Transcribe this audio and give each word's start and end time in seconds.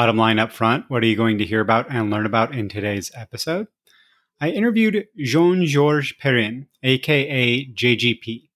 Bottom 0.00 0.16
line 0.16 0.38
up 0.38 0.50
front, 0.50 0.86
what 0.88 1.02
are 1.02 1.06
you 1.06 1.14
going 1.14 1.36
to 1.36 1.44
hear 1.44 1.60
about 1.60 1.90
and 1.90 2.08
learn 2.08 2.24
about 2.24 2.54
in 2.54 2.70
today's 2.70 3.12
episode? 3.14 3.66
I 4.40 4.48
interviewed 4.48 5.06
Jean 5.18 5.66
Georges 5.66 6.14
Perrin, 6.18 6.68
aka 6.82 7.66
JGP, 7.66 8.48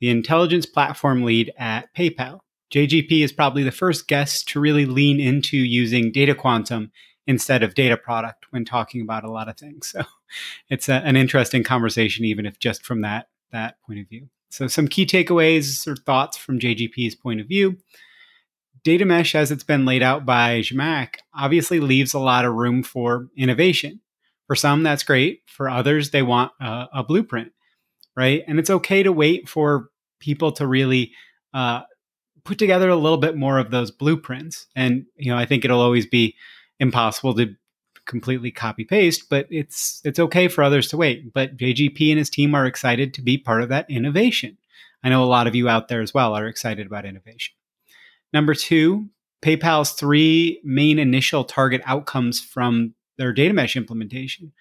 the 0.00 0.10
intelligence 0.10 0.66
platform 0.66 1.22
lead 1.22 1.52
at 1.56 1.94
PayPal. 1.94 2.40
JGP 2.74 3.22
is 3.22 3.30
probably 3.30 3.62
the 3.62 3.70
first 3.70 4.08
guest 4.08 4.48
to 4.48 4.58
really 4.58 4.86
lean 4.86 5.20
into 5.20 5.56
using 5.56 6.10
data 6.10 6.34
quantum 6.34 6.90
instead 7.28 7.62
of 7.62 7.76
data 7.76 7.96
product 7.96 8.46
when 8.50 8.64
talking 8.64 9.00
about 9.00 9.22
a 9.22 9.30
lot 9.30 9.48
of 9.48 9.56
things. 9.56 9.90
So 9.90 10.02
it's 10.68 10.88
a, 10.88 10.94
an 10.94 11.14
interesting 11.14 11.62
conversation, 11.62 12.24
even 12.24 12.44
if 12.44 12.58
just 12.58 12.84
from 12.84 13.02
that 13.02 13.28
that 13.52 13.76
point 13.86 14.00
of 14.00 14.08
view. 14.08 14.30
So 14.50 14.66
some 14.66 14.88
key 14.88 15.06
takeaways 15.06 15.86
or 15.86 15.94
thoughts 15.94 16.36
from 16.36 16.58
JGP's 16.58 17.14
point 17.14 17.40
of 17.40 17.46
view 17.46 17.78
data 18.82 19.04
mesh 19.04 19.34
as 19.34 19.50
it's 19.50 19.64
been 19.64 19.84
laid 19.84 20.02
out 20.02 20.24
by 20.24 20.60
Zhamak 20.60 21.16
obviously 21.34 21.80
leaves 21.80 22.14
a 22.14 22.18
lot 22.18 22.44
of 22.44 22.54
room 22.54 22.82
for 22.82 23.28
innovation. 23.36 24.00
For 24.46 24.56
some, 24.56 24.82
that's 24.82 25.02
great. 25.02 25.42
For 25.46 25.68
others, 25.68 26.10
they 26.10 26.22
want 26.22 26.52
a, 26.60 26.86
a 26.94 27.04
blueprint, 27.04 27.52
right? 28.16 28.42
And 28.46 28.58
it's 28.58 28.70
okay 28.70 29.02
to 29.02 29.12
wait 29.12 29.48
for 29.48 29.90
people 30.20 30.52
to 30.52 30.66
really 30.66 31.12
uh, 31.52 31.82
put 32.44 32.58
together 32.58 32.88
a 32.88 32.96
little 32.96 33.18
bit 33.18 33.36
more 33.36 33.58
of 33.58 33.70
those 33.70 33.90
blueprints. 33.90 34.66
And 34.74 35.04
you 35.16 35.30
know, 35.30 35.38
I 35.38 35.44
think 35.44 35.64
it'll 35.64 35.82
always 35.82 36.06
be 36.06 36.34
impossible 36.80 37.34
to 37.34 37.54
completely 38.06 38.50
copy 38.50 38.84
paste, 38.84 39.28
but 39.28 39.46
it's 39.50 40.00
it's 40.04 40.18
okay 40.18 40.48
for 40.48 40.64
others 40.64 40.88
to 40.88 40.96
wait. 40.96 41.32
But 41.32 41.56
JGP 41.56 42.10
and 42.10 42.18
his 42.18 42.30
team 42.30 42.54
are 42.54 42.66
excited 42.66 43.12
to 43.14 43.22
be 43.22 43.36
part 43.38 43.62
of 43.62 43.68
that 43.68 43.88
innovation. 43.90 44.56
I 45.04 45.10
know 45.10 45.22
a 45.22 45.26
lot 45.26 45.46
of 45.46 45.54
you 45.54 45.68
out 45.68 45.88
there 45.88 46.00
as 46.00 46.14
well 46.14 46.34
are 46.34 46.46
excited 46.46 46.86
about 46.86 47.04
innovation. 47.04 47.54
Number 48.32 48.54
two, 48.54 49.08
PayPal's 49.42 49.92
three 49.92 50.60
main 50.64 50.98
initial 50.98 51.44
target 51.44 51.82
outcomes 51.84 52.40
from 52.40 52.94
their 53.16 53.32
data 53.32 53.54
mesh 53.54 53.76
implementation 53.76 54.52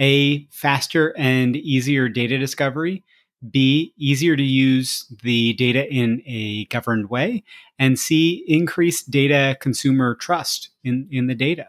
A, 0.00 0.46
faster 0.50 1.14
and 1.16 1.56
easier 1.56 2.08
data 2.08 2.38
discovery. 2.38 3.04
B, 3.50 3.92
easier 3.98 4.36
to 4.36 4.42
use 4.42 5.04
the 5.22 5.52
data 5.54 5.86
in 5.92 6.22
a 6.24 6.64
governed 6.66 7.10
way. 7.10 7.44
And 7.78 7.98
C, 7.98 8.42
increased 8.48 9.10
data 9.10 9.56
consumer 9.60 10.14
trust 10.14 10.70
in, 10.82 11.08
in 11.10 11.26
the 11.26 11.34
data. 11.34 11.68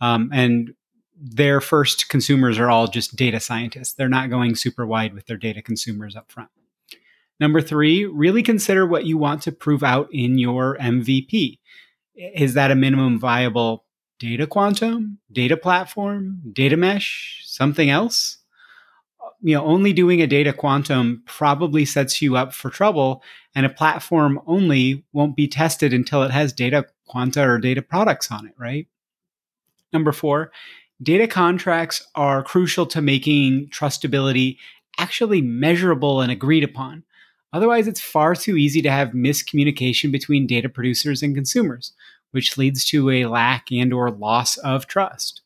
Um, 0.00 0.30
and 0.32 0.74
their 1.16 1.60
first 1.60 2.08
consumers 2.08 2.58
are 2.58 2.68
all 2.68 2.88
just 2.88 3.14
data 3.14 3.38
scientists. 3.38 3.92
They're 3.92 4.08
not 4.08 4.30
going 4.30 4.56
super 4.56 4.84
wide 4.84 5.14
with 5.14 5.26
their 5.26 5.36
data 5.36 5.62
consumers 5.62 6.16
up 6.16 6.32
front. 6.32 6.50
Number 7.40 7.60
three, 7.60 8.04
really 8.04 8.42
consider 8.42 8.86
what 8.86 9.06
you 9.06 9.18
want 9.18 9.42
to 9.42 9.52
prove 9.52 9.82
out 9.82 10.08
in 10.12 10.38
your 10.38 10.76
MVP. 10.78 11.58
Is 12.14 12.54
that 12.54 12.70
a 12.70 12.76
minimum 12.76 13.18
viable 13.18 13.84
data 14.18 14.46
quantum, 14.46 15.18
data 15.32 15.56
platform, 15.56 16.40
data 16.52 16.76
mesh, 16.76 17.42
something 17.44 17.90
else? 17.90 18.38
You 19.40 19.56
know, 19.56 19.64
only 19.64 19.92
doing 19.92 20.22
a 20.22 20.26
data 20.28 20.52
quantum 20.52 21.22
probably 21.26 21.84
sets 21.84 22.22
you 22.22 22.36
up 22.36 22.54
for 22.54 22.70
trouble, 22.70 23.24
and 23.56 23.66
a 23.66 23.70
platform 23.70 24.40
only 24.46 25.04
won't 25.12 25.34
be 25.34 25.48
tested 25.48 25.92
until 25.92 26.22
it 26.22 26.30
has 26.30 26.52
data 26.52 26.86
quanta 27.08 27.42
or 27.42 27.58
data 27.58 27.82
products 27.82 28.30
on 28.30 28.46
it, 28.46 28.54
right? 28.56 28.86
Number 29.92 30.12
four, 30.12 30.52
data 31.02 31.26
contracts 31.26 32.06
are 32.14 32.42
crucial 32.42 32.86
to 32.86 33.02
making 33.02 33.68
trustability 33.70 34.58
actually 34.98 35.42
measurable 35.42 36.20
and 36.20 36.30
agreed 36.30 36.64
upon. 36.64 37.02
Otherwise, 37.52 37.86
it's 37.86 38.00
far 38.00 38.34
too 38.34 38.56
easy 38.56 38.80
to 38.82 38.90
have 38.90 39.10
miscommunication 39.10 40.10
between 40.10 40.46
data 40.46 40.68
producers 40.68 41.22
and 41.22 41.34
consumers, 41.34 41.92
which 42.30 42.56
leads 42.56 42.84
to 42.86 43.10
a 43.10 43.26
lack 43.26 43.70
and 43.70 43.92
or 43.92 44.10
loss 44.10 44.56
of 44.58 44.86
trust. 44.86 45.42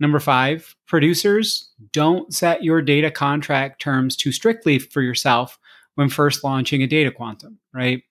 Number 0.00 0.20
5, 0.20 0.74
producers 0.86 1.70
don't 1.92 2.32
set 2.34 2.64
your 2.64 2.82
data 2.82 3.10
contract 3.10 3.80
terms 3.80 4.16
too 4.16 4.32
strictly 4.32 4.78
for 4.78 5.02
yourself 5.02 5.58
when 5.94 6.08
first 6.08 6.42
launching 6.42 6.82
a 6.82 6.86
data 6.86 7.10
quantum, 7.10 7.58
right? 7.72 8.02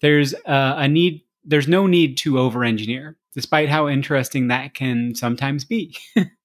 There's 0.00 0.34
uh, 0.34 0.74
a 0.76 0.88
need 0.88 1.22
there's 1.44 1.68
no 1.68 1.86
need 1.86 2.18
to 2.18 2.38
over 2.38 2.62
engineer, 2.62 3.16
despite 3.34 3.70
how 3.70 3.88
interesting 3.88 4.48
that 4.48 4.74
can 4.74 5.14
sometimes 5.14 5.64
be. 5.64 5.96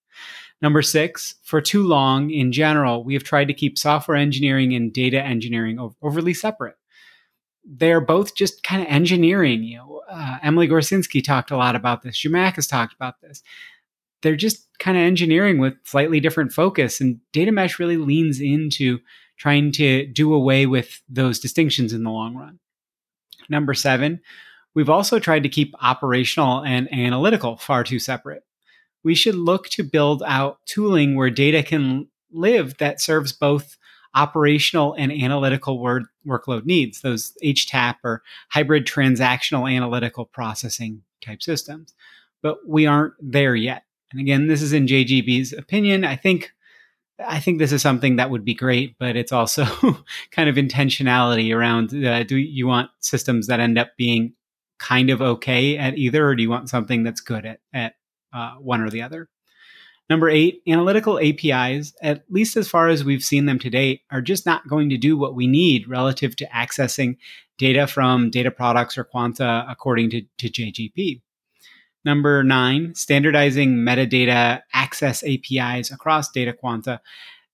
Number 0.63 0.81
six, 0.81 1.36
for 1.44 1.60
too 1.60 1.83
long 1.83 2.31
in 2.31 2.54
general, 2.54 3.04
we 3.04 3.15
have 3.15 3.24
tried 3.24 3.50
to 3.50 3.54
keep 3.54 3.77
software 3.77 4.15
engineering 4.15 4.74
and 4.74 4.94
data 4.94 5.21
engineering 5.21 5.77
overly 6.01 6.33
separate. 6.33 6.77
They're 7.65 8.00
both 8.00 8.33
just 8.33 8.63
kind 8.63 8.81
of 8.81 8.88
engineering. 8.88 9.63
You 9.63 9.77
know, 9.77 10.01
uh, 10.10 10.38
Emily 10.42 10.69
Gorcenski 10.69 11.21
talked 11.21 11.51
a 11.51 11.57
lot 11.57 11.75
about 11.75 12.01
this. 12.01 12.15
Zhamak 12.15 12.56
has 12.56 12.65
talked 12.65 12.94
about 12.94 13.19
this. 13.19 13.44
They're 14.21 14.38
just 14.38 14.69
kind 14.80 14.95
of 14.98 15.04
engineering 15.04 15.60
with 15.60 15.74
slightly 15.83 16.21
different 16.21 16.54
focus, 16.54 17.01
and 17.01 17.19
data 17.33 17.51
mesh 17.51 17.77
really 17.77 17.98
leans 17.98 18.39
into 18.39 19.00
trying 19.36 19.74
to 19.74 20.07
do 20.07 20.33
away 20.33 20.66
with 20.66 21.01
those 21.09 21.39
distinctions 21.39 21.92
in 21.92 22.04
the 22.04 22.09
long 22.09 22.36
run. 22.38 22.59
Number 23.50 23.74
seven, 23.74 24.21
we've 24.74 24.89
also 24.89 25.19
tried 25.19 25.44
to 25.44 25.50
keep 25.50 25.75
operational 25.81 26.63
and 26.63 26.92
analytical 26.94 27.57
far 27.57 27.83
too 27.83 28.00
separate 28.00 28.44
we 29.04 29.16
should 29.16 29.36
look 29.36 29.70
to 29.70 29.84
build 29.84 30.24
out 30.26 30.60
tooling 30.66 31.16
where 31.16 31.30
data 31.30 31.64
can 31.64 32.08
live 32.32 32.78
that 32.78 33.02
serves 33.02 33.32
both 33.32 33.78
operational 34.16 34.94
and 34.98 35.12
analytical 35.12 35.80
word, 35.80 36.06
workload 36.26 36.66
needs, 36.66 37.02
those 37.02 37.34
HTAP 37.44 37.96
or 38.04 38.22
hybrid 38.50 38.86
transactional 38.86 39.72
analytical 39.72 40.26
processing 40.26 41.02
type 41.22 41.42
systems. 41.42 41.94
But 42.42 42.58
we 42.68 42.86
aren't 42.86 43.14
there 43.20 43.56
yet. 43.56 43.84
And 44.12 44.22
again, 44.22 44.48
this 44.48 44.62
is 44.62 44.74
in 44.74 44.86
JGP's 44.86 45.54
opinion. 45.54 46.06
I 46.06 46.16
think 46.16 46.52
I 47.26 47.40
think 47.40 47.60
this 47.60 47.72
is 47.72 47.82
something 47.82 48.16
that 48.16 48.32
would 48.32 48.44
be 48.44 48.56
great, 48.56 48.96
but 49.00 49.16
it's 49.16 49.32
also 49.32 49.66
kind 50.32 50.50
of 50.50 50.56
intentionality 50.56 51.56
around 51.56 51.94
uh, 52.06 52.24
do 52.24 52.38
you 52.38 52.68
want 52.68 52.90
systems 53.00 53.48
that 53.48 53.60
end 53.60 53.78
up 53.78 53.92
being 53.98 54.34
kind 54.80 55.10
of 55.10 55.22
okay 55.22 55.78
at 55.78 55.98
either, 55.98 56.28
or 56.28 56.36
do 56.36 56.44
you 56.44 56.50
want 56.50 56.70
something 56.70 57.04
that's 57.04 57.22
good 57.22 57.46
at, 57.46 57.60
at 57.72 57.94
uh, 58.33 58.56
one 58.56 58.81
or 58.81 58.89
the 58.89 59.01
other? 59.01 59.30
Number 60.09 60.30
eight, 60.30 60.62
analytical 60.68 61.19
APIs, 61.19 61.94
at 62.01 62.24
least 62.30 62.57
as 62.57 62.68
far 62.68 62.89
as 62.89 63.03
we've 63.03 63.24
seen 63.24 63.45
them 63.45 63.57
to 63.59 63.69
date, 63.69 64.01
are 64.12 64.21
just 64.21 64.45
not 64.45 64.68
going 64.68 64.89
to 64.89 64.97
do 64.97 65.18
what 65.18 65.33
we 65.33 65.47
need 65.47 65.88
relative 65.88 66.35
to 66.38 66.45
accessing 66.47 67.18
data 67.57 67.88
from 67.88 68.30
data 68.30 68.51
products 68.51 68.97
or 68.97 69.06
Quanta 69.06 69.65
according 69.69 70.09
to, 70.09 70.21
to 70.39 70.50
JGP. 70.50 71.21
Number 72.06 72.44
nine, 72.44 72.94
standardizing 72.95 73.75
metadata 73.77 74.62
access 74.74 75.24
APIs 75.24 75.89
across 75.89 76.30
Data 76.30 76.51
Quanta 76.51 77.00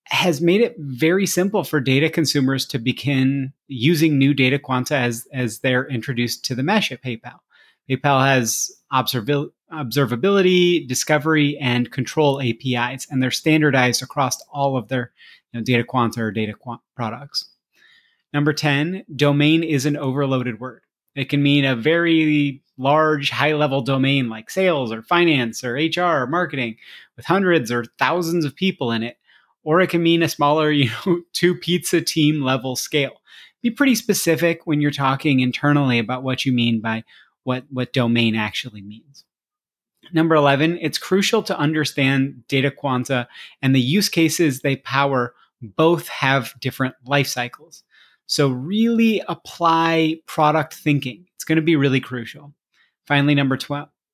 has 0.06 0.42
made 0.42 0.62
it 0.62 0.76
very 0.80 1.28
simple 1.28 1.64
for 1.64 1.80
data 1.80 2.10
consumers 2.10 2.66
to 2.66 2.80
begin 2.80 3.54
using 3.68 4.18
new 4.18 4.34
Data 4.34 4.58
Quanta 4.58 4.96
as, 4.96 5.28
as 5.32 5.60
they're 5.60 5.88
introduced 5.88 6.44
to 6.46 6.56
the 6.56 6.64
mesh 6.64 6.92
at 6.92 7.04
PayPal. 7.04 7.38
PayPal 7.88 8.26
has 8.26 8.72
observability, 9.72 10.88
discovery, 10.88 11.58
and 11.58 11.92
control 11.92 12.42
APIs, 12.42 13.08
and 13.10 13.22
they're 13.22 13.32
standardized 13.32 14.02
across 14.02 14.42
all 14.52 14.78
of 14.78 14.88
their 14.88 15.12
you 15.52 15.60
know, 15.60 15.64
Data 15.64 15.84
Quanta 15.84 16.22
or 16.22 16.32
data 16.32 16.54
quant 16.54 16.82
products. 16.96 17.50
Number 18.34 18.54
10, 18.54 19.06
domain 19.16 19.64
is 19.64 19.86
an 19.86 19.98
overloaded 19.98 20.60
word. 20.60 20.84
It 21.16 21.30
can 21.30 21.42
mean 21.42 21.66
a 21.66 21.76
very 21.76 22.62
large, 22.78 23.30
high 23.30 23.54
level 23.54 23.82
domain 23.82 24.30
like 24.30 24.50
sales 24.50 24.92
or 24.92 25.02
finance 25.02 25.64
or 25.64 25.74
HR 25.74 26.22
or 26.22 26.28
marketing 26.28 26.78
with 27.16 27.26
hundreds 27.26 27.72
or 27.72 27.86
thousands 27.98 28.46
of 28.46 28.56
people 28.56 28.92
in 28.92 29.04
it. 29.04 29.18
Or 29.64 29.82
it 29.82 29.90
can 29.90 30.02
mean 30.02 30.24
a 30.24 30.30
smaller, 30.30 30.72
you 30.72 30.90
know, 31.06 31.22
two 31.34 31.56
pizza 31.56 32.02
team 32.02 32.42
level 32.42 32.76
scale. 32.76 33.22
Be 33.62 33.72
pretty 33.72 33.96
specific 33.96 34.66
when 34.66 34.80
you're 34.80 34.92
talking 34.92 35.42
internally 35.42 36.00
about 36.00 36.24
what 36.24 36.46
you 36.46 36.54
mean 36.54 36.80
by 36.80 37.04
what, 37.44 37.66
what 37.70 37.92
domain 37.92 38.36
actually 38.36 38.82
means. 38.82 39.26
Number 40.14 40.36
11, 40.36 40.80
it's 40.82 40.98
crucial 40.98 41.44
to 41.44 41.58
understand 41.58 42.44
data 42.48 42.72
quanta 42.72 43.28
and 43.62 43.76
the 43.76 43.82
use 43.82 44.10
cases 44.10 44.62
they 44.62 44.78
power 44.78 45.34
both 45.62 46.08
have 46.08 46.54
different 46.60 46.96
life 47.06 47.28
cycles. 47.28 47.84
So, 48.28 48.50
really 48.50 49.22
apply 49.28 50.20
product 50.28 50.76
thinking. 50.76 51.26
It's 51.36 51.44
going 51.44 51.56
to 51.56 51.64
be 51.64 51.76
really 51.76 52.00
crucial. 52.00 52.54
Finally, 53.08 53.34
number 53.36 53.58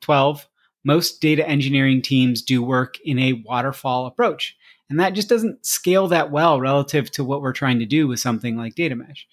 12, 0.01 0.47
most 0.85 1.19
data 1.19 1.45
engineering 1.47 2.01
teams 2.01 2.41
do 2.41 2.63
work 2.63 2.97
in 3.03 3.19
a 3.19 3.43
waterfall 3.45 4.05
approach. 4.05 4.55
And 4.89 4.99
that 4.99 5.13
just 5.13 5.27
doesn't 5.27 5.65
scale 5.65 6.07
that 6.09 6.31
well 6.31 6.61
relative 6.61 7.11
to 7.11 7.23
what 7.23 7.41
we're 7.41 7.53
trying 7.53 7.79
to 7.79 7.85
do 7.85 8.07
with 8.07 8.19
something 8.19 8.55
like 8.55 8.75
data 8.75 8.95
mesh. 8.95 9.27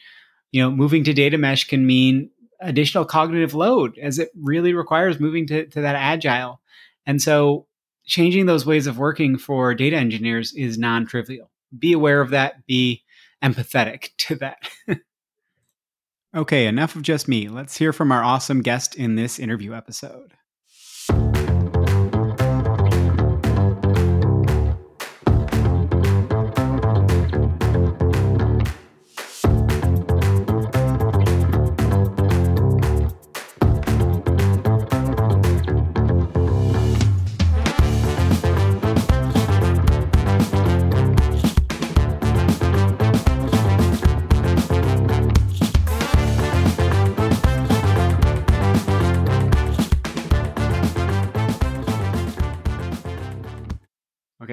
You 0.50 0.62
know, 0.62 0.70
moving 0.70 1.04
to 1.04 1.12
data 1.12 1.38
mesh 1.38 1.68
can 1.68 1.86
mean 1.86 2.30
additional 2.62 3.04
cognitive 3.04 3.54
load 3.54 3.98
as 3.98 4.18
it 4.18 4.30
really 4.40 4.72
requires 4.72 5.20
moving 5.20 5.46
to, 5.48 5.66
to 5.66 5.80
that 5.80 5.96
agile. 5.96 6.60
And 7.06 7.20
so 7.20 7.66
changing 8.04 8.46
those 8.46 8.66
ways 8.66 8.86
of 8.86 8.98
working 8.98 9.38
for 9.38 9.74
data 9.74 9.96
engineers 9.96 10.52
is 10.54 10.78
non-trivial. 10.78 11.50
Be 11.76 11.92
aware 11.92 12.20
of 12.20 12.30
that, 12.30 12.66
be 12.66 13.02
empathetic 13.42 14.10
to 14.18 14.36
that. 14.36 14.68
okay, 16.34 16.66
enough 16.66 16.96
of 16.96 17.02
just 17.02 17.28
me. 17.28 17.48
Let's 17.48 17.76
hear 17.76 17.92
from 17.92 18.12
our 18.12 18.22
awesome 18.22 18.62
guest 18.62 18.94
in 18.94 19.16
this 19.16 19.38
interview 19.38 19.74
episode. 19.74 20.34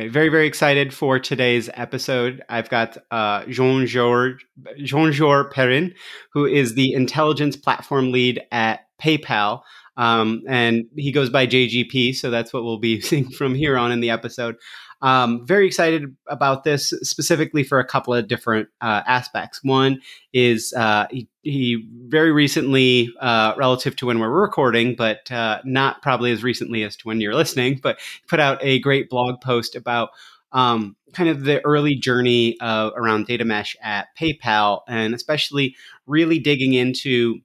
Very, 0.09 0.29
very 0.29 0.47
excited 0.47 0.93
for 0.93 1.19
today's 1.19 1.69
episode. 1.73 2.43
I've 2.49 2.69
got 2.69 2.97
uh, 3.11 3.45
Jean 3.45 3.85
Georges 3.85 4.43
Jean 4.83 5.11
Georges 5.11 5.53
Perrin, 5.53 5.93
who 6.33 6.45
is 6.45 6.75
the 6.75 6.93
intelligence 6.93 7.55
platform 7.55 8.11
lead 8.11 8.41
at 8.51 8.81
PayPal. 9.01 9.61
Um, 9.99 10.43
and 10.47 10.85
he 10.95 11.11
goes 11.11 11.29
by 11.29 11.45
JGP, 11.45 12.15
so 12.15 12.31
that's 12.31 12.53
what 12.53 12.63
we'll 12.63 12.79
be 12.79 12.87
using 12.95 13.29
from 13.29 13.53
here 13.53 13.77
on 13.77 13.91
in 13.91 13.99
the 13.99 14.09
episode. 14.09 14.55
Um, 15.01 15.45
very 15.45 15.67
excited 15.67 16.15
about 16.27 16.63
this 16.63 16.93
specifically 17.03 17.63
for 17.63 17.79
a 17.79 17.85
couple 17.85 18.13
of 18.13 18.27
different 18.27 18.69
uh, 18.79 19.01
aspects. 19.05 19.61
One 19.61 20.01
is 20.33 20.73
uh, 20.73 21.07
he, 21.11 21.27
he, 21.41 21.85
very 22.07 22.31
recently, 22.31 23.09
uh, 23.19 23.53
relative 23.57 23.97
to 23.97 24.05
when 24.05 24.19
we're 24.19 24.29
recording, 24.29 24.95
but 24.95 25.29
uh, 25.31 25.59
not 25.65 26.01
probably 26.01 26.31
as 26.31 26.43
recently 26.43 26.83
as 26.83 26.95
to 26.97 27.07
when 27.07 27.19
you're 27.19 27.35
listening, 27.35 27.79
but 27.83 27.99
put 28.27 28.39
out 28.39 28.57
a 28.61 28.79
great 28.79 29.09
blog 29.09 29.41
post 29.41 29.75
about 29.75 30.09
um, 30.53 30.95
kind 31.13 31.29
of 31.29 31.43
the 31.43 31.63
early 31.65 31.95
journey 31.95 32.57
around 32.61 33.27
data 33.27 33.43
mesh 33.43 33.75
at 33.81 34.07
PayPal, 34.17 34.81
and 34.87 35.13
especially 35.13 35.75
really 36.07 36.39
digging 36.39 36.73
into 36.73 37.39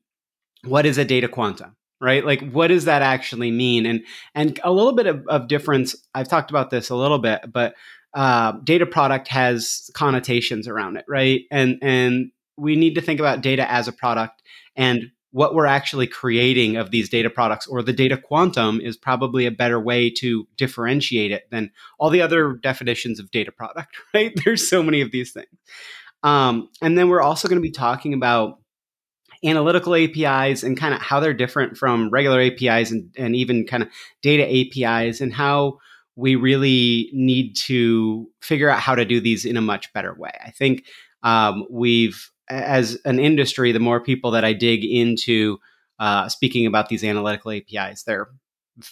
what 0.65 0.87
is 0.87 0.99
a 0.99 1.05
data 1.05 1.29
quanta 1.29 1.73
right? 2.01 2.25
Like 2.25 2.51
what 2.51 2.69
does 2.69 2.85
that 2.85 3.03
actually 3.03 3.51
mean? 3.51 3.87
And 3.87 4.05
and 4.35 4.61
a 4.65 4.73
little 4.73 4.95
bit 4.95 5.07
of, 5.07 5.25
of 5.29 5.49
difference 5.49 5.97
i've 6.15 6.29
talked 6.29 6.51
about 6.51 6.71
this 6.71 6.91
a 6.91 6.97
little 6.97 7.19
bit 7.19 7.41
but 7.53 7.75
uh, 8.15 8.53
data 8.63 8.87
product 8.87 9.27
has 9.29 9.91
connotations 9.95 10.69
around 10.69 10.97
it 10.97 11.05
right? 11.09 11.43
And 11.51 11.79
and 11.83 12.31
we 12.57 12.77
need 12.77 12.95
to 12.95 13.01
think 13.01 13.21
about 13.21 13.41
data 13.41 13.71
as 13.71 13.89
a 13.89 13.93
product 13.93 14.43
and 14.77 15.11
what 15.33 15.53
we're 15.53 15.67
actually 15.67 16.07
creating 16.07 16.77
of 16.77 16.93
these 16.93 17.09
data 17.09 17.29
products 17.29 17.67
or 17.67 17.83
the 17.83 17.93
data 17.93 18.17
quantum 18.17 18.81
is 18.81 18.97
probably 18.97 19.47
a 19.47 19.51
better 19.51 19.81
way 19.81 20.09
to 20.09 20.47
differentiate 20.57 21.33
it 21.33 21.51
than 21.51 21.73
all 21.99 22.09
the 22.09 22.23
other 22.23 22.53
definitions 22.53 23.19
of 23.19 23.33
data 23.33 23.51
product 23.51 23.97
right? 24.15 24.33
There's 24.45 24.69
so 24.69 24.83
many 24.83 25.01
of 25.01 25.11
these 25.11 25.33
things. 25.33 25.49
Um, 26.23 26.71
and 26.81 26.97
then 26.97 27.09
we're 27.09 27.21
also 27.21 27.49
going 27.49 27.61
to 27.61 27.69
be 27.69 27.73
talking 27.73 28.15
about 28.15 28.61
analytical 29.45 29.95
APIs 29.95 30.63
and 30.63 30.79
kind 30.79 30.95
of 30.95 31.01
how 31.01 31.21
they're 31.21 31.35
different 31.35 31.77
from 31.77 32.11
regular 32.11 32.41
APIs 32.41 32.91
and, 32.91 33.13
and 33.17 33.37
even 33.37 33.67
kind 33.67 33.83
of 33.83 33.89
data 34.23 34.45
APIs 34.45 35.21
and 35.21 35.33
how 35.33 35.79
we 36.17 36.37
really 36.37 37.11
need 37.13 37.55
to 37.55 38.29
figure 38.41 38.71
out 38.71 38.81
how 38.81 38.95
to 38.95 39.05
do 39.05 39.21
these 39.21 39.45
in 39.45 39.57
a 39.57 39.61
much 39.61 39.93
better 39.93 40.15
way. 40.15 40.31
I 40.45 40.51
think 40.51 40.85
um, 41.23 41.67
we've, 41.71 42.31
as 42.49 42.99
an 43.05 43.19
industry, 43.19 43.73
the 43.73 43.81
more 43.81 44.01
people 44.01 44.31
that 44.33 44.45
I 44.45 44.53
dig 44.53 44.85
into 44.85 45.59
uh, 45.99 46.29
speaking 46.29 46.67
about 46.67 46.89
these 46.89 47.05
analytical 47.05 47.51
APIs, 47.51 48.05
they're 48.05 48.29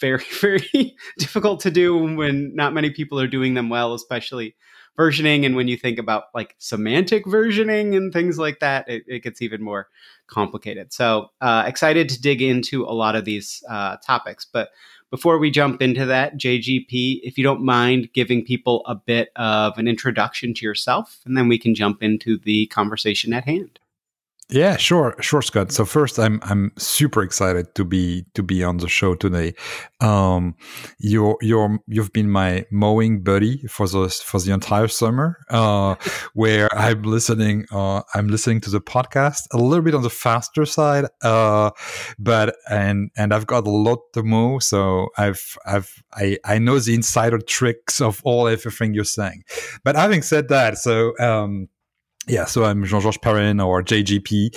very, 0.00 0.24
very 0.40 0.96
difficult 1.18 1.60
to 1.60 1.70
do 1.70 1.96
when 2.16 2.54
not 2.54 2.74
many 2.74 2.90
people 2.90 3.20
are 3.20 3.28
doing 3.28 3.54
them 3.54 3.68
well, 3.68 3.94
especially 3.94 4.56
versioning. 4.98 5.44
And 5.46 5.56
when 5.56 5.68
you 5.68 5.76
think 5.76 5.98
about 5.98 6.24
like 6.34 6.54
semantic 6.58 7.24
versioning 7.24 7.96
and 7.96 8.12
things 8.12 8.38
like 8.38 8.60
that, 8.60 8.88
it, 8.88 9.04
it 9.06 9.22
gets 9.22 9.42
even 9.42 9.62
more 9.62 9.88
complicated. 10.26 10.92
So 10.92 11.30
uh, 11.40 11.64
excited 11.66 12.08
to 12.10 12.20
dig 12.20 12.42
into 12.42 12.84
a 12.84 12.92
lot 12.92 13.16
of 13.16 13.24
these 13.24 13.62
uh, 13.68 13.96
topics. 14.04 14.44
But 14.44 14.70
before 15.10 15.38
we 15.38 15.50
jump 15.50 15.82
into 15.82 16.06
that, 16.06 16.38
JGP, 16.38 17.20
if 17.22 17.36
you 17.36 17.44
don't 17.44 17.62
mind 17.62 18.08
giving 18.14 18.44
people 18.44 18.82
a 18.86 18.94
bit 18.94 19.30
of 19.36 19.76
an 19.76 19.86
introduction 19.86 20.54
to 20.54 20.64
yourself, 20.64 21.20
and 21.26 21.36
then 21.36 21.48
we 21.48 21.58
can 21.58 21.74
jump 21.74 22.02
into 22.02 22.38
the 22.38 22.66
conversation 22.68 23.34
at 23.34 23.44
hand. 23.44 23.78
Yeah, 24.52 24.76
sure, 24.76 25.16
sure, 25.20 25.40
Scott. 25.40 25.72
So 25.72 25.86
first, 25.86 26.18
I'm 26.18 26.38
I'm 26.42 26.72
super 26.76 27.22
excited 27.22 27.74
to 27.74 27.86
be 27.86 28.26
to 28.34 28.42
be 28.42 28.62
on 28.62 28.76
the 28.76 28.88
show 28.88 29.14
today. 29.14 29.54
Um, 30.02 30.56
you're 30.98 31.38
you're 31.40 31.78
you've 31.86 32.12
been 32.12 32.30
my 32.30 32.66
mowing 32.70 33.22
buddy 33.22 33.66
for 33.68 33.88
the 33.88 34.10
for 34.10 34.38
the 34.40 34.52
entire 34.52 34.88
summer, 34.88 35.38
uh, 35.48 35.94
where 36.34 36.68
I'm 36.76 37.00
listening. 37.02 37.64
Uh, 37.72 38.02
I'm 38.14 38.28
listening 38.28 38.60
to 38.62 38.70
the 38.70 38.82
podcast 38.82 39.46
a 39.54 39.56
little 39.56 39.82
bit 39.82 39.94
on 39.94 40.02
the 40.02 40.10
faster 40.10 40.66
side, 40.66 41.06
uh, 41.22 41.70
but 42.18 42.54
and 42.68 43.10
and 43.16 43.32
I've 43.32 43.46
got 43.46 43.66
a 43.66 43.70
lot 43.70 44.00
to 44.12 44.22
mow, 44.22 44.58
so 44.58 45.08
I've 45.16 45.56
I've 45.64 46.02
I 46.12 46.36
I 46.44 46.58
know 46.58 46.78
the 46.78 46.92
insider 46.92 47.38
tricks 47.38 48.02
of 48.02 48.20
all 48.22 48.48
everything 48.48 48.92
you're 48.92 49.04
saying. 49.04 49.44
But 49.82 49.96
having 49.96 50.20
said 50.20 50.48
that, 50.48 50.76
so 50.76 51.18
um 51.18 51.68
yeah, 52.28 52.44
so 52.44 52.64
I'm 52.64 52.84
Jean-Georges 52.84 53.18
Perrin 53.18 53.60
or 53.60 53.82
JGP. 53.82 54.54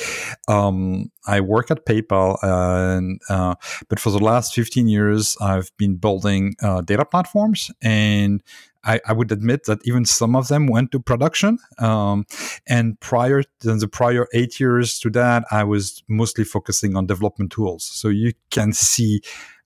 Um, 0.48 1.12
I 1.26 1.42
work 1.42 1.72
at 1.72 1.86
PayPal, 1.86 2.38
and, 2.44 3.20
uh, 3.28 3.56
but 3.90 4.00
for 4.00 4.12
the 4.12 4.20
last 4.20 4.54
15 4.54 4.88
years, 4.88 5.36
I've 5.42 5.72
been 5.78 5.96
building 5.96 6.56
uh, 6.62 6.82
data 6.82 7.06
platforms, 7.06 7.72
and 7.82 8.44
I, 8.84 9.00
I, 9.08 9.14
would 9.14 9.32
admit 9.32 9.64
that 9.64 9.80
even 9.84 10.06
some 10.06 10.36
of 10.36 10.48
them 10.48 10.68
went 10.68 10.92
to 10.92 11.00
production. 11.00 11.58
Um, 11.80 12.26
and 12.68 13.00
prior 13.00 13.42
to 13.42 13.76
the 13.76 13.88
prior 13.88 14.28
eight 14.34 14.60
years 14.60 15.00
to 15.00 15.10
that, 15.12 15.46
I 15.50 15.64
was 15.64 16.04
mostly 16.08 16.44
focusing 16.44 16.96
on 16.96 17.08
development 17.08 17.52
tools. 17.52 17.84
So 17.84 18.10
you 18.10 18.34
can 18.52 18.74
see 18.74 19.22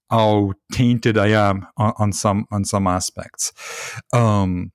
how 0.09 0.53
tainted 0.71 1.17
I 1.17 1.27
am 1.27 1.67
on, 1.77 1.93
on 1.97 2.13
some 2.13 2.47
on 2.49 2.63
some 2.63 2.87
aspects. 2.87 3.51
Um, 4.13 4.71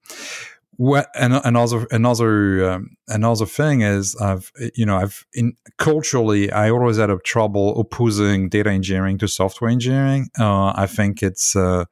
what 0.76 1.09
and 1.14 1.35
another 1.45 1.87
another 1.90 2.71
um, 2.71 2.97
another 3.09 3.47
thing 3.47 3.83
is 3.83 4.16
I've 4.16 4.52
you 4.75 4.87
know 4.87 4.97
I've 4.97 5.26
in 5.35 5.57
culturally 5.78 6.50
I 6.50 6.71
always 6.71 6.97
had 6.97 7.11
a 7.11 7.19
trouble 7.19 7.78
opposing 7.81 8.49
data 8.49 8.71
engineering 8.71 9.19
to 9.19 9.28
software 9.28 9.71
engineering. 9.71 10.28
Uh, 10.38 10.73
I 10.75 10.87
think 10.87 11.23
it's 11.23 11.57
uh, 11.57 11.85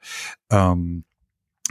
um, 0.51 1.05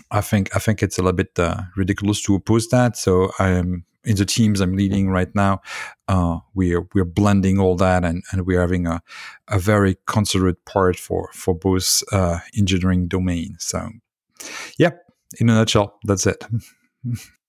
I 0.10 0.22
think 0.22 0.56
I 0.56 0.60
think 0.60 0.82
it's 0.84 0.98
a 0.98 1.02
little 1.02 1.16
bit 1.16 1.38
uh, 1.38 1.62
ridiculous 1.76 2.22
to 2.24 2.36
oppose 2.36 2.68
that. 2.70 2.98
So 2.98 3.32
I'm 3.40 3.86
in 4.04 4.16
the 4.16 4.26
teams 4.26 4.60
I'm 4.60 4.76
leading 4.76 5.10
right 5.10 5.34
now. 5.36 5.62
Uh, 6.08 6.40
we're 6.54 6.88
we're 6.94 7.06
blending 7.06 7.60
all 7.60 7.76
that 7.78 8.04
and, 8.04 8.24
and 8.32 8.46
we're 8.46 8.62
having 8.62 8.88
a, 8.88 9.02
a 9.48 9.60
very 9.60 9.98
considerate 10.08 10.64
part 10.66 10.98
for 10.98 11.30
for 11.34 11.54
both 11.54 12.04
uh, 12.12 12.40
engineering 12.58 13.08
domain. 13.08 13.56
So, 13.60 13.90
yeah, 14.78 14.92
in 15.40 15.50
a 15.50 15.54
nutshell, 15.54 16.00
that's 16.04 16.26
it. 16.26 16.44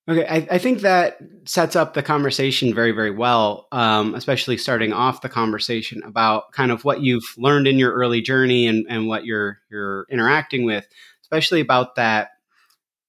Okay, 0.09 0.27
I, 0.27 0.55
I, 0.55 0.59
think 0.59 0.81
that 0.81 1.19
sets 1.45 1.77
up 1.77 1.95
the 1.95 2.03
conversation 2.03 2.75
very, 2.75 2.91
very 2.91 3.13
well, 3.13 3.69
um, 3.71 4.17
especially 4.17 4.57
starting 4.57 4.93
off 4.93 5.21
the 5.21 5.29
conversation 5.29 6.03
about 6.03 6.51
kind 6.51 6.73
of 6.73 6.85
what 6.85 7.03
you've 7.03 7.35
learned 7.39 7.69
in 7.69 7.79
your 7.79 7.93
early 7.93 8.21
journey 8.21 8.67
and, 8.67 8.85
and 8.89 9.07
what 9.07 9.25
you're 9.25 9.61
you're 9.71 10.07
interacting 10.11 10.65
with, 10.65 10.89
especially 11.21 11.61
about 11.61 11.95
that 11.95 12.31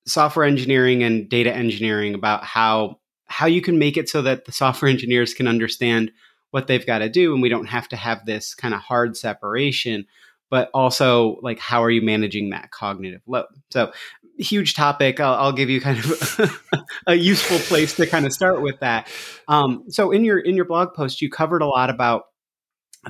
software 0.06 0.46
engineering 0.46 1.02
and 1.02 1.28
data 1.30 1.52
engineering, 1.52 2.14
about 2.14 2.44
how 2.44 3.00
how 3.26 3.48
you 3.48 3.62
can 3.62 3.80
make 3.80 3.98
it 3.98 4.08
so 4.08 4.22
that 4.22 4.46
the 4.46 4.52
software 4.52 4.92
engineers 4.92 5.34
can 5.34 5.48
understand 5.48 6.12
what 6.52 6.68
they've 6.68 6.86
got 6.86 7.00
to 7.00 7.10
do, 7.10 7.34
and 7.34 7.42
we 7.42 7.50
don't 7.50 7.66
have 7.66 7.90
to 7.90 7.96
have 7.96 8.24
this 8.28 8.54
kind 8.54 8.76
of 8.76 8.82
hard 8.82 9.18
separation 9.18 10.06
but 10.54 10.70
also 10.72 11.40
like 11.42 11.58
how 11.58 11.84
are 11.84 11.90
you 11.90 12.00
managing 12.00 12.52
that 12.52 12.70
cognitive 12.70 13.24
load? 13.26 13.48
So 13.72 13.92
huge 14.38 14.76
topic. 14.76 15.20
I'll, 15.20 15.36
I'll 15.36 15.52
give 15.52 15.70
you 15.70 15.82
kind 15.82 16.00
of 16.00 16.64
a 17.08 17.16
useful 17.16 17.60
place 17.60 17.96
to 17.96 18.08
kind 18.08 18.26
of 18.26 18.34
start 18.34 18.62
with 18.62 18.80
that. 18.80 19.08
Um, 19.48 19.86
so 19.90 20.12
in 20.12 20.26
your 20.26 20.40
in 20.40 20.56
your 20.56 20.66
blog 20.66 20.94
post 20.94 21.22
you 21.22 21.30
covered 21.30 21.62
a 21.62 21.68
lot 21.68 21.90
about 21.90 22.24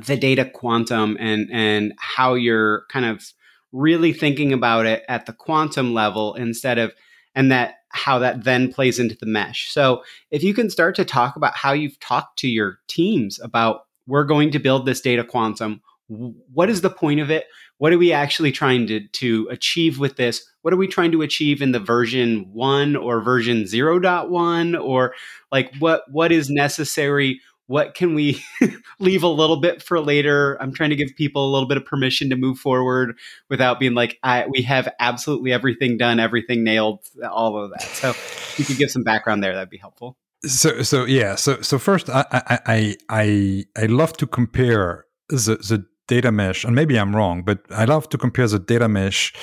the 0.06 0.18
data 0.18 0.50
quantum 0.50 1.18
and 1.20 1.50
and 1.52 1.94
how 1.98 2.34
you're 2.34 2.86
kind 2.90 3.06
of 3.06 3.24
really 3.72 4.14
thinking 4.14 4.54
about 4.54 4.86
it 4.86 5.04
at 5.08 5.26
the 5.26 5.34
quantum 5.34 5.94
level 5.94 6.36
instead 6.36 6.78
of 6.78 6.94
and 7.36 7.52
that 7.52 7.76
how 7.90 8.20
that 8.20 8.44
then 8.44 8.72
plays 8.72 9.00
into 9.00 9.16
the 9.20 9.26
mesh. 9.26 9.72
So 9.72 10.04
if 10.32 10.44
you 10.44 10.54
can 10.54 10.70
start 10.70 10.96
to 10.96 11.06
talk 11.06 11.36
about 11.36 11.56
how 11.56 11.74
you've 11.74 12.00
talked 12.00 12.40
to 12.40 12.48
your 12.48 12.80
teams 12.88 13.40
about 13.40 13.82
we're 14.08 14.26
going 14.26 14.52
to 14.52 14.60
build 14.60 14.86
this 14.86 15.02
data 15.02 15.24
quantum. 15.24 15.82
What 16.08 16.70
is 16.70 16.82
the 16.82 16.90
point 16.90 17.20
of 17.20 17.32
it? 17.32 17.46
What 17.78 17.94
are 17.94 17.98
we 17.98 18.14
actually 18.14 18.52
trying 18.52 18.88
to, 18.88 19.08
to 19.08 19.48
achieve 19.52 20.00
with 20.00 20.16
this? 20.16 20.46
What 20.62 20.74
are 20.74 20.78
we 20.78 20.88
trying 20.88 21.12
to 21.12 21.22
achieve 21.22 21.62
in 21.62 21.72
the 21.72 21.80
version 21.80 22.50
one 22.54 22.96
or 22.96 23.22
version 23.22 23.64
0.1 23.64 24.82
or 24.82 25.14
like 25.52 25.74
what 25.80 26.04
what 26.10 26.32
is 26.32 26.50
necessary? 26.50 27.42
What 27.68 27.96
can 27.96 28.14
we 28.14 28.44
leave 29.00 29.24
a 29.24 29.28
little 29.28 29.58
bit 29.58 29.82
for 29.82 30.00
later? 30.00 30.58
I'm 30.62 30.74
trying 30.74 30.90
to 30.92 30.96
give 30.96 31.16
people 31.16 31.50
a 31.50 31.52
little 31.52 31.68
bit 31.68 31.78
of 31.78 31.86
permission 31.86 32.30
to 32.30 32.36
move 32.36 32.60
forward 32.60 33.18
without 33.50 33.80
being 33.80 33.94
like, 33.94 34.20
I, 34.22 34.48
we 34.48 34.62
have 34.64 34.90
absolutely 35.00 35.54
everything 35.54 35.98
done, 35.98 36.20
everything 36.20 36.64
nailed, 36.64 37.00
all 37.30 37.58
of 37.58 37.72
that. 37.72 37.82
So 37.82 38.10
if 38.10 38.56
you 38.60 38.66
could 38.66 38.78
give 38.78 38.92
some 38.92 39.04
background 39.04 39.44
there, 39.44 39.54
that'd 39.54 39.70
be 39.70 39.78
helpful. 39.78 40.18
So, 40.46 40.82
so 40.82 41.06
yeah. 41.06 41.36
So, 41.36 41.62
so 41.62 41.80
first, 41.80 42.10
I, 42.10 42.26
I, 42.32 42.96
I, 43.10 43.66
I 43.78 43.86
love 43.86 44.14
to 44.18 44.28
compare 44.28 45.06
the, 45.30 45.56
the 45.56 45.86
data 46.08 46.32
mesh, 46.32 46.64
and 46.64 46.76
maybe 46.76 46.98
I'm 46.98 47.16
wrong, 47.16 47.44
but 47.44 47.60
I 47.70 47.86
love 47.86 48.10
to 48.10 48.18
compare 48.18 48.48
the 48.48 48.60
data 48.60 48.88
mesh 48.88 49.34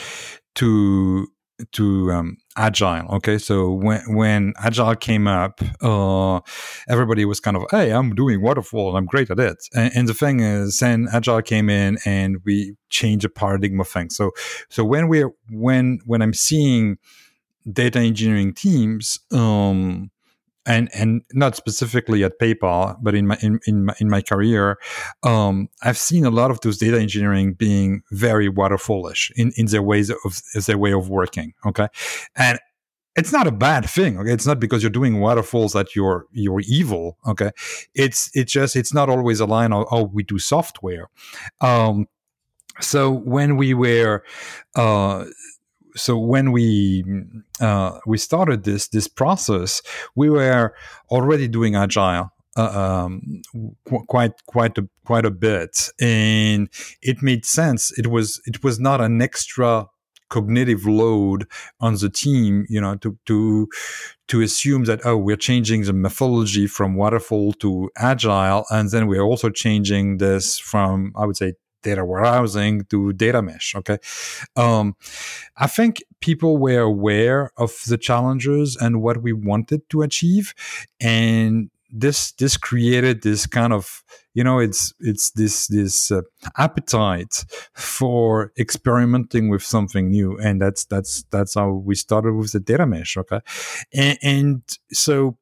to 0.56 1.26
to 1.72 2.10
um, 2.12 2.36
agile 2.56 3.06
okay? 3.16 3.38
So 3.38 3.70
when 3.70 4.02
when 4.14 4.54
agile 4.58 4.94
came 4.96 5.26
up 5.26 5.60
uh, 5.82 6.40
everybody 6.88 7.24
was 7.24 7.40
kind 7.40 7.56
of 7.56 7.64
hey 7.70 7.92
i'm 7.92 8.14
doing 8.14 8.42
waterfall 8.42 8.96
i'm 8.96 9.06
great 9.06 9.30
at 9.30 9.38
it. 9.38 9.58
And, 9.74 9.92
and, 9.94 10.08
the 10.08 10.14
thing 10.14 10.40
is 10.40 10.78
then 10.78 11.08
agile 11.12 11.42
came 11.42 11.68
in 11.68 11.98
and 12.04 12.38
we 12.44 12.76
changed 12.88 13.24
the 13.24 13.28
paradigm 13.28 13.80
of 13.80 13.88
things. 13.88 14.16
So 14.16 14.32
so 14.68 14.84
when 14.84 15.08
we're 15.08 15.30
when 15.50 15.98
when 16.06 16.22
i'm 16.22 16.34
seeing 16.34 16.96
data 17.70 17.98
engineering 17.98 18.54
teams 18.54 19.20
um 19.32 20.10
and 20.66 20.88
and 20.94 21.22
not 21.32 21.56
specifically 21.56 22.24
at 22.24 22.38
PayPal, 22.38 22.96
but 23.02 23.14
in 23.14 23.26
my 23.26 23.38
in 23.42 23.60
in 23.66 23.86
my, 23.86 23.94
in 23.98 24.08
my 24.08 24.22
career, 24.22 24.78
um, 25.22 25.68
I've 25.82 25.98
seen 25.98 26.24
a 26.24 26.30
lot 26.30 26.50
of 26.50 26.60
those 26.60 26.78
data 26.78 27.00
engineering 27.00 27.54
being 27.54 28.02
very 28.10 28.48
waterfallish 28.48 29.30
in 29.36 29.52
in 29.56 29.66
their 29.66 29.82
ways 29.82 30.10
of 30.10 30.42
their 30.66 30.78
way 30.78 30.92
of 30.92 31.08
working. 31.08 31.54
Okay, 31.66 31.88
and 32.36 32.58
it's 33.16 33.32
not 33.32 33.46
a 33.46 33.52
bad 33.52 33.88
thing 33.88 34.18
okay? 34.18 34.32
It's 34.32 34.46
not 34.46 34.60
because 34.60 34.82
you're 34.82 34.90
doing 34.90 35.20
waterfalls 35.20 35.72
that 35.72 35.96
you're 35.96 36.26
you're 36.32 36.60
evil 36.60 37.18
okay? 37.26 37.50
It's 37.94 38.30
it's 38.34 38.52
just 38.52 38.76
it's 38.76 38.94
not 38.94 39.08
always 39.08 39.40
aligned 39.40 39.74
on 39.74 39.84
oh 39.90 40.04
we 40.04 40.22
do 40.22 40.38
software. 40.38 41.10
Um 41.60 42.06
so 42.80 43.10
when 43.10 43.56
we 43.56 43.74
were 43.74 44.22
uh 44.76 45.24
so 45.97 46.18
when 46.18 46.52
we 46.52 47.04
uh, 47.61 47.99
we 48.06 48.18
started 48.18 48.64
this 48.64 48.88
this 48.88 49.09
process, 49.09 49.82
we 50.14 50.30
were 50.30 50.75
already 51.11 51.49
doing 51.49 51.76
agile 51.76 52.30
uh, 52.56 53.04
um, 53.04 53.42
qu- 53.88 54.04
quite 54.06 54.32
quite 54.47 54.76
a, 54.78 54.88
quite 55.04 55.25
a 55.25 55.30
bit, 55.30 55.88
and 56.00 56.68
it 57.02 57.23
made 57.23 57.44
sense. 57.44 57.97
It 57.99 58.09
was 58.09 58.40
it 58.47 58.62
was 58.62 58.80
not 58.80 59.00
an 59.00 59.23
extra 59.23 59.87
cognitive 60.28 60.87
load 60.87 61.47
on 61.80 61.94
the 61.94 62.09
team, 62.09 62.66
you 62.68 62.80
know, 62.80 62.97
to 62.97 63.18
to 63.26 63.68
to 64.28 64.40
assume 64.40 64.85
that 64.85 65.04
oh, 65.04 65.16
we're 65.16 65.37
changing 65.37 65.82
the 65.82 65.92
methodology 65.92 66.66
from 66.66 66.94
waterfall 66.94 67.52
to 67.54 67.90
agile, 67.97 68.64
and 68.70 68.90
then 68.90 69.06
we're 69.06 69.23
also 69.23 69.50
changing 69.50 70.18
this 70.18 70.59
from 70.59 71.12
I 71.16 71.26
would 71.26 71.37
say 71.37 71.54
data 71.82 72.04
warehousing 72.04 72.84
to 72.87 73.12
data 73.12 73.42
mesh. 73.42 73.75
Okay. 73.75 73.99
Um, 74.56 74.96
I 75.56 75.66
think 75.66 76.02
people 76.20 76.58
were 76.58 76.80
aware 76.80 77.50
of 77.56 77.72
the 77.87 77.99
challenges 77.99 78.76
and 78.76 79.02
what 79.02 79.22
we 79.22 79.32
wanted 79.32 79.88
to 79.90 80.02
achieve. 80.02 80.54
And 81.00 81.70
this, 81.92 82.32
this 82.32 82.56
created 82.56 83.22
this 83.22 83.46
kind 83.46 83.72
of, 83.72 84.04
you 84.32 84.44
know, 84.44 84.60
it's, 84.60 84.94
it's 85.00 85.32
this, 85.32 85.66
this 85.66 86.12
uh, 86.12 86.22
appetite 86.56 87.44
for 87.75 88.52
experimenting 88.58 89.49
with 89.49 89.62
something 89.62 90.08
new. 90.08 90.38
And 90.38 90.62
that's, 90.62 90.84
that's, 90.84 91.25
that's 91.30 91.54
how 91.54 91.72
we 91.72 91.96
started 91.96 92.34
with 92.34 92.52
the 92.52 92.60
data 92.60 92.87
mesh. 92.87 93.16
Okay. 93.16 93.40
and, 93.92 94.18
and 94.22 94.62
so, 94.92 95.37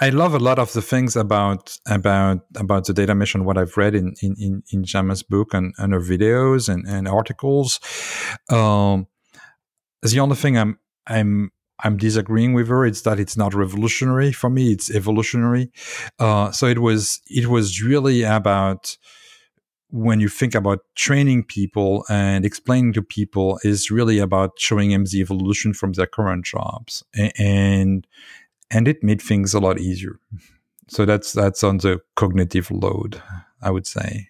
I 0.00 0.10
love 0.10 0.34
a 0.34 0.38
lot 0.38 0.58
of 0.58 0.72
the 0.72 0.82
things 0.82 1.14
about 1.14 1.76
about 1.86 2.40
about 2.56 2.86
the 2.86 2.92
data 2.92 3.14
mission. 3.14 3.44
What 3.44 3.58
I've 3.58 3.76
read 3.76 3.94
in 3.94 4.14
in 4.22 4.34
in, 4.38 4.62
in 4.72 4.82
Zhamak's 4.84 5.22
book 5.22 5.54
and, 5.54 5.74
and 5.78 5.92
her 5.92 6.00
videos 6.00 6.68
and, 6.68 6.86
and 6.86 7.06
articles. 7.06 7.80
Um, 8.50 9.06
the 10.02 10.20
only 10.20 10.36
thing 10.36 10.58
I'm 10.58 10.78
I'm 11.06 11.52
I'm 11.82 11.96
disagreeing 11.96 12.54
with 12.54 12.68
her. 12.68 12.84
It's 12.84 13.02
that 13.02 13.20
it's 13.20 13.36
not 13.36 13.54
revolutionary 13.54 14.32
for 14.32 14.50
me. 14.50 14.72
It's 14.72 14.90
evolutionary. 14.90 15.70
Uh, 16.18 16.50
so 16.50 16.66
it 16.66 16.80
was 16.80 17.20
it 17.28 17.46
was 17.46 17.82
really 17.82 18.22
about 18.22 18.96
when 19.90 20.18
you 20.18 20.28
think 20.28 20.56
about 20.56 20.80
training 20.96 21.44
people 21.44 22.04
and 22.08 22.44
explaining 22.44 22.92
to 22.92 23.00
people 23.00 23.60
is 23.62 23.92
really 23.92 24.18
about 24.18 24.50
showing 24.58 24.90
them 24.90 25.04
the 25.04 25.20
evolution 25.20 25.72
from 25.72 25.92
their 25.92 26.06
current 26.06 26.44
jobs 26.44 27.04
and 27.38 28.04
and 28.70 28.88
it 28.88 29.02
made 29.02 29.22
things 29.22 29.54
a 29.54 29.60
lot 29.60 29.78
easier. 29.78 30.18
So 30.88 31.04
that's 31.04 31.32
that's 31.32 31.64
on 31.64 31.78
the 31.78 32.00
cognitive 32.16 32.70
load, 32.70 33.22
I 33.62 33.70
would 33.70 33.86
say. 33.86 34.28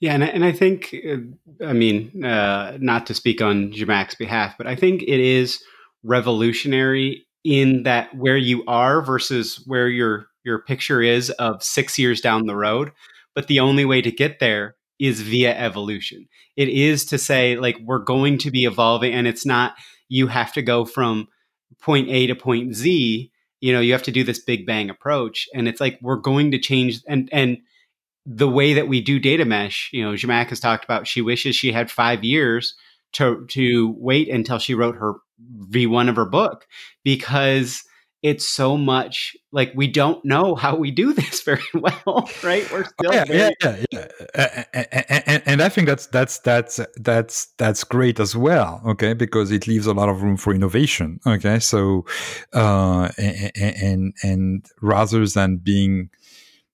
Yeah, 0.00 0.14
and 0.14 0.24
I, 0.24 0.26
and 0.26 0.44
I 0.44 0.52
think, 0.52 0.94
uh, 1.08 1.64
I 1.64 1.72
mean, 1.72 2.24
uh, 2.24 2.76
not 2.80 3.06
to 3.06 3.14
speak 3.14 3.40
on 3.40 3.72
Zhamak's 3.72 4.16
behalf, 4.16 4.54
but 4.58 4.66
I 4.66 4.76
think 4.76 5.02
it 5.02 5.20
is 5.20 5.62
revolutionary 6.02 7.24
in 7.44 7.84
that 7.84 8.14
where 8.14 8.36
you 8.36 8.64
are 8.66 9.00
versus 9.00 9.62
where 9.66 9.88
your 9.88 10.26
your 10.44 10.58
picture 10.58 11.00
is 11.00 11.30
of 11.30 11.62
six 11.62 11.98
years 11.98 12.20
down 12.20 12.46
the 12.46 12.56
road. 12.56 12.92
But 13.34 13.46
the 13.46 13.60
only 13.60 13.84
way 13.84 14.02
to 14.02 14.10
get 14.10 14.40
there 14.40 14.76
is 14.98 15.20
via 15.20 15.56
evolution. 15.56 16.28
It 16.56 16.68
is 16.68 17.04
to 17.06 17.18
say, 17.18 17.56
like, 17.56 17.78
we're 17.82 18.04
going 18.04 18.38
to 18.38 18.50
be 18.50 18.64
evolving, 18.64 19.12
and 19.12 19.26
it's 19.26 19.46
not 19.46 19.74
you 20.08 20.26
have 20.26 20.52
to 20.52 20.62
go 20.62 20.84
from 20.84 21.28
point 21.80 22.08
A 22.08 22.26
to 22.26 22.34
point 22.34 22.74
Z 22.74 23.30
you 23.60 23.72
know, 23.72 23.80
you 23.80 23.92
have 23.92 24.02
to 24.02 24.12
do 24.12 24.24
this 24.24 24.40
big 24.40 24.66
bang 24.66 24.90
approach. 24.90 25.48
And 25.54 25.66
it's 25.66 25.80
like, 25.80 25.98
we're 26.02 26.16
going 26.16 26.50
to 26.50 26.58
change 26.58 27.00
and, 27.08 27.30
and, 27.32 27.58
the 28.26 28.48
way 28.48 28.72
that 28.72 28.88
we 28.88 29.02
do 29.02 29.18
data 29.18 29.44
mesh, 29.44 29.90
you 29.92 30.02
know, 30.02 30.12
Zhamak 30.12 30.48
has 30.48 30.58
talked 30.58 30.84
about 30.84 31.06
she 31.06 31.20
wishes 31.20 31.54
she 31.54 31.72
had 31.72 31.90
five 31.90 32.24
years 32.24 32.74
to 33.12 33.44
to 33.50 33.94
wait 33.98 34.30
until 34.30 34.58
she 34.58 34.74
wrote 34.74 34.96
her 34.96 35.16
V1 35.68 36.08
of 36.08 36.16
her 36.16 36.24
book 36.24 36.66
because 37.02 37.84
it's 38.24 38.48
so 38.48 38.78
much 38.78 39.36
like 39.52 39.70
we 39.76 39.86
don't 39.86 40.24
know 40.24 40.54
how 40.54 40.74
we 40.74 40.90
do 40.90 41.12
this 41.20 41.42
very 41.42 41.62
well, 41.74 42.28
right? 42.42 42.68
We're 42.72 42.84
still 42.84 43.12
yeah, 43.12 43.24
very- 43.26 43.38
yeah, 43.62 43.76
yeah, 43.92 44.06
yeah. 44.34 44.64
And, 44.74 45.22
and, 45.26 45.42
and 45.46 45.62
I 45.62 45.68
think 45.68 45.86
that's 45.86 46.06
that's 46.06 46.38
that's 46.38 46.80
that's 46.96 47.48
that's 47.58 47.84
great 47.84 48.18
as 48.18 48.34
well. 48.34 48.80
Okay, 48.86 49.12
because 49.12 49.52
it 49.52 49.66
leaves 49.68 49.86
a 49.86 49.92
lot 49.92 50.08
of 50.08 50.22
room 50.22 50.38
for 50.38 50.54
innovation. 50.54 51.20
Okay, 51.26 51.58
so 51.58 52.06
uh, 52.54 53.10
and 53.18 53.52
and, 53.54 54.14
and 54.22 54.66
rather 54.80 55.26
than 55.26 55.58
being 55.58 56.08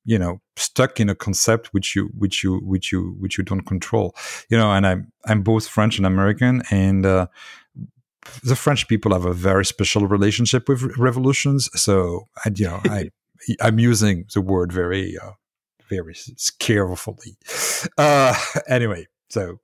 you 0.05 0.19
know 0.19 0.41
stuck 0.57 1.01
in 1.01 1.11
a 1.11 1.17
concept 1.17 1.75
which 1.75 1.97
you 1.97 2.11
which 2.17 2.45
you 2.45 2.61
which 2.61 2.93
you 2.93 3.17
which 3.19 3.37
you 3.37 3.45
don't 3.45 3.67
control 3.67 4.15
you 4.49 4.57
know 4.57 4.73
and 4.73 4.87
i'm 4.87 5.13
i'm 5.27 5.43
both 5.43 5.69
french 5.69 5.99
and 5.99 6.07
american 6.07 6.63
and 6.71 7.05
uh, 7.05 7.27
the 8.43 8.57
french 8.57 8.89
people 8.89 9.13
have 9.13 9.25
a 9.25 9.33
very 9.33 9.65
special 9.65 10.07
relationship 10.07 10.69
with 10.69 10.97
revolutions 10.99 11.69
so 11.75 12.29
I, 12.45 12.51
you 12.55 12.67
know 12.67 12.81
i 12.85 13.11
i'm 13.61 13.79
using 13.79 14.27
the 14.35 14.41
word 14.41 14.73
very 14.73 15.17
uh, 15.19 15.33
very 15.89 16.15
carefully. 16.61 17.37
Uh 17.99 18.35
anyway 18.69 19.07
so 19.29 19.59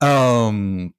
um 0.00 0.92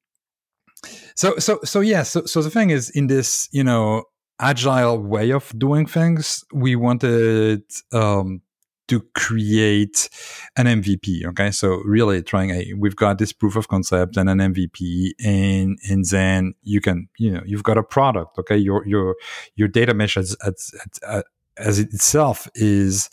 so 1.15 1.37
so 1.37 1.59
so 1.63 1.81
yeah 1.81 2.01
so 2.01 2.25
so 2.25 2.41
the 2.41 2.49
thing 2.49 2.71
is 2.71 2.89
in 2.89 3.07
this 3.07 3.47
you 3.51 3.63
know 3.63 4.03
agile 4.39 4.99
way 4.99 5.31
of 5.31 5.51
doing 5.57 5.85
things, 5.85 6.43
we 6.53 6.75
wanted 6.75 7.63
um, 7.91 8.41
to 8.87 9.01
create 9.15 10.09
an 10.55 10.65
MVP. 10.65 11.25
Okay, 11.25 11.51
so 11.51 11.81
really 11.85 12.21
trying 12.21 12.51
a 12.51 12.73
we've 12.77 12.95
got 12.95 13.17
this 13.17 13.33
proof 13.33 13.55
of 13.55 13.67
concept 13.67 14.17
and 14.17 14.29
an 14.29 14.39
MVP, 14.39 15.11
and 15.23 15.77
and 15.89 16.05
then 16.05 16.53
you 16.63 16.81
can 16.81 17.07
you 17.17 17.31
know 17.31 17.41
you've 17.45 17.63
got 17.63 17.77
a 17.77 17.83
product. 17.83 18.37
Okay, 18.39 18.57
your 18.57 18.85
your 18.87 19.15
your 19.55 19.67
data 19.67 19.93
mesh 19.93 20.17
as 20.17 20.35
as, 20.45 20.71
as, 21.07 21.23
as 21.57 21.79
itself 21.79 22.47
is 22.55 23.09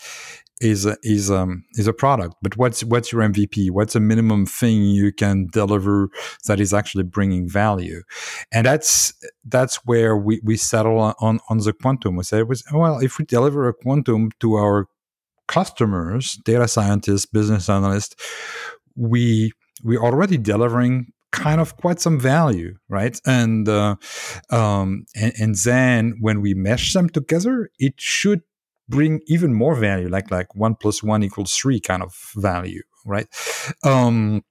is 0.60 0.86
is 1.02 1.30
um 1.30 1.64
is 1.72 1.86
a 1.86 1.92
product 1.92 2.34
but 2.42 2.56
what's 2.56 2.84
what's 2.84 3.10
your 3.12 3.22
mvp 3.22 3.70
what's 3.70 3.96
a 3.96 4.00
minimum 4.00 4.44
thing 4.44 4.82
you 4.82 5.10
can 5.10 5.46
deliver 5.50 6.10
that 6.46 6.60
is 6.60 6.74
actually 6.74 7.02
bringing 7.02 7.48
value 7.48 8.02
and 8.52 8.66
that's 8.66 9.14
that's 9.46 9.76
where 9.86 10.16
we 10.16 10.40
we 10.44 10.56
settle 10.56 10.98
on 10.98 11.40
on 11.48 11.58
the 11.58 11.72
quantum 11.72 12.14
we 12.14 12.22
say 12.22 12.42
well 12.72 12.98
if 12.98 13.18
we 13.18 13.24
deliver 13.24 13.68
a 13.68 13.74
quantum 13.74 14.30
to 14.38 14.54
our 14.54 14.86
customers 15.58 16.24
data 16.44 16.66
scientists 16.76 17.26
business 17.26 17.68
analysts 17.68 18.14
we 18.96 19.52
we're 19.82 20.02
already 20.08 20.38
delivering 20.38 20.94
kind 21.32 21.60
of 21.60 21.76
quite 21.76 22.00
some 22.00 22.18
value, 22.18 22.74
right? 22.88 23.18
And, 23.24 23.68
uh, 23.68 23.96
um, 24.50 25.04
and 25.14 25.32
and 25.38 25.54
then 25.64 26.14
when 26.20 26.40
we 26.40 26.54
mesh 26.54 26.92
them 26.92 27.08
together, 27.08 27.70
it 27.78 27.94
should 27.98 28.42
bring 28.88 29.20
even 29.26 29.54
more 29.54 29.74
value, 29.74 30.08
like 30.08 30.30
like 30.30 30.54
one 30.54 30.74
plus 30.74 31.02
one 31.02 31.22
equals 31.22 31.54
three 31.54 31.80
kind 31.80 32.02
of 32.02 32.14
value, 32.36 32.82
right? 33.06 33.26
Um, 33.84 34.42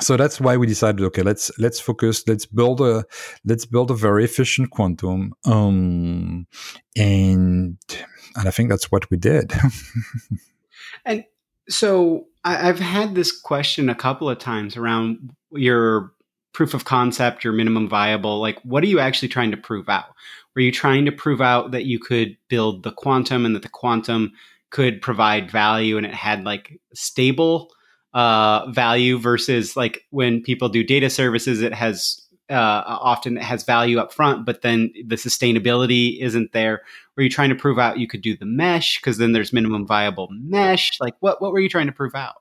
so 0.00 0.16
that's 0.16 0.40
why 0.40 0.56
we 0.56 0.64
decided 0.64 1.04
okay 1.04 1.22
let's 1.22 1.50
let's 1.58 1.80
focus 1.80 2.22
let's 2.28 2.46
build 2.46 2.80
a 2.80 3.04
let's 3.44 3.66
build 3.66 3.90
a 3.90 3.94
very 3.94 4.22
efficient 4.24 4.70
quantum 4.70 5.32
um 5.44 6.46
and 6.96 7.76
and 8.38 8.48
i 8.48 8.50
think 8.50 8.68
that's 8.68 8.90
what 8.90 9.10
we 9.10 9.16
did. 9.16 9.52
And 11.04 11.24
so 11.68 12.26
I, 12.44 12.54
have 12.54 12.78
had 12.78 13.14
this 13.14 13.32
question 13.32 13.88
a 13.88 13.94
couple 13.94 14.28
of 14.28 14.38
times 14.38 14.76
around 14.76 15.30
your 15.52 16.12
proof 16.52 16.74
of 16.74 16.84
concept 16.84 17.44
your 17.44 17.52
minimum 17.52 17.88
viable 17.88 18.40
like 18.40 18.58
what 18.62 18.82
are 18.82 18.88
you 18.88 18.98
actually 18.98 19.28
trying 19.28 19.50
to 19.50 19.56
prove 19.56 19.88
out? 19.88 20.14
Were 20.54 20.62
you 20.62 20.72
trying 20.72 21.04
to 21.04 21.12
prove 21.12 21.40
out 21.40 21.70
that 21.70 21.84
you 21.84 21.98
could 21.98 22.36
build 22.48 22.82
the 22.82 22.92
quantum 22.92 23.46
and 23.46 23.54
that 23.54 23.62
the 23.62 23.68
quantum 23.68 24.32
could 24.70 25.00
provide 25.00 25.50
value 25.50 25.96
and 25.96 26.04
it 26.04 26.14
had 26.14 26.44
like 26.44 26.80
stable 26.94 27.70
uh, 28.12 28.70
value 28.72 29.18
versus 29.18 29.76
like 29.76 30.04
when 30.10 30.42
people 30.42 30.68
do 30.68 30.82
data 30.82 31.08
services, 31.08 31.62
it 31.62 31.72
has 31.72 32.20
uh, 32.50 32.82
often 32.86 33.36
it 33.36 33.42
has 33.42 33.64
value 33.64 33.98
up 33.98 34.12
front, 34.12 34.46
but 34.46 34.62
then 34.62 34.92
the 35.06 35.16
sustainability 35.16 36.20
isn't 36.20 36.52
there. 36.52 36.82
Were 37.16 37.22
you 37.22 37.30
trying 37.30 37.50
to 37.50 37.54
prove 37.54 37.78
out 37.78 37.98
you 37.98 38.08
could 38.08 38.22
do 38.22 38.36
the 38.36 38.46
mesh 38.46 38.98
because 38.98 39.18
then 39.18 39.32
there's 39.32 39.52
minimum 39.52 39.86
viable 39.86 40.28
mesh? 40.30 40.98
Like 41.00 41.14
what 41.20 41.42
what 41.42 41.52
were 41.52 41.60
you 41.60 41.68
trying 41.68 41.86
to 41.86 41.92
prove 41.92 42.14
out? 42.14 42.36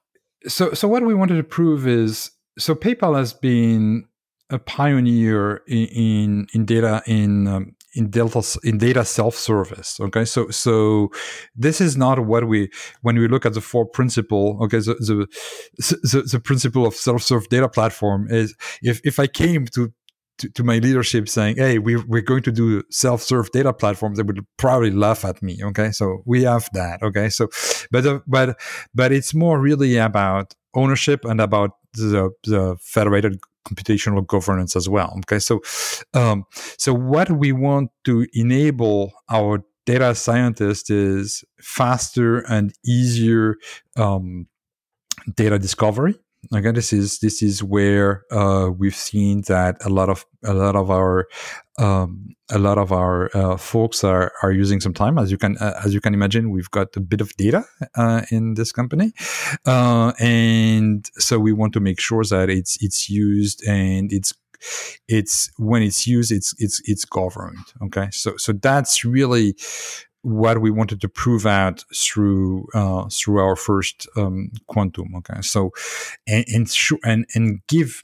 So 0.47 0.73
so 0.73 0.87
what 0.87 1.03
we 1.03 1.13
wanted 1.13 1.37
to 1.37 1.43
prove 1.43 1.87
is 1.87 2.31
so 2.57 2.75
PayPal 2.75 3.17
has 3.17 3.33
been 3.33 4.05
a 4.49 4.59
pioneer 4.59 5.57
in 5.67 5.87
in, 5.87 6.47
in 6.53 6.65
data 6.65 7.03
in 7.05 7.47
um, 7.47 7.75
in 7.97 8.09
data 8.09 8.59
in 8.63 8.77
data 8.77 9.03
self 9.03 9.35
service. 9.35 9.99
Okay, 9.99 10.23
so 10.23 10.49
so 10.49 11.09
this 11.55 11.81
is 11.81 11.97
not 11.97 12.25
what 12.25 12.47
we 12.47 12.69
when 13.01 13.17
we 13.17 13.27
look 13.27 13.45
at 13.45 13.53
the 13.53 13.61
four 13.61 13.85
principle. 13.85 14.59
Okay, 14.63 14.79
the 14.79 14.95
the, 14.99 15.27
the, 16.03 16.29
the 16.31 16.39
principle 16.39 16.85
of 16.85 16.93
self 16.93 17.23
serve 17.23 17.49
data 17.49 17.67
platform 17.67 18.27
is 18.29 18.55
if 18.81 19.01
if 19.03 19.19
I 19.19 19.27
came 19.27 19.65
to 19.67 19.91
to, 20.39 20.49
to, 20.49 20.63
my 20.63 20.79
leadership 20.79 21.27
saying, 21.29 21.57
"Hey, 21.57 21.79
we, 21.79 21.95
we're 21.95 22.21
going 22.21 22.43
to 22.43 22.51
do 22.51 22.83
self-serve 22.91 23.51
data 23.51 23.73
platform," 23.73 24.15
they 24.15 24.23
would 24.23 24.45
probably 24.57 24.91
laugh 24.91 25.25
at 25.25 25.41
me. 25.41 25.59
Okay, 25.63 25.91
so 25.91 26.23
we 26.25 26.43
have 26.43 26.69
that. 26.73 27.01
Okay, 27.01 27.29
so 27.29 27.47
but 27.91 28.05
uh, 28.05 28.19
but 28.27 28.59
but 28.93 29.11
it's 29.11 29.33
more 29.33 29.59
really 29.59 29.97
about 29.97 30.53
ownership 30.73 31.25
and 31.25 31.41
about 31.41 31.71
the 31.93 32.31
the 32.43 32.77
federated 32.81 33.39
computational 33.67 34.25
governance 34.25 34.75
as 34.75 34.87
well. 34.87 35.13
Okay, 35.19 35.39
so 35.39 35.61
um, 36.13 36.45
so 36.77 36.93
what 36.93 37.31
we 37.31 37.51
want 37.51 37.89
to 38.05 38.25
enable 38.33 39.13
our 39.29 39.63
data 39.85 40.13
scientists 40.13 40.89
is 40.89 41.43
faster 41.61 42.39
and 42.39 42.73
easier 42.85 43.55
um, 43.95 44.47
data 45.35 45.57
discovery 45.57 46.15
again 46.53 46.75
this 46.75 46.93
is 46.93 47.19
this 47.19 47.41
is 47.41 47.63
where 47.63 48.23
uh, 48.31 48.69
we've 48.75 48.95
seen 48.95 49.41
that 49.47 49.77
a 49.85 49.89
lot 49.89 50.09
of 50.09 50.25
a 50.43 50.53
lot 50.53 50.75
of 50.75 50.89
our 50.89 51.27
um, 51.79 52.35
a 52.49 52.57
lot 52.57 52.77
of 52.77 52.91
our 52.91 53.29
uh, 53.35 53.57
folks 53.57 54.03
are 54.03 54.31
are 54.41 54.51
using 54.51 54.79
some 54.79 54.93
time. 54.93 55.17
As 55.17 55.31
you 55.31 55.37
can 55.37 55.57
uh, 55.57 55.79
as 55.83 55.93
you 55.93 56.01
can 56.01 56.13
imagine 56.13 56.49
we've 56.49 56.71
got 56.71 56.95
a 56.95 56.99
bit 56.99 57.21
of 57.21 57.35
data 57.37 57.65
uh, 57.95 58.21
in 58.31 58.55
this 58.55 58.71
company. 58.71 59.13
Uh, 59.65 60.13
and 60.19 61.09
so 61.17 61.39
we 61.39 61.53
want 61.53 61.73
to 61.73 61.79
make 61.79 61.99
sure 61.99 62.23
that 62.23 62.49
it's 62.49 62.81
it's 62.81 63.09
used 63.09 63.63
and 63.67 64.11
it's 64.11 64.33
it's 65.07 65.51
when 65.57 65.83
it's 65.83 66.07
used 66.07 66.31
it's 66.31 66.55
it's 66.57 66.81
it's 66.85 67.05
governed. 67.05 67.65
Okay? 67.83 68.07
So 68.11 68.37
so 68.37 68.53
that's 68.53 69.03
really 69.03 69.55
what 70.21 70.61
we 70.61 70.71
wanted 70.71 71.01
to 71.01 71.09
prove 71.09 71.45
out 71.45 71.83
through 71.95 72.67
uh, 72.73 73.07
through 73.11 73.39
our 73.39 73.55
first 73.55 74.07
um, 74.17 74.51
quantum. 74.67 75.15
Okay, 75.15 75.41
so 75.41 75.71
and 76.27 76.45
and, 76.47 76.67
and 77.03 77.25
and 77.33 77.61
give 77.67 78.03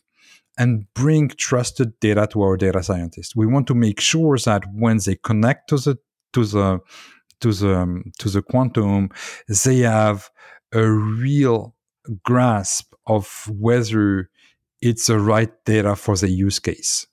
and 0.58 0.86
bring 0.94 1.30
trusted 1.30 2.00
data 2.00 2.28
to 2.32 2.42
our 2.42 2.58
data 2.58 2.84
scientists. 2.84 3.36
We 3.36 3.48
want 3.48 3.68
to 3.68 3.76
make 3.76 4.00
sure 4.00 4.38
that 4.38 4.64
when 4.74 5.00
they 5.06 5.16
connect 5.16 5.70
to 5.70 5.78
the 5.78 5.98
to 6.34 6.46
the 6.46 6.80
to 7.42 7.54
the 7.54 7.78
um, 7.78 8.12
to 8.20 8.30
the 8.30 8.42
quantum, 8.42 9.10
they 9.48 9.80
have 9.80 10.30
a 10.72 10.90
real 10.90 11.76
grasp 12.24 12.94
of 13.08 13.50
whether 13.50 14.30
it's 14.82 15.08
the 15.08 15.20
right 15.20 15.52
data 15.66 15.96
for 15.96 16.16
the 16.18 16.30
use 16.30 16.60
case. 16.60 17.08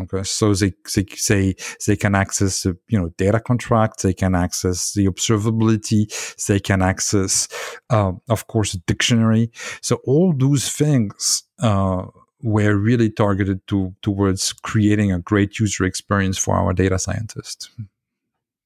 Okay, 0.00 0.22
so 0.22 0.54
they, 0.54 0.72
they 0.94 1.04
say 1.14 1.54
they 1.86 1.96
can 1.96 2.14
access 2.14 2.62
the 2.62 2.76
you 2.88 2.98
know 2.98 3.08
data 3.16 3.40
contract, 3.40 4.02
they 4.02 4.14
can 4.14 4.34
access 4.34 4.92
the 4.92 5.06
observability, 5.06 6.06
they 6.46 6.60
can 6.60 6.82
access, 6.82 7.48
uh, 7.90 8.12
of 8.28 8.46
course, 8.46 8.72
dictionary. 8.86 9.50
So 9.80 10.00
all 10.04 10.32
those 10.36 10.70
things 10.70 11.42
uh, 11.60 12.06
were 12.42 12.76
really 12.76 13.10
targeted 13.10 13.66
to 13.68 13.94
towards 14.02 14.52
creating 14.52 15.12
a 15.12 15.18
great 15.18 15.58
user 15.58 15.84
experience 15.84 16.38
for 16.38 16.54
our 16.54 16.72
data 16.72 16.98
scientists. 16.98 17.70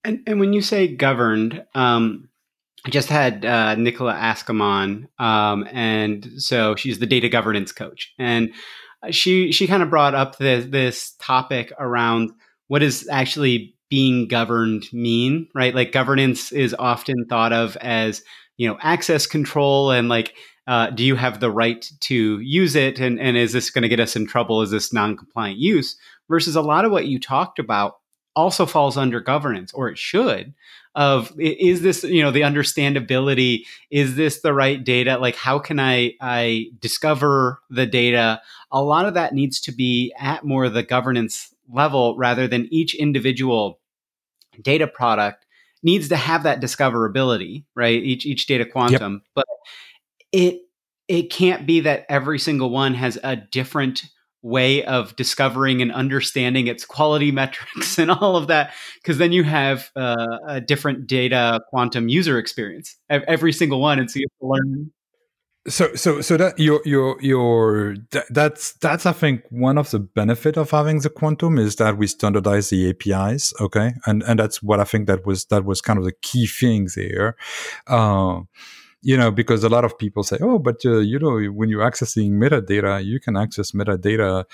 And 0.04 0.20
and 0.26 0.40
when 0.40 0.52
you 0.52 0.62
say 0.62 0.88
governed, 0.88 1.64
um, 1.74 2.28
I 2.84 2.90
just 2.90 3.08
had 3.08 3.44
uh, 3.44 3.76
Nicola 3.76 4.14
Askham 4.14 4.60
on, 4.60 5.08
um, 5.18 5.68
and 5.70 6.28
so 6.36 6.74
she's 6.74 6.98
the 6.98 7.06
data 7.06 7.28
governance 7.28 7.70
coach, 7.70 8.12
and 8.18 8.52
she 9.10 9.52
she 9.52 9.66
kind 9.66 9.82
of 9.82 9.90
brought 9.90 10.14
up 10.14 10.38
this 10.38 10.66
this 10.66 11.14
topic 11.18 11.72
around 11.78 12.30
what 12.68 12.80
does 12.80 13.08
actually 13.08 13.74
being 13.90 14.26
governed 14.26 14.86
mean, 14.92 15.48
right? 15.54 15.74
Like 15.74 15.92
governance 15.92 16.50
is 16.52 16.74
often 16.78 17.26
thought 17.26 17.52
of 17.52 17.76
as 17.76 18.22
you 18.56 18.68
know 18.68 18.78
access 18.80 19.26
control 19.26 19.90
and 19.90 20.08
like 20.08 20.34
uh, 20.66 20.90
do 20.90 21.04
you 21.04 21.16
have 21.16 21.40
the 21.40 21.50
right 21.50 21.90
to 22.00 22.38
use 22.40 22.76
it 22.76 23.00
and, 23.00 23.18
and 23.18 23.36
is 23.36 23.52
this 23.52 23.70
going 23.70 23.82
to 23.82 23.88
get 23.88 23.98
us 23.98 24.14
in 24.14 24.26
trouble 24.26 24.62
is 24.62 24.70
this 24.70 24.92
non-compliant 24.92 25.58
use 25.58 25.96
versus 26.28 26.54
a 26.54 26.62
lot 26.62 26.84
of 26.84 26.92
what 26.92 27.06
you 27.06 27.18
talked 27.18 27.58
about 27.58 27.96
also 28.34 28.66
falls 28.66 28.96
under 28.96 29.20
governance, 29.20 29.72
or 29.72 29.88
it 29.88 29.98
should. 29.98 30.54
Of 30.94 31.32
is 31.38 31.80
this 31.80 32.04
you 32.04 32.22
know 32.22 32.30
the 32.30 32.42
understandability? 32.42 33.64
Is 33.90 34.14
this 34.14 34.42
the 34.42 34.52
right 34.52 34.82
data? 34.82 35.16
Like 35.16 35.36
how 35.36 35.58
can 35.58 35.80
I 35.80 36.12
I 36.20 36.66
discover 36.80 37.60
the 37.70 37.86
data? 37.86 38.42
A 38.72 38.82
lot 38.82 39.06
of 39.06 39.14
that 39.14 39.34
needs 39.34 39.60
to 39.60 39.72
be 39.72 40.14
at 40.18 40.44
more 40.44 40.68
the 40.68 40.82
governance 40.82 41.54
level 41.72 42.16
rather 42.16 42.48
than 42.48 42.68
each 42.70 42.94
individual 42.94 43.80
data 44.60 44.86
product 44.86 45.46
needs 45.82 46.08
to 46.08 46.16
have 46.16 46.44
that 46.44 46.60
discoverability, 46.60 47.64
right? 47.74 48.02
Each 48.02 48.24
each 48.26 48.46
data 48.46 48.64
quantum, 48.64 49.14
yep. 49.14 49.22
but 49.34 49.44
it 50.32 50.62
it 51.08 51.30
can't 51.30 51.66
be 51.66 51.80
that 51.80 52.06
every 52.08 52.38
single 52.38 52.70
one 52.70 52.94
has 52.94 53.18
a 53.22 53.36
different 53.36 54.04
way 54.42 54.84
of 54.84 55.14
discovering 55.16 55.80
and 55.80 55.92
understanding 55.92 56.66
its 56.66 56.84
quality 56.84 57.30
metrics 57.32 57.98
and 57.98 58.10
all 58.10 58.36
of 58.36 58.48
that 58.48 58.72
because 58.96 59.18
then 59.18 59.32
you 59.32 59.44
have 59.44 59.90
uh, 59.94 60.38
a 60.48 60.60
different 60.60 61.06
data 61.06 61.60
quantum 61.68 62.08
user 62.08 62.38
experience 62.38 62.96
every 63.08 63.52
single 63.52 63.80
one 63.80 64.00
and 64.00 64.10
so 64.10 64.18
you 64.18 64.26
have 64.28 64.38
to 64.40 64.52
learn 64.52 64.90
so 65.68 65.94
so 65.94 66.20
so 66.20 66.36
that 66.36 66.58
your 66.58 66.80
your 66.84 67.16
your 67.20 67.96
that's 68.30 68.72
that's 68.74 69.06
i 69.06 69.12
think 69.12 69.42
one 69.50 69.78
of 69.78 69.90
the 69.92 69.98
benefit 70.00 70.56
of 70.56 70.70
having 70.70 70.98
the 71.00 71.08
quantum 71.08 71.56
is 71.56 71.76
that 71.76 71.96
we 71.96 72.06
standardize 72.06 72.70
the 72.70 72.90
apis 72.90 73.54
okay? 73.60 73.92
And 74.06 74.22
and 74.24 74.40
that's 74.40 74.62
what 74.62 74.80
i 74.80 74.84
think 74.84 75.06
that 75.06 75.24
was 75.24 75.44
that 75.46 75.64
was 75.64 75.80
kind 75.80 75.98
of 75.98 76.04
the 76.04 76.12
key 76.12 76.46
thing 76.46 76.88
there. 76.96 77.36
Uh, 77.86 78.40
you 79.02 79.16
know, 79.16 79.32
because 79.32 79.64
a 79.64 79.68
lot 79.68 79.84
of 79.84 79.98
people 79.98 80.22
say, 80.22 80.38
oh, 80.40 80.60
but 80.60 80.84
uh, 80.84 80.98
you 80.98 81.18
know, 81.18 81.40
when 81.50 81.68
you're 81.68 81.84
accessing 81.84 82.30
metadata, 82.32 83.04
you 83.04 83.18
can 83.18 83.36
access 83.36 83.72
metadata 83.72 84.44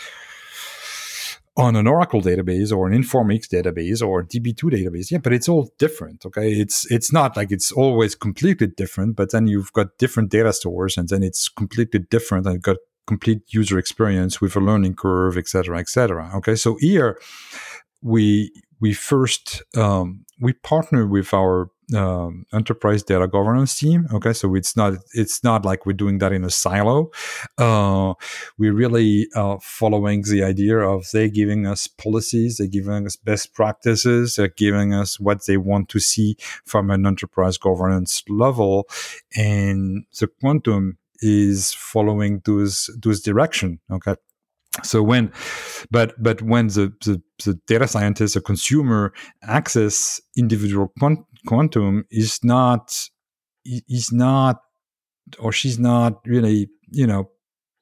on 1.58 1.74
an 1.74 1.88
Oracle 1.88 2.22
database 2.22 2.74
or 2.74 2.86
an 2.86 2.94
Informix 3.02 3.48
database 3.48 4.00
or 4.00 4.22
DB2 4.22 4.70
database. 4.70 5.10
Yeah, 5.10 5.18
but 5.18 5.32
it's 5.32 5.48
all 5.48 5.70
different. 5.78 6.24
Okay, 6.24 6.52
it's 6.52 6.90
it's 6.90 7.12
not 7.12 7.36
like 7.36 7.50
it's 7.50 7.72
always 7.72 8.14
completely 8.14 8.68
different, 8.68 9.16
but 9.16 9.32
then 9.32 9.48
you've 9.48 9.72
got 9.72 9.98
different 9.98 10.30
data 10.30 10.52
stores, 10.52 10.96
and 10.96 11.08
then 11.08 11.22
it's 11.22 11.48
completely 11.48 12.00
different. 12.00 12.46
And 12.46 12.62
got 12.62 12.76
complete 13.06 13.42
user 13.48 13.78
experience 13.78 14.40
with 14.40 14.54
a 14.54 14.60
learning 14.60 14.94
curve, 14.94 15.36
etc., 15.36 15.78
etc. 15.78 16.30
Okay, 16.36 16.54
so 16.54 16.76
here 16.80 17.18
we 18.00 18.52
we 18.80 18.92
first 18.94 19.62
um, 19.76 20.24
we 20.40 20.52
partner 20.52 21.06
with 21.06 21.34
our 21.34 21.70
um, 21.94 22.44
enterprise 22.52 23.02
data 23.02 23.26
governance 23.26 23.78
team. 23.78 24.06
Okay, 24.12 24.32
so 24.32 24.54
it's 24.54 24.76
not 24.76 24.94
it's 25.14 25.42
not 25.42 25.64
like 25.64 25.86
we're 25.86 25.92
doing 25.92 26.18
that 26.18 26.32
in 26.32 26.44
a 26.44 26.50
silo. 26.50 27.10
Uh, 27.56 28.14
we're 28.58 28.74
really 28.74 29.28
uh, 29.34 29.56
following 29.62 30.22
the 30.22 30.42
idea 30.42 30.78
of 30.78 31.06
they 31.12 31.30
giving 31.30 31.66
us 31.66 31.86
policies, 31.86 32.58
they're 32.58 32.66
giving 32.66 33.06
us 33.06 33.16
best 33.16 33.54
practices, 33.54 34.36
they're 34.36 34.48
giving 34.48 34.92
us 34.92 35.18
what 35.18 35.46
they 35.46 35.56
want 35.56 35.88
to 35.90 35.98
see 35.98 36.36
from 36.64 36.90
an 36.90 37.06
enterprise 37.06 37.56
governance 37.56 38.22
level, 38.28 38.86
and 39.36 40.04
the 40.18 40.26
quantum 40.26 40.98
is 41.20 41.72
following 41.72 42.42
those 42.44 42.90
those 43.02 43.22
direction. 43.22 43.80
Okay, 43.90 44.14
so 44.82 45.02
when 45.02 45.32
but 45.90 46.14
but 46.22 46.42
when 46.42 46.68
the, 46.68 46.92
the, 47.04 47.22
the 47.44 47.54
data 47.66 47.88
scientist 47.88 48.36
or 48.36 48.40
consumer 48.40 49.12
access 49.42 50.20
individual 50.36 50.92
quant- 50.98 51.24
quantum 51.46 52.04
is 52.10 52.38
not 52.42 53.08
is 53.64 54.12
not 54.12 54.60
or 55.38 55.52
she's 55.52 55.78
not 55.78 56.20
really 56.26 56.68
you 56.90 57.06
know 57.06 57.30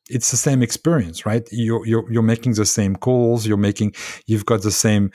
it's 0.09 0.31
the 0.31 0.37
same 0.37 0.63
experience 0.63 1.27
right? 1.27 1.49
You're 1.51 1.87
you're, 1.87 2.11
you're 2.13 2.23
making 2.23 2.55
the 2.55 2.67
same 2.67 2.97
calls 2.97 3.47
you're 3.47 3.57
making 3.57 3.95
you've 4.27 4.47
got 4.47 4.63
the 4.63 4.71
same 4.71 5.11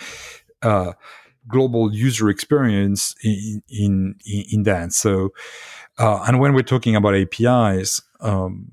uh, 0.62 0.94
global 1.48 1.94
user 1.94 2.30
experience 2.30 3.16
in 3.24 3.62
in 3.70 4.16
in 4.52 4.64
that. 4.64 4.94
So 4.94 5.30
uh, 5.98 6.24
and 6.28 6.40
when 6.40 6.54
we're 6.54 6.62
talking 6.64 6.96
about 6.96 7.16
apis 7.16 8.02
um, 8.20 8.68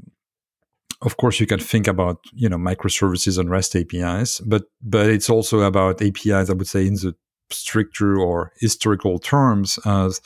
of 1.02 1.16
course 1.16 1.40
you 1.40 1.46
can 1.46 1.60
think 1.60 1.86
about 1.86 2.18
you 2.32 2.48
know 2.48 2.56
microservices 2.56 3.38
and 3.38 3.50
rest 3.50 3.74
apis 3.74 4.40
but 4.46 4.64
but 4.82 5.08
it's 5.08 5.30
also 5.30 5.60
about 5.60 6.02
apis 6.02 6.50
i 6.50 6.52
would 6.52 6.66
say 6.66 6.86
in 6.86 6.94
the 6.94 7.14
stricter 7.50 8.18
or 8.18 8.52
historical 8.58 9.18
terms 9.18 9.78
as 9.86 10.20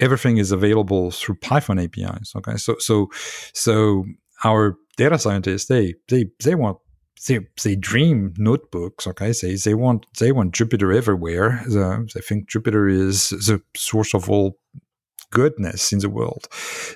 everything 0.00 0.38
is 0.38 0.52
available 0.52 1.10
through 1.10 1.34
python 1.36 1.78
apis 1.78 2.32
okay? 2.36 2.56
So 2.56 2.76
so 2.78 3.08
so 3.52 4.04
our 4.44 4.76
data 4.96 5.18
scientists 5.18 5.66
they 5.66 5.94
they 6.08 6.26
they 6.42 6.54
want 6.54 6.78
they, 7.26 7.40
they 7.64 7.74
dream 7.74 8.32
notebooks 8.38 9.06
okay? 9.06 9.32
They, 9.42 9.56
they 9.56 9.74
want 9.74 10.06
they 10.18 10.32
want 10.32 10.54
jupyter 10.54 10.94
everywhere. 10.96 11.62
The, 11.66 12.08
they 12.14 12.20
think 12.20 12.48
jupyter 12.48 12.90
is 12.90 13.30
the 13.30 13.60
source 13.76 14.14
of 14.14 14.30
all 14.30 14.56
goodness 15.30 15.92
in 15.92 15.98
the 16.00 16.08
world. 16.08 16.48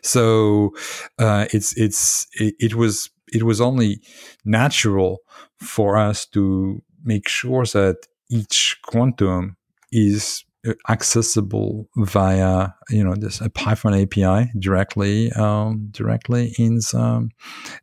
So 0.02 0.74
uh, 1.18 1.46
it's 1.52 1.76
it's 1.76 2.26
it, 2.34 2.54
it, 2.58 2.74
was 2.74 3.10
it 3.32 3.42
was 3.42 3.60
only 3.60 4.00
natural 4.44 5.18
for 5.58 5.96
us 5.96 6.26
to 6.26 6.82
make 7.04 7.28
sure 7.28 7.64
that 7.66 8.06
each 8.30 8.78
quantum 8.82 9.56
is 9.90 10.44
uh, 10.66 10.72
accessible 10.88 11.88
via 11.96 12.68
you 12.88 13.04
know 13.04 13.14
this 13.14 13.40
a 13.40 13.50
Python 13.50 13.94
API 13.94 14.50
directly 14.58 15.32
um, 15.32 15.88
directly 15.90 16.54
in 16.58 16.76
the, 16.76 17.28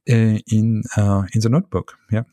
in 0.07 0.83
uh, 0.97 1.23
in 1.33 1.41
the 1.41 1.49
notebook. 1.49 1.95
Yeah. 2.11 2.23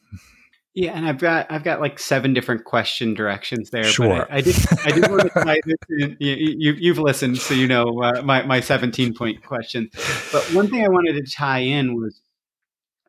Yeah, 0.76 0.92
and 0.92 1.06
I've 1.06 1.18
got 1.18 1.50
I've 1.50 1.64
got 1.64 1.80
like 1.80 1.98
seven 1.98 2.34
different 2.34 2.64
question 2.64 3.14
directions 3.14 3.70
there. 3.70 3.84
Sure. 3.84 4.26
But 4.28 4.30
I, 4.30 4.36
I 4.36 4.40
did 4.42 4.56
I 4.84 4.90
did 4.90 5.10
want 5.10 5.22
to 5.22 5.30
tie 5.30 5.60
this 5.64 5.78
in. 5.88 6.16
You, 6.20 6.74
you 6.74 6.92
have 6.92 6.98
listened, 6.98 7.38
so 7.38 7.54
you 7.54 7.66
know 7.66 8.02
uh, 8.02 8.20
my 8.20 8.42
my 8.42 8.60
seventeen 8.60 9.14
point 9.14 9.42
question. 9.42 9.88
But 10.32 10.42
one 10.52 10.68
thing 10.68 10.84
I 10.84 10.88
wanted 10.88 11.14
to 11.14 11.34
tie 11.34 11.60
in 11.60 11.96
was 11.96 12.20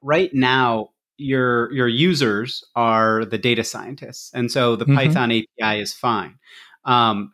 right 0.01 0.33
now 0.33 0.91
your 1.17 1.69
your 1.73 1.89
users 1.89 2.63
are 2.73 3.25
the 3.25 3.37
data 3.37 3.65
scientists, 3.65 4.31
and 4.33 4.49
so 4.49 4.77
the 4.77 4.85
mm-hmm. 4.85 4.95
Python 4.95 5.31
API 5.33 5.81
is 5.81 5.93
fine. 5.93 6.39
Um, 6.85 7.33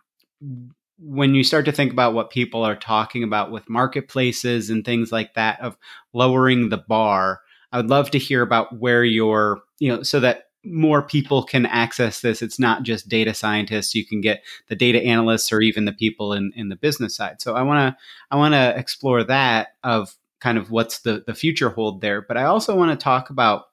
when 0.97 1.35
you 1.35 1.43
start 1.43 1.65
to 1.65 1.71
think 1.71 1.91
about 1.91 2.15
what 2.15 2.31
people 2.31 2.63
are 2.63 2.75
talking 2.75 3.23
about 3.23 3.51
with 3.51 3.69
marketplaces 3.69 4.71
and 4.71 4.83
things 4.83 5.11
like 5.11 5.35
that 5.35 5.61
of 5.61 5.77
lowering 6.11 6.69
the 6.69 6.77
bar 6.77 7.41
I 7.73 7.77
would 7.77 7.89
love 7.89 8.11
to 8.11 8.19
hear 8.19 8.43
about 8.43 8.77
where 8.77 9.03
you're, 9.03 9.61
you 9.79 9.89
know, 9.89 10.03
so 10.03 10.19
that 10.19 10.45
more 10.63 11.01
people 11.01 11.43
can 11.43 11.65
access 11.65 12.21
this. 12.21 12.41
It's 12.41 12.59
not 12.59 12.83
just 12.83 13.09
data 13.09 13.33
scientists. 13.33 13.95
You 13.95 14.05
can 14.05 14.21
get 14.21 14.43
the 14.69 14.75
data 14.75 15.01
analysts 15.01 15.51
or 15.51 15.59
even 15.59 15.85
the 15.85 15.91
people 15.91 16.33
in, 16.33 16.53
in 16.55 16.69
the 16.69 16.75
business 16.75 17.15
side. 17.15 17.41
So 17.41 17.55
I 17.55 17.63
want 17.63 17.95
to 17.95 18.01
I 18.31 18.37
want 18.37 18.53
to 18.53 18.77
explore 18.77 19.23
that 19.25 19.69
of 19.83 20.15
kind 20.39 20.57
of 20.57 20.71
what's 20.71 20.99
the 20.99 21.23
the 21.25 21.33
future 21.33 21.69
hold 21.69 21.99
there. 21.99 22.21
But 22.21 22.37
I 22.37 22.43
also 22.43 22.77
want 22.77 22.97
to 22.97 23.03
talk 23.03 23.29
about 23.29 23.65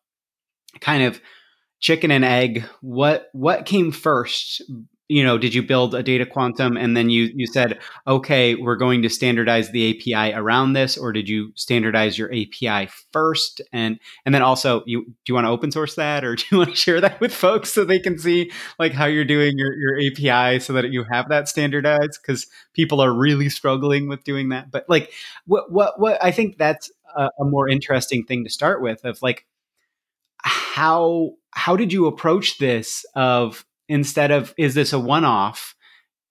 kind 0.80 1.04
of 1.04 1.20
chicken 1.78 2.10
and 2.10 2.24
egg. 2.24 2.64
What 2.80 3.28
what 3.32 3.66
came 3.66 3.92
first 3.92 4.62
you 5.10 5.24
know, 5.24 5.36
did 5.36 5.52
you 5.52 5.62
build 5.62 5.92
a 5.92 6.04
data 6.04 6.24
quantum 6.24 6.76
and 6.76 6.96
then 6.96 7.10
you 7.10 7.30
you 7.34 7.44
said, 7.48 7.80
okay, 8.06 8.54
we're 8.54 8.76
going 8.76 9.02
to 9.02 9.08
standardize 9.10 9.72
the 9.72 9.90
API 9.90 10.32
around 10.32 10.74
this, 10.74 10.96
or 10.96 11.12
did 11.12 11.28
you 11.28 11.50
standardize 11.56 12.16
your 12.16 12.32
API 12.32 12.88
first? 13.12 13.60
And 13.72 13.98
and 14.24 14.32
then 14.32 14.42
also, 14.42 14.84
you 14.86 15.04
do 15.04 15.12
you 15.26 15.34
want 15.34 15.46
to 15.46 15.50
open 15.50 15.72
source 15.72 15.96
that, 15.96 16.24
or 16.24 16.36
do 16.36 16.44
you 16.52 16.58
want 16.58 16.70
to 16.70 16.76
share 16.76 17.00
that 17.00 17.20
with 17.20 17.34
folks 17.34 17.72
so 17.72 17.84
they 17.84 17.98
can 17.98 18.20
see 18.20 18.52
like 18.78 18.92
how 18.92 19.06
you're 19.06 19.24
doing 19.24 19.58
your 19.58 19.74
your 19.74 19.98
API 19.98 20.60
so 20.60 20.72
that 20.74 20.92
you 20.92 21.04
have 21.10 21.28
that 21.28 21.48
standardized? 21.48 22.20
Because 22.22 22.46
people 22.72 23.00
are 23.00 23.12
really 23.12 23.48
struggling 23.48 24.08
with 24.08 24.22
doing 24.22 24.50
that. 24.50 24.70
But 24.70 24.84
like, 24.88 25.12
what 25.44 25.72
what 25.72 25.98
what 25.98 26.22
I 26.22 26.30
think 26.30 26.56
that's 26.56 26.88
a, 27.16 27.30
a 27.40 27.44
more 27.44 27.68
interesting 27.68 28.24
thing 28.24 28.44
to 28.44 28.50
start 28.50 28.80
with 28.80 29.04
of 29.04 29.20
like 29.22 29.44
how 30.38 31.32
how 31.50 31.74
did 31.74 31.92
you 31.92 32.06
approach 32.06 32.58
this 32.58 33.04
of 33.16 33.64
instead 33.90 34.30
of 34.30 34.54
is 34.56 34.74
this 34.74 34.92
a 34.92 34.98
one 34.98 35.24
off? 35.24 35.74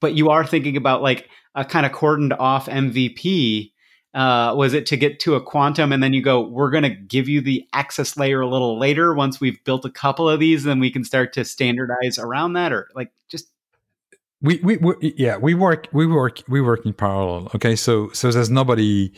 But 0.02 0.16
you 0.16 0.30
are 0.30 0.46
thinking 0.46 0.78
about 0.78 1.02
like 1.02 1.30
a 1.56 1.66
kind 1.66 1.86
of 1.86 1.92
cordoned 1.92 2.36
off 2.40 2.68
MVP. 2.68 3.72
Uh, 4.14 4.56
was 4.56 4.74
it 4.74 4.88
to 4.88 4.98
get 4.98 5.20
to 5.20 5.36
a 5.36 5.42
quantum 5.42 5.92
and 5.92 6.02
then 6.02 6.14
you 6.14 6.22
go, 6.24 6.42
we're 6.42 6.72
going 6.72 6.84
to 6.84 6.90
give 6.90 7.30
you 7.30 7.42
the 7.42 7.64
access 7.74 8.18
layer 8.18 8.42
a 8.42 8.50
little 8.50 8.80
later 8.80 9.14
once 9.14 9.40
we've 9.40 9.64
built 9.66 9.86
a 9.86 9.92
couple 9.92 10.28
of 10.28 10.40
these, 10.40 10.64
then 10.64 10.80
we 10.80 10.90
can 10.90 11.04
start 11.04 11.32
to 11.34 11.46
standardize 11.46 12.18
around 12.18 12.54
that 12.54 12.74
or 12.74 12.90
like 12.96 13.12
just 13.30 13.52
we, 14.42 14.60
we, 14.64 14.78
we 14.78 15.14
yeah 15.18 15.38
we 15.38 15.54
work 15.54 15.88
we 15.92 16.08
work 16.08 16.42
we 16.48 16.62
work 16.62 16.86
in 16.86 16.94
parallel 16.94 17.52
okay 17.54 17.76
so 17.76 18.10
so 18.14 18.32
there's 18.32 18.50
nobody 18.50 19.12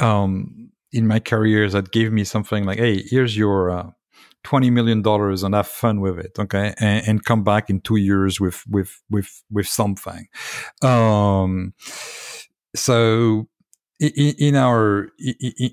um 0.00 0.70
in 0.92 1.06
my 1.06 1.18
career 1.18 1.68
that 1.70 1.92
gave 1.92 2.12
me 2.12 2.24
something 2.24 2.64
like 2.64 2.78
hey 2.78 3.02
here's 3.02 3.36
your 3.36 3.70
uh, 3.70 3.90
20 4.46 4.70
million 4.70 5.02
dollars 5.02 5.42
and 5.42 5.54
have 5.54 5.66
fun 5.66 6.00
with 6.00 6.18
it 6.18 6.38
okay 6.38 6.72
and, 6.78 7.08
and, 7.08 7.24
come 7.24 7.42
back 7.42 7.68
in 7.68 7.80
two 7.80 7.96
years 7.96 8.40
with 8.40 8.62
with 8.68 9.02
with 9.10 9.42
with 9.50 9.66
something 9.66 10.28
um 10.82 11.74
so 12.76 13.48
in, 13.98 14.34
in 14.38 14.54
our 14.54 15.08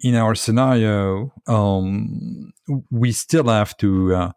in 0.04 0.16
our 0.16 0.34
scenario 0.34 1.32
um 1.46 2.52
we 2.90 3.12
still 3.12 3.48
have 3.50 3.78
to 3.78 4.16
uh, 4.16 4.32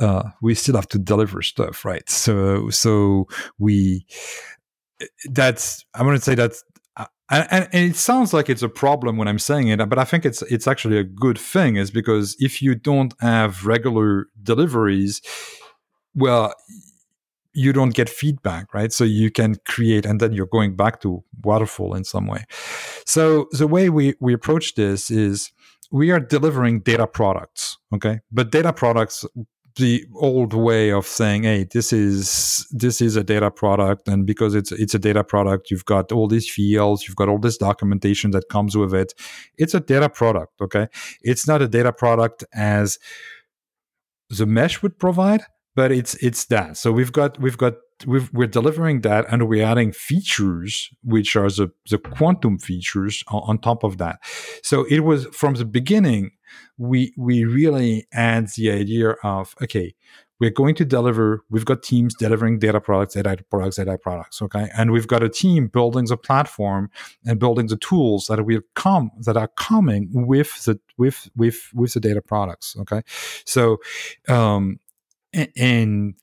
uh, 0.00 0.30
we 0.42 0.54
still 0.54 0.74
have 0.76 0.88
to 0.88 0.98
deliver 0.98 1.42
stuff, 1.42 1.84
right? 1.84 2.08
So 2.08 2.70
so 2.70 3.26
we 3.58 4.06
that's 5.30 5.84
I'm 5.94 6.06
going 6.06 6.16
to 6.16 6.22
say 6.22 6.34
that's 6.34 6.64
and, 7.30 7.46
and, 7.50 7.68
it 7.72 7.96
sounds 7.96 8.32
like 8.32 8.48
it's 8.48 8.62
a 8.62 8.68
problem 8.68 9.16
when 9.16 9.28
I'm 9.28 9.38
saying 9.38 9.68
it, 9.68 9.88
but 9.88 9.98
I 9.98 10.04
think 10.04 10.24
it's 10.24 10.42
it's 10.42 10.66
actually 10.66 10.98
a 10.98 11.04
good 11.04 11.38
thing, 11.38 11.76
is 11.76 11.90
because 11.90 12.36
if 12.38 12.62
you 12.62 12.74
don't 12.74 13.14
have 13.20 13.66
regular 13.66 14.26
deliveries, 14.42 15.20
well, 16.14 16.54
you 17.52 17.72
don't 17.72 17.94
get 17.94 18.08
feedback, 18.08 18.72
right? 18.74 18.92
So 18.92 19.02
you 19.04 19.30
can 19.30 19.56
create, 19.66 20.04
and 20.06 20.20
then 20.20 20.32
you're 20.32 20.46
going 20.46 20.76
back 20.76 21.00
to 21.00 21.24
waterfall 21.42 21.94
in 21.94 22.04
some 22.04 22.26
way. 22.26 22.44
So 23.06 23.48
the 23.52 23.66
way 23.66 23.88
we 23.88 24.14
we 24.20 24.32
approach 24.32 24.74
this 24.74 25.10
is 25.10 25.50
we 25.90 26.10
are 26.10 26.20
delivering 26.20 26.80
data 26.80 27.06
products, 27.06 27.78
okay, 27.94 28.20
but 28.30 28.50
data 28.50 28.72
products 28.72 29.24
the 29.76 30.04
old 30.14 30.54
way 30.54 30.90
of 30.90 31.06
saying, 31.06 31.44
"Hey, 31.44 31.64
this 31.70 31.92
is 31.92 32.66
this 32.70 33.00
is 33.00 33.16
a 33.16 33.22
data 33.24 33.50
product," 33.50 34.08
and 34.08 34.26
because 34.26 34.54
it's 34.54 34.72
it's 34.72 34.94
a 34.94 34.98
data 34.98 35.22
product, 35.22 35.70
you've 35.70 35.84
got 35.84 36.12
all 36.12 36.28
these 36.28 36.48
fields, 36.48 37.06
you've 37.06 37.16
got 37.16 37.28
all 37.28 37.38
this 37.38 37.58
documentation 37.58 38.30
that 38.32 38.48
comes 38.48 38.76
with 38.76 38.94
it. 38.94 39.12
It's 39.58 39.74
a 39.74 39.80
data 39.80 40.08
product, 40.08 40.60
okay? 40.60 40.88
It's 41.22 41.46
not 41.46 41.62
a 41.62 41.68
data 41.68 41.92
product 41.92 42.44
as 42.54 42.98
the 44.30 44.46
mesh 44.46 44.82
would 44.82 44.98
provide, 44.98 45.42
but 45.74 45.92
it's 45.92 46.14
it's 46.16 46.46
that. 46.46 46.76
So 46.76 46.90
we've 46.90 47.12
got 47.12 47.40
we've 47.40 47.58
got 47.58 47.74
we 48.04 48.44
are 48.44 48.48
delivering 48.48 49.00
that 49.02 49.24
and 49.30 49.48
we're 49.48 49.64
adding 49.64 49.92
features 49.92 50.90
which 51.02 51.34
are 51.34 51.48
the, 51.48 51.70
the 51.88 51.98
quantum 51.98 52.58
features 52.58 53.24
on, 53.28 53.42
on, 53.46 53.58
top 53.58 53.84
of 53.84 53.96
that. 53.98 54.18
So 54.62 54.84
it 54.90 55.00
was 55.00 55.26
from 55.26 55.54
the 55.54 55.64
beginning 55.64 56.32
we 56.78 57.12
we 57.16 57.44
really 57.44 58.06
add 58.12 58.48
the 58.56 58.70
idea 58.70 59.10
of 59.22 59.54
okay 59.62 59.94
we're 60.38 60.50
going 60.50 60.74
to 60.74 60.84
deliver 60.84 61.42
we've 61.50 61.64
got 61.64 61.82
teams 61.82 62.14
delivering 62.14 62.58
data 62.58 62.80
products 62.80 63.14
data 63.14 63.38
products 63.50 63.76
data 63.76 63.98
products 63.98 64.42
okay? 64.42 64.68
And 64.76 64.92
we've 64.92 65.08
got 65.08 65.22
a 65.22 65.28
team 65.28 65.68
building 65.68 66.04
the 66.06 66.16
platform 66.16 66.90
and 67.24 67.38
building 67.38 67.68
the 67.68 67.76
tools 67.76 68.26
that 68.26 68.44
will 68.44 68.60
come 68.74 69.10
that 69.20 69.36
are 69.36 69.48
coming 69.56 70.10
with 70.12 70.64
the 70.64 70.78
with 70.98 71.28
with 71.34 71.70
with 71.74 71.94
the 71.94 72.00
data 72.00 72.20
products 72.20 72.76
okay? 72.80 73.02
So 73.44 73.78
um 74.28 74.78
and 75.56 76.14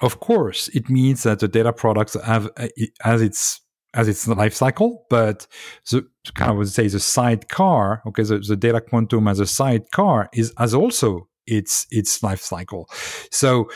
of 0.00 0.20
course, 0.20 0.68
it 0.68 0.88
means 0.88 1.22
that 1.24 1.40
the 1.40 1.48
data 1.48 1.72
products 1.72 2.16
have 2.24 2.50
as 3.04 3.22
its 3.22 3.60
as 3.92 4.08
its 4.08 4.26
life 4.28 4.54
cycle, 4.54 5.04
but 5.10 5.46
the 5.90 6.06
kind 6.34 6.52
of 6.52 6.58
would 6.58 6.68
say 6.68 6.86
the 6.86 7.00
sidecar, 7.00 8.02
okay, 8.06 8.22
the, 8.22 8.38
the 8.38 8.56
data 8.56 8.80
quantum 8.80 9.26
as 9.26 9.40
a 9.40 9.46
sidecar 9.46 10.28
is 10.32 10.52
as 10.58 10.74
also 10.74 11.28
its 11.46 11.86
its 11.90 12.22
life 12.22 12.40
cycle. 12.40 12.88
So 13.30 13.68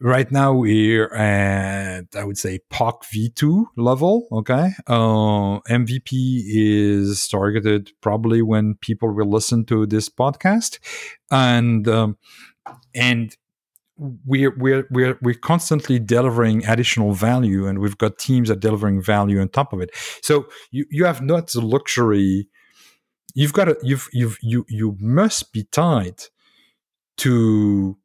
right 0.00 0.30
now 0.30 0.52
we're 0.52 1.12
at 1.14 2.04
I 2.16 2.24
would 2.24 2.38
say 2.38 2.60
POC 2.70 3.02
V2 3.14 3.64
level. 3.76 4.28
Okay, 4.32 4.72
uh, 4.86 5.60
MVP 5.68 6.42
is 6.46 7.28
targeted 7.28 7.90
probably 8.00 8.42
when 8.42 8.74
people 8.80 9.12
will 9.12 9.30
listen 9.30 9.64
to 9.66 9.86
this 9.86 10.08
podcast, 10.08 10.78
and 11.30 11.88
um, 11.88 12.18
and 12.94 13.36
we're 14.24 14.54
we're 14.56 14.86
we're 14.90 15.18
we're 15.20 15.34
constantly 15.34 15.98
delivering 15.98 16.64
additional 16.64 17.12
value 17.12 17.66
and 17.66 17.78
we've 17.78 17.98
got 17.98 18.18
teams 18.18 18.48
that 18.48 18.56
are 18.56 18.60
delivering 18.60 19.02
value 19.02 19.40
on 19.40 19.48
top 19.48 19.72
of 19.72 19.80
it. 19.80 19.90
So 20.22 20.46
you 20.70 20.86
you 20.90 21.04
have 21.04 21.20
not 21.20 21.48
the 21.48 21.60
luxury. 21.60 22.48
You've 23.34 23.52
got 23.52 23.66
to 23.66 23.76
you've 23.82 24.08
you've 24.12 24.38
you 24.40 24.64
you 24.68 24.96
must 24.98 25.52
be 25.52 25.64
tied 25.64 26.22
to 27.18 27.96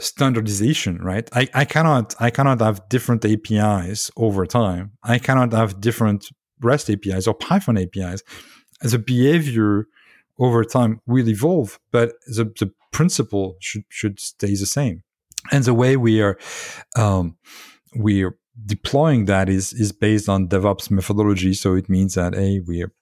standardization 0.00 0.98
right? 0.98 1.28
I 1.32 1.48
i 1.54 1.64
cannot 1.64 2.14
i 2.18 2.30
cannot 2.30 2.60
have 2.60 2.88
different 2.88 3.24
apis 3.24 4.10
over 4.16 4.44
time. 4.46 4.92
I 5.02 5.18
cannot 5.18 5.52
have 5.52 5.80
different 5.80 6.28
rest 6.60 6.90
apis 6.90 7.26
or 7.26 7.34
python 7.34 7.78
apis 7.78 8.22
a 8.82 8.98
behavior 8.98 9.86
over 10.38 10.64
time 10.64 11.00
will 11.06 11.28
evolve, 11.28 11.78
but 11.92 12.14
the, 12.26 12.44
the 12.58 12.72
principle 12.90 13.56
should 13.60 13.84
should 13.88 14.20
stay 14.20 14.54
the 14.54 14.66
same. 14.66 15.02
And 15.50 15.64
the 15.64 15.74
way 15.74 15.96
we 15.96 16.20
are 16.20 16.38
um, 16.96 17.36
we 17.96 18.22
are 18.22 18.36
deploying 18.66 19.24
that 19.26 19.48
is 19.48 19.72
is 19.72 19.92
based 19.92 20.28
on 20.28 20.48
DevOps 20.48 20.90
methodology. 20.90 21.54
So 21.54 21.74
it 21.74 21.88
means 21.88 22.14
that 22.14 22.34
a 22.34 22.60
we 22.66 22.82
are 22.82 22.92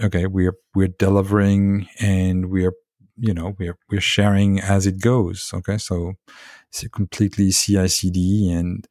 okay, 0.00 0.26
we're 0.26 0.56
we're 0.74 0.88
delivering 0.88 1.88
and 2.00 2.50
we're 2.50 2.74
you 3.16 3.34
know 3.34 3.54
we're 3.58 3.78
we're 3.90 4.00
sharing 4.00 4.60
as 4.60 4.86
it 4.86 5.00
goes. 5.00 5.50
Okay, 5.54 5.78
so 5.78 6.14
it's 6.68 6.86
completely 6.88 7.50
CI/CD 7.50 8.50
and 8.50 8.86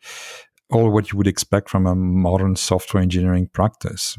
all 0.71 0.89
what 0.89 1.11
you 1.11 1.17
would 1.17 1.27
expect 1.27 1.69
from 1.69 1.85
a 1.85 1.95
modern 1.95 2.55
software 2.55 3.03
engineering 3.03 3.49
practice. 3.51 4.17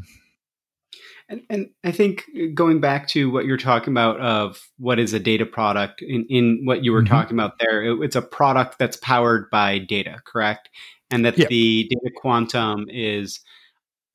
And, 1.29 1.43
and 1.49 1.71
I 1.85 1.93
think 1.93 2.25
going 2.55 2.81
back 2.81 3.09
to 3.09 3.31
what 3.31 3.45
you're 3.45 3.57
talking 3.57 3.93
about 3.93 4.21
of 4.21 4.61
what 4.79 4.99
is 4.99 5.13
a 5.13 5.21
data 5.21 5.47
product 5.47 6.03
in, 6.03 6.27
in 6.29 6.63
what 6.65 6.85
you 6.85 6.93
were 6.93 7.03
mm-hmm. 7.03 7.15
talking 7.15 7.37
about 7.37 7.59
there, 7.59 7.83
it, 7.83 7.99
it's 8.03 8.17
a 8.17 8.23
product 8.23 8.79
that's 8.79 8.97
powered 8.97 9.49
by 9.51 9.79
data, 9.79 10.21
correct? 10.27 10.69
And 11.11 11.25
that 11.25 11.39
yeah. 11.39 11.47
the 11.49 11.89
data 11.91 12.15
quantum 12.17 12.87
is 12.89 13.41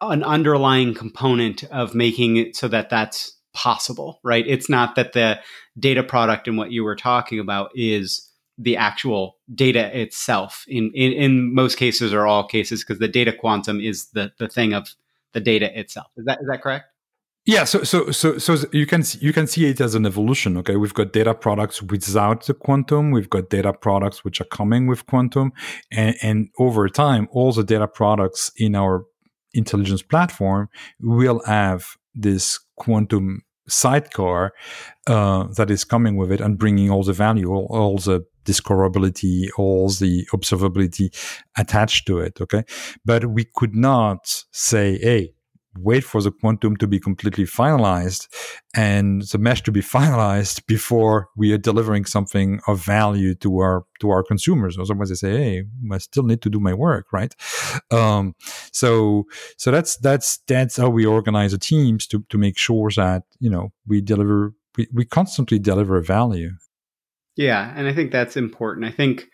an 0.01 0.23
underlying 0.23 0.93
component 0.93 1.63
of 1.65 1.95
making 1.95 2.37
it 2.37 2.55
so 2.55 2.67
that 2.67 2.89
that's 2.89 3.35
possible, 3.53 4.19
right? 4.23 4.45
It's 4.45 4.69
not 4.69 4.95
that 4.95 5.13
the 5.13 5.39
data 5.79 6.03
product 6.03 6.47
and 6.47 6.57
what 6.57 6.71
you 6.71 6.83
were 6.83 6.95
talking 6.95 7.39
about 7.39 7.71
is 7.73 8.29
the 8.59 8.77
actual 8.77 9.37
data 9.53 9.99
itself 9.99 10.65
in, 10.67 10.91
in, 10.93 11.13
in 11.13 11.53
most 11.53 11.77
cases 11.77 12.13
or 12.13 12.27
all 12.27 12.47
cases, 12.47 12.83
because 12.83 12.99
the 12.99 13.07
data 13.07 13.31
quantum 13.31 13.79
is 13.79 14.09
the, 14.13 14.31
the 14.37 14.47
thing 14.47 14.73
of 14.73 14.95
the 15.33 15.39
data 15.39 15.79
itself. 15.79 16.07
Is 16.17 16.25
that, 16.25 16.39
is 16.41 16.47
that 16.47 16.61
correct? 16.61 16.85
Yeah, 17.47 17.63
so 17.63 17.83
so 17.83 18.11
so 18.11 18.37
so 18.39 18.57
you 18.73 18.85
can 18.85 19.03
you 19.21 19.31
can 19.31 19.47
see 19.47 19.67
it 19.67 19.79
as 19.79 19.95
an 19.95 20.05
evolution. 20.05 20.57
Okay, 20.57 20.75
we've 20.75 20.93
got 20.93 21.13
data 21.13 21.33
products 21.33 21.81
without 21.81 22.45
the 22.45 22.53
quantum. 22.53 23.11
We've 23.11 23.29
got 23.29 23.49
data 23.49 23.71
products 23.71 24.25
which 24.25 24.41
are 24.41 24.49
coming 24.51 24.85
with 24.85 25.05
quantum, 25.05 25.53
and, 25.89 26.17
and 26.21 26.49
over 26.59 26.89
time, 26.89 27.29
all 27.31 27.53
the 27.53 27.63
data 27.63 27.87
products 27.87 28.51
in 28.57 28.75
our 28.75 29.05
intelligence 29.53 30.01
platform 30.01 30.67
will 30.99 31.41
have 31.45 31.95
this 32.13 32.59
quantum 32.75 33.43
sidecar 33.69 34.51
uh, 35.07 35.45
that 35.55 35.71
is 35.71 35.85
coming 35.85 36.17
with 36.17 36.33
it 36.33 36.41
and 36.41 36.57
bringing 36.57 36.91
all 36.91 37.03
the 37.03 37.13
value, 37.13 37.49
all, 37.49 37.67
all 37.69 37.97
the 37.97 38.25
discoverability, 38.43 39.47
all 39.57 39.87
the 39.87 40.27
observability 40.33 41.15
attached 41.57 42.07
to 42.07 42.19
it. 42.19 42.41
Okay, 42.41 42.65
but 43.05 43.27
we 43.27 43.45
could 43.55 43.73
not 43.73 44.43
say, 44.51 44.97
hey 44.97 45.31
wait 45.81 46.03
for 46.03 46.21
the 46.21 46.31
quantum 46.31 46.75
to 46.77 46.87
be 46.87 46.99
completely 46.99 47.45
finalized 47.45 48.27
and 48.75 49.23
the 49.23 49.37
mesh 49.37 49.61
to 49.63 49.71
be 49.71 49.81
finalized 49.97 50.65
before 50.67 51.29
we 51.35 51.51
are 51.53 51.57
delivering 51.57 52.05
something 52.05 52.59
of 52.67 52.83
value 52.83 53.35
to 53.35 53.57
our 53.59 53.85
to 53.99 54.09
our 54.09 54.23
consumers. 54.23 54.77
Otherwise 54.77 55.09
they 55.09 55.15
say 55.15 55.31
hey 55.37 55.63
i 55.91 55.97
still 55.97 56.23
need 56.23 56.41
to 56.41 56.49
do 56.49 56.59
my 56.59 56.73
work 56.73 57.07
right? 57.11 57.35
Um, 57.91 58.35
so 58.71 59.25
so 59.57 59.71
that's 59.71 59.97
that's 59.97 60.39
that's 60.47 60.77
how 60.77 60.89
we 60.89 61.05
organize 61.05 61.51
the 61.51 61.57
teams 61.57 62.07
to 62.07 62.23
to 62.29 62.37
make 62.37 62.57
sure 62.57 62.89
that 62.95 63.23
you 63.39 63.49
know 63.49 63.71
we 63.87 64.01
deliver 64.01 64.53
we, 64.77 64.87
we 64.93 65.05
constantly 65.05 65.59
deliver 65.59 65.99
value. 66.01 66.51
Yeah 67.35 67.73
and 67.75 67.87
i 67.87 67.93
think 67.93 68.11
that's 68.11 68.37
important. 68.37 68.85
I 68.85 68.91
think 68.91 69.27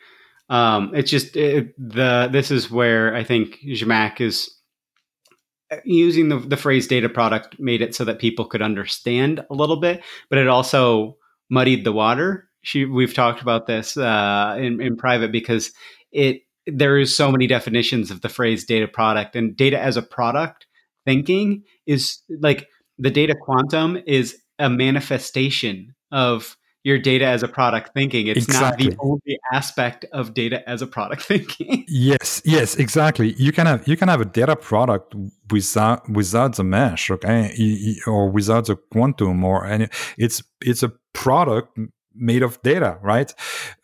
um, 0.49 0.91
it's 0.93 1.10
just 1.10 1.36
it, 1.36 1.73
the 1.77 2.29
this 2.32 2.51
is 2.51 2.69
where 2.69 3.15
i 3.15 3.23
think 3.23 3.60
Zhamak 3.65 4.21
is 4.21 4.53
using 5.84 6.30
the, 6.30 6.38
the 6.38 6.58
phrase 6.58 6.88
data 6.88 7.10
product 7.10 7.60
made 7.60 7.82
it 7.82 7.95
so 7.95 8.06
that 8.06 8.19
people 8.19 8.45
could 8.45 8.62
understand 8.62 9.45
a 9.49 9.54
little 9.54 9.78
bit, 9.78 10.02
but 10.30 10.39
it 10.39 10.47
also 10.47 11.17
muddied 11.49 11.84
the 11.84 11.91
water. 11.91 12.49
She, 12.62 12.86
we've 12.86 13.13
talked 13.13 13.41
about 13.41 13.67
this 13.67 13.97
uh, 13.97 14.56
in, 14.60 14.82
in 14.82 14.95
private 14.95 15.32
because 15.32 15.71
it 16.12 16.41
there 16.65 16.97
is 16.97 17.15
so 17.15 17.30
many 17.30 17.45
definitions 17.45 18.10
of 18.10 18.21
the 18.21 18.30
phrase 18.30 18.63
data 18.63 18.88
product 18.88 19.36
and 19.36 19.56
data 19.58 19.78
as 19.78 19.97
a 19.97 20.02
product 20.02 20.65
thinking 21.06 21.63
is 21.86 22.19
like 22.39 22.67
the 22.97 23.12
data 23.12 23.36
quantum 23.36 24.02
is 24.08 24.38
a 24.60 24.69
manifestation 24.69 25.93
of 26.12 26.56
your 26.84 27.00
data 27.00 27.26
as 27.26 27.43
a 27.43 27.48
product 27.48 27.93
thinking. 27.93 28.28
It's 28.28 28.46
exactly. 28.46 28.89
not 28.89 28.98
the 28.98 29.02
only 29.02 29.39
aspect 29.52 30.06
of 30.12 30.34
data 30.34 30.67
as 30.69 30.82
a 30.82 30.88
product 30.88 31.24
thinking. 31.32 31.86
yes, 31.88 32.41
yes, 32.46 32.76
exactly. 32.76 33.34
You 33.38 33.52
can 33.52 33.65
have 33.65 33.88
you 33.88 33.98
can 33.98 34.10
have 34.10 34.22
a 34.22 34.26
data 34.26 34.56
product 34.56 35.15
without 35.50 36.08
without 36.10 36.56
the 36.56 36.63
mesh, 36.63 37.10
okay, 37.10 37.98
or 38.06 38.30
without 38.30 38.65
the 38.65 38.76
quantum, 38.76 39.43
or 39.43 39.65
any. 39.65 39.88
It's 40.17 40.43
it's 40.62 40.84
a 40.84 40.91
product 41.13 41.78
made 42.13 42.43
of 42.43 42.62
data, 42.62 42.98
right? 43.02 43.34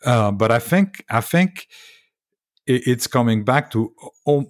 Uh, 0.04 0.30
but 0.30 0.52
I 0.52 0.58
think 0.58 1.04
I 1.10 1.20
think 1.20 1.66
it's 2.66 3.06
coming 3.06 3.44
back 3.44 3.70
to 3.72 3.92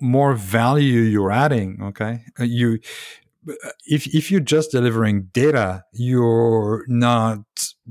more 0.01 0.35
value 0.35 1.01
you're 1.01 1.33
adding. 1.33 1.79
Okay, 1.83 2.25
uh, 2.39 2.45
you 2.45 2.81
Uh, 3.49 3.71
if 3.87 4.07
if 4.15 4.31
you're 4.31 4.41
just 4.41 4.71
delivering 4.71 5.29
data, 5.33 5.85
you're 5.93 6.85
not 6.89 7.41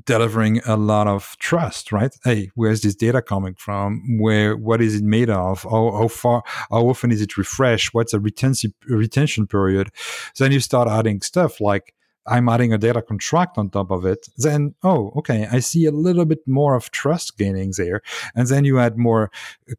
delivering 0.06 0.62
a 0.66 0.78
lot 0.78 1.08
of 1.08 1.36
trust, 1.40 1.92
right? 1.92 2.16
Hey, 2.24 2.52
where's 2.56 2.82
this 2.82 2.96
data 2.96 3.22
coming 3.22 3.56
from? 3.56 4.20
Where 4.20 4.56
what 4.56 4.82
is 4.82 4.96
it 4.96 5.04
made 5.04 5.30
of? 5.30 5.64
How, 5.64 5.92
how 5.92 6.08
far? 6.08 6.44
How 6.46 6.88
often 6.88 7.12
is 7.12 7.22
it 7.22 7.38
refreshed? 7.38 7.94
What's 7.94 8.14
a 8.14 8.20
retention 8.20 8.74
retention 8.88 9.48
period? 9.48 9.92
So 10.34 10.44
then 10.44 10.52
you 10.52 10.60
start 10.60 10.88
adding 10.88 11.22
stuff 11.22 11.60
like 11.60 11.94
I'm 12.30 12.48
adding 12.48 12.74
a 12.74 12.78
data 12.78 13.02
contract 13.02 13.58
on 13.58 13.70
top 13.70 13.92
of 13.92 14.06
it, 14.06 14.28
then, 14.38 14.76
oh, 14.84 15.12
okay, 15.18 15.48
I 15.52 15.60
see 15.60 15.86
a 15.86 15.92
little 15.92 16.26
bit 16.26 16.48
more 16.48 16.76
of 16.76 16.92
trust 16.92 17.38
gaining 17.38 17.74
there. 17.76 18.02
And 18.36 18.48
then 18.48 18.66
you 18.66 18.80
add 18.80 18.98
more, 18.98 19.32
uh, 19.70 19.74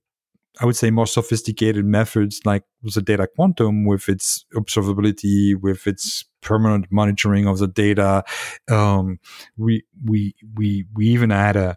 I 0.60 0.66
would 0.66 0.76
say, 0.76 0.90
more 0.90 1.06
sophisticated 1.06 1.84
methods 1.84 2.40
like 2.44 2.64
the 2.82 3.02
data 3.02 3.26
quantum 3.34 3.86
with 3.86 4.08
its 4.08 4.44
observability, 4.54 5.54
with 5.58 5.86
its 5.86 6.24
permanent 6.42 6.86
monitoring 6.90 7.46
of 7.46 7.58
the 7.58 7.66
data. 7.66 8.24
Um, 8.70 9.18
we, 9.56 9.84
we, 10.04 10.34
we, 10.54 10.84
we 10.94 11.06
even 11.06 11.32
add 11.32 11.56
a, 11.56 11.76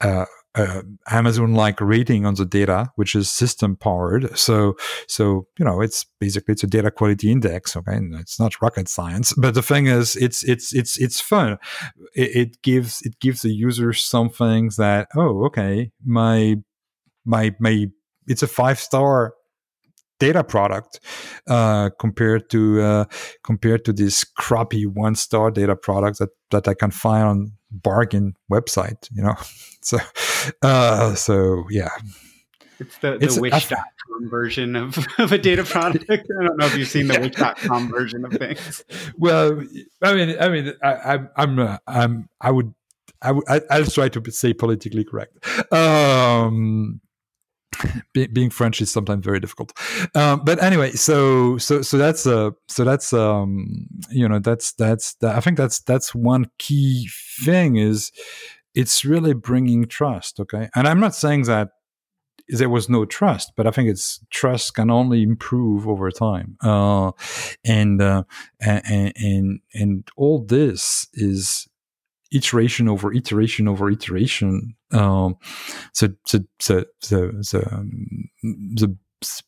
a 0.00 0.26
uh, 0.56 0.80
Amazon 1.10 1.52
like 1.54 1.80
rating 1.82 2.24
on 2.24 2.34
the 2.34 2.46
data, 2.46 2.90
which 2.96 3.14
is 3.14 3.30
system 3.30 3.76
powered. 3.76 4.36
So, 4.38 4.74
so, 5.06 5.46
you 5.58 5.64
know, 5.64 5.82
it's 5.82 6.06
basically, 6.18 6.52
it's 6.52 6.64
a 6.64 6.66
data 6.66 6.90
quality 6.90 7.30
index. 7.30 7.76
Okay. 7.76 7.94
And 7.94 8.14
it's 8.14 8.40
not 8.40 8.60
rocket 8.62 8.88
science, 8.88 9.34
but 9.34 9.54
the 9.54 9.62
thing 9.62 9.86
is, 9.86 10.16
it's, 10.16 10.42
it's, 10.44 10.74
it's, 10.74 10.98
it's 10.98 11.20
fun. 11.20 11.58
It, 12.14 12.36
it 12.36 12.62
gives, 12.62 13.02
it 13.02 13.20
gives 13.20 13.42
the 13.42 13.50
user 13.50 13.92
something 13.92 14.70
that, 14.78 15.08
oh, 15.14 15.44
okay, 15.44 15.92
my, 16.04 16.56
my, 17.26 17.54
my, 17.60 17.88
it's 18.26 18.42
a 18.42 18.46
five 18.46 18.78
star 18.78 19.34
data 20.18 20.42
product 20.42 21.00
uh, 21.46 21.90
compared 21.98 22.48
to 22.50 22.80
uh, 22.80 23.04
compared 23.42 23.84
to 23.84 23.92
this 23.92 24.24
crappy 24.24 24.86
one 24.86 25.14
star 25.14 25.50
data 25.50 25.76
product 25.76 26.18
that 26.18 26.30
that 26.50 26.68
I 26.68 26.74
can 26.74 26.90
find 26.90 27.24
on 27.24 27.52
bargain 27.70 28.34
website. 28.50 29.08
You 29.12 29.22
know, 29.22 29.34
so 29.82 29.98
uh, 30.62 31.14
so 31.14 31.64
yeah. 31.70 31.90
It's 32.78 32.98
the, 32.98 33.12
the 33.12 33.24
it's, 33.24 33.40
wish.com 33.40 34.28
version 34.28 34.76
of, 34.76 34.98
of 35.16 35.32
a 35.32 35.38
data 35.38 35.64
product. 35.64 36.04
I 36.10 36.16
don't 36.16 36.58
know 36.58 36.66
if 36.66 36.76
you've 36.76 36.88
seen 36.88 37.06
the 37.06 37.18
wish.com 37.18 37.88
version 37.88 38.22
of 38.26 38.32
things. 38.32 38.84
Well, 39.16 39.62
I 40.02 40.14
mean, 40.14 40.36
I 40.38 40.48
mean, 40.50 40.74
I, 40.82 41.14
am 41.14 41.30
I'm, 41.36 41.58
uh, 41.58 41.78
I'm, 41.86 42.28
I 42.38 42.50
would, 42.50 42.74
I 43.22 43.32
would, 43.32 43.44
I, 43.48 43.80
will 43.80 43.86
try 43.86 44.10
to 44.10 44.30
say 44.30 44.52
politically 44.52 45.04
correct. 45.04 45.38
Um, 45.72 47.00
be, 48.14 48.26
being 48.26 48.50
French 48.50 48.80
is 48.80 48.90
sometimes 48.90 49.24
very 49.24 49.40
difficult. 49.40 49.72
Um, 50.14 50.42
but 50.44 50.62
anyway, 50.62 50.92
so 50.92 51.58
so 51.58 51.82
so 51.82 51.98
that's 51.98 52.26
uh 52.26 52.50
so 52.68 52.84
that's 52.84 53.12
um 53.12 53.86
you 54.10 54.28
know 54.28 54.38
that's 54.38 54.72
that's 54.72 55.14
that, 55.16 55.36
I 55.36 55.40
think 55.40 55.56
that's 55.56 55.80
that's 55.80 56.14
one 56.14 56.46
key 56.58 57.08
thing 57.40 57.76
is 57.76 58.12
it's 58.74 59.04
really 59.04 59.34
bringing 59.34 59.86
trust. 59.86 60.40
Okay, 60.40 60.68
and 60.74 60.86
I'm 60.88 61.00
not 61.00 61.14
saying 61.14 61.42
that 61.44 61.70
there 62.48 62.68
was 62.68 62.88
no 62.88 63.04
trust, 63.04 63.52
but 63.56 63.66
I 63.66 63.70
think 63.70 63.88
it's 63.88 64.24
trust 64.30 64.74
can 64.74 64.90
only 64.90 65.22
improve 65.22 65.88
over 65.88 66.10
time. 66.10 66.56
Uh, 66.62 67.12
and, 67.64 68.00
uh, 68.00 68.22
and 68.60 69.12
and 69.16 69.60
and 69.74 70.08
all 70.16 70.44
this 70.44 71.08
is 71.14 71.66
iteration 72.32 72.88
over 72.88 73.12
iteration 73.12 73.68
over 73.68 73.90
iteration. 73.90 74.74
Um, 74.92 75.36
so 75.92 76.08
the 76.30 76.46
the 76.66 76.86
the 77.08 77.26
the, 77.50 77.82
the 78.42 78.96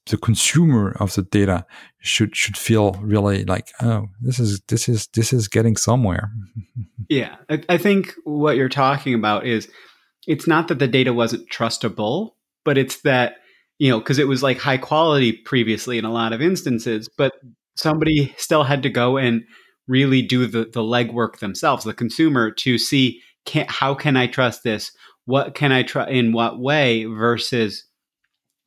the 0.07 0.17
consumer 0.17 0.97
of 0.99 1.15
the 1.15 1.23
data 1.23 1.67
should 2.01 2.35
should 2.35 2.57
feel 2.57 2.93
really 3.03 3.45
like 3.45 3.71
oh 3.83 4.07
this 4.21 4.39
is 4.39 4.61
this 4.69 4.89
is 4.89 5.09
this 5.09 5.33
is 5.33 5.47
getting 5.47 5.77
somewhere 5.77 6.31
yeah 7.09 7.37
I, 7.51 7.63
I, 7.69 7.79
think 7.79 8.15
what 8.25 8.57
you're 8.57 8.71
talking 8.71 9.15
about 9.15 9.47
is 9.47 9.69
it's 10.27 10.47
not 10.47 10.69
that 10.69 10.79
the 10.79 10.89
data 10.89 11.13
wasn't 11.13 11.51
trustable 11.51 12.31
but 12.65 12.79
it's 12.79 13.03
that 13.03 13.37
you 13.79 13.91
know 13.91 13.99
because 13.99 14.19
it 14.19 14.27
was 14.27 14.43
like 14.43 14.59
high 14.59 14.79
quality 14.79 15.33
previously 15.33 15.99
in 15.99 16.07
a 16.07 16.13
lot 16.13 16.33
of 16.33 16.41
instances 16.41 17.09
but 17.19 17.35
somebody 17.77 18.35
still 18.39 18.65
had 18.65 18.83
to 18.83 18.91
go 18.91 19.19
and 19.19 19.43
really 19.89 20.23
do 20.23 20.47
the, 20.47 20.65
the 20.65 20.83
legwork 20.83 21.39
themselves, 21.39 21.85
the 21.85 21.95
consumer, 21.95 22.51
to 22.53 22.79
see 22.79 23.21
can, 23.45 23.67
how 23.69 23.95
can 23.95 24.17
I 24.17 24.27
trust 24.27 24.63
this? 24.63 24.93
What 25.25 25.55
can 25.55 25.73
I 25.73 25.83
try 25.83 26.09
in 26.09 26.33
what 26.33 26.61
way 26.61 27.05
versus 27.05 27.85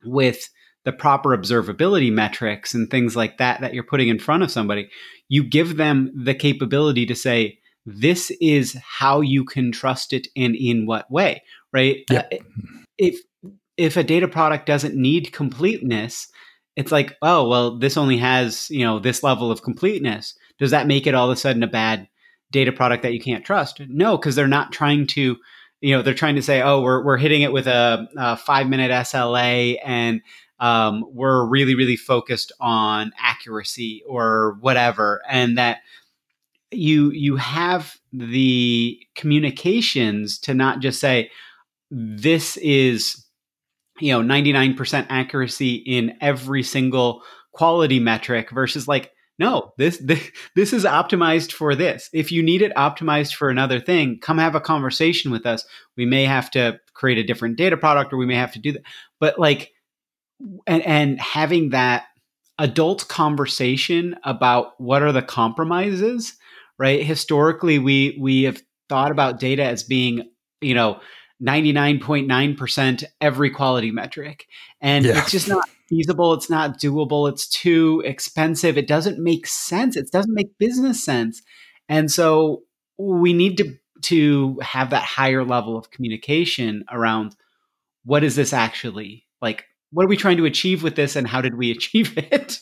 with 0.04 0.48
the 0.84 0.92
proper 0.92 1.30
observability 1.30 2.12
metrics 2.12 2.74
and 2.74 2.90
things 2.90 3.14
like 3.14 3.38
that 3.38 3.60
that 3.60 3.72
you're 3.72 3.84
putting 3.84 4.08
in 4.08 4.18
front 4.18 4.42
of 4.42 4.50
somebody, 4.50 4.90
you 5.28 5.44
give 5.44 5.76
them 5.76 6.10
the 6.14 6.34
capability 6.34 7.06
to 7.06 7.14
say, 7.14 7.58
this 7.86 8.30
is 8.40 8.76
how 8.84 9.20
you 9.20 9.44
can 9.44 9.72
trust 9.72 10.12
it 10.12 10.26
and 10.36 10.54
in 10.56 10.86
what 10.86 11.10
way, 11.10 11.42
right? 11.72 11.98
Yep. 12.10 12.32
Uh, 12.32 12.36
if 12.98 13.20
if 13.76 13.96
a 13.96 14.04
data 14.04 14.28
product 14.28 14.66
doesn't 14.66 14.94
need 14.94 15.32
completeness, 15.32 16.28
it's 16.76 16.92
like, 16.92 17.16
oh, 17.22 17.48
well, 17.48 17.78
this 17.78 17.96
only 17.96 18.18
has, 18.18 18.68
you 18.70 18.84
know, 18.84 18.98
this 18.98 19.22
level 19.22 19.50
of 19.50 19.62
completeness 19.62 20.34
does 20.62 20.70
that 20.70 20.86
make 20.86 21.08
it 21.08 21.14
all 21.16 21.28
of 21.28 21.36
a 21.36 21.40
sudden 21.40 21.64
a 21.64 21.66
bad 21.66 22.06
data 22.52 22.70
product 22.70 23.02
that 23.02 23.12
you 23.12 23.20
can't 23.20 23.44
trust? 23.44 23.80
No, 23.88 24.16
because 24.16 24.36
they're 24.36 24.46
not 24.46 24.70
trying 24.70 25.08
to, 25.08 25.36
you 25.80 25.96
know, 25.96 26.02
they're 26.02 26.14
trying 26.14 26.36
to 26.36 26.42
say, 26.42 26.62
oh, 26.62 26.80
we're, 26.80 27.04
we're 27.04 27.16
hitting 27.16 27.42
it 27.42 27.52
with 27.52 27.66
a, 27.66 28.06
a 28.16 28.36
five 28.36 28.68
minute 28.68 28.92
SLA 28.92 29.78
and 29.84 30.20
um, 30.60 31.04
we're 31.08 31.44
really, 31.44 31.74
really 31.74 31.96
focused 31.96 32.52
on 32.60 33.10
accuracy 33.18 34.04
or 34.08 34.56
whatever. 34.60 35.20
And 35.28 35.58
that 35.58 35.78
you, 36.70 37.10
you 37.10 37.34
have 37.34 37.96
the 38.12 39.00
communications 39.16 40.38
to 40.38 40.54
not 40.54 40.78
just 40.78 41.00
say, 41.00 41.28
this 41.90 42.56
is, 42.58 43.26
you 43.98 44.12
know, 44.12 44.22
99% 44.22 45.06
accuracy 45.10 45.74
in 45.74 46.16
every 46.20 46.62
single 46.62 47.24
quality 47.50 47.98
metric 47.98 48.52
versus 48.52 48.86
like, 48.86 49.11
no, 49.38 49.72
this, 49.78 49.98
this 49.98 50.30
this 50.56 50.72
is 50.72 50.84
optimized 50.84 51.52
for 51.52 51.74
this. 51.74 52.08
If 52.12 52.32
you 52.32 52.42
need 52.42 52.62
it 52.62 52.74
optimized 52.74 53.34
for 53.34 53.48
another 53.48 53.80
thing, 53.80 54.18
come 54.20 54.38
have 54.38 54.54
a 54.54 54.60
conversation 54.60 55.30
with 55.30 55.46
us. 55.46 55.64
We 55.96 56.06
may 56.06 56.24
have 56.24 56.50
to 56.52 56.78
create 56.94 57.18
a 57.18 57.24
different 57.24 57.56
data 57.56 57.76
product 57.76 58.12
or 58.12 58.16
we 58.16 58.26
may 58.26 58.36
have 58.36 58.52
to 58.52 58.58
do 58.58 58.72
that. 58.72 58.82
But 59.20 59.38
like 59.38 59.72
and, 60.66 60.82
and 60.82 61.20
having 61.20 61.70
that 61.70 62.04
adult 62.58 63.08
conversation 63.08 64.16
about 64.24 64.80
what 64.80 65.02
are 65.02 65.12
the 65.12 65.22
compromises, 65.22 66.36
right? 66.78 67.02
Historically, 67.02 67.78
we 67.78 68.18
we 68.20 68.42
have 68.44 68.62
thought 68.88 69.10
about 69.10 69.40
data 69.40 69.64
as 69.64 69.82
being, 69.82 70.30
you 70.60 70.74
know, 70.74 71.00
99.9% 71.42 73.04
every 73.20 73.50
quality 73.50 73.90
metric. 73.90 74.46
And 74.80 75.04
yeah. 75.04 75.18
it's 75.18 75.32
just 75.32 75.48
not 75.48 75.68
feasible. 75.92 76.32
It's 76.32 76.48
not 76.48 76.80
doable. 76.80 77.28
It's 77.28 77.46
too 77.46 78.02
expensive. 78.04 78.78
It 78.78 78.86
doesn't 78.86 79.18
make 79.18 79.46
sense. 79.46 79.96
It 79.96 80.10
doesn't 80.10 80.34
make 80.34 80.56
business 80.58 81.04
sense. 81.04 81.42
And 81.88 82.10
so 82.10 82.62
we 82.96 83.34
need 83.34 83.58
to, 83.58 83.76
to 84.02 84.58
have 84.62 84.90
that 84.90 85.02
higher 85.02 85.44
level 85.44 85.76
of 85.76 85.90
communication 85.90 86.84
around 86.90 87.36
what 88.04 88.24
is 88.24 88.36
this 88.36 88.52
actually 88.52 89.26
like? 89.42 89.64
What 89.90 90.04
are 90.04 90.08
we 90.08 90.16
trying 90.16 90.38
to 90.38 90.46
achieve 90.46 90.82
with 90.82 90.96
this 90.96 91.14
and 91.14 91.28
how 91.28 91.42
did 91.42 91.56
we 91.56 91.70
achieve 91.76 92.16
it? 92.16 92.60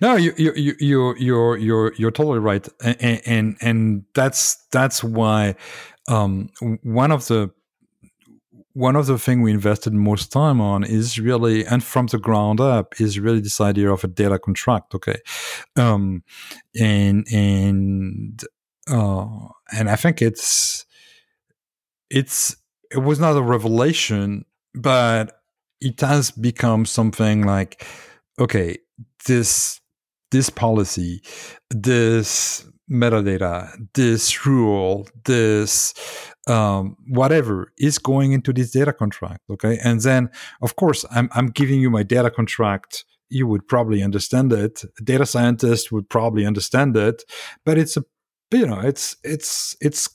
No, 0.00 0.16
you 0.16 0.32
you 0.36 0.52
you 0.56 0.74
you're 0.80 1.16
you're 1.18 1.56
you're 1.56 1.94
you're 1.94 2.10
totally 2.10 2.38
right, 2.38 2.66
and 2.82 3.20
and, 3.26 3.56
and 3.60 4.04
that's 4.14 4.56
that's 4.72 5.04
why 5.04 5.54
um, 6.08 6.50
one 6.82 7.12
of 7.12 7.26
the 7.28 7.50
one 8.76 8.94
of 8.94 9.06
the 9.06 9.18
things 9.18 9.42
we 9.42 9.50
invested 9.50 9.94
most 9.94 10.30
time 10.30 10.60
on 10.60 10.84
is 10.84 11.18
really 11.18 11.64
and 11.64 11.82
from 11.82 12.08
the 12.08 12.18
ground 12.18 12.60
up 12.60 13.00
is 13.00 13.18
really 13.18 13.40
this 13.40 13.58
idea 13.58 13.90
of 13.90 14.04
a 14.04 14.06
data 14.06 14.38
contract 14.38 14.94
okay? 14.94 15.16
Um, 15.76 16.22
and 16.78 17.26
and 17.32 18.44
uh, 18.90 19.48
and 19.72 19.88
i 19.88 19.96
think 19.96 20.20
it's 20.20 20.84
it's 22.10 22.54
it 22.92 22.98
was 22.98 23.18
not 23.18 23.36
a 23.36 23.42
revelation 23.42 24.44
but 24.74 25.40
it 25.80 25.98
has 26.02 26.30
become 26.30 26.84
something 26.84 27.46
like 27.46 27.84
okay 28.38 28.76
this 29.26 29.80
this 30.30 30.50
policy 30.50 31.22
this 31.70 32.66
metadata, 32.90 33.72
this 33.94 34.46
rule, 34.46 35.08
this 35.24 35.94
um, 36.46 36.96
whatever 37.08 37.72
is 37.78 37.98
going 37.98 38.32
into 38.32 38.52
this 38.52 38.70
data 38.70 38.92
contract. 38.92 39.40
Okay. 39.50 39.78
And 39.84 40.00
then, 40.00 40.30
of 40.62 40.76
course, 40.76 41.04
I'm, 41.10 41.28
I'm 41.32 41.48
giving 41.48 41.80
you 41.80 41.90
my 41.90 42.02
data 42.02 42.30
contract. 42.30 43.04
You 43.28 43.46
would 43.46 43.66
probably 43.66 44.02
understand 44.02 44.52
it. 44.52 44.84
A 44.98 45.02
data 45.02 45.26
scientist 45.26 45.90
would 45.90 46.08
probably 46.08 46.46
understand 46.46 46.96
it, 46.96 47.24
but 47.64 47.78
it's 47.78 47.96
a, 47.96 48.04
you 48.52 48.66
know, 48.66 48.80
it's, 48.80 49.16
it's, 49.24 49.76
it's 49.80 50.08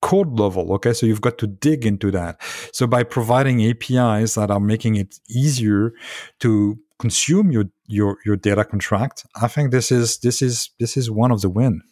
code 0.00 0.38
level. 0.38 0.72
Okay. 0.74 0.92
So 0.92 1.06
you've 1.06 1.20
got 1.20 1.38
to 1.38 1.46
dig 1.46 1.84
into 1.84 2.10
that. 2.12 2.40
So 2.72 2.86
by 2.86 3.02
providing 3.02 3.64
APIs 3.64 4.34
that 4.34 4.50
are 4.50 4.60
making 4.60 4.96
it 4.96 5.16
easier 5.28 5.92
to 6.40 6.78
consume 6.98 7.50
your 7.50 7.64
your 7.86 8.18
your 8.24 8.36
data 8.36 8.64
contract. 8.64 9.26
I 9.40 9.48
think 9.48 9.70
this 9.70 9.90
is 9.90 10.18
this 10.18 10.40
is 10.42 10.70
this 10.78 10.96
is 10.96 11.10
one 11.10 11.30
of 11.30 11.40
the 11.40 11.50
win. 11.50 11.82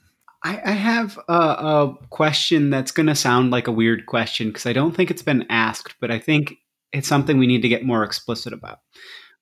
I, 0.45 0.61
I 0.65 0.73
have 0.73 1.19
a, 1.29 1.33
a 1.33 1.97
question 2.11 2.71
that's 2.71 2.91
going 2.91 3.07
to 3.07 3.15
sound 3.15 3.51
like 3.51 3.69
a 3.69 3.73
weird 3.73 4.07
question 4.07 4.49
because 4.49 4.67
I 4.67 4.73
don't 4.73 4.95
think 4.95 5.11
it's 5.11 5.23
been 5.23 5.47
asked, 5.49 5.95
but 6.01 6.11
I 6.11 6.19
think 6.19 6.55
it's 6.93 7.09
something 7.09 7.39
we 7.39 7.47
need 7.47 7.63
to 7.63 7.69
get 7.69 7.85
more 7.85 8.03
explicit 8.03 8.53
about, 8.53 8.79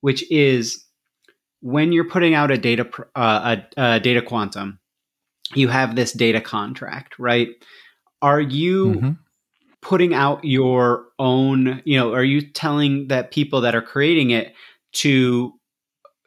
which 0.01 0.29
is 0.31 0.85
when 1.61 1.91
you're 1.91 2.09
putting 2.09 2.33
out 2.33 2.51
a 2.51 2.57
data 2.57 2.87
uh, 3.15 3.57
a, 3.77 3.81
a, 3.81 3.99
data 3.99 4.21
quantum, 4.21 4.79
you 5.53 5.67
have 5.67 5.95
this 5.95 6.11
data 6.11 6.41
contract, 6.41 7.17
right? 7.19 7.49
Are 8.21 8.41
you 8.41 8.85
mm-hmm. 8.85 9.11
putting 9.81 10.13
out 10.13 10.43
your 10.43 11.05
own? 11.19 11.81
You 11.85 11.99
know, 11.99 12.13
are 12.13 12.23
you 12.23 12.41
telling 12.41 13.07
that 13.07 13.31
people 13.31 13.61
that 13.61 13.75
are 13.75 13.81
creating 13.81 14.31
it 14.31 14.53
to 14.93 15.53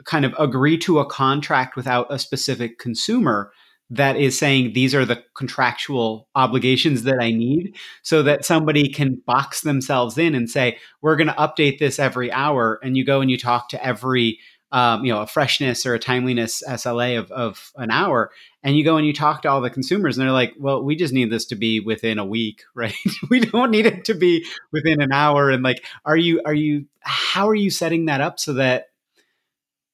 kind 0.04 0.24
of 0.24 0.34
agree 0.38 0.78
to 0.78 0.98
a 0.98 1.06
contract 1.06 1.76
without 1.76 2.06
a 2.10 2.18
specific 2.18 2.78
consumer? 2.78 3.52
That 3.90 4.16
is 4.16 4.38
saying 4.38 4.72
these 4.72 4.94
are 4.94 5.04
the 5.04 5.22
contractual 5.34 6.28
obligations 6.34 7.02
that 7.02 7.18
I 7.20 7.30
need 7.30 7.76
so 8.02 8.22
that 8.22 8.44
somebody 8.44 8.88
can 8.88 9.22
box 9.26 9.60
themselves 9.60 10.16
in 10.16 10.34
and 10.34 10.48
say, 10.48 10.78
we're 11.02 11.16
going 11.16 11.28
to 11.28 11.34
update 11.34 11.78
this 11.78 11.98
every 11.98 12.32
hour. 12.32 12.80
And 12.82 12.96
you 12.96 13.04
go 13.04 13.20
and 13.20 13.30
you 13.30 13.36
talk 13.36 13.68
to 13.70 13.84
every, 13.84 14.38
um, 14.72 15.04
you 15.04 15.12
know, 15.12 15.20
a 15.20 15.26
freshness 15.26 15.84
or 15.84 15.94
a 15.94 15.98
timeliness 15.98 16.62
SLA 16.66 17.18
of, 17.18 17.30
of 17.30 17.72
an 17.76 17.90
hour. 17.90 18.30
And 18.62 18.76
you 18.76 18.84
go 18.84 18.96
and 18.96 19.06
you 19.06 19.12
talk 19.12 19.42
to 19.42 19.50
all 19.50 19.60
the 19.60 19.68
consumers 19.68 20.16
and 20.16 20.24
they're 20.24 20.32
like, 20.32 20.54
well, 20.58 20.82
we 20.82 20.96
just 20.96 21.12
need 21.12 21.30
this 21.30 21.44
to 21.46 21.54
be 21.54 21.80
within 21.80 22.18
a 22.18 22.24
week, 22.24 22.62
right? 22.74 22.94
we 23.28 23.40
don't 23.40 23.70
need 23.70 23.84
it 23.86 24.06
to 24.06 24.14
be 24.14 24.46
within 24.72 25.02
an 25.02 25.12
hour. 25.12 25.50
And 25.50 25.62
like, 25.62 25.84
are 26.06 26.16
you, 26.16 26.40
are 26.46 26.54
you, 26.54 26.86
how 27.00 27.48
are 27.48 27.54
you 27.54 27.70
setting 27.70 28.06
that 28.06 28.22
up 28.22 28.40
so 28.40 28.54
that 28.54 28.86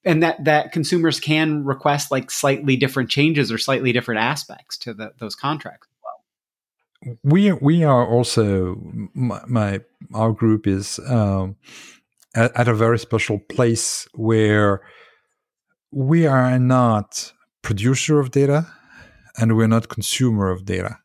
and 0.04 0.22
that 0.22 0.44
that 0.44 0.72
consumers 0.72 1.20
can 1.20 1.64
request 1.64 2.10
like 2.10 2.30
slightly 2.30 2.76
different 2.76 3.10
changes 3.10 3.52
or 3.52 3.58
slightly 3.58 3.92
different 3.92 4.20
aspects 4.20 4.78
to 4.78 4.94
the, 4.94 5.12
those 5.18 5.34
contracts 5.34 5.88
well. 6.02 7.16
We 7.22 7.52
we 7.52 7.84
are 7.84 8.06
also 8.06 8.76
my, 9.14 9.42
my 9.46 9.80
our 10.14 10.32
group 10.32 10.66
is 10.66 10.98
um, 11.06 11.56
at, 12.34 12.56
at, 12.56 12.68
a 12.68 12.74
very 12.74 12.98
special 12.98 13.38
place 13.38 14.08
where 14.14 14.82
we 15.90 16.26
are 16.26 16.58
not 16.58 17.32
producer 17.62 18.20
of 18.20 18.30
data 18.30 18.66
and 19.36 19.56
we're 19.56 19.68
not 19.68 19.88
consumer 19.88 20.50
of 20.50 20.64
data. 20.64 20.98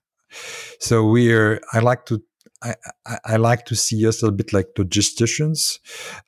So 0.79 1.05
we're 1.05 1.61
I 1.73 1.79
like 1.79 2.05
to 2.07 2.21
I, 2.63 2.75
I, 3.05 3.17
I 3.25 3.35
like 3.35 3.65
to 3.65 3.75
see 3.75 4.07
us 4.07 4.23
a 4.23 4.31
bit 4.31 4.53
like 4.53 4.67
logisticians. 4.77 5.79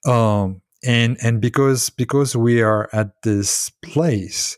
Um, 0.05 0.61
and 0.84 1.17
and 1.21 1.41
because 1.41 1.89
because 1.89 2.36
we 2.36 2.61
are 2.61 2.89
at 2.93 3.09
this 3.23 3.69
place 3.84 4.57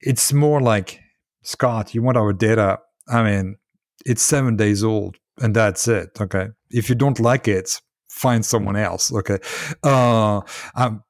it's 0.00 0.32
more 0.32 0.60
like 0.60 1.00
scott 1.42 1.94
you 1.94 2.02
want 2.02 2.16
our 2.16 2.32
data? 2.32 2.78
I 3.08 3.22
mean 3.22 3.56
it's 4.04 4.22
seven 4.22 4.56
days 4.56 4.84
old 4.84 5.16
and 5.40 5.54
that's 5.54 5.88
it 5.88 6.10
okay? 6.20 6.48
If 6.70 6.88
you 6.88 6.94
don't 6.94 7.20
like 7.20 7.48
it 7.48 7.80
find 8.08 8.44
someone 8.44 8.76
else 8.76 9.12
okay? 9.12 9.38
Uh 9.82 10.40
um 10.74 11.02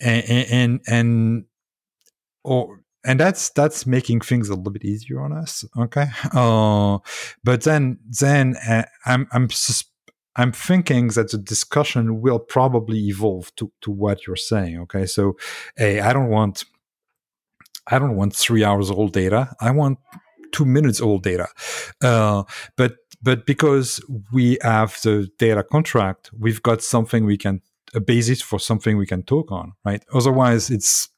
and 0.00 0.24
and 0.28 0.80
and 0.88 1.44
or 2.44 2.80
and 3.04 3.20
that's 3.20 3.50
that's 3.50 3.86
making 3.86 4.20
things 4.20 4.48
a 4.48 4.54
little 4.54 4.72
bit 4.72 4.84
easier 4.84 5.20
on 5.20 5.32
us 5.32 5.64
okay? 5.78 6.06
Uh 6.32 6.98
but 7.44 7.62
then 7.62 7.98
then 8.20 8.56
uh, 8.68 8.84
i'm 9.04 9.28
i'm 9.32 9.48
I'm 10.36 10.52
thinking 10.52 11.08
that 11.08 11.30
the 11.30 11.38
discussion 11.38 12.20
will 12.20 12.38
probably 12.38 12.98
evolve 13.08 13.54
to, 13.56 13.72
to 13.80 13.90
what 13.90 14.26
you're 14.26 14.36
saying. 14.36 14.78
Okay. 14.80 15.06
So, 15.06 15.36
hey, 15.76 16.00
I 16.00 16.12
don't 16.12 16.28
want, 16.28 16.64
I 17.86 17.98
don't 17.98 18.16
want 18.16 18.36
three 18.36 18.62
hours 18.62 18.90
old 18.90 19.12
data. 19.12 19.54
I 19.60 19.70
want 19.70 19.98
two 20.52 20.66
minutes 20.66 21.00
old 21.00 21.22
data. 21.22 21.48
Uh, 22.02 22.44
but, 22.76 22.96
but 23.22 23.46
because 23.46 24.00
we 24.32 24.58
have 24.62 24.98
the 25.02 25.28
data 25.38 25.62
contract, 25.62 26.30
we've 26.38 26.62
got 26.62 26.82
something 26.82 27.24
we 27.24 27.38
can, 27.38 27.62
a 27.94 28.00
basis 28.00 28.42
for 28.42 28.58
something 28.58 28.98
we 28.98 29.06
can 29.06 29.22
talk 29.22 29.50
on, 29.50 29.72
right? 29.84 30.04
Otherwise 30.12 30.70
it's 30.70 31.08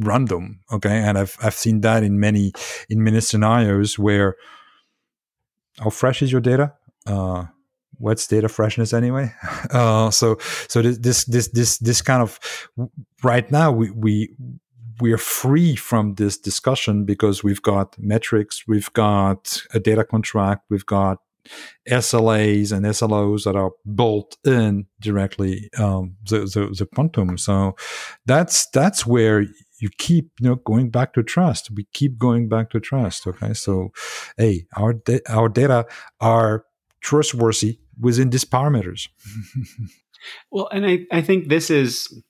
random. 0.00 0.60
Okay. 0.72 0.98
And 0.98 1.16
I've, 1.16 1.36
I've 1.42 1.54
seen 1.54 1.80
that 1.82 2.02
in 2.02 2.18
many, 2.18 2.52
in 2.88 3.04
many 3.04 3.20
scenarios 3.20 3.98
where, 3.98 4.34
how 5.78 5.90
fresh 5.90 6.22
is 6.22 6.32
your 6.32 6.40
data? 6.40 6.74
Uh, 7.06 7.46
what's 8.04 8.26
data 8.26 8.48
freshness 8.48 8.92
anyway? 8.92 9.32
Uh, 9.70 10.10
so 10.10 10.36
so 10.68 10.82
this 10.82 11.24
this 11.24 11.48
this 11.48 11.78
this 11.78 12.02
kind 12.02 12.22
of 12.22 12.38
right 13.22 13.50
now 13.50 13.72
we 13.72 13.90
we 13.90 14.28
we 15.00 15.12
are 15.12 15.18
free 15.18 15.74
from 15.74 16.14
this 16.14 16.38
discussion 16.38 17.04
because 17.04 17.42
we've 17.42 17.62
got 17.62 17.96
metrics, 17.98 18.64
we've 18.68 18.92
got 18.92 19.62
a 19.72 19.80
data 19.80 20.04
contract, 20.04 20.66
we've 20.70 20.86
got 20.86 21.18
SLAs 21.88 22.72
and 22.72 22.86
SLOs 22.86 23.44
that 23.44 23.56
are 23.56 23.72
built 23.94 24.36
in 24.44 24.86
directly 25.00 25.68
um, 25.78 26.14
the, 26.28 26.40
the, 26.40 26.74
the 26.78 26.86
quantum. 26.94 27.36
So 27.38 27.74
that's 28.26 28.66
that's 28.66 29.06
where 29.06 29.40
you 29.80 29.88
keep 29.98 30.30
you 30.40 30.48
know 30.48 30.56
going 30.56 30.90
back 30.90 31.14
to 31.14 31.22
trust. 31.22 31.70
We 31.70 31.86
keep 31.92 32.18
going 32.18 32.48
back 32.48 32.70
to 32.70 32.80
trust. 32.80 33.26
Okay, 33.26 33.54
so 33.54 33.92
hey, 34.36 34.66
our 34.76 34.92
da- 34.92 35.26
our 35.28 35.48
data 35.48 35.86
are 36.20 36.64
trustworthy 37.00 37.78
within 37.98 38.30
these 38.30 38.44
parameters. 38.44 39.08
well, 40.50 40.68
and 40.72 40.86
I, 40.86 41.06
I 41.12 41.22
think 41.22 41.48
this 41.48 41.70
is 41.70 42.22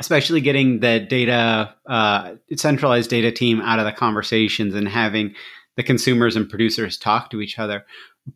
especially 0.00 0.40
getting 0.40 0.80
the 0.80 1.00
data, 1.00 1.74
uh, 1.88 2.34
centralized 2.56 3.10
data 3.10 3.30
team 3.30 3.60
out 3.60 3.78
of 3.78 3.84
the 3.84 3.92
conversations 3.92 4.74
and 4.74 4.88
having 4.88 5.34
the 5.76 5.82
consumers 5.82 6.36
and 6.36 6.48
producers 6.48 6.98
talk 6.98 7.30
to 7.30 7.40
each 7.40 7.58
other. 7.58 7.84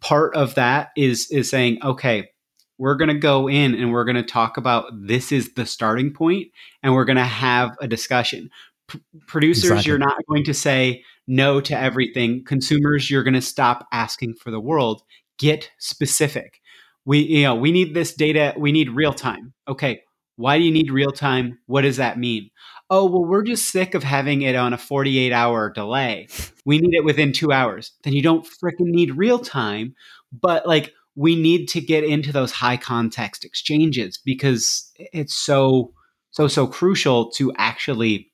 Part 0.01 0.35
of 0.37 0.55
that 0.57 0.91
is 0.97 1.31
is 1.31 1.49
saying, 1.49 1.79
okay, 1.83 2.31
we're 2.79 2.95
going 2.95 3.09
to 3.09 3.19
go 3.19 3.49
in 3.49 3.75
and 3.75 3.93
we're 3.93 4.05
going 4.05 4.17
to 4.17 4.23
talk 4.23 4.57
about 4.57 4.87
this 4.93 5.33
is 5.33 5.55
the 5.55 5.67
starting 5.67 6.13
point, 6.13 6.49
and 6.83 6.95
we're 6.95 7.05
going 7.05 7.17
to 7.17 7.25
have 7.25 7.77
a 7.81 7.89
discussion. 7.89 8.51
P- 8.89 9.01
producers, 9.27 9.65
exactly. 9.65 9.89
you're 9.89 9.99
not 9.99 10.17
going 10.29 10.45
to 10.45 10.55
say 10.55 11.03
no 11.27 11.61
to 11.61 11.79
everything. 11.79 12.45
Consumers, 12.45 13.11
you're 13.11 13.25
going 13.25 13.35
to 13.35 13.43
stop 13.43 13.87
asking 13.93 14.35
for 14.35 14.51
the 14.51 14.61
world 14.61 15.03
get 15.39 15.71
specific. 15.79 16.61
We, 17.05 17.21
you 17.21 17.43
know, 17.43 17.55
we 17.55 17.73
need 17.73 17.95
this 17.95 18.15
data. 18.15 18.55
We 18.57 18.73
need 18.73 18.91
real 18.91 19.13
time. 19.13 19.55
Okay. 19.67 20.03
Why 20.37 20.59
do 20.59 20.65
you 20.65 20.71
need 20.71 20.91
real 20.91 21.11
time? 21.11 21.59
What 21.67 21.83
does 21.83 21.97
that 21.97 22.19
mean? 22.19 22.51
Oh, 22.91 23.07
well, 23.07 23.25
we're 23.25 23.43
just 23.43 23.71
sick 23.71 23.95
of 23.95 24.05
having 24.05 24.43
it 24.43 24.55
on 24.55 24.73
a 24.73 24.79
48 24.79 25.33
hour 25.33 25.71
delay. 25.71 26.29
We 26.65 26.79
need 26.79 26.95
it 26.95 27.05
within 27.05 27.33
two 27.33 27.51
hours. 27.51 27.93
Then 28.05 28.13
you 28.13 28.23
don't 28.23 28.47
freaking 28.47 28.91
need 28.91 29.17
real 29.17 29.39
time. 29.39 29.95
But 30.33 30.67
like, 30.67 30.93
we 31.17 31.35
need 31.35 31.67
to 31.71 31.81
get 31.81 32.05
into 32.05 32.33
those 32.33 32.53
high 32.53 32.77
context 32.77 33.45
exchanges 33.45 34.21
because 34.25 34.93
it's 34.97 35.35
so, 35.35 35.93
so, 36.31 36.47
so 36.47 36.67
crucial 36.67 37.31
to 37.33 37.53
actually 37.57 38.31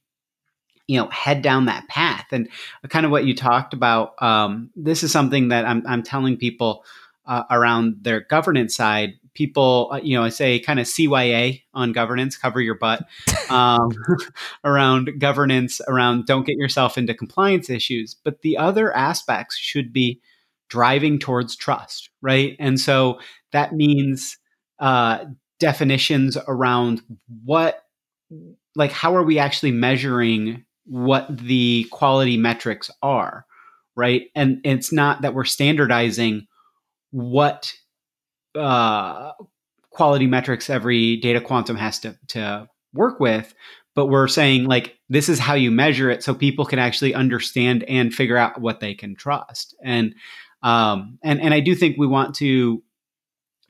you 0.87 0.99
know 0.99 1.09
head 1.09 1.43
down 1.43 1.67
that 1.67 1.89
path. 1.89 2.27
And 2.33 2.49
kind 2.89 3.07
of 3.07 3.13
what 3.13 3.25
you 3.25 3.35
talked 3.35 3.75
about 3.75 4.21
um, 4.23 4.71
this 4.77 5.03
is 5.03 5.13
something 5.13 5.49
that 5.49 5.67
i'm, 5.67 5.83
I'm 5.87 6.03
telling 6.03 6.37
people 6.37 6.85
uh, 7.27 7.45
around 7.51 7.97
their 8.03 8.21
governance 8.21 8.75
side. 8.77 9.15
People 9.35 9.91
uh, 9.93 10.01
you 10.03 10.17
know 10.17 10.23
i 10.23 10.29
say 10.29 10.61
kind 10.61 10.79
of 10.79 10.87
cya 10.87 11.63
on 11.75 11.93
governance 11.93 12.37
cover 12.37 12.61
your 12.61 12.77
butt 12.77 13.05
um, 13.51 13.91
around 14.65 15.11
governance 15.19 15.81
around 15.89 16.27
don't 16.27 16.47
get 16.47 16.57
yourself 16.57 16.97
into 16.97 17.15
compliance 17.15 17.69
issues. 17.71 18.15
But 18.15 18.43
the 18.43 18.57
other 18.57 18.95
aspects 18.95 19.57
should 19.57 19.93
be 19.93 20.21
driving 20.69 21.19
towards 21.19 21.57
trust 21.57 22.11
right? 22.25 22.57
And 22.59 22.81
so 22.81 23.21
that 23.53 23.75
means 23.75 24.39
uh, 24.81 25.27
definitions 25.61 26.37
around 26.49 27.03
what 27.45 27.85
like 28.75 28.91
how 28.91 29.15
are 29.15 29.23
we 29.23 29.39
actually 29.39 29.71
measuring 29.71 30.65
what 30.87 31.27
the 31.37 31.87
quality 31.91 32.37
metrics 32.37 32.91
are, 33.03 33.47
right? 33.97 34.25
And 34.35 34.61
it's 34.65 34.93
not 34.93 35.23
that 35.23 35.35
we're 35.35 35.45
standardizing 35.45 36.47
what 37.11 37.73
uh, 38.55 39.33
quality 39.91 40.27
metrics 40.27 40.69
every 40.69 41.17
data 41.17 41.41
quantum 41.41 41.77
has 41.77 41.99
to, 42.01 42.17
to 42.29 42.69
work 42.93 43.21
with, 43.21 43.55
but 43.95 44.07
we're 44.07 44.29
saying 44.29 44.65
like 44.65 44.99
this 45.09 45.29
is 45.29 45.39
how 45.39 45.55
you 45.55 45.71
measure 45.71 46.11
it 46.11 46.23
so 46.23 46.35
people 46.35 46.65
can 46.65 46.79
actually 46.79 47.15
understand 47.15 47.85
and 47.85 48.13
figure 48.13 48.37
out 48.37 48.61
what 48.61 48.81
they 48.81 48.95
can 48.95 49.15
trust. 49.15 49.75
And 49.83 50.15
um, 50.63 51.19
and 51.23 51.41
and 51.41 51.55
I 51.55 51.61
do 51.61 51.75
think 51.75 51.97
we 51.99 52.07
want 52.07 52.35
to 52.37 52.83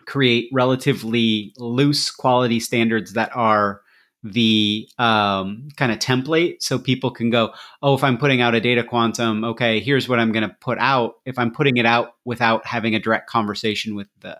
create 0.07 0.49
relatively 0.53 1.53
loose 1.59 2.11
quality 2.11 2.61
standards 2.61 3.15
that 3.15 3.35
are 3.35 3.81
the 4.25 4.89
um, 4.99 5.68
kind 5.77 5.93
of 5.93 5.99
template 5.99 6.57
so 6.61 6.79
people 6.79 7.11
can 7.11 7.29
go, 7.29 7.53
oh, 7.83 7.95
if 7.95 8.03
I'm 8.03 8.16
putting 8.16 8.41
out 8.41 8.55
a 8.55 8.61
data 8.61 8.83
quantum, 8.83 9.45
okay, 9.45 9.81
here's 9.81 10.09
what 10.09 10.18
I'm 10.18 10.33
going 10.33 10.49
to 10.49 10.57
put 10.61 10.79
out. 10.79 11.16
If 11.27 11.39
I'm 11.39 11.53
putting 11.53 11.77
it 11.77 11.85
out 11.85 12.14
without 12.25 12.66
having 12.66 12.95
a 12.95 12.99
direct 12.99 13.29
conversation 13.29 13.95
with 13.95 14.09
the 14.20 14.39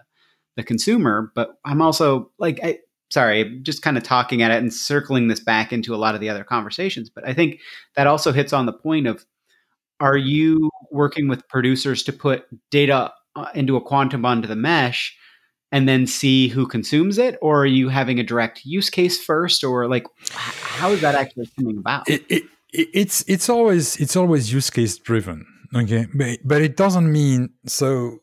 the 0.57 0.62
consumer, 0.62 1.32
but 1.35 1.59
I'm 1.64 1.82
also 1.82 2.30
like 2.39 2.61
I, 2.62 2.78
sorry, 3.11 3.61
just 3.62 3.82
kind 3.82 3.99
of 3.99 4.03
talking 4.03 4.41
at 4.41 4.51
it 4.51 4.59
and 4.59 4.72
circling 4.72 5.28
this 5.28 5.41
back 5.41 5.72
into 5.72 5.95
a 5.95 5.99
lot 5.99 6.14
of 6.14 6.20
the 6.20 6.30
other 6.30 6.45
conversations. 6.45 7.11
But 7.11 7.28
I 7.28 7.35
think 7.35 7.61
that 7.97 8.07
also 8.07 8.32
hits 8.32 8.53
on 8.53 8.66
the 8.66 8.72
point 8.72 9.07
of 9.07 9.26
are 10.01 10.16
you 10.16 10.70
working 10.91 11.28
with 11.28 11.47
producers 11.49 12.03
to 12.05 12.12
put 12.12 12.47
data 12.70 13.12
uh, 13.37 13.49
into 13.55 13.76
a 13.76 13.80
quantum 13.80 14.24
onto 14.24 14.49
the 14.49 14.57
mesh 14.57 15.16
and 15.75 15.89
then 15.89 16.07
see 16.07 16.47
who 16.47 16.68
consumes 16.68 17.18
it? 17.18 17.37
Or 17.43 17.62
are 17.62 17.66
you 17.66 17.89
having 17.89 18.20
a 18.20 18.22
direct 18.22 18.64
use 18.64 18.89
case 18.89 19.22
first? 19.22 19.64
Or 19.64 19.89
like 19.89 20.07
how 20.31 20.93
is 20.93 21.01
that 21.01 21.16
actually 21.16 21.51
coming 21.59 21.77
about? 21.77 22.09
It, 22.09 22.25
it, 22.29 22.45
it's 22.72 23.25
it's 23.27 23.49
always 23.49 23.97
it's 23.97 24.16
always 24.16 24.53
use 24.53 24.70
case 24.70 24.97
driven 24.99 25.45
okay? 25.75 26.07
But, 26.14 26.39
but 26.45 26.62
it 26.62 26.77
doesn't 26.77 27.11
mean 27.11 27.51
so 27.66 28.18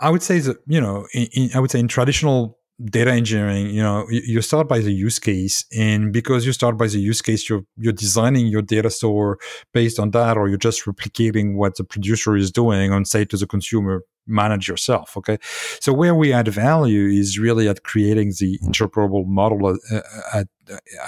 i 0.00 0.08
would 0.08 0.22
say 0.22 0.38
that 0.38 0.56
you 0.66 0.80
know 0.80 1.06
in, 1.12 1.26
in, 1.32 1.50
i 1.54 1.60
would 1.60 1.70
say 1.70 1.78
in 1.78 1.88
traditional 1.88 2.58
data 2.84 3.12
engineering 3.12 3.66
you 3.66 3.82
know 3.82 4.06
you 4.10 4.40
start 4.40 4.68
by 4.68 4.78
the 4.78 4.92
use 4.92 5.18
case 5.18 5.64
and 5.76 6.12
because 6.12 6.46
you 6.46 6.52
start 6.52 6.78
by 6.78 6.86
the 6.86 6.98
use 6.98 7.20
case 7.20 7.48
you're 7.48 7.62
you're 7.76 7.92
designing 7.92 8.46
your 8.46 8.62
data 8.62 8.88
store 8.88 9.38
based 9.74 9.98
on 9.98 10.12
that 10.12 10.36
or 10.38 10.48
you're 10.48 10.56
just 10.56 10.84
replicating 10.86 11.56
what 11.56 11.76
the 11.76 11.84
producer 11.84 12.36
is 12.36 12.50
doing 12.50 12.92
and 12.92 13.06
say 13.06 13.24
to 13.24 13.36
the 13.36 13.46
consumer 13.46 14.02
manage 14.26 14.68
yourself 14.68 15.16
okay? 15.16 15.38
So 15.80 15.92
where 15.92 16.14
we 16.14 16.32
add 16.32 16.48
value 16.48 17.06
is 17.06 17.38
really 17.38 17.68
at 17.68 17.82
creating 17.82 18.32
the 18.38 18.58
interoperable 18.62 19.26
model 19.26 19.66
uh, 19.66 19.94
uh, 19.94 20.00
at, 20.32 20.48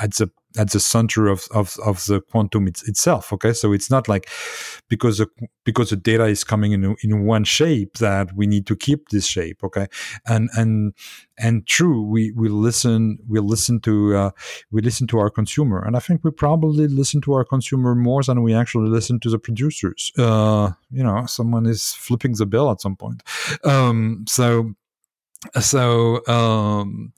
at 0.01 0.15
the 0.15 0.31
at 0.57 0.71
the 0.71 0.81
center 0.81 1.27
of, 1.27 1.47
of, 1.53 1.77
of 1.85 2.05
the 2.07 2.21
quantum 2.21 2.67
it's, 2.67 2.87
itself. 2.89 3.33
Okay, 3.33 3.53
so 3.53 3.73
it's 3.73 3.91
not 3.91 4.09
like 4.09 4.29
because 4.89 5.19
the, 5.19 5.27
because 5.65 5.91
the 5.91 5.97
data 5.97 6.25
is 6.25 6.45
coming 6.45 6.73
in 6.73 6.97
in 7.03 7.25
one 7.25 7.45
shape 7.45 7.99
that 7.99 8.35
we 8.35 8.47
need 8.47 8.67
to 8.67 8.77
keep 8.77 9.09
this 9.09 9.27
shape. 9.27 9.63
Okay, 9.65 9.87
and 10.27 10.51
and 10.57 10.95
and 11.39 11.67
true, 11.67 12.03
we 12.03 12.33
we 12.33 12.49
listen 12.49 13.19
we 13.29 13.41
listen 13.41 13.81
to 13.81 14.17
uh, 14.17 14.31
we 14.71 14.83
listen 14.83 15.07
to 15.09 15.19
our 15.19 15.31
consumer, 15.31 15.83
and 15.83 15.97
I 15.97 16.01
think 16.01 16.25
we 16.25 16.31
probably 16.31 16.87
listen 16.87 17.21
to 17.23 17.33
our 17.33 17.45
consumer 17.45 17.95
more 17.95 18.23
than 18.23 18.43
we 18.43 18.55
actually 18.55 18.89
listen 18.89 19.21
to 19.21 19.31
the 19.31 19.39
producers. 19.39 20.13
Uh, 20.19 20.73
you 20.91 21.03
know, 21.03 21.27
someone 21.27 21.67
is 21.67 21.93
flipping 21.93 22.35
the 22.35 22.47
bill 22.47 22.71
at 22.71 22.81
some 22.81 22.97
point. 22.97 23.23
Um, 23.65 24.25
so 24.29 24.75
so 25.61 26.25
um, 26.27 27.13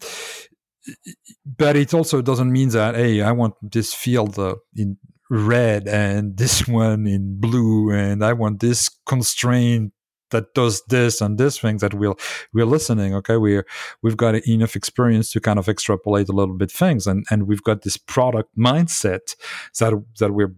but 1.44 1.76
it 1.76 1.94
also 1.94 2.22
doesn't 2.22 2.52
mean 2.52 2.68
that 2.70 2.94
hey 2.94 3.22
i 3.22 3.32
want 3.32 3.54
this 3.62 3.94
field 3.94 4.38
uh, 4.38 4.54
in 4.76 4.96
red 5.30 5.88
and 5.88 6.36
this 6.42 6.66
one 6.68 7.06
in 7.06 7.40
blue 7.40 7.90
and 7.90 8.24
i 8.24 8.32
want 8.32 8.60
this 8.60 8.88
constraint 9.06 9.92
that 10.34 10.52
does 10.52 10.82
this 10.88 11.20
and 11.20 11.38
this 11.38 11.58
thing 11.58 11.78
that 11.78 11.94
we'll 11.94 12.18
we're 12.52 12.66
listening 12.66 13.14
okay? 13.14 13.36
We're 13.36 13.64
we've 14.02 14.16
got 14.16 14.34
enough 14.46 14.76
experience 14.76 15.30
to 15.32 15.40
kind 15.40 15.58
of 15.58 15.68
extrapolate 15.68 16.28
a 16.28 16.32
little 16.32 16.56
bit 16.56 16.70
things 16.70 17.06
and 17.06 17.24
and 17.30 17.46
we've 17.46 17.62
got 17.62 17.82
this 17.82 17.96
product 17.96 18.50
mindset 18.58 19.36
that 19.78 19.92
that 20.18 20.32
we're 20.32 20.54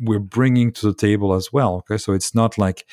we're 0.00 0.18
bringing 0.18 0.72
to 0.72 0.86
the 0.86 0.94
table 0.94 1.34
as 1.34 1.52
well 1.52 1.76
okay? 1.76 1.98
So 1.98 2.12
it's 2.12 2.34
not 2.34 2.56
like 2.56 2.86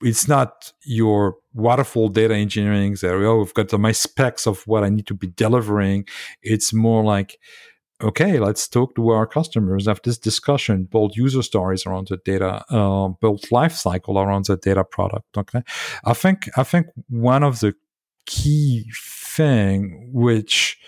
it's 0.00 0.28
not 0.28 0.72
your 0.84 1.36
waterfall 1.58 2.08
data 2.08 2.34
engineering 2.34 2.96
that 3.00 3.12
oh 3.12 3.38
we've 3.38 3.54
got 3.54 3.72
my 3.78 3.92
specs 3.92 4.46
of 4.46 4.66
what 4.66 4.84
i 4.84 4.88
need 4.88 5.06
to 5.06 5.14
be 5.14 5.26
delivering. 5.26 6.06
It's 6.42 6.72
more 6.72 7.02
like 7.04 7.38
okay 8.00 8.38
let's 8.38 8.68
talk 8.68 8.94
to 8.94 9.08
our 9.10 9.26
customers 9.26 9.86
have 9.86 10.00
this 10.04 10.18
discussion 10.18 10.84
build 10.84 11.16
user 11.16 11.42
stories 11.42 11.84
around 11.84 12.06
the 12.08 12.16
data 12.24 12.64
uh, 12.70 13.08
build 13.20 13.44
life 13.50 13.72
cycle 13.72 14.20
around 14.20 14.44
the 14.46 14.56
data 14.56 14.84
product 14.84 15.26
okay? 15.36 15.62
I 16.04 16.14
think 16.14 16.48
i 16.56 16.62
think 16.62 16.86
one 17.08 17.42
of 17.42 17.58
the 17.58 17.74
key 18.26 18.88
thing 19.36 20.10
which 20.12 20.78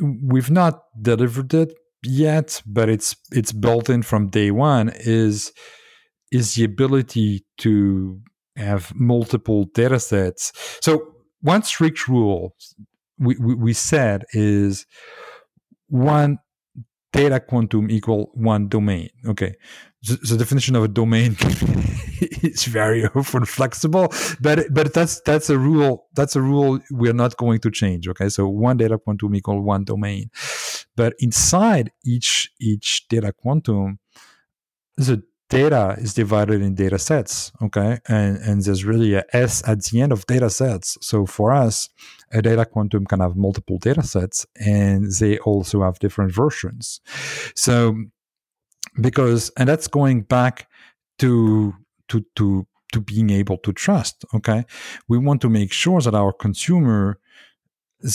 we've 0.00 0.50
not 0.50 0.84
delivered 1.00 1.52
it 1.52 1.74
yet 2.02 2.62
but 2.64 2.88
it's 2.88 3.14
it's 3.30 3.52
built 3.52 3.90
in 3.90 4.02
from 4.02 4.30
day 4.30 4.50
one 4.50 4.90
is 4.94 5.52
is 6.30 6.54
the 6.54 6.64
ability 6.64 7.44
to 7.58 8.18
have 8.56 8.92
multiple 8.94 9.64
data 9.74 9.98
sets. 9.98 10.52
So 10.80 11.14
one 11.40 11.62
strict 11.62 12.08
rule 12.08 12.54
we, 13.18 13.36
we, 13.38 13.54
we 13.54 13.72
said 13.72 14.24
is 14.32 14.86
one 15.88 16.38
data 17.12 17.40
quantum 17.40 17.90
equal 17.90 18.30
one 18.34 18.68
domain. 18.68 19.10
Okay. 19.26 19.54
The, 20.04 20.16
the 20.16 20.36
definition 20.36 20.74
of 20.74 20.82
a 20.82 20.88
domain 20.88 21.36
is 22.20 22.64
very 22.64 23.04
often 23.06 23.44
flexible, 23.44 24.12
but 24.40 24.66
but 24.72 24.92
that's 24.92 25.20
that's 25.20 25.48
a 25.48 25.56
rule. 25.56 26.08
That's 26.14 26.34
a 26.34 26.42
rule 26.42 26.80
we're 26.90 27.12
not 27.12 27.36
going 27.36 27.60
to 27.60 27.70
change. 27.70 28.08
Okay, 28.08 28.28
so 28.28 28.48
one 28.48 28.78
data 28.78 28.98
quantum 28.98 29.36
equal 29.36 29.62
one 29.62 29.84
domain, 29.84 30.30
but 30.96 31.14
inside 31.20 31.92
each 32.04 32.50
each 32.60 33.06
data 33.06 33.32
quantum, 33.32 34.00
the 34.96 35.22
data 35.52 35.96
is 35.98 36.14
divided 36.14 36.62
in 36.62 36.74
data 36.74 36.98
sets 36.98 37.52
okay? 37.62 37.98
And 38.08 38.36
and 38.38 38.62
there's 38.64 38.84
really 38.84 39.14
a 39.14 39.24
s 39.32 39.62
at 39.68 39.84
the 39.84 40.00
end 40.00 40.12
of 40.12 40.26
data 40.26 40.50
sets. 40.50 40.98
So 41.00 41.26
for 41.26 41.52
us 41.52 41.88
a 42.32 42.40
data 42.40 42.64
quantum 42.64 43.04
can 43.06 43.20
have 43.20 43.36
multiple 43.36 43.78
data 43.78 44.02
sets 44.02 44.46
and 44.56 45.12
they 45.20 45.38
also 45.38 45.82
have 45.82 45.98
different 45.98 46.32
versions. 46.34 47.00
So 47.54 47.74
because 49.00 49.50
and 49.58 49.68
that's 49.68 49.88
going 49.88 50.22
back 50.22 50.68
to 51.18 51.74
to 52.08 52.24
to 52.36 52.66
to 52.92 53.00
being 53.00 53.30
able 53.30 53.58
to 53.58 53.72
trust 53.72 54.24
okay? 54.34 54.64
We 55.08 55.18
want 55.18 55.40
to 55.42 55.50
make 55.50 55.72
sure 55.72 56.00
that 56.00 56.14
our 56.14 56.32
consumer 56.32 57.18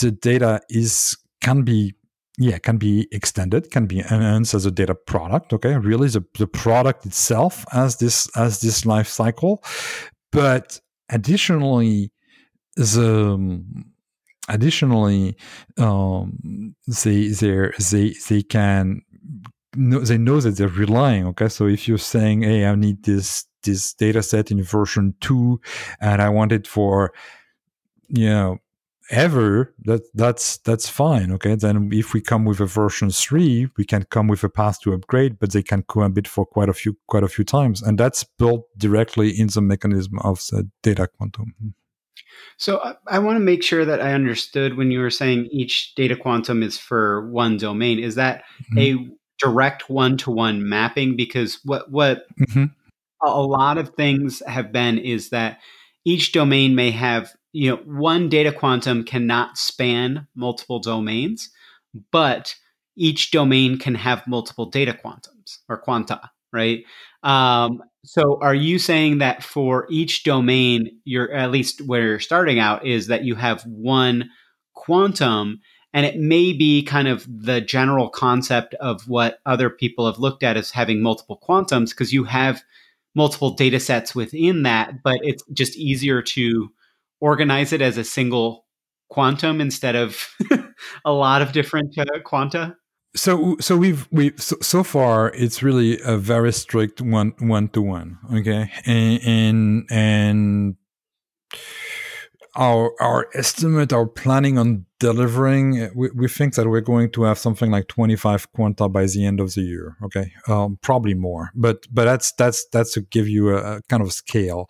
the 0.01 0.11
data 0.11 0.61
is 0.69 1.17
can 1.41 1.63
be 1.63 1.93
yeah, 2.37 2.59
can 2.59 2.77
be 2.77 3.07
extended, 3.11 3.71
can 3.71 3.87
be 3.87 3.99
enhanced 3.99 4.53
as 4.53 4.65
a 4.65 4.71
data 4.71 4.93
product. 4.93 5.53
Okay, 5.53 5.75
really 5.75 6.07
the, 6.07 6.23
the 6.37 6.47
product 6.47 7.05
itself 7.05 7.65
as 7.73 7.97
this 7.97 8.29
as 8.37 8.61
this 8.61 8.85
life 8.85 9.07
cycle, 9.07 9.63
but 10.31 10.79
additionally, 11.09 12.11
the 12.75 13.33
um, 13.33 13.85
additionally 14.49 15.35
um, 15.77 16.75
they 17.03 17.27
they 17.29 17.71
they 17.91 18.15
they 18.29 18.43
can 18.43 19.01
know, 19.75 19.99
they 19.99 20.17
know 20.17 20.39
that 20.39 20.57
they're 20.57 20.67
relying. 20.67 21.25
Okay, 21.27 21.49
so 21.49 21.67
if 21.67 21.87
you're 21.87 21.97
saying, 21.97 22.43
hey, 22.43 22.65
I 22.65 22.75
need 22.75 23.03
this 23.03 23.45
this 23.63 23.93
data 23.93 24.21
set 24.21 24.51
in 24.51 24.61
version 24.61 25.15
two, 25.21 25.59
and 25.99 26.21
I 26.21 26.29
want 26.29 26.51
it 26.51 26.67
for 26.67 27.13
you 28.09 28.29
know 28.29 28.57
ever 29.09 29.73
that 29.85 30.01
that's 30.13 30.57
that's 30.57 30.89
fine 30.89 31.31
okay? 31.31 31.55
Then 31.55 31.89
if 31.91 32.13
we 32.13 32.21
come 32.21 32.45
with 32.45 32.59
a 32.59 32.65
version 32.65 33.09
3 33.09 33.69
we 33.77 33.85
can 33.85 34.03
come 34.03 34.27
with 34.27 34.43
a 34.43 34.49
path 34.49 34.81
to 34.81 34.93
upgrade 34.93 35.39
but 35.39 35.51
they 35.51 35.63
can 35.63 35.83
cohabit 35.83 36.27
for 36.27 36.45
quite 36.45 36.69
a 36.69 36.73
few 36.73 36.97
quite 37.07 37.23
a 37.23 37.27
few 37.27 37.43
times. 37.43 37.81
And 37.81 37.97
that's 37.97 38.23
built 38.23 38.67
directly 38.77 39.29
in 39.29 39.47
the 39.47 39.61
mechanism 39.61 40.19
of 40.19 40.39
the 40.51 40.69
data 40.83 41.07
quantum. 41.07 41.53
So 42.57 42.79
I, 42.79 42.95
I 43.07 43.19
want 43.19 43.35
to 43.35 43.43
make 43.43 43.63
sure 43.63 43.85
that 43.85 44.01
i 44.01 44.13
understood 44.13 44.77
when 44.77 44.91
you 44.91 44.99
were 44.99 45.09
saying 45.09 45.47
each 45.51 45.93
data 45.95 46.15
quantum 46.15 46.63
is 46.63 46.77
for 46.77 47.29
one 47.29 47.57
domain. 47.57 47.99
Is 47.99 48.15
that 48.15 48.43
mm-hmm. 48.75 48.79
a 48.79 49.09
direct 49.39 49.89
one-to-one 49.89 50.67
mapping? 50.67 51.15
Because 51.15 51.59
what 51.63 51.91
what 51.91 52.25
mm-hmm. 52.39 52.65
a 53.23 53.41
lot 53.41 53.77
of 53.77 53.89
things 53.89 54.41
have 54.47 54.71
been 54.71 54.97
is 54.97 55.29
that 55.29 55.59
each 56.05 56.31
domain 56.31 56.73
may 56.73 56.91
have 56.91 57.35
you 57.57 57.71
know, 57.71 57.77
one 57.85 58.29
data 58.29 58.51
quantum 58.51 59.03
cannot 59.03 59.57
span 59.57 60.27
multiple 60.35 60.77
domains, 60.77 61.49
but 62.11 62.53
each 62.95 63.31
domain 63.31 63.79
can 63.79 63.95
have 63.95 64.27
multiple 64.27 64.67
data 64.67 64.93
quantums 64.93 65.57
or 65.67 65.79
quanta, 65.79 66.21
right? 66.53 66.83
Um, 67.23 67.81
so 68.05 68.37
are 68.43 68.53
you 68.53 68.77
saying 68.77 69.17
that 69.17 69.43
for 69.43 69.87
each 69.89 70.23
domain, 70.23 70.99
you're 71.03 71.31
at 71.33 71.49
least 71.49 71.81
where 71.81 72.03
you're 72.03 72.19
starting 72.19 72.59
out 72.59 72.85
is 72.85 73.07
that 73.07 73.23
you 73.23 73.33
have 73.33 73.63
one 73.63 74.29
quantum 74.75 75.59
and 75.95 76.05
it 76.05 76.19
may 76.19 76.53
be 76.53 76.83
kind 76.83 77.07
of 77.07 77.25
the 77.27 77.59
general 77.59 78.07
concept 78.07 78.75
of 78.75 79.07
what 79.07 79.39
other 79.47 79.71
people 79.71 80.05
have 80.05 80.19
looked 80.19 80.43
at 80.43 80.57
as 80.57 80.69
having 80.69 81.01
multiple 81.01 81.41
quantums 81.41 81.89
because 81.89 82.13
you 82.13 82.23
have 82.25 82.61
multiple 83.15 83.49
data 83.49 83.79
sets 83.79 84.13
within 84.13 84.61
that, 84.61 85.01
but 85.03 85.17
it's 85.23 85.41
just 85.53 85.75
easier 85.75 86.21
to 86.21 86.69
organize 87.19 87.73
it 87.73 87.81
as 87.81 87.97
a 87.97 88.03
single 88.03 88.65
quantum 89.09 89.61
instead 89.61 89.95
of 89.95 90.27
a 91.05 91.11
lot 91.11 91.41
of 91.41 91.51
different 91.51 91.97
uh, 91.97 92.05
quanta? 92.23 92.75
So, 93.15 93.55
so 93.59 93.77
we've 93.77 94.07
we 94.11 94.33
so, 94.37 94.57
so, 94.61 94.83
far 94.83 95.31
it's 95.33 95.63
really 95.63 95.99
a 96.03 96.17
very 96.17 96.53
strict 96.53 97.01
one 97.01 97.33
one 97.39 97.69
to 97.69 97.81
one. 97.81 98.19
Okay, 98.31 98.71
and 98.85 99.21
and, 99.25 99.85
and 99.89 100.75
our 102.55 102.93
our 103.01 103.27
estimate, 103.33 103.91
our 103.91 104.05
planning 104.05 104.57
on 104.59 104.85
delivering, 104.99 105.89
we, 105.95 106.09
we 106.15 106.27
think 106.27 106.55
that 106.55 106.67
we're 106.67 106.81
going 106.81 107.11
to 107.11 107.23
have 107.23 107.37
something 107.37 107.71
like 107.71 107.87
25 107.87 108.51
quanta 108.51 108.89
by 108.89 109.05
the 109.05 109.25
end 109.25 109.39
of 109.39 109.53
the 109.53 109.61
year. 109.61 109.95
Okay, 110.03 110.31
um, 110.47 110.77
probably 110.81 111.13
more, 111.13 111.49
but 111.55 111.87
but 111.91 112.05
that's 112.05 112.33
that's 112.33 112.67
that's 112.71 112.93
to 112.93 113.01
give 113.01 113.27
you 113.27 113.49
a, 113.49 113.77
a 113.77 113.81
kind 113.89 114.03
of 114.03 114.11
scale. 114.11 114.67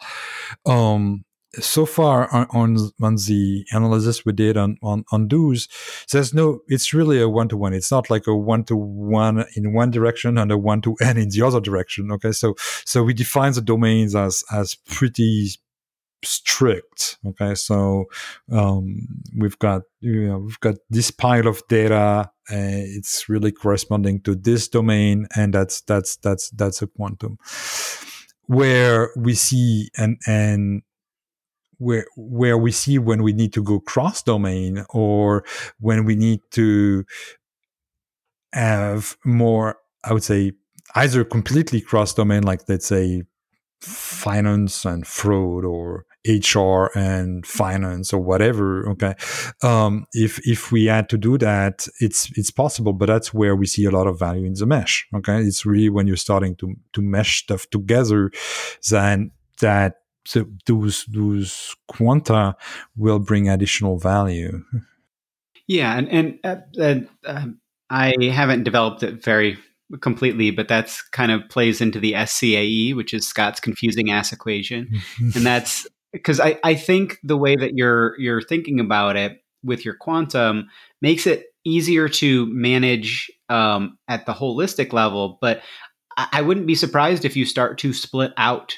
Um, 0.65 1.25
so 1.59 1.85
far 1.85 2.33
on, 2.33 2.47
on, 2.51 2.91
on 3.01 3.15
the 3.15 3.65
analysis 3.71 4.25
we 4.25 4.33
did 4.33 4.57
on, 4.57 4.77
on 4.81 5.03
on 5.11 5.27
those, 5.27 5.67
there's 6.11 6.33
no. 6.33 6.59
It's 6.67 6.93
really 6.93 7.21
a 7.21 7.29
one 7.29 7.49
to 7.49 7.57
one. 7.57 7.73
It's 7.73 7.91
not 7.91 8.09
like 8.09 8.27
a 8.27 8.35
one 8.35 8.63
to 8.65 8.75
one 8.75 9.45
in 9.55 9.73
one 9.73 9.91
direction 9.91 10.37
and 10.37 10.51
a 10.51 10.57
one 10.57 10.81
to 10.81 10.95
n 11.01 11.17
in 11.17 11.29
the 11.29 11.41
other 11.41 11.59
direction. 11.59 12.11
Okay, 12.11 12.31
so 12.31 12.55
so 12.85 13.03
we 13.03 13.13
define 13.13 13.53
the 13.53 13.61
domains 13.61 14.15
as 14.15 14.43
as 14.51 14.75
pretty 14.75 15.49
strict. 16.23 17.17
Okay, 17.25 17.55
so 17.55 18.05
um, 18.51 19.07
we've 19.35 19.59
got 19.59 19.83
you 19.99 20.27
know 20.27 20.39
we've 20.39 20.59
got 20.59 20.75
this 20.89 21.11
pile 21.11 21.47
of 21.47 21.61
data. 21.67 22.31
Uh, 22.49 22.81
it's 22.95 23.27
really 23.27 23.51
corresponding 23.51 24.21
to 24.21 24.35
this 24.35 24.67
domain, 24.67 25.27
and 25.35 25.53
that's 25.53 25.81
that's 25.81 26.17
that's 26.17 26.49
that's 26.51 26.81
a 26.81 26.87
quantum 26.87 27.37
where 28.47 29.11
we 29.15 29.33
see 29.33 29.89
and 29.97 30.17
and 30.25 30.81
where 31.77 32.05
where 32.15 32.57
we 32.57 32.71
see 32.71 32.97
when 32.97 33.23
we 33.23 33.33
need 33.33 33.53
to 33.53 33.63
go 33.63 33.79
cross 33.79 34.23
domain 34.23 34.85
or 34.89 35.43
when 35.79 36.05
we 36.05 36.15
need 36.15 36.39
to 36.51 37.03
have 38.53 39.17
more 39.25 39.77
i 40.03 40.13
would 40.13 40.23
say 40.23 40.51
either 40.95 41.23
completely 41.23 41.81
cross 41.81 42.13
domain 42.13 42.43
like 42.43 42.61
let's 42.67 42.87
say 42.87 43.23
finance 43.81 44.85
and 44.85 45.05
fraud 45.05 45.63
or 45.63 46.05
HR 46.27 46.89
and 46.95 47.45
finance 47.45 48.13
or 48.13 48.19
whatever. 48.19 48.89
Okay, 48.89 49.13
um, 49.63 50.05
if 50.13 50.45
if 50.45 50.71
we 50.71 50.85
had 50.85 51.09
to 51.09 51.17
do 51.17 51.37
that, 51.37 51.87
it's 51.99 52.29
it's 52.37 52.51
possible, 52.51 52.93
but 52.93 53.05
that's 53.07 53.33
where 53.33 53.55
we 53.55 53.65
see 53.65 53.85
a 53.85 53.91
lot 53.91 54.07
of 54.07 54.19
value 54.19 54.45
in 54.45 54.53
the 54.53 54.65
mesh. 54.65 55.07
Okay, 55.15 55.39
it's 55.39 55.65
really 55.65 55.89
when 55.89 56.07
you're 56.07 56.17
starting 56.17 56.55
to 56.57 56.75
to 56.93 57.01
mesh 57.01 57.43
stuff 57.43 57.69
together, 57.69 58.31
then 58.89 59.31
that 59.61 59.95
so 60.27 60.45
those 60.65 61.05
those 61.05 61.73
quanta 61.87 62.57
will 62.97 63.17
bring 63.17 63.47
additional 63.47 63.97
value. 63.97 64.61
Yeah, 65.67 65.97
and 65.97 66.09
and 66.09 66.39
uh, 66.43 67.25
uh, 67.25 67.45
I 67.89 68.13
haven't 68.29 68.63
developed 68.63 69.03
it 69.03 69.23
very 69.23 69.57
completely, 70.01 70.51
but 70.51 70.67
that's 70.67 71.01
kind 71.01 71.31
of 71.31 71.47
plays 71.47 71.79
into 71.79 72.01
the 72.01 72.11
SCAE, 72.11 72.93
which 72.93 73.13
is 73.13 73.25
Scott's 73.25 73.61
confusing 73.61 74.11
ass 74.11 74.33
equation, 74.33 74.89
and 75.19 75.45
that's 75.45 75.87
because 76.11 76.41
I, 76.41 76.59
I 76.61 76.75
think 76.75 77.19
the 77.23 77.37
way 77.37 77.55
that 77.55 77.75
you're 77.75 78.19
you're 78.19 78.41
thinking 78.41 78.81
about 78.81 79.15
it 79.15 79.41
with 79.63 79.85
your 79.85 79.95
quantum 79.95 80.67
makes 81.01 81.25
it 81.25 81.45
easier 81.63 82.09
to 82.09 82.47
manage 82.47 83.31
um, 83.47 83.97
at 84.09 84.25
the 84.25 84.33
holistic 84.33 84.91
level. 84.91 85.37
But 85.39 85.61
I, 86.17 86.27
I 86.33 86.41
wouldn't 86.41 86.67
be 86.67 86.75
surprised 86.75 87.23
if 87.23 87.37
you 87.37 87.45
start 87.45 87.77
to 87.77 87.93
split 87.93 88.33
out 88.35 88.75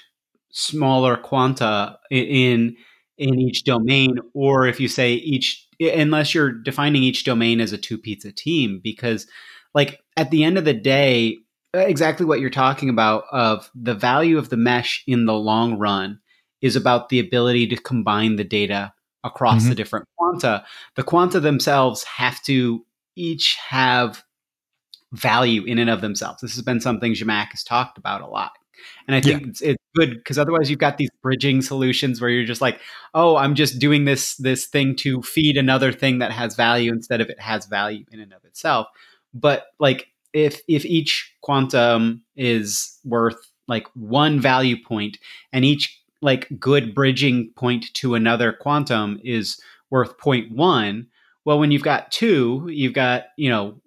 smaller 0.52 1.18
quanta 1.18 1.97
in 2.10 2.76
in 3.18 3.39
each 3.39 3.64
domain 3.64 4.18
or 4.34 4.68
if 4.68 4.80
you 4.80 4.88
say 4.88 5.14
each 5.14 5.68
unless 5.80 6.34
you're 6.34 6.52
defining 6.52 7.04
each 7.04 7.24
domain 7.24 7.60
as 7.60 7.74
a 7.74 7.78
two 7.78 7.97
pizza 7.97 8.32
team 8.32 8.80
because 8.84 9.28
like 9.74 10.00
at 10.18 10.32
the 10.32 10.43
end 10.43 10.58
of 10.58 10.66
the 10.66 10.74
day 10.74 11.38
exactly 11.74 12.26
what 12.26 12.39
you're 12.39 12.50
talking 12.50 12.89
about 12.89 13.24
of 13.32 13.70
the 13.76 13.93
value 13.93 14.38
of 14.38 14.50
the 14.50 14.58
mesh 14.58 15.04
in 15.06 15.26
the 15.26 15.34
long 15.34 15.78
run 15.78 16.20
is 16.62 16.76
about 16.76 17.10
the 17.10 17.20
ability 17.20 17.68
to 17.68 17.78
combine 17.78 18.36
the 18.36 18.43
data 18.43 18.93
across 19.24 19.62
mm-hmm. 19.62 19.70
the 19.70 19.76
different 19.76 20.08
quanta. 20.18 20.66
The 20.95 21.04
quanta 21.04 21.39
themselves 21.39 22.04
have 22.04 22.41
to 22.43 22.86
each 23.16 23.58
have 23.70 24.24
value 25.12 25.64
in 25.66 25.80
and 25.80 25.89
of 25.89 26.02
themselves. 26.02 26.41
This 26.41 26.56
has 26.56 26.64
been 26.64 26.82
something 26.82 27.14
Zhamak 27.14 27.50
has 27.52 27.64
talked 27.64 27.97
about 27.97 28.22
a 28.22 28.28
lot 28.28 28.52
and 29.08 29.16
I 29.16 29.22
think 29.22 29.42
yeah. 29.42 29.48
it's, 29.50 29.62
it's 29.62 29.84
good 29.96 30.16
because 30.16 30.38
otherwise 30.38 30.70
you've 30.70 30.80
got 30.80 30.98
these 30.98 31.10
bridging 31.22 31.62
solutions 31.62 32.22
where 32.22 32.30
you're 32.30 32.46
just 32.46 32.62
like, 32.62 32.80
oh, 33.14 33.36
I'm 33.36 33.56
just 33.56 33.80
doing 33.80 34.06
this 34.06 34.36
this 34.36 34.66
thing 34.66 34.96
to 34.98 35.22
feed 35.22 35.58
another 35.58 35.92
thing 35.92 36.20
that 36.20 36.32
has 36.32 36.56
value 36.56 36.92
instead 36.92 37.22
of 37.22 37.30
it 37.30 37.40
has 37.40 37.66
value 37.66 38.06
in 38.12 38.20
and 38.20 38.34
of 38.34 38.44
itself. 38.46 38.88
But 39.34 39.68
like 39.80 40.08
if 40.34 40.62
if 40.68 40.86
each 40.86 41.34
quantum 41.42 42.24
is 42.36 43.00
worth 43.04 43.52
like 43.68 43.88
one 43.94 44.40
value 44.40 44.82
point 44.84 45.18
and 45.54 45.66
each 45.66 46.02
like 46.22 46.48
good 46.60 46.94
bridging 46.94 47.52
point 47.56 47.94
to 47.94 48.16
another 48.16 48.52
quantum 48.52 49.20
is 49.24 49.60
worth 49.90 50.18
0.1 50.18 51.06
well 51.46 51.60
when 51.60 51.72
you've 51.72 51.84
got 51.84 52.12
two 52.12 52.68
you've 52.70 52.94
got 52.94 53.26
you 53.38 53.50
know 53.50 53.80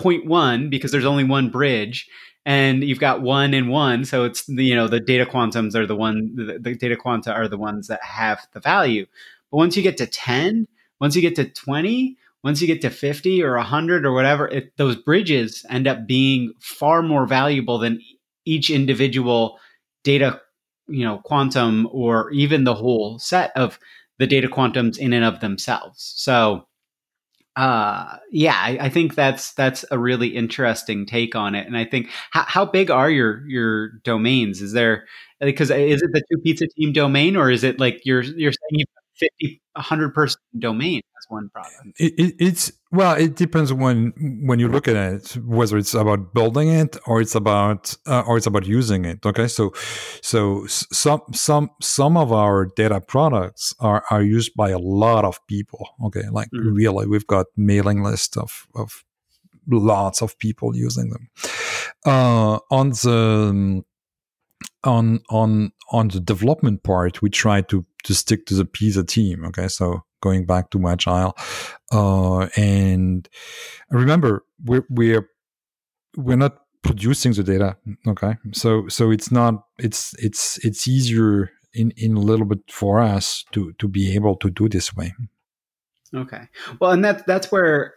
0.1 0.00 0.70
because 0.70 0.92
there's 0.92 1.04
only 1.04 1.24
one 1.24 1.50
bridge 1.50 2.08
and 2.46 2.84
you've 2.84 3.00
got 3.00 3.22
one 3.22 3.54
and 3.54 3.68
one 3.68 4.04
so 4.04 4.24
it's 4.24 4.48
you 4.48 4.74
know 4.74 4.88
the 4.88 5.00
data 5.00 5.24
quantums 5.24 5.74
are 5.74 5.86
the 5.86 5.96
one 5.96 6.34
the, 6.34 6.58
the, 6.58 6.74
data 6.74 6.96
quanta 6.96 7.32
are 7.32 7.48
the 7.48 7.58
ones 7.58 7.88
that 7.88 8.02
have 8.02 8.46
the 8.52 8.60
value. 8.60 9.06
But 9.50 9.58
once 9.58 9.76
you 9.76 9.82
get 9.82 9.96
to 9.98 10.06
10 10.06 10.66
once 11.00 11.16
you 11.16 11.22
get 11.22 11.36
to 11.36 11.48
20 11.48 12.16
once 12.42 12.60
you 12.60 12.66
get 12.66 12.82
to 12.82 12.90
50 12.90 13.42
or 13.42 13.56
100 13.56 14.04
or 14.04 14.12
whatever 14.12 14.48
it, 14.48 14.76
those 14.76 14.96
bridges 14.96 15.64
end 15.70 15.86
up 15.86 16.06
being 16.06 16.52
far 16.60 17.02
more 17.02 17.26
valuable 17.26 17.78
than 17.78 18.00
each 18.44 18.70
individual 18.70 19.58
data 20.02 20.40
you 20.86 21.04
know 21.04 21.18
quantum 21.18 21.88
or 21.92 22.30
even 22.30 22.64
the 22.64 22.74
whole 22.74 23.18
set 23.18 23.52
of 23.56 23.78
the 24.18 24.26
data 24.26 24.48
quantums 24.48 24.98
in 24.98 25.12
and 25.12 25.24
of 25.24 25.40
themselves. 25.40 26.14
So 26.16 26.66
uh 27.56 28.16
yeah 28.32 28.58
I, 28.60 28.78
I, 28.86 28.88
think 28.88 29.14
that's 29.14 29.52
that's 29.52 29.84
a 29.92 29.98
really 29.98 30.28
interesting 30.28 31.06
take 31.06 31.36
on 31.36 31.54
it 31.54 31.68
and 31.68 31.76
i 31.76 31.84
think 31.84 32.10
how, 32.30 32.42
how 32.42 32.64
big 32.64 32.90
are 32.90 33.08
your 33.08 33.46
your 33.46 33.90
domains? 34.02 34.60
Is 34.60 34.72
there 34.72 35.04
because 35.40 35.70
is 35.70 36.02
it 36.02 36.10
the 36.12 36.22
two 36.30 36.40
pizza 36.42 36.66
team 36.66 36.92
domain 36.92 37.36
or 37.36 37.50
is 37.50 37.62
it 37.64 37.78
like 37.78 38.00
you're 38.04 38.22
you're 38.22 38.52
saying 38.52 38.70
you've 38.70 38.88
50 39.16 39.62
100 39.74 40.14
person 40.14 40.40
domain 40.58 41.02
as 41.18 41.26
one 41.28 41.48
product. 41.50 41.74
It, 41.98 42.14
it, 42.16 42.34
it's 42.38 42.72
well 42.92 43.14
it 43.14 43.36
depends 43.36 43.72
when 43.72 44.12
when 44.46 44.58
you 44.58 44.68
look 44.68 44.86
at 44.86 44.96
it 44.96 45.36
whether 45.44 45.76
it's 45.76 45.94
about 45.94 46.32
building 46.32 46.68
it 46.68 46.96
or 47.06 47.20
it's 47.20 47.34
about 47.34 47.94
uh, 48.06 48.22
or 48.26 48.36
it's 48.36 48.46
about 48.46 48.66
using 48.66 49.04
it 49.04 49.24
okay? 49.26 49.48
So 49.48 49.72
so 50.22 50.66
some 50.68 51.22
some 51.32 51.70
some 51.82 52.16
of 52.16 52.32
our 52.32 52.66
data 52.76 53.00
products 53.00 53.74
are 53.80 54.04
are 54.10 54.22
used 54.22 54.54
by 54.54 54.70
a 54.70 54.78
lot 54.78 55.24
of 55.24 55.44
people 55.46 55.88
okay? 56.04 56.28
Like 56.30 56.48
mm-hmm. 56.54 56.72
really 56.72 57.06
we've 57.06 57.26
got 57.26 57.46
mailing 57.56 58.02
list 58.02 58.36
of 58.36 58.66
of 58.74 59.04
lots 59.66 60.22
of 60.22 60.38
people 60.38 60.76
using 60.76 61.10
them. 61.10 61.28
Uh, 62.04 62.58
on 62.70 62.90
the 62.90 63.82
on 64.82 65.20
on 65.30 65.72
on 65.90 66.08
the 66.08 66.20
development 66.20 66.82
part, 66.82 67.22
we 67.22 67.30
try 67.30 67.62
to 67.62 67.84
to 68.04 68.14
stick 68.14 68.46
to 68.46 68.54
the 68.54 68.64
pizza 68.64 69.04
team. 69.04 69.44
Okay, 69.46 69.68
so 69.68 70.02
going 70.20 70.46
back 70.46 70.70
to 70.70 70.88
agile, 70.88 71.34
uh, 71.92 72.48
and 72.56 73.28
remember 73.90 74.44
we're 74.64 74.86
we're 74.90 75.28
we're 76.16 76.36
not 76.36 76.58
producing 76.82 77.32
the 77.32 77.42
data. 77.42 77.76
Okay, 78.06 78.36
so 78.52 78.88
so 78.88 79.10
it's 79.10 79.30
not 79.30 79.64
it's 79.78 80.14
it's 80.18 80.58
it's 80.64 80.86
easier 80.86 81.50
in 81.72 81.92
in 81.96 82.16
a 82.16 82.20
little 82.20 82.46
bit 82.46 82.60
for 82.70 83.00
us 83.00 83.44
to 83.52 83.72
to 83.78 83.88
be 83.88 84.14
able 84.14 84.36
to 84.36 84.50
do 84.50 84.68
this 84.68 84.94
way. 84.94 85.14
Okay, 86.14 86.42
well, 86.80 86.92
and 86.92 87.04
that's 87.04 87.22
that's 87.24 87.50
where 87.50 87.94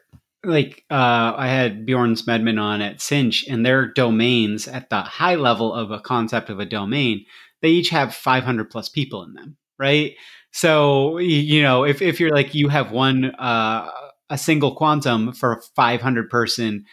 like 0.48 0.84
uh, 0.90 1.34
I 1.38 1.48
had 1.48 1.86
Bjorn 1.86 2.16
Smedman 2.16 2.62
on 2.62 2.82
at 2.82 3.02
Cinch, 3.02 3.46
and 3.48 3.66
their 3.66 3.88
domains 3.88 4.68
at 4.68 4.90
the 4.90 5.02
high 5.02 5.36
level 5.36 5.74
of 5.74 5.92
a 5.92 6.00
concept 6.00 6.50
of 6.50 6.60
a 6.60 6.66
domain, 6.66 7.26
they 7.62 7.70
each 7.70 7.90
have 7.90 8.16
500 8.16 8.70
plus 8.70 8.90
people 8.90 9.24
in 9.24 9.34
them, 9.34 9.58
right? 9.80 10.14
So 10.52 11.18
you 11.20 11.62
know, 11.62 11.84
if 11.84 12.02
if 12.02 12.20
you're 12.20 12.32
like 12.32 12.56
you 12.56 12.70
have 12.70 12.92
one 12.92 13.26
uh, 13.36 13.90
a 14.30 14.38
single 14.38 14.76
quantum 14.76 15.34
for 15.34 15.54
a 15.54 15.62
500 15.76 16.30
person 16.30 16.86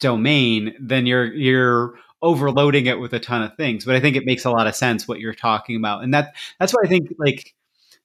domain, 0.00 0.74
then 0.80 1.06
you're 1.06 1.32
you're 1.34 1.94
overloading 2.22 2.86
it 2.86 2.98
with 3.00 3.12
a 3.12 3.20
ton 3.20 3.42
of 3.42 3.56
things. 3.56 3.84
But 3.84 3.96
I 3.96 4.00
think 4.00 4.16
it 4.16 4.24
makes 4.26 4.44
a 4.44 4.50
lot 4.50 4.66
of 4.66 4.74
sense 4.76 5.06
what 5.08 5.20
you're 5.20 5.34
talking 5.34 5.76
about, 5.76 6.02
and 6.04 6.14
that 6.14 6.34
that's 6.60 6.72
why 6.72 6.80
I 6.84 6.88
think 6.88 7.08
like 7.18 7.54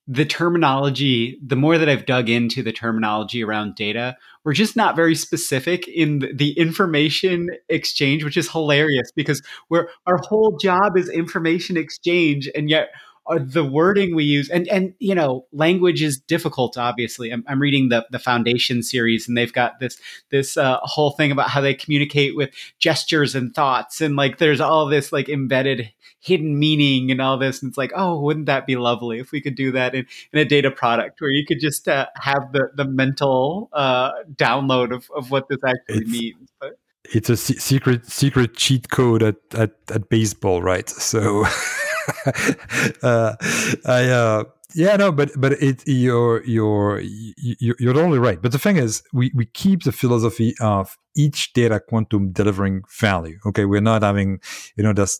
the 0.08 0.26
terminology, 0.26 1.40
the 1.46 1.56
more 1.56 1.78
that 1.78 1.88
I've 1.88 2.06
dug 2.06 2.30
into 2.30 2.64
the 2.64 2.72
terminology 2.72 3.44
around 3.44 3.76
data, 3.76 4.18
we're 4.44 4.54
just 4.54 4.76
not 4.76 4.96
very 4.96 5.16
specific 5.16 5.88
in 5.88 6.32
the 6.34 6.52
information 6.58 7.48
exchange, 7.70 8.24
which 8.24 8.38
is 8.38 8.52
hilarious 8.52 9.12
because 9.16 9.42
we're 9.70 9.88
our 10.08 10.18
whole 10.18 10.58
job 10.58 10.98
is 10.98 11.08
information 11.10 11.78
exchange, 11.78 12.50
and 12.56 12.70
yet 12.70 12.90
the 13.40 13.64
wording 13.64 14.16
we 14.16 14.24
use 14.24 14.50
and 14.50 14.68
and 14.68 14.94
you 15.00 15.16
know 15.16 15.46
language 15.52 16.02
is 16.02 16.20
difficult 16.20 16.78
obviously 16.78 17.32
i'm, 17.32 17.44
I'm 17.48 17.62
reading 17.62 17.90
the 17.90 18.06
the 18.12 18.20
foundation 18.20 18.84
series 18.84 19.28
and 19.28 19.38
they've 19.38 19.54
got 19.54 19.80
this 19.80 19.98
this 20.30 20.58
uh, 20.58 20.78
whole 20.82 21.12
thing 21.12 21.32
about 21.32 21.50
how 21.50 21.62
they 21.62 21.74
communicate 21.74 22.36
with 22.36 22.50
gestures 22.80 23.36
and 23.36 23.54
thoughts 23.54 24.02
and 24.02 24.16
like 24.16 24.38
there's 24.38 24.62
all 24.62 24.86
this 24.86 25.12
like 25.12 25.30
embedded 25.30 25.92
hidden 26.22 26.58
meaning 26.58 27.12
and 27.12 27.20
all 27.20 27.38
this. 27.38 27.62
And 27.62 27.70
it's 27.70 27.78
like, 27.78 27.92
oh, 27.96 28.20
wouldn't 28.20 28.46
that 28.46 28.66
be 28.66 28.76
lovely 28.78 29.20
if 29.20 29.32
we 29.32 29.42
could 29.42 29.56
do 29.56 29.72
that 29.74 29.94
in, 29.96 30.06
in 30.32 30.40
a 30.40 30.46
data 30.46 30.72
product 30.72 31.20
where 31.20 31.32
you 31.32 31.46
could 31.46 31.60
just 31.60 31.88
uh, 31.88 32.08
have 32.16 32.54
the, 32.54 32.70
the 32.76 32.86
mental 32.86 33.70
uh, 33.74 34.12
download 34.36 34.94
of, 34.94 35.10
of 35.16 35.32
what 35.32 35.50
this 35.50 35.58
actually 35.66 35.98
it's, 36.04 36.12
means. 36.12 36.50
But 36.60 36.78
it's 37.06 37.30
a 37.30 37.36
secret 37.36 38.06
secret 38.06 38.56
cheat 38.56 38.90
code 38.90 39.24
at, 39.24 39.36
at, 39.54 39.72
at 39.90 40.10
baseball, 40.10 40.62
right? 40.62 40.88
So 40.88 41.46
uh, 43.04 43.36
I 43.86 44.10
uh, 44.10 44.44
yeah, 44.74 44.96
no, 44.96 45.12
but 45.12 45.32
but 45.38 45.54
it 45.54 45.86
you're 45.88 46.44
you're 46.44 47.00
you're 47.00 47.94
totally 47.94 48.20
right. 48.20 48.42
But 48.42 48.52
the 48.52 48.60
thing 48.60 48.78
is, 48.78 49.04
we 49.14 49.32
we 49.36 49.46
keep 49.46 49.84
the 49.84 49.92
philosophy 49.92 50.54
of 50.62 50.98
each 51.16 51.54
data 51.54 51.80
quantum 51.80 52.32
delivering 52.32 52.84
value. 53.00 53.38
Okay, 53.46 53.66
we're 53.66 53.82
not 53.82 54.04
having 54.04 54.40
you 54.78 54.84
know 54.84 54.94
that's 54.94 55.18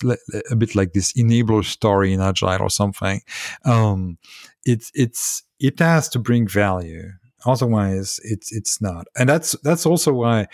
a 0.50 0.56
bit 0.56 0.76
like 0.76 0.94
this 0.94 1.14
enabler 1.14 1.66
story 1.66 2.14
in 2.14 2.22
agile 2.22 2.62
or 2.62 2.70
something. 2.70 3.22
Um, 3.66 4.18
it's 4.66 4.92
it's 4.94 5.44
it 5.60 5.80
has 5.80 6.10
to 6.10 6.20
bring 6.20 6.48
value. 6.48 7.10
Otherwise, 7.46 8.20
it's 8.24 8.52
it's 8.52 8.82
not, 8.82 9.08
and 9.18 9.28
that's 9.28 9.56
that's 9.64 9.86
also 9.86 10.14
why 10.14 10.48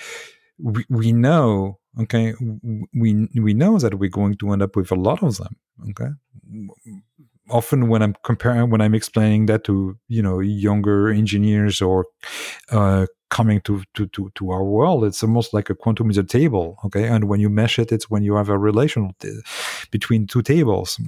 we, 0.60 0.86
we 0.90 1.12
know 1.12 1.78
okay 2.00 2.34
we 2.94 3.28
we 3.36 3.54
know 3.54 3.78
that 3.80 3.96
we're 3.96 4.10
going 4.10 4.36
to 4.36 4.52
end 4.52 4.62
up 4.62 4.76
with 4.76 4.92
a 4.92 4.96
lot 4.96 5.24
of 5.24 5.38
them 5.38 5.56
okay 5.90 6.10
often 7.50 7.88
when 7.88 8.02
I'm 8.02 8.16
comparing, 8.24 8.70
when 8.70 8.82
I'm 8.82 8.96
explaining 8.96 9.46
that 9.48 9.64
to 9.66 9.98
you 10.08 10.22
know 10.22 10.40
younger 10.40 11.10
engineers 11.10 11.82
or 11.82 12.06
uh, 12.72 13.08
coming 13.30 13.62
to, 13.62 13.84
to 13.96 14.08
to 14.08 14.32
to 14.36 14.52
our 14.52 14.64
world, 14.64 15.04
it's 15.04 15.24
almost 15.24 15.54
like 15.54 15.70
a 15.70 15.76
quantum 15.76 16.10
is 16.10 16.18
a 16.18 16.24
table, 16.24 16.78
okay? 16.86 17.08
And 17.08 17.26
when 17.26 17.40
you 17.40 17.50
mesh 17.50 17.80
it, 17.80 17.92
it's 17.92 18.10
when 18.10 18.24
you 18.24 18.36
have 18.36 18.50
a 18.50 18.58
relation 18.58 19.12
t- 19.20 19.42
between 19.92 20.28
two 20.28 20.42
tables. 20.42 21.00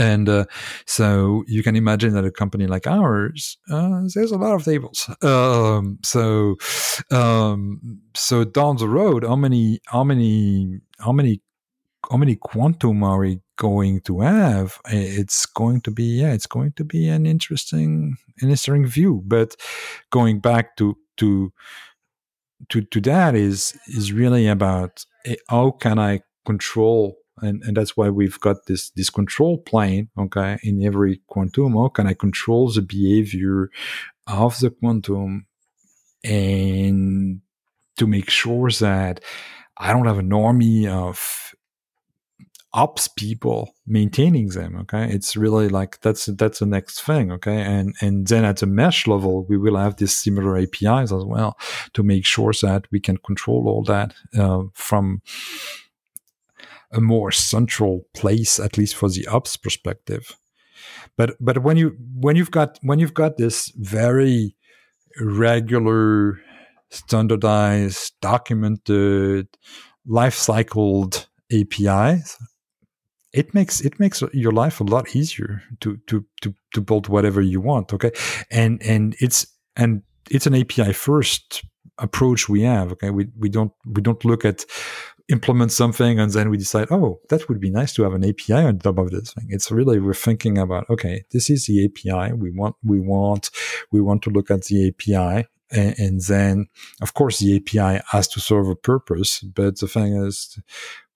And 0.00 0.28
uh, 0.30 0.46
so 0.86 1.44
you 1.46 1.62
can 1.62 1.76
imagine 1.76 2.14
that 2.14 2.24
a 2.24 2.30
company 2.30 2.66
like 2.66 2.86
ours, 2.86 3.58
uh, 3.70 4.00
there's 4.14 4.32
a 4.32 4.38
lot 4.38 4.54
of 4.54 4.64
tables. 4.64 5.10
Um, 5.22 5.98
so, 6.02 6.56
um, 7.10 8.00
so 8.14 8.44
down 8.44 8.78
the 8.78 8.88
road, 8.88 9.24
how 9.24 9.36
many, 9.36 9.80
how 9.86 10.02
many, 10.02 10.80
how 10.98 11.12
many 11.12 11.42
how 12.10 12.16
many 12.16 12.34
quantum 12.34 13.02
are 13.02 13.18
we 13.18 13.40
going 13.56 14.00
to 14.00 14.20
have 14.20 14.78
it's 14.86 15.44
going 15.44 15.82
to 15.82 15.90
be 15.90 16.20
yeah 16.22 16.32
it's 16.32 16.46
going 16.46 16.72
to 16.72 16.82
be 16.82 17.08
an 17.08 17.26
interesting 17.26 18.16
an 18.40 18.48
interesting 18.48 18.86
view 18.86 19.22
but 19.26 19.54
going 20.10 20.40
back 20.40 20.76
to 20.76 20.96
to 21.18 21.52
to 22.70 22.80
to 22.80 23.00
that 23.02 23.34
is 23.34 23.78
is 23.86 24.12
really 24.12 24.48
about 24.48 25.04
eh, 25.26 25.36
how 25.48 25.70
can 25.70 25.98
i 25.98 26.20
control 26.46 27.19
and, 27.42 27.62
and 27.62 27.76
that's 27.76 27.96
why 27.96 28.08
we've 28.08 28.40
got 28.40 28.66
this 28.66 28.90
this 28.90 29.10
control 29.10 29.58
plane 29.58 30.08
okay 30.18 30.58
in 30.62 30.82
every 30.82 31.20
quantum 31.26 31.72
how 31.74 31.88
can 31.88 32.06
i 32.06 32.14
control 32.14 32.70
the 32.70 32.82
behavior 32.82 33.70
of 34.26 34.58
the 34.60 34.70
quantum 34.70 35.46
and 36.24 37.40
to 37.96 38.06
make 38.06 38.30
sure 38.30 38.70
that 38.70 39.20
i 39.76 39.92
don't 39.92 40.06
have 40.06 40.18
an 40.18 40.32
army 40.32 40.86
of 40.86 41.54
ops 42.72 43.08
people 43.08 43.74
maintaining 43.86 44.48
them 44.48 44.76
okay? 44.76 45.08
It's 45.10 45.36
really 45.36 45.68
like 45.68 46.00
that's 46.00 46.26
that's 46.26 46.60
the 46.60 46.66
next 46.66 47.02
thing 47.02 47.32
okay? 47.32 47.60
And 47.60 47.94
and 48.00 48.26
then 48.26 48.44
at 48.44 48.58
the 48.58 48.66
mesh 48.66 49.06
level 49.06 49.44
we 49.48 49.56
will 49.56 49.76
have 49.76 49.96
these 49.96 50.16
similar 50.16 50.56
apis 50.56 51.12
as 51.12 51.24
well 51.24 51.58
to 51.94 52.02
make 52.02 52.24
sure 52.24 52.52
that 52.62 52.86
we 52.92 53.00
can 53.00 53.16
control 53.18 53.68
all 53.68 53.82
that 53.84 54.14
uh, 54.38 54.62
from 54.72 55.22
a 56.92 57.00
more 57.00 57.30
central 57.30 58.02
place 58.14 58.58
at 58.58 58.76
least 58.76 58.96
for 58.96 59.08
the 59.08 59.26
ops 59.26 59.56
perspective. 59.56 60.36
But 61.16 61.36
but 61.40 61.62
when 61.62 61.76
you 61.76 61.96
when 62.14 62.36
you've 62.36 62.50
got 62.50 62.78
when 62.82 62.98
you've 62.98 63.14
got 63.14 63.36
this 63.36 63.72
very 63.76 64.56
regular 65.20 66.40
standardized 66.90 68.14
documented 68.20 69.48
life 70.06 70.34
cycled 70.34 71.28
apis 71.52 72.36
it 73.32 73.54
makes 73.54 73.80
it 73.80 73.98
makes 74.00 74.22
your 74.32 74.52
life 74.52 74.80
a 74.80 74.84
lot 74.84 75.14
easier 75.14 75.62
to 75.80 75.96
to 76.06 76.24
to 76.42 76.54
to 76.74 76.80
build 76.80 77.08
whatever 77.08 77.40
you 77.40 77.60
want 77.60 77.92
okay? 77.92 78.10
And 78.50 78.82
and 78.82 79.14
it's 79.20 79.46
and 79.76 80.02
it's 80.30 80.46
an 80.46 80.54
api 80.54 80.92
first 80.92 81.64
approach 81.98 82.48
we 82.48 82.62
have 82.62 82.92
okay? 82.92 83.10
We 83.10 83.28
we 83.38 83.48
don't 83.48 83.72
we 83.86 84.02
don't 84.02 84.24
look 84.24 84.44
at 84.44 84.64
implement 85.30 85.72
something 85.72 86.18
and 86.18 86.32
then 86.32 86.50
we 86.50 86.56
decide 86.56 86.88
oh 86.90 87.20
that 87.28 87.48
would 87.48 87.60
be 87.60 87.70
nice 87.70 87.92
to 87.92 88.02
have 88.02 88.12
an 88.12 88.24
api 88.24 88.52
on 88.52 88.78
top 88.78 88.98
of 88.98 89.10
this 89.10 89.32
thing 89.32 89.46
it's 89.48 89.70
really 89.70 89.98
we're 90.00 90.14
thinking 90.14 90.58
about 90.58 90.88
okay 90.90 91.24
this 91.32 91.48
is 91.48 91.66
the 91.66 91.84
api 91.84 92.32
we 92.32 92.50
want 92.50 92.74
we 92.84 93.00
want 93.00 93.50
we 93.92 94.00
want 94.00 94.22
to 94.22 94.30
look 94.30 94.50
at 94.50 94.64
the 94.64 94.88
api 94.88 95.46
and, 95.70 95.94
and 95.98 96.20
then 96.22 96.66
of 97.00 97.14
course 97.14 97.38
the 97.38 97.56
api 97.56 98.02
has 98.10 98.26
to 98.26 98.40
serve 98.40 98.68
a 98.68 98.76
purpose 98.76 99.40
but 99.40 99.78
the 99.78 99.86
thing 99.86 100.14
is 100.14 100.58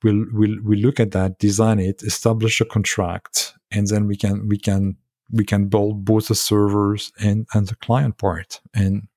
we'll, 0.04 0.26
we'll, 0.32 0.56
we'll 0.62 0.78
look 0.78 1.00
at 1.00 1.10
that, 1.12 1.38
design 1.38 1.80
it, 1.80 2.02
establish 2.02 2.60
a 2.60 2.64
contract, 2.64 3.54
and 3.72 3.88
then 3.88 4.06
we 4.06 4.16
can, 4.16 4.46
we 4.46 4.58
can, 4.58 4.96
we 5.32 5.44
can 5.44 5.66
build 5.66 6.04
both 6.04 6.28
the 6.28 6.34
servers 6.34 7.10
and, 7.18 7.46
and 7.54 7.66
the 7.66 7.76
client 7.76 8.18
part. 8.18 8.60
And 8.74 9.08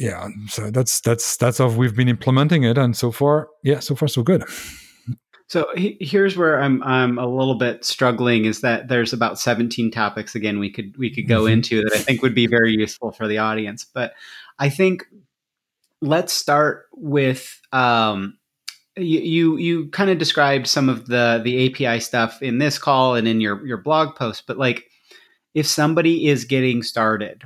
yeah, 0.00 0.28
so 0.48 0.70
that's, 0.70 1.00
that's, 1.00 1.36
that's 1.36 1.58
how 1.58 1.68
we've 1.68 1.94
been 1.94 2.08
implementing 2.08 2.64
it. 2.64 2.78
And 2.78 2.96
so 2.96 3.10
far, 3.12 3.48
yeah, 3.62 3.80
so 3.80 3.94
far 3.94 4.08
so 4.08 4.22
good. 4.22 4.42
So 5.46 5.66
here's 5.76 6.36
where 6.36 6.62
I'm 6.62 6.80
I'm 6.84 7.18
a 7.18 7.26
little 7.26 7.56
bit 7.56 7.84
struggling 7.84 8.44
is 8.44 8.60
that 8.60 8.86
there's 8.86 9.12
about 9.12 9.36
17 9.36 9.90
topics 9.90 10.36
again 10.36 10.60
we 10.60 10.70
could 10.70 10.96
we 10.96 11.12
could 11.12 11.26
go 11.26 11.40
mm-hmm. 11.40 11.54
into 11.54 11.82
that 11.82 11.92
I 11.92 11.98
think 11.98 12.22
would 12.22 12.36
be 12.36 12.46
very 12.46 12.72
useful 12.72 13.10
for 13.10 13.26
the 13.26 13.38
audience. 13.38 13.84
But 13.84 14.12
I 14.60 14.68
think 14.68 15.06
let's 16.00 16.32
start 16.32 16.86
with 16.92 17.60
um, 17.72 18.38
you 18.96 19.20
you, 19.20 19.56
you 19.56 19.88
kind 19.88 20.08
of 20.08 20.18
described 20.18 20.68
some 20.68 20.88
of 20.88 21.06
the 21.06 21.40
the 21.42 21.66
API 21.66 21.98
stuff 21.98 22.40
in 22.42 22.58
this 22.58 22.78
call 22.78 23.16
and 23.16 23.26
in 23.26 23.40
your 23.40 23.66
your 23.66 23.78
blog 23.78 24.14
post, 24.14 24.44
but 24.46 24.56
like 24.56 24.84
if 25.54 25.66
somebody 25.66 26.28
is 26.28 26.44
getting 26.44 26.84
started, 26.84 27.42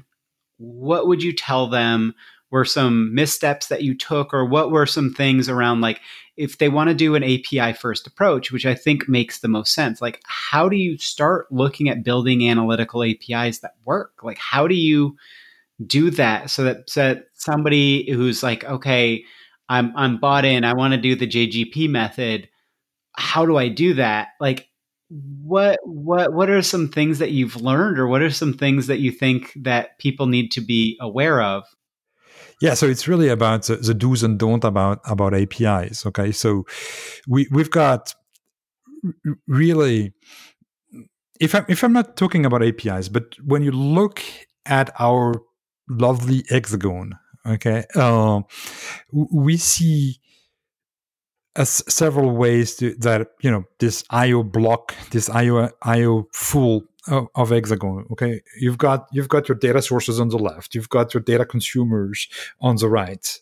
what 0.59 1.07
would 1.07 1.23
you 1.23 1.33
tell 1.33 1.69
them 1.69 2.15
were 2.55 2.65
some 2.65 3.13
missteps 3.13 3.67
that 3.67 3.83
you 3.83 3.97
took 3.97 4.33
or 4.33 4.45
what 4.45 4.71
were 4.71 4.87
some 4.87 5.13
things 5.13 5.49
around 5.49 5.81
like 5.81 6.01
if 6.37 6.59
they 6.59 6.69
want 6.69 6.89
to 6.89 6.95
do 6.95 7.17
an 7.17 7.25
API 7.25 7.73
first 7.73 8.07
approach, 8.07 8.53
which 8.53 8.65
I 8.65 8.77
think 8.77 9.09
makes 9.09 9.41
the 9.41 9.49
most 9.49 9.73
sense, 9.75 10.01
like 10.01 10.23
how 10.25 10.69
do 10.69 10.77
you 10.77 10.97
start 10.97 11.51
looking 11.51 11.89
at 11.89 12.05
building 12.05 12.49
analytical 12.49 13.03
APIs 13.03 13.59
that 13.59 13.75
work? 13.85 14.23
Like 14.23 14.39
how 14.39 14.69
do 14.69 14.77
you 14.77 15.17
do 15.85 16.11
that 16.11 16.49
so 16.49 16.63
that, 16.63 16.89
so 16.89 17.01
that 17.01 17.25
somebody 17.33 18.09
who's 18.09 18.45
like, 18.45 18.63
okay, 18.63 19.25
I'm 19.69 19.93
I'm 19.97 20.19
bought 20.19 20.45
in. 20.45 20.63
I 20.63 20.75
want 20.75 20.95
to 20.95 21.01
do 21.01 21.17
the 21.17 21.27
JGP 21.27 21.91
method. 21.91 22.49
How 23.17 23.47
do 23.47 23.57
I 23.57 23.69
do 23.69 23.95
that? 23.95 24.29
Like 24.39 24.69
what 25.09 25.81
what 25.83 26.33
what 26.33 26.51
are 26.51 26.63
some 26.63 26.89
things 26.89 27.19
that 27.19 27.33
you've 27.33 27.57
learned 27.57 27.99
or 27.99 28.07
what 28.07 28.23
are 28.23 28.31
some 28.31 28.55
things 28.55 28.87
that 28.87 29.01
you 29.01 29.11
think 29.11 29.53
that 29.57 29.99
people 29.99 30.29
need 30.29 30.53
to 30.53 30.61
be 30.61 30.97
aware 31.01 31.43
of? 31.43 31.65
Yeah, 32.61 32.75
so 32.75 32.87
it's 32.87 33.09
really 33.09 33.29
about 33.29 33.65
the, 33.65 33.77
the 33.77 33.95
do's 33.95 34.23
and 34.23 34.39
don't 34.39 34.65
about 34.65 35.01
about 35.05 35.35
APIs. 35.35 36.07
Okay, 36.07 36.33
so 36.33 36.65
we 37.27 37.49
we've 37.51 37.71
got 37.71 38.15
really 39.47 40.13
if 41.41 41.55
I'm 41.55 41.65
if 41.69 41.83
I'm 41.83 41.93
not 41.93 42.17
talking 42.17 42.47
about 42.47 42.63
APIs, 42.63 43.09
but 43.09 43.35
when 43.45 43.63
you 43.63 43.73
look 43.73 44.23
at 44.67 44.91
our 44.99 45.35
lovely 45.89 46.45
hexagon 46.49 47.19
Okay, 47.47 47.85
uh, 47.95 48.41
we 49.13 49.59
see 49.59 50.19
as 51.57 51.85
several 51.93 52.35
ways 52.35 52.75
to, 52.77 52.95
that 52.97 53.29
you 53.43 53.51
know 53.51 53.65
this 53.81 54.03
IO 54.11 54.43
block, 54.43 54.95
this 55.11 55.29
IO 55.29 55.71
IO 55.83 56.27
full 56.33 56.85
of, 57.09 57.51
hexagon. 57.51 58.07
Okay, 58.13 58.41
you've 58.59 58.79
got 58.79 59.07
you've 59.13 59.29
got 59.29 59.49
your 59.49 59.57
data 59.57 59.83
sources 59.83 60.21
on 60.21 60.29
the 60.29 60.39
left, 60.39 60.75
you've 60.75 60.89
got 60.89 61.15
your 61.15 61.23
data 61.23 61.45
consumers 61.45 62.29
on 62.61 62.77
the 62.77 62.89
right, 62.89 63.41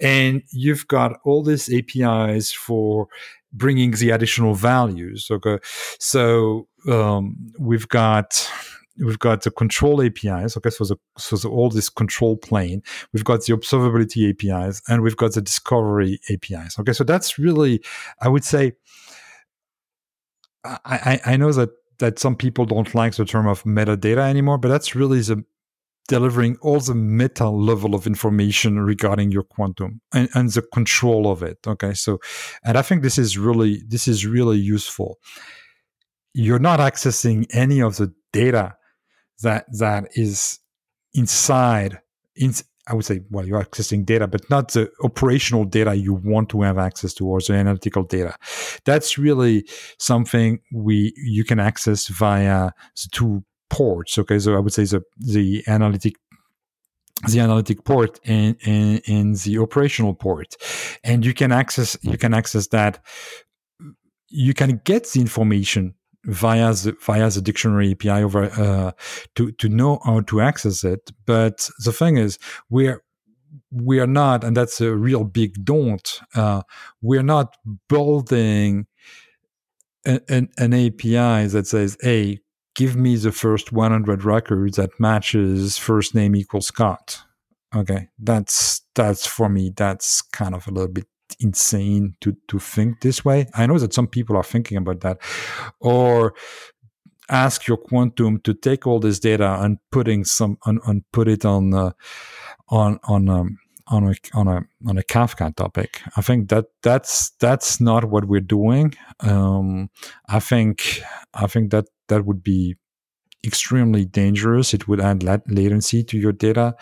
and 0.00 0.42
you've 0.50 0.86
got 0.88 1.18
all 1.24 1.42
these 1.42 1.72
APIs 1.72 2.52
for 2.52 3.08
bringing 3.52 3.92
the 3.92 4.10
additional 4.10 4.54
values. 4.54 5.28
Okay, 5.30 5.58
so 5.98 6.68
um, 6.88 7.36
we've 7.58 7.88
got 7.88 8.50
we've 8.98 9.18
got 9.18 9.42
the 9.42 9.50
control 9.50 10.02
APIs. 10.02 10.56
Okay, 10.56 10.70
so 10.70 10.84
the, 10.84 10.96
so 11.16 11.36
the, 11.36 11.48
all 11.48 11.70
this 11.70 11.88
control 11.88 12.36
plane. 12.36 12.82
We've 13.12 13.24
got 13.24 13.44
the 13.44 13.54
observability 13.54 14.30
APIs, 14.30 14.82
and 14.88 15.02
we've 15.02 15.16
got 15.16 15.34
the 15.34 15.42
discovery 15.42 16.20
APIs. 16.30 16.78
Okay, 16.78 16.92
so 16.92 17.04
that's 17.04 17.38
really, 17.38 17.82
I 18.20 18.28
would 18.28 18.44
say, 18.44 18.72
I, 20.64 21.20
I 21.24 21.36
know 21.36 21.52
that 21.52 21.70
that 21.98 22.18
some 22.18 22.36
people 22.36 22.64
don't 22.64 22.94
like 22.94 23.14
the 23.14 23.24
term 23.24 23.46
of 23.46 23.62
metadata 23.64 24.28
anymore, 24.28 24.58
but 24.58 24.68
that's 24.68 24.94
really 24.94 25.20
the 25.20 25.44
delivering 26.08 26.56
all 26.62 26.80
the 26.80 26.94
meta 26.94 27.48
level 27.48 27.94
of 27.94 28.06
information 28.06 28.80
regarding 28.80 29.30
your 29.30 29.42
quantum 29.42 30.00
and, 30.12 30.28
and 30.34 30.50
the 30.52 30.62
control 30.62 31.30
of 31.30 31.42
it. 31.42 31.58
Okay, 31.66 31.94
so 31.94 32.18
and 32.64 32.76
I 32.78 32.82
think 32.82 33.02
this 33.02 33.18
is 33.18 33.38
really 33.38 33.82
this 33.86 34.08
is 34.08 34.26
really 34.26 34.58
useful. 34.58 35.18
You're 36.34 36.58
not 36.58 36.80
accessing 36.80 37.46
any 37.52 37.80
of 37.80 37.96
the 37.96 38.12
data 38.32 38.76
that 39.42 39.66
that 39.78 40.08
is 40.14 40.58
inside 41.12 42.00
in, 42.34 42.54
I 42.88 42.94
would 42.94 43.04
say, 43.04 43.20
well, 43.30 43.46
you're 43.46 43.62
accessing 43.62 44.04
data, 44.04 44.26
but 44.26 44.48
not 44.50 44.72
the 44.72 44.90
operational 45.02 45.64
data 45.64 45.94
you 45.94 46.14
want 46.14 46.48
to 46.50 46.62
have 46.62 46.78
access 46.78 47.12
to 47.14 47.26
or 47.26 47.40
the 47.40 47.54
analytical 47.54 48.02
data. 48.02 48.36
That's 48.84 49.18
really 49.18 49.66
something 49.98 50.60
we 50.72 51.12
you 51.16 51.44
can 51.44 51.60
access 51.60 52.08
via 52.08 52.70
the 52.94 53.08
two 53.12 53.44
ports. 53.70 54.18
Okay, 54.18 54.38
so 54.38 54.56
I 54.56 54.60
would 54.60 54.72
say 54.72 54.84
the 54.84 55.02
the 55.18 55.62
analytic 55.66 56.14
the 57.28 57.40
analytic 57.40 57.84
port 57.84 58.20
and, 58.24 58.56
and 58.64 59.36
the 59.36 59.58
operational 59.58 60.14
port, 60.14 60.54
and 61.02 61.26
you 61.26 61.34
can 61.34 61.52
access 61.52 61.96
you 62.02 62.18
can 62.18 62.34
access 62.34 62.68
that. 62.68 63.04
You 64.30 64.52
can 64.52 64.82
get 64.84 65.08
the 65.10 65.20
information 65.20 65.94
via 66.28 66.72
the 66.74 66.94
via 67.00 67.30
the 67.30 67.40
dictionary 67.40 67.92
API 67.92 68.22
over 68.22 68.44
uh, 68.44 68.92
to 69.34 69.50
to 69.52 69.68
know 69.68 69.98
how 70.04 70.20
to 70.20 70.40
access 70.40 70.84
it. 70.84 71.10
But 71.26 71.68
the 71.84 71.92
thing 71.92 72.18
is, 72.18 72.38
we're 72.70 73.02
we 73.70 73.98
are 73.98 74.06
not, 74.06 74.44
and 74.44 74.56
that's 74.56 74.80
a 74.80 74.94
real 74.94 75.24
big 75.24 75.64
don't. 75.64 76.20
Uh, 76.34 76.62
we're 77.00 77.22
not 77.22 77.56
building 77.88 78.86
an, 80.04 80.20
an, 80.28 80.48
an 80.58 80.74
API 80.74 81.48
that 81.48 81.66
says, 81.66 81.96
"Hey, 82.00 82.40
give 82.74 82.94
me 82.94 83.16
the 83.16 83.32
first 83.32 83.72
100 83.72 84.22
records 84.22 84.76
that 84.76 85.00
matches 85.00 85.78
first 85.78 86.14
name 86.14 86.36
equals 86.36 86.66
Scott." 86.66 87.22
Okay, 87.74 88.08
that's 88.18 88.82
that's 88.94 89.26
for 89.26 89.48
me. 89.48 89.72
That's 89.74 90.20
kind 90.22 90.54
of 90.54 90.66
a 90.68 90.70
little 90.70 90.92
bit 90.92 91.06
insane 91.40 92.14
to 92.20 92.36
to 92.48 92.58
think 92.58 93.00
this 93.00 93.24
way. 93.24 93.46
I 93.54 93.66
know 93.66 93.78
that 93.78 93.94
some 93.94 94.06
people 94.06 94.36
are 94.36 94.44
thinking 94.44 94.76
about 94.76 95.00
that, 95.00 95.18
or 95.80 96.34
ask 97.28 97.66
your 97.66 97.76
quantum 97.76 98.40
to 98.40 98.54
take 98.54 98.86
all 98.86 99.00
this 99.00 99.18
data 99.18 99.58
and 99.60 99.78
putting 99.90 100.24
some 100.24 100.58
and, 100.64 100.80
and 100.86 101.02
put 101.12 101.28
it 101.28 101.44
on 101.44 101.74
uh, 101.74 101.90
on 102.68 102.98
on 103.04 103.28
um, 103.28 103.58
on 103.88 104.04
a 104.04 104.14
on 104.34 104.48
a 104.48 104.62
on 104.86 104.98
a 104.98 105.02
Kafka 105.02 105.54
topic. 105.54 106.00
I 106.16 106.22
think 106.22 106.48
that 106.50 106.66
that's 106.82 107.30
that's 107.40 107.80
not 107.80 108.04
what 108.06 108.26
we're 108.26 108.40
doing. 108.40 108.94
Um, 109.20 109.90
I 110.28 110.40
think 110.40 111.02
I 111.34 111.46
think 111.46 111.70
that 111.70 111.86
that 112.08 112.24
would 112.24 112.42
be 112.42 112.76
extremely 113.44 114.04
dangerous. 114.04 114.74
It 114.74 114.88
would 114.88 115.00
add 115.00 115.22
latency 115.22 116.04
to 116.04 116.18
your 116.18 116.32
data, 116.32 116.74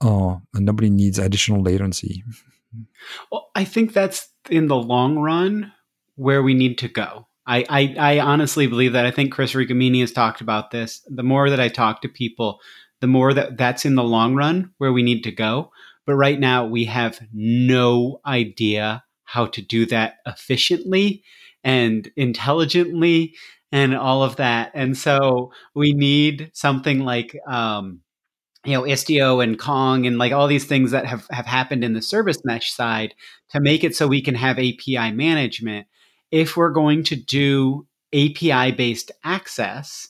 uh, 0.00 0.36
and 0.54 0.64
nobody 0.64 0.90
needs 0.90 1.18
additional 1.18 1.62
latency. 1.62 2.24
Well, 3.30 3.50
I 3.54 3.64
think 3.64 3.92
that's 3.92 4.28
in 4.50 4.68
the 4.68 4.76
long 4.76 5.18
run 5.18 5.72
where 6.16 6.42
we 6.42 6.54
need 6.54 6.78
to 6.78 6.88
go. 6.88 7.26
I, 7.46 7.64
I, 7.68 7.96
I 7.98 8.20
honestly 8.20 8.66
believe 8.66 8.92
that. 8.94 9.06
I 9.06 9.10
think 9.10 9.32
Chris 9.32 9.52
Riccomini 9.52 10.00
has 10.00 10.12
talked 10.12 10.40
about 10.40 10.70
this. 10.70 11.06
The 11.08 11.22
more 11.22 11.50
that 11.50 11.60
I 11.60 11.68
talk 11.68 12.00
to 12.02 12.08
people, 12.08 12.60
the 13.00 13.06
more 13.06 13.34
that 13.34 13.58
that's 13.58 13.84
in 13.84 13.96
the 13.96 14.02
long 14.02 14.34
run 14.34 14.72
where 14.78 14.92
we 14.92 15.02
need 15.02 15.22
to 15.24 15.32
go. 15.32 15.70
But 16.06 16.14
right 16.14 16.38
now, 16.38 16.66
we 16.66 16.84
have 16.86 17.20
no 17.32 18.20
idea 18.26 19.04
how 19.24 19.46
to 19.46 19.62
do 19.62 19.86
that 19.86 20.16
efficiently 20.26 21.22
and 21.62 22.10
intelligently 22.16 23.34
and 23.72 23.94
all 23.94 24.22
of 24.22 24.36
that. 24.36 24.70
And 24.74 24.96
so 24.96 25.50
we 25.74 25.92
need 25.92 26.50
something 26.52 27.00
like 27.00 27.36
um, 27.48 28.00
you 28.64 28.72
know 28.72 28.82
istio 28.82 29.42
and 29.42 29.58
kong 29.58 30.06
and 30.06 30.18
like 30.18 30.32
all 30.32 30.46
these 30.46 30.64
things 30.64 30.90
that 30.90 31.06
have, 31.06 31.26
have 31.30 31.46
happened 31.46 31.84
in 31.84 31.92
the 31.92 32.02
service 32.02 32.38
mesh 32.44 32.72
side 32.72 33.14
to 33.50 33.60
make 33.60 33.84
it 33.84 33.94
so 33.94 34.06
we 34.06 34.22
can 34.22 34.34
have 34.34 34.58
api 34.58 35.12
management. 35.12 35.86
If 36.30 36.56
we're 36.56 36.70
going 36.70 37.04
to 37.04 37.16
do 37.16 37.86
api 38.14 38.72
based 38.72 39.10
access 39.22 40.08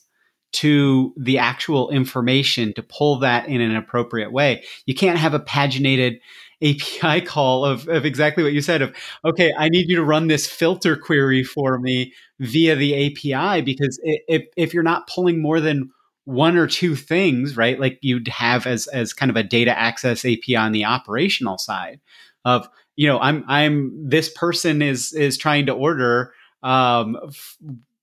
to 0.53 1.13
the 1.17 1.37
actual 1.37 1.89
information 1.89 2.73
to 2.73 2.81
pull 2.81 3.19
that 3.19 3.47
in 3.49 3.59
an 3.59 3.75
appropriate 3.75 4.31
way 4.31 4.63
you 4.85 4.95
can't 4.95 5.17
have 5.17 5.33
a 5.33 5.39
paginated 5.39 6.19
api 6.63 7.19
call 7.21 7.65
of, 7.65 7.87
of 7.89 8.05
exactly 8.05 8.41
what 8.41 8.53
you 8.53 8.61
said 8.61 8.81
of 8.81 8.95
okay 9.25 9.51
i 9.57 9.67
need 9.67 9.89
you 9.89 9.97
to 9.97 10.03
run 10.03 10.27
this 10.27 10.47
filter 10.47 10.95
query 10.95 11.43
for 11.43 11.77
me 11.79 12.13
via 12.39 12.75
the 12.75 13.07
api 13.07 13.61
because 13.61 13.99
if, 14.03 14.43
if 14.55 14.73
you're 14.73 14.83
not 14.83 15.07
pulling 15.07 15.41
more 15.41 15.59
than 15.59 15.89
one 16.25 16.57
or 16.57 16.67
two 16.67 16.95
things, 16.95 17.55
right? 17.55 17.79
Like 17.79 17.99
you'd 18.01 18.27
have 18.27 18.65
as 18.67 18.87
as 18.87 19.13
kind 19.13 19.29
of 19.29 19.37
a 19.37 19.43
data 19.43 19.77
access 19.77 20.25
API 20.25 20.55
on 20.55 20.71
the 20.71 20.85
operational 20.85 21.57
side 21.57 21.99
of, 22.43 22.67
you 22.95 23.07
know, 23.07 23.19
I'm 23.19 23.43
I'm 23.47 24.09
this 24.09 24.29
person 24.29 24.81
is 24.81 25.13
is 25.13 25.37
trying 25.37 25.67
to 25.67 25.73
order 25.73 26.33
um 26.63 27.17
f- 27.27 27.57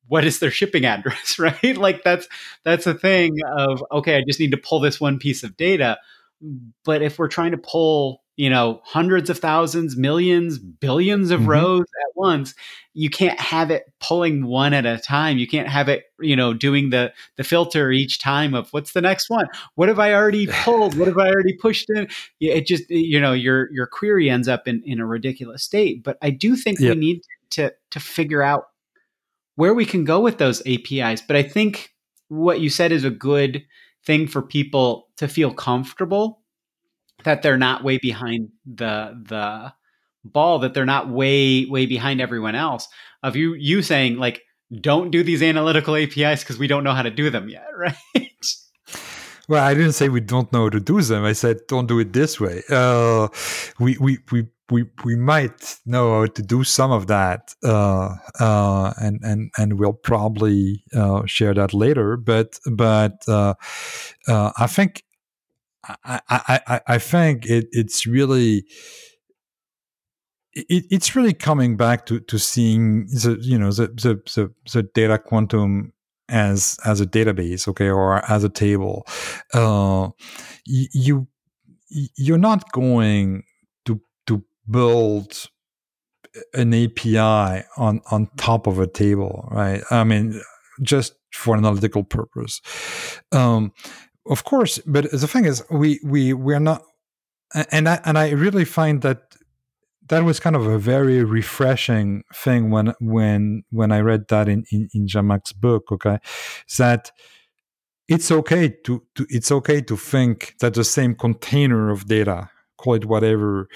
what 0.06 0.24
is 0.24 0.38
their 0.38 0.50
shipping 0.50 0.84
address, 0.86 1.38
right? 1.38 1.76
like 1.76 2.04
that's 2.04 2.28
that's 2.64 2.86
a 2.86 2.94
thing 2.94 3.38
of 3.56 3.84
okay, 3.92 4.16
I 4.16 4.22
just 4.26 4.40
need 4.40 4.52
to 4.52 4.56
pull 4.56 4.80
this 4.80 5.00
one 5.00 5.18
piece 5.18 5.42
of 5.42 5.56
data. 5.56 5.98
But 6.84 7.02
if 7.02 7.18
we're 7.18 7.28
trying 7.28 7.52
to 7.52 7.58
pull 7.58 8.21
you 8.36 8.50
know 8.50 8.80
hundreds 8.84 9.30
of 9.30 9.38
thousands 9.38 9.96
millions 9.96 10.58
billions 10.58 11.30
of 11.30 11.40
mm-hmm. 11.40 11.50
rows 11.50 11.80
at 11.80 12.16
once 12.16 12.54
you 12.94 13.08
can't 13.08 13.40
have 13.40 13.70
it 13.70 13.90
pulling 14.00 14.44
one 14.44 14.74
at 14.74 14.84
a 14.84 14.98
time. 14.98 15.38
You 15.38 15.46
can't 15.46 15.68
have 15.68 15.88
it 15.88 16.04
you 16.20 16.36
know 16.36 16.52
doing 16.52 16.90
the 16.90 17.12
the 17.36 17.44
filter 17.44 17.90
each 17.90 18.18
time 18.18 18.54
of 18.54 18.70
what's 18.72 18.92
the 18.92 19.00
next 19.00 19.30
one? 19.30 19.46
What 19.74 19.88
have 19.88 19.98
i 19.98 20.12
already 20.12 20.46
pulled? 20.50 20.96
What 20.98 21.08
have 21.08 21.18
i 21.18 21.28
already 21.28 21.54
pushed 21.54 21.88
in? 21.90 22.08
It 22.40 22.66
just 22.66 22.88
you 22.90 23.20
know 23.20 23.32
your 23.32 23.72
your 23.72 23.86
query 23.86 24.28
ends 24.28 24.48
up 24.48 24.68
in 24.68 24.82
in 24.84 25.00
a 25.00 25.06
ridiculous 25.06 25.62
state. 25.62 26.02
But 26.02 26.18
i 26.22 26.30
do 26.30 26.56
think 26.56 26.80
yep. 26.80 26.94
we 26.94 27.00
need 27.00 27.22
to 27.50 27.72
to 27.90 28.00
figure 28.00 28.42
out 28.42 28.64
where 29.56 29.74
we 29.74 29.84
can 29.84 30.04
go 30.04 30.18
with 30.20 30.38
those 30.38 30.62
apis 30.66 31.20
but 31.20 31.36
i 31.36 31.42
think 31.42 31.90
what 32.28 32.60
you 32.60 32.70
said 32.70 32.90
is 32.90 33.04
a 33.04 33.10
good 33.10 33.62
thing 34.06 34.26
for 34.26 34.40
people 34.40 35.08
to 35.18 35.28
feel 35.28 35.52
comfortable 35.52 36.41
that 37.24 37.42
they're 37.42 37.58
not 37.58 37.84
way 37.84 37.98
behind 37.98 38.50
the 38.66 39.18
the 39.28 39.72
ball 40.24 40.60
that 40.60 40.74
they're 40.74 40.86
not 40.86 41.08
way 41.08 41.64
way 41.66 41.86
behind 41.86 42.20
everyone 42.20 42.54
else 42.54 42.88
of 43.22 43.36
you 43.36 43.54
you 43.54 43.82
saying 43.82 44.16
like 44.16 44.42
don't 44.80 45.10
do 45.10 45.22
these 45.22 45.42
analytical 45.42 45.96
apis 45.96 46.40
because 46.40 46.58
we 46.58 46.66
don't 46.66 46.84
know 46.84 46.92
how 46.92 47.02
to 47.02 47.10
do 47.10 47.28
them 47.30 47.48
yet 47.48 47.66
right 47.76 47.96
well 49.48 49.64
i 49.64 49.74
didn't 49.74 49.92
say 49.92 50.08
we 50.08 50.20
don't 50.20 50.52
know 50.52 50.64
how 50.64 50.70
to 50.70 50.80
do 50.80 51.00
them 51.02 51.24
i 51.24 51.32
said 51.32 51.58
don't 51.66 51.86
do 51.86 51.98
it 51.98 52.12
this 52.12 52.40
way 52.40 52.62
uh, 52.70 53.28
we 53.78 53.96
we 53.98 54.18
we 54.30 54.46
we, 54.72 54.84
we 55.04 55.16
might 55.16 55.78
know 55.84 56.20
how 56.20 56.26
to 56.26 56.42
do 56.42 56.64
some 56.64 56.90
of 56.90 57.06
that, 57.08 57.54
uh, 57.62 58.16
uh, 58.40 58.94
and 58.96 59.20
and 59.22 59.50
and 59.58 59.78
we'll 59.78 59.92
probably 59.92 60.82
uh, 60.94 61.26
share 61.26 61.54
that 61.54 61.74
later. 61.74 62.16
But 62.16 62.58
but 62.70 63.22
uh, 63.28 63.54
uh, 64.26 64.52
I 64.56 64.66
think 64.66 65.04
I, 65.84 66.20
I, 66.28 66.80
I 66.86 66.98
think 66.98 67.46
it, 67.46 67.66
it's 67.72 68.06
really 68.06 68.64
it, 70.54 70.84
it's 70.90 71.16
really 71.16 71.32
coming 71.32 71.76
back 71.76 72.06
to, 72.06 72.20
to 72.20 72.38
seeing 72.38 73.06
the 73.06 73.38
you 73.40 73.58
know 73.58 73.72
the, 73.72 73.88
the, 73.88 74.20
the, 74.34 74.52
the 74.72 74.82
data 74.82 75.18
quantum 75.18 75.92
as 76.28 76.78
as 76.84 77.00
a 77.00 77.06
database 77.06 77.66
okay 77.68 77.88
or 77.88 78.24
as 78.30 78.44
a 78.44 78.48
table. 78.48 79.06
Uh, 79.52 80.10
you 80.66 81.26
you're 82.16 82.38
not 82.38 82.70
going 82.72 83.42
to 83.84 84.00
to 84.26 84.44
build 84.70 85.48
an 86.54 86.72
API 86.72 87.64
on 87.76 88.00
on 88.10 88.28
top 88.36 88.66
of 88.66 88.78
a 88.78 88.86
table 88.86 89.48
right? 89.50 89.82
I 89.90 90.04
mean 90.04 90.40
just 90.82 91.14
for 91.32 91.56
analytical 91.56 92.04
purpose. 92.04 92.60
Um, 93.32 93.72
of 94.26 94.44
course, 94.44 94.78
but 94.86 95.10
the 95.10 95.28
thing 95.28 95.44
is, 95.44 95.64
we 95.70 96.00
we 96.04 96.32
we 96.32 96.54
are 96.54 96.60
not, 96.60 96.82
and 97.70 97.88
I 97.88 98.00
and 98.04 98.18
I 98.18 98.30
really 98.30 98.64
find 98.64 99.02
that 99.02 99.36
that 100.08 100.24
was 100.24 100.40
kind 100.40 100.56
of 100.56 100.66
a 100.66 100.78
very 100.78 101.24
refreshing 101.24 102.22
thing 102.34 102.70
when 102.70 102.94
when 103.00 103.64
when 103.70 103.92
I 103.92 104.00
read 104.00 104.28
that 104.28 104.48
in 104.48 104.64
in, 104.70 104.88
in 104.94 105.06
Zhamak's 105.06 105.52
book. 105.52 105.90
Okay, 105.92 106.18
that 106.78 107.10
it's 108.08 108.30
okay 108.30 108.68
to, 108.84 109.02
to 109.14 109.26
it's 109.28 109.50
okay 109.52 109.80
to 109.80 109.96
think 109.96 110.54
that 110.60 110.74
the 110.74 110.84
same 110.84 111.14
container 111.14 111.90
of 111.90 112.06
data 112.06 112.50
call 112.82 112.94
it 112.94 113.06
whatever, 113.06 113.68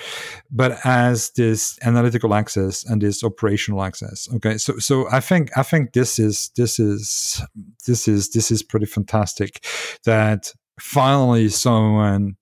but 0.50 0.78
as 0.84 1.30
this 1.30 1.78
analytical 1.82 2.34
access 2.34 2.84
and 2.84 3.00
this 3.00 3.22
operational 3.22 3.82
access. 3.82 4.28
Okay, 4.34 4.58
so 4.58 4.78
so 4.78 5.06
I 5.10 5.20
think 5.20 5.50
I 5.56 5.62
think 5.62 5.92
this 5.92 6.18
is 6.18 6.50
this 6.56 6.78
is 6.78 7.42
this 7.86 8.08
is 8.08 8.30
this 8.30 8.50
is 8.50 8.62
pretty 8.62 8.86
fantastic 8.86 9.64
that 10.04 10.52
finally 10.80 11.48
someone 11.48 12.36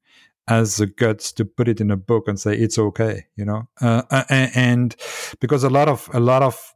has 0.48 0.76
the 0.76 0.86
guts 0.86 1.32
to 1.32 1.44
put 1.44 1.68
it 1.68 1.80
in 1.80 1.90
a 1.90 1.96
book 1.96 2.28
and 2.28 2.38
say 2.38 2.54
it's 2.54 2.78
okay, 2.78 3.24
you 3.36 3.44
know, 3.44 3.62
uh, 3.80 4.02
and, 4.28 4.50
and 4.54 4.96
because 5.40 5.64
a 5.64 5.70
lot 5.70 5.88
of 5.88 6.08
a 6.12 6.20
lot 6.20 6.42
of 6.42 6.74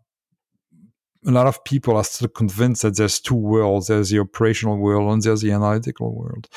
a 1.27 1.31
lot 1.31 1.47
of 1.47 1.63
people 1.65 1.97
are 1.97 2.05
still 2.05 2.29
convinced 2.29 2.83
that 2.83 2.97
there's 2.97 3.19
two 3.19 3.35
worlds 3.35 3.89
there's 3.89 4.11
the 4.11 4.21
operational 4.21 4.79
world 4.79 5.13
and 5.13 5.23
there's 5.23 5.41
the 5.41 5.51
analytical 5.51 6.15
world. 6.15 6.49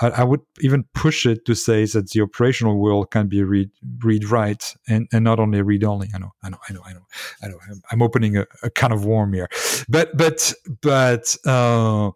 I, 0.00 0.08
I, 0.08 0.24
would 0.24 0.40
even 0.60 0.84
push 0.94 1.26
it 1.26 1.44
to 1.46 1.54
say 1.54 1.84
that 1.86 2.10
the 2.10 2.20
operational 2.20 2.78
world 2.78 3.10
can 3.10 3.26
be 3.26 3.42
read 3.42 3.70
read 4.02 4.24
write 4.30 4.74
and, 4.88 5.08
and 5.12 5.24
not 5.24 5.40
only 5.40 5.62
read 5.62 5.84
only. 5.84 6.10
I 6.14 6.18
know 6.18 6.32
i 6.42 6.50
know 6.50 6.58
i 6.68 6.72
know 6.72 6.82
i 6.88 6.92
know 6.92 7.06
i 7.42 7.48
know. 7.48 7.58
I'm, 7.68 7.82
I'm 7.90 8.02
opening 8.02 8.36
a, 8.36 8.46
a 8.62 8.70
kind 8.70 8.92
of 8.92 9.04
worm 9.04 9.32
here. 9.32 9.48
But 9.88 10.16
but 10.16 10.52
but 10.80 11.36
uh, 11.44 12.10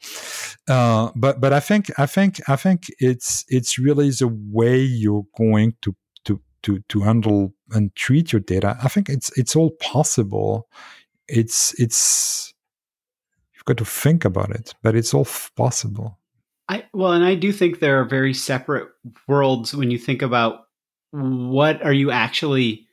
uh, 0.69 1.11
but 1.17 1.41
but 1.41 1.53
i 1.53 1.61
think 1.61 1.91
i 1.99 2.07
think 2.07 2.41
i 2.49 2.57
think 2.57 2.87
it's 2.99 3.45
it's 3.49 3.79
really 3.79 4.11
the 4.11 4.29
way 4.29 4.79
you're 4.79 5.27
going 5.37 5.75
to 5.83 5.95
to 6.25 6.41
to 6.63 6.79
to 6.89 7.01
handle 7.01 7.55
and 7.73 7.95
treat 7.95 8.33
your 8.33 8.41
data. 8.41 8.77
I 8.83 8.89
think 8.89 9.09
it's 9.09 9.37
it's 9.37 9.57
all 9.57 9.71
possible 9.81 10.69
it's 11.29 11.79
it's 11.81 12.53
you've 13.55 13.65
got 13.65 13.77
to 13.79 13.85
think 13.85 14.25
about 14.25 14.51
it, 14.51 14.75
but 14.83 14.95
it's 14.95 15.15
all 15.15 15.27
possible. 15.57 16.19
I 16.69 16.85
well, 16.93 17.13
and 17.13 17.25
I 17.25 17.35
do 17.35 17.53
think 17.53 17.79
there 17.79 18.01
are 18.01 18.05
very 18.05 18.35
separate 18.35 18.89
worlds 19.27 19.75
when 19.75 19.91
you 19.91 19.99
think 19.99 20.23
about 20.23 20.61
what 21.11 21.83
are 21.83 21.93
you 21.93 22.11
actually 22.11 22.87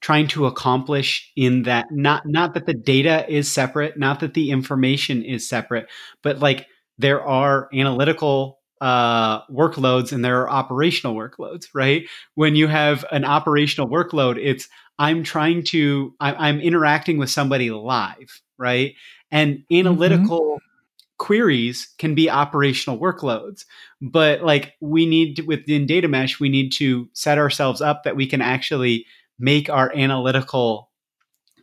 trying 0.00 0.26
to 0.26 0.46
accomplish 0.46 1.30
in 1.36 1.64
that 1.64 1.86
not 1.90 2.26
not 2.26 2.54
that 2.54 2.66
the 2.66 2.74
data 2.74 3.30
is 3.32 3.50
separate, 3.50 3.98
not 3.98 4.20
that 4.20 4.34
the 4.34 4.50
information 4.50 5.22
is 5.22 5.48
separate, 5.48 5.88
but 6.22 6.40
like 6.40 6.66
there 6.98 7.22
are 7.22 7.68
analytical 7.74 8.59
uh, 8.80 9.44
workloads 9.46 10.12
and 10.12 10.24
there 10.24 10.40
are 10.40 10.50
operational 10.50 11.14
workloads, 11.14 11.66
right? 11.74 12.08
When 12.34 12.54
you 12.56 12.66
have 12.66 13.04
an 13.12 13.24
operational 13.24 13.88
workload, 13.88 14.38
it's 14.42 14.68
I'm 14.98 15.22
trying 15.22 15.64
to, 15.64 16.14
I, 16.20 16.48
am 16.48 16.60
interacting 16.60 17.18
with 17.18 17.30
somebody 17.30 17.70
live, 17.70 18.40
right? 18.58 18.94
And 19.30 19.58
mm-hmm. 19.58 19.74
analytical 19.74 20.40
mm-hmm. 20.40 21.16
queries 21.18 21.92
can 21.98 22.14
be 22.14 22.30
operational 22.30 22.98
workloads. 22.98 23.64
But 24.02 24.42
like 24.42 24.74
we 24.80 25.06
need 25.06 25.36
to, 25.36 25.42
within 25.42 25.86
data 25.86 26.08
mesh, 26.08 26.38
we 26.38 26.48
need 26.48 26.70
to 26.72 27.08
set 27.14 27.38
ourselves 27.38 27.80
up 27.80 28.04
that 28.04 28.16
we 28.16 28.26
can 28.26 28.42
actually 28.42 29.06
make 29.38 29.70
our 29.70 29.90
analytical 29.96 30.89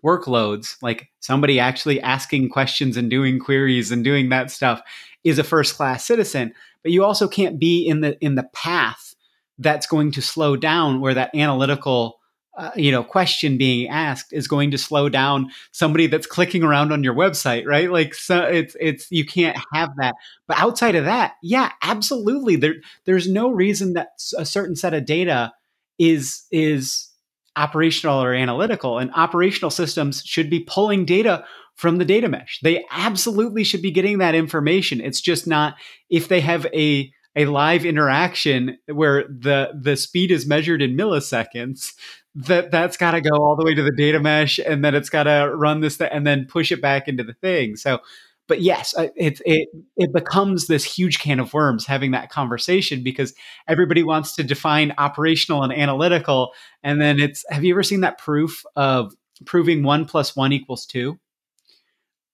workloads, 0.04 0.78
like 0.82 1.10
somebody 1.20 1.60
actually 1.60 2.02
asking 2.02 2.50
questions 2.50 2.98
and 2.98 3.10
doing 3.10 3.40
queries 3.40 3.92
and 3.92 4.04
doing 4.04 4.30
that 4.30 4.52
stuff 4.52 4.82
is 5.24 5.40
a 5.40 5.44
first 5.44 5.76
class 5.76 6.06
citizen. 6.06 6.54
But 6.84 6.92
you 6.92 7.04
also 7.04 7.28
can't 7.28 7.60
be 7.60 7.88
in 7.88 8.02
the 8.02 8.18
in 8.24 8.36
the 8.36 8.50
path 8.54 9.16
that's 9.60 9.88
going 9.88 10.12
to 10.12 10.22
slow 10.22 10.56
down 10.56 11.02
where 11.02 11.14
that 11.14 11.34
analytical 11.36 12.20
uh, 12.58 12.72
you 12.76 12.92
know 12.92 13.04
question 13.04 13.58
being 13.58 13.88
asked 13.88 14.34
is 14.34 14.48
going 14.48 14.72
to 14.72 14.78
slow 14.78 15.10
down 15.10 15.52
somebody 15.72 16.08
that's 16.08 16.26
clicking 16.26 16.64
around 16.64 16.92
on 16.92 17.04
your 17.04 17.14
website 17.14 17.68
right 17.68 17.92
like 17.92 18.16
so 18.16 18.42
it's 18.42 18.76
it's 18.80 19.12
you 19.12 19.24
can't 19.24 19.58
have 19.74 19.90
that 19.98 20.16
but 20.48 20.60
outside 20.60 20.96
of 20.96 21.06
that 21.06 21.34
yeah 21.44 21.72
absolutely 21.84 22.56
there 22.56 22.76
there's 23.06 23.30
no 23.30 23.50
reason 23.50 23.94
that 23.94 24.10
a 24.38 24.46
certain 24.46 24.76
set 24.76 24.96
of 24.96 25.06
data 25.06 25.54
is 26.00 26.46
is 26.52 27.10
operational 27.58 28.22
or 28.22 28.34
analytical 28.34 29.00
and 29.00 29.12
operational 29.16 29.72
systems 29.72 30.24
should 30.24 30.50
be 30.50 30.62
pulling 30.62 31.06
data 31.06 31.44
from 31.76 31.98
the 31.98 32.06
data 32.06 32.30
mesh. 32.30 32.60
They 32.64 32.86
absolutely 32.92 33.64
should 33.64 33.82
be 33.82 33.92
getting 33.92 34.18
that 34.20 34.36
information. 34.36 35.02
It's 35.02 35.22
just 35.22 35.48
not 35.48 35.76
if 36.10 36.28
they 36.28 36.42
have 36.42 36.66
a 36.68 37.12
a 37.36 37.46
live 37.46 37.86
interaction 37.86 38.78
where 38.88 39.24
the 39.28 39.70
the 39.80 39.96
speed 39.96 40.32
is 40.32 40.48
measured 40.48 40.82
in 40.82 40.98
milliseconds 40.98 41.94
that 42.34 42.72
that's 42.72 42.98
got 42.98 43.12
to 43.12 43.22
go 43.22 43.36
all 43.38 43.56
the 43.56 43.64
way 43.66 43.74
to 43.74 43.84
the 43.84 43.96
data 43.96 44.20
mesh 44.20 44.60
and 44.60 44.84
then 44.84 44.96
it's 44.96 45.10
got 45.10 45.24
to 45.24 45.52
run 45.56 45.82
this 45.82 45.98
th- 45.98 46.10
and 46.14 46.26
then 46.26 46.46
push 46.46 46.72
it 46.72 46.82
back 46.82 47.08
into 47.08 47.24
the 47.24 47.34
thing. 47.34 47.76
So 47.76 48.00
but 48.48 48.62
yes 48.62 48.94
it, 48.98 49.42
it 49.46 49.70
it 49.96 50.14
becomes 50.14 50.68
this 50.68 50.84
huge 50.84 51.20
can 51.20 51.40
of 51.40 51.54
worms 51.54 51.86
having 51.86 52.12
that 52.12 52.30
conversation 52.30 53.04
because 53.04 53.34
everybody 53.68 54.04
wants 54.04 54.36
to 54.36 54.44
define 54.44 54.94
operational 54.98 55.64
and 55.64 55.74
analytical. 55.74 56.54
And 56.84 57.02
then 57.02 57.20
it's 57.20 57.46
have 57.50 57.64
you 57.64 57.74
ever 57.74 57.84
seen 57.84 58.02
that 58.02 58.18
proof 58.18 58.64
of 58.76 59.14
proving 59.46 59.84
one 59.84 60.06
plus 60.06 60.36
one 60.36 60.54
equals 60.54 60.86
two? 60.86 61.20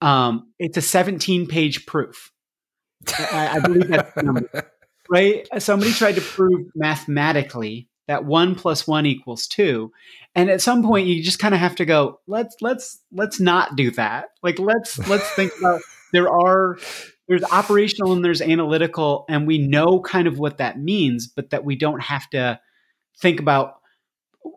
Um, 0.01 0.51
it's 0.59 0.77
a 0.77 0.81
17 0.81 1.47
page 1.47 1.85
proof. 1.85 2.31
I, 3.17 3.57
I 3.57 3.59
believe 3.59 3.87
that's 3.87 4.13
the 4.13 4.23
number 4.23 4.49
right? 5.09 5.47
Somebody 5.59 5.91
tried 5.91 6.15
to 6.15 6.21
prove 6.21 6.67
mathematically 6.75 7.89
that 8.07 8.25
one 8.25 8.55
plus 8.55 8.87
one 8.87 9.05
equals 9.05 9.47
two. 9.47 9.91
And 10.35 10.49
at 10.49 10.61
some 10.61 10.83
point 10.83 11.07
you 11.07 11.23
just 11.23 11.39
kind 11.39 11.53
of 11.53 11.59
have 11.59 11.75
to 11.75 11.85
go 11.85 12.19
let's 12.27 12.55
let's 12.61 12.99
let's 13.11 13.39
not 13.39 13.75
do 13.75 13.91
that. 13.91 14.29
Like 14.41 14.59
let's 14.59 14.97
let's 15.07 15.29
think 15.31 15.51
about 15.59 15.81
there 16.13 16.29
are 16.29 16.77
there's 17.27 17.43
operational 17.43 18.13
and 18.13 18.23
there's 18.23 18.41
analytical 18.41 19.25
and 19.27 19.45
we 19.45 19.57
know 19.57 19.99
kind 19.99 20.27
of 20.27 20.39
what 20.39 20.57
that 20.59 20.79
means 20.79 21.27
but 21.27 21.49
that 21.49 21.65
we 21.65 21.75
don't 21.75 22.01
have 22.01 22.29
to 22.29 22.59
think 23.19 23.39
about 23.39 23.75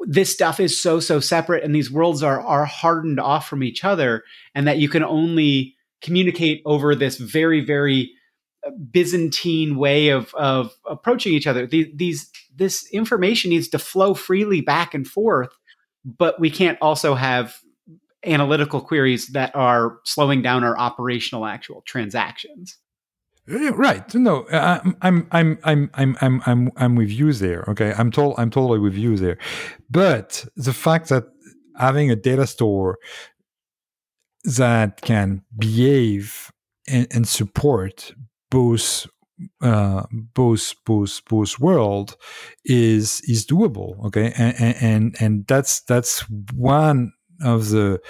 this 0.06 0.32
stuff 0.32 0.60
is 0.60 0.80
so 0.80 1.00
so 1.00 1.18
separate 1.18 1.64
and 1.64 1.74
these 1.74 1.90
worlds 1.90 2.22
are 2.22 2.40
are 2.40 2.64
hardened 2.64 3.18
off 3.18 3.48
from 3.48 3.64
each 3.64 3.84
other 3.84 4.22
and 4.54 4.68
that 4.68 4.78
you 4.78 4.88
can 4.88 5.02
only 5.02 5.74
communicate 6.02 6.62
over 6.64 6.94
this 6.94 7.16
very 7.16 7.60
very 7.60 8.12
uh, 8.66 8.70
Byzantine 8.90 9.76
way 9.76 10.08
of 10.08 10.34
of 10.34 10.74
approaching 10.88 11.32
each 11.32 11.46
other. 11.46 11.66
These, 11.66 11.86
these 11.94 12.30
this 12.54 12.88
information 12.92 13.50
needs 13.50 13.68
to 13.68 13.78
flow 13.78 14.14
freely 14.14 14.60
back 14.60 14.94
and 14.94 15.06
forth, 15.06 15.50
but 16.04 16.40
we 16.40 16.50
can't 16.50 16.78
also 16.80 17.14
have 17.14 17.56
analytical 18.24 18.80
queries 18.80 19.28
that 19.28 19.54
are 19.54 19.98
slowing 20.04 20.42
down 20.42 20.64
our 20.64 20.78
operational 20.78 21.46
actual 21.46 21.82
transactions. 21.86 22.78
Right. 23.48 24.12
No, 24.14 24.44
I'm, 24.50 24.96
I'm, 25.02 25.28
I'm, 25.30 25.58
I'm, 25.62 25.90
I'm, 25.94 26.42
I'm, 26.46 26.72
I'm, 26.76 26.96
with 26.96 27.10
you 27.10 27.32
there. 27.32 27.64
Okay. 27.68 27.94
I'm 27.96 28.10
told, 28.10 28.34
I'm 28.38 28.50
totally 28.50 28.80
with 28.80 28.94
you 28.94 29.16
there. 29.16 29.38
But 29.88 30.46
the 30.56 30.72
fact 30.72 31.10
that 31.10 31.24
having 31.76 32.10
a 32.10 32.16
data 32.16 32.46
store 32.46 32.98
that 34.44 35.00
can 35.02 35.42
behave 35.56 36.50
and, 36.88 37.06
and 37.12 37.28
support 37.28 38.12
both 38.50 39.06
uh, 39.60 40.04
both 40.10 40.74
both 40.84 41.22
both 41.28 41.58
world 41.58 42.16
is 42.64 43.20
is 43.24 43.46
doable. 43.46 44.02
Okay, 44.06 44.32
and 44.36 44.76
and 44.80 45.16
and 45.20 45.46
that's 45.46 45.80
that's 45.82 46.20
one 46.54 47.12
of 47.42 47.70
the. 47.70 48.00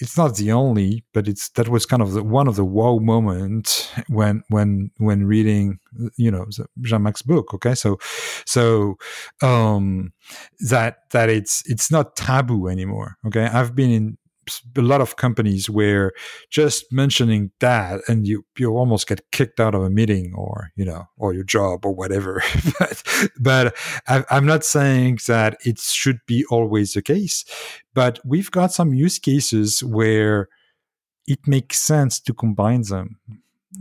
It's 0.00 0.16
not 0.16 0.36
the 0.36 0.52
only, 0.52 1.04
but 1.12 1.26
it's 1.26 1.48
that 1.50 1.68
was 1.68 1.84
kind 1.84 2.00
of 2.00 2.12
the, 2.12 2.22
one 2.22 2.46
of 2.46 2.54
the 2.54 2.64
wow 2.64 2.98
moments 2.98 3.90
when 4.08 4.44
when 4.48 4.92
when 4.98 5.24
reading 5.24 5.80
you 6.16 6.30
know 6.30 6.46
Zhamak's 6.82 7.22
book. 7.22 7.52
Okay, 7.54 7.74
so 7.74 7.98
so 8.46 8.96
um, 9.42 10.12
that 10.68 11.10
that 11.10 11.28
it's 11.28 11.62
it's 11.68 11.90
not 11.90 12.16
taboo 12.16 12.68
anymore. 12.68 13.16
Okay, 13.26 13.46
I've 13.46 13.74
been 13.74 13.90
in 13.90 14.18
a 14.76 14.82
lot 14.82 15.00
of 15.00 15.16
companies 15.16 15.68
where 15.68 16.12
just 16.50 16.92
mentioning 16.92 17.50
that 17.60 18.00
and 18.08 18.26
you 18.26 18.44
you 18.58 18.70
almost 18.70 19.06
get 19.06 19.30
kicked 19.30 19.60
out 19.60 19.74
of 19.74 19.82
a 19.82 19.90
meeting 19.90 20.32
or 20.36 20.70
you 20.76 20.84
know 20.84 21.04
or 21.16 21.32
your 21.34 21.44
job 21.44 21.84
or 21.84 21.92
whatever. 21.92 22.42
But 22.78 23.02
but 23.38 23.76
I, 24.06 24.24
i'm 24.30 24.46
not 24.46 24.64
saying 24.64 25.18
that 25.26 25.56
it 25.64 25.78
should 25.78 26.18
be 26.26 26.44
always 26.50 26.92
the 26.92 27.02
case 27.02 27.44
but 27.94 28.18
we've 28.24 28.50
got 28.50 28.72
some 28.72 28.94
use 28.94 29.18
cases 29.18 29.82
where 29.82 30.48
it 31.26 31.40
makes 31.46 31.80
sense 31.80 32.20
to 32.20 32.34
combine 32.34 32.82
them 32.82 33.18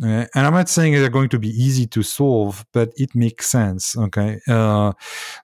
uh, 0.03 0.25
and 0.35 0.45
I'm 0.47 0.53
not 0.53 0.69
saying 0.69 0.93
they're 0.93 1.09
going 1.09 1.29
to 1.29 1.39
be 1.39 1.49
easy 1.49 1.87
to 1.87 2.03
solve, 2.03 2.65
but 2.73 2.91
it 2.95 3.15
makes 3.15 3.47
sense. 3.47 3.97
Okay. 3.97 4.39
Uh, 4.47 4.93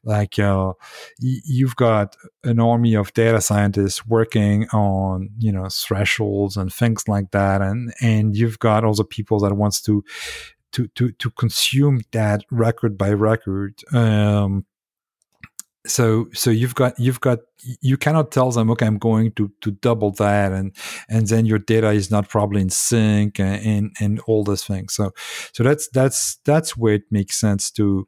like, 0.03 0.37
uh, 0.37 0.73
y- 1.19 1.41
you've 1.43 1.75
got 1.75 2.15
an 2.43 2.59
army 2.59 2.93
of 2.95 3.11
data 3.13 3.41
scientists 3.41 4.05
working 4.05 4.67
on, 4.69 5.29
you 5.39 5.51
know, 5.51 5.67
thresholds 5.69 6.57
and 6.57 6.71
things 6.71 7.07
like 7.07 7.31
that. 7.31 7.61
And, 7.61 7.93
and 8.01 8.35
you've 8.37 8.59
got 8.59 8.83
also 8.83 9.03
people 9.03 9.39
that 9.39 9.55
wants 9.55 9.81
to, 9.81 10.03
to, 10.73 10.87
to, 10.89 11.11
to 11.11 11.29
consume 11.31 12.01
that 12.11 12.43
record 12.51 12.97
by 12.97 13.13
record. 13.13 13.81
Um, 13.93 14.65
so 15.86 16.27
so 16.33 16.49
you've 16.49 16.75
got 16.75 16.99
you've 16.99 17.19
got 17.21 17.39
you 17.81 17.97
cannot 17.97 18.31
tell 18.31 18.51
them 18.51 18.69
okay 18.69 18.86
i'm 18.86 18.97
going 18.97 19.31
to 19.31 19.51
to 19.61 19.71
double 19.71 20.11
that 20.11 20.51
and 20.51 20.75
and 21.09 21.27
then 21.27 21.45
your 21.45 21.59
data 21.59 21.89
is 21.91 22.11
not 22.11 22.29
probably 22.29 22.61
in 22.61 22.69
sync 22.69 23.39
and 23.39 23.65
and, 23.65 23.95
and 23.99 24.19
all 24.21 24.43
those 24.43 24.63
things. 24.63 24.93
So 24.93 25.11
so 25.53 25.63
that's 25.63 25.89
that's 25.89 26.38
that's 26.45 26.77
where 26.77 26.95
it 26.95 27.03
makes 27.11 27.38
sense 27.38 27.71
to 27.71 28.07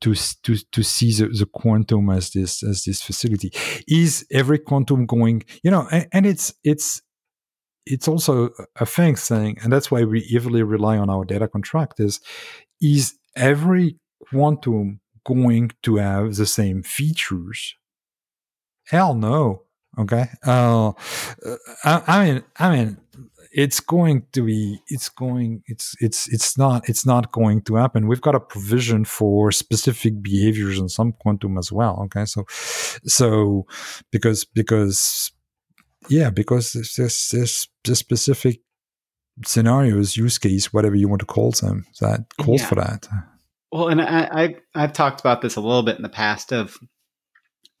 to 0.00 0.14
to 0.14 0.56
to 0.72 0.82
see 0.82 1.12
the, 1.12 1.28
the 1.28 1.46
quantum 1.46 2.10
as 2.10 2.30
this 2.30 2.62
as 2.62 2.84
this 2.84 3.02
facility. 3.02 3.52
Is 3.88 4.26
every 4.30 4.58
quantum 4.58 5.06
going 5.06 5.44
you 5.62 5.70
know 5.70 5.86
and, 5.90 6.06
and 6.12 6.26
it's 6.26 6.54
it's 6.64 7.02
it's 7.84 8.08
also 8.08 8.50
a 8.76 8.86
thing 8.86 9.14
saying 9.14 9.58
and 9.62 9.72
that's 9.72 9.90
why 9.90 10.02
we 10.04 10.20
heavily 10.32 10.62
rely 10.62 10.98
on 10.98 11.08
our 11.08 11.24
data 11.24 11.46
contract 11.46 12.00
is 12.00 12.20
is 12.80 13.14
every 13.36 13.96
quantum 14.28 15.00
going 15.26 15.72
to 15.82 15.96
have 15.96 16.36
the 16.36 16.46
same 16.46 16.82
features? 16.82 17.74
Hell 18.86 19.14
no. 19.14 19.62
Okay, 19.98 20.26
uh, 20.44 20.92
I, 21.84 22.02
I 22.06 22.24
mean, 22.24 22.44
I 22.58 22.76
mean, 22.76 22.98
it's 23.56 23.80
going 23.80 24.26
to 24.32 24.42
be 24.44 24.78
it's 24.88 25.08
going 25.08 25.62
it's 25.66 25.96
it's 25.98 26.28
it's 26.32 26.58
not 26.58 26.86
it's 26.88 27.06
not 27.06 27.32
going 27.32 27.62
to 27.62 27.74
happen 27.74 28.06
we've 28.06 28.20
got 28.20 28.34
a 28.34 28.40
provision 28.40 29.04
for 29.04 29.50
specific 29.50 30.22
behaviors 30.22 30.78
in 30.78 30.90
some 30.90 31.12
quantum 31.12 31.56
as 31.56 31.72
well 31.72 31.98
okay 32.04 32.26
so 32.26 32.44
so 33.06 33.66
because 34.12 34.44
because 34.44 35.32
yeah 36.10 36.28
because 36.28 36.72
there's 36.72 37.28
there's, 37.32 37.68
there's 37.84 37.98
specific 37.98 38.60
scenarios 39.44 40.18
use 40.18 40.36
case 40.38 40.72
whatever 40.72 40.94
you 40.94 41.08
want 41.08 41.20
to 41.20 41.26
call 41.26 41.50
them 41.52 41.86
that 42.00 42.26
calls 42.38 42.60
yeah. 42.60 42.66
for 42.66 42.74
that 42.74 43.08
well 43.76 43.88
and 43.88 44.00
I, 44.00 44.28
I 44.32 44.56
i've 44.74 44.92
talked 44.92 45.20
about 45.20 45.42
this 45.42 45.56
a 45.56 45.60
little 45.60 45.82
bit 45.82 45.96
in 45.96 46.02
the 46.02 46.08
past 46.08 46.52
of 46.52 46.78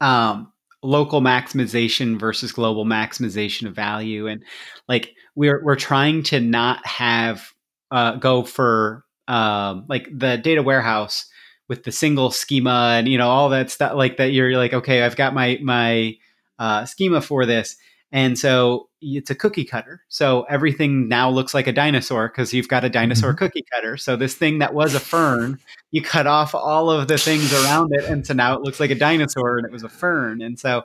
um 0.00 0.52
local 0.86 1.20
maximization 1.20 2.18
versus 2.18 2.52
global 2.52 2.84
maximization 2.84 3.66
of 3.66 3.74
value. 3.74 4.26
And 4.26 4.42
like 4.88 5.14
we're 5.34 5.62
we're 5.64 5.76
trying 5.76 6.22
to 6.24 6.40
not 6.40 6.86
have 6.86 7.52
uh, 7.90 8.16
go 8.16 8.42
for 8.42 9.04
um, 9.28 9.84
like 9.88 10.08
the 10.12 10.36
data 10.36 10.62
warehouse 10.62 11.26
with 11.68 11.82
the 11.82 11.92
single 11.92 12.30
schema 12.30 12.94
and 12.96 13.08
you 13.08 13.18
know 13.18 13.28
all 13.28 13.48
that 13.48 13.70
stuff 13.70 13.94
like 13.94 14.18
that 14.18 14.32
you're 14.32 14.56
like 14.56 14.72
okay 14.72 15.02
i've 15.02 15.16
got 15.16 15.34
my 15.34 15.58
my 15.60 16.14
uh, 16.60 16.84
schema 16.84 17.20
for 17.20 17.44
this 17.44 17.76
and 18.12 18.38
so 18.38 18.88
it's 19.00 19.30
a 19.30 19.34
cookie 19.34 19.64
cutter 19.64 20.02
so 20.08 20.42
everything 20.44 21.08
now 21.08 21.28
looks 21.28 21.54
like 21.54 21.66
a 21.66 21.72
dinosaur 21.72 22.28
because 22.28 22.52
you've 22.52 22.68
got 22.68 22.84
a 22.84 22.90
dinosaur 22.90 23.30
mm-hmm. 23.30 23.38
cookie 23.38 23.64
cutter 23.72 23.96
so 23.96 24.16
this 24.16 24.34
thing 24.34 24.58
that 24.58 24.74
was 24.74 24.94
a 24.94 25.00
fern 25.00 25.58
you 25.90 26.02
cut 26.02 26.26
off 26.26 26.54
all 26.54 26.90
of 26.90 27.08
the 27.08 27.18
things 27.18 27.52
around 27.52 27.92
it 27.94 28.04
and 28.04 28.26
so 28.26 28.34
now 28.34 28.54
it 28.54 28.62
looks 28.62 28.80
like 28.80 28.90
a 28.90 28.94
dinosaur 28.94 29.58
and 29.58 29.66
it 29.66 29.72
was 29.72 29.82
a 29.82 29.88
fern 29.88 30.40
and 30.40 30.58
so 30.58 30.84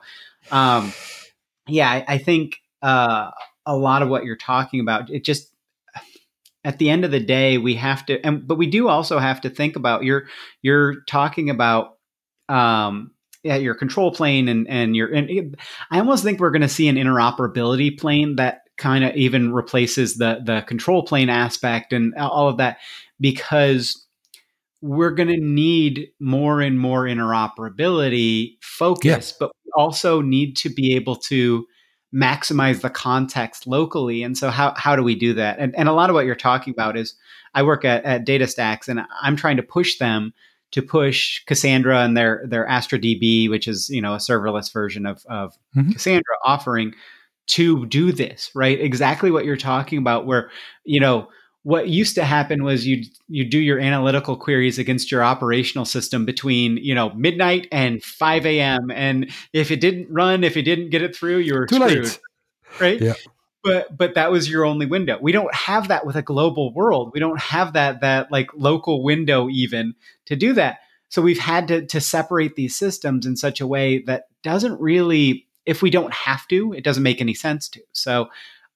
um, 0.52 0.92
yeah 1.68 1.90
I, 1.90 2.06
I 2.08 2.18
think 2.18 2.58
uh, 2.82 3.32
a 3.66 3.76
lot 3.76 4.02
of 4.02 4.10
what 4.10 4.26
you're 4.26 4.36
talking 4.36 4.80
about. 4.80 5.10
It 5.10 5.24
just 5.24 5.54
at 6.64 6.78
the 6.78 6.90
end 6.90 7.06
of 7.06 7.12
the 7.12 7.20
day, 7.20 7.58
we 7.58 7.76
have 7.76 8.06
to, 8.08 8.24
and 8.26 8.48
but 8.48 8.56
we 8.56 8.68
do 8.68 8.88
also 8.88 9.20
have 9.20 9.42
to 9.42 9.50
think 9.50 9.76
about 9.76 10.04
you're 10.04 10.26
you're 10.62 11.02
talking 11.02 11.50
about 11.50 11.98
um, 12.50 13.12
yeah, 13.44 13.56
your 13.56 13.76
control 13.76 14.12
plane 14.12 14.48
and 14.48 14.68
and 14.70 14.96
your. 14.96 15.14
And 15.14 15.58
I 15.90 16.00
almost 16.00 16.24
think 16.24 16.40
we're 16.40 16.52
going 16.52 16.62
to 16.62 16.70
see 16.70 16.88
an 16.88 16.96
interoperability 16.96 18.00
plane 18.00 18.36
that 18.36 18.62
kind 18.78 19.04
of 19.04 19.16
even 19.16 19.54
replaces 19.54 20.16
the 20.16 20.42
the 20.44 20.62
control 20.62 21.04
plane 21.04 21.30
aspect 21.30 21.94
and 21.94 22.14
all 22.16 22.48
of 22.48 22.58
that 22.58 22.78
because 23.20 24.06
we're 24.82 25.12
going 25.12 25.30
to 25.30 25.40
need 25.40 26.10
more 26.20 26.60
and 26.60 26.80
more 26.80 27.04
interoperability 27.04 28.58
focus, 28.62 29.32
yeah. 29.32 29.38
but 29.40 29.52
we 29.64 29.72
also 29.76 30.22
need 30.22 30.58
to 30.58 30.70
be 30.70 30.96
able 30.96 31.16
to 31.16 31.66
maximize 32.14 32.82
the 32.82 32.90
context 32.90 33.68
locally. 33.68 34.24
And 34.24 34.38
so 34.38 34.50
how, 34.50 34.74
how 34.76 34.96
do 34.96 35.04
we 35.04 35.16
do 35.16 35.34
that? 35.36 35.60
And, 35.60 35.76
and 35.78 35.88
a 35.88 35.94
lot 35.94 36.10
of 36.10 36.14
what 36.16 36.26
you're 36.26 36.36
talking 36.36 36.74
about 36.74 36.98
is 36.98 37.16
I 37.54 37.64
work 37.64 37.86
at, 37.86 38.04
at 38.04 38.26
DataStax 38.26 38.88
and 38.88 39.02
I'm 39.22 39.36
trying 39.36 39.58
to 39.58 39.64
push 39.64 39.98
them 39.98 40.34
to 40.72 40.82
push 40.82 41.44
Cassandra 41.46 42.00
and 42.00 42.16
their, 42.16 42.44
their 42.48 42.68
Astra 42.68 43.00
DB, 43.00 43.50
which 43.50 43.68
is, 43.68 43.90
you 43.90 44.02
know, 44.02 44.14
a 44.14 44.18
serverless 44.18 44.72
version 44.72 45.06
of, 45.06 45.26
of 45.28 45.54
mm-hmm. 45.76 45.92
Cassandra 45.92 46.36
offering 46.46 46.94
to 47.48 47.86
do 47.88 48.12
this, 48.12 48.52
right? 48.56 48.80
Exactly 48.80 49.32
what 49.32 49.46
you're 49.46 49.58
talking 49.58 49.98
about 49.98 50.26
where, 50.26 50.50
you 50.86 51.00
know, 51.00 51.28
what 51.64 51.90
used 51.90 52.16
to 52.16 52.24
happen 52.24 52.64
was 52.64 52.88
you 52.88 53.04
you 53.28 53.46
do 53.46 53.60
your 53.60 53.80
analytical 53.80 54.36
queries 54.36 54.80
against 54.80 55.12
your 55.12 55.24
operational 55.24 55.86
system 55.86 56.26
between 56.26 56.78
you 56.78 56.96
know 56.96 57.14
midnight 57.14 57.68
and 57.72 58.02
5 58.04 58.46
a.m. 58.48 58.90
and 58.92 59.30
if 59.54 59.70
it 59.70 59.80
didn't 59.80 60.08
run, 60.10 60.44
if 60.44 60.58
it 60.58 60.64
didn't 60.64 60.90
get 60.90 61.04
it 61.04 61.16
through, 61.16 61.38
you 61.38 61.54
were 61.54 61.68
Too 61.68 61.76
screwed, 61.76 62.04
late. 62.06 62.20
right? 62.80 63.02
Yeah. 63.02 63.14
But 63.64 63.96
but 63.96 64.16
that 64.16 64.32
was 64.32 64.50
your 64.50 64.66
only 64.66 64.86
window. 64.86 65.20
We 65.22 65.32
don't 65.32 65.54
have 65.54 65.90
that 65.90 66.06
with 66.06 66.16
a 66.16 66.22
global 66.22 66.74
world. 66.74 67.12
We 67.14 67.20
don't 67.20 67.40
have 67.40 67.74
that 67.74 68.02
that 68.02 68.32
like 68.32 68.50
local 68.56 69.04
window 69.04 69.50
even 69.50 69.94
to 70.26 70.36
do 70.36 70.54
that. 70.54 70.80
So 71.10 71.22
we've 71.22 71.40
had 71.40 71.68
to 71.68 71.86
to 71.86 72.02
separate 72.02 72.56
these 72.56 72.76
systems 72.76 73.26
in 73.26 73.36
such 73.36 73.62
a 73.62 73.68
way 73.68 74.00
that 74.08 74.26
doesn't 74.44 74.80
really 74.80 75.48
if 75.66 75.82
we 75.82 75.90
don't 75.90 76.14
have 76.14 76.48
to, 76.48 76.74
it 76.74 76.84
doesn't 76.84 77.04
make 77.04 77.22
any 77.22 77.34
sense 77.34 77.70
to. 77.70 77.82
So 77.94 78.30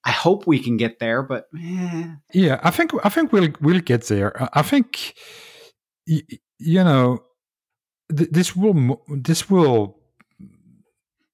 I 0.04 0.12
hope 0.12 0.46
we 0.46 0.60
can 0.60 0.76
get 0.76 1.00
there, 1.00 1.22
but 1.22 1.48
eh. 1.58 2.08
yeah, 2.32 2.60
I 2.62 2.70
think 2.70 2.92
I 3.04 3.08
think 3.08 3.32
we'll 3.32 3.50
we'll 3.60 3.80
get 3.80 4.04
there. 4.04 4.48
I 4.52 4.62
think 4.62 5.14
you 6.06 6.84
know 6.84 7.24
this 8.08 8.54
will 8.54 9.02
this 9.08 9.50
will 9.50 9.95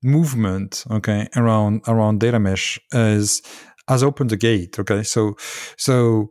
movement 0.03 0.85
okay 0.91 1.29
around 1.37 1.83
around 1.87 2.21
data 2.21 2.39
mesh 2.39 2.79
is 2.93 3.43
has 3.89 4.03
opened 4.03 4.31
the 4.31 4.37
gate 4.37 4.79
okay 4.79 5.03
so 5.03 5.35
so 5.77 6.29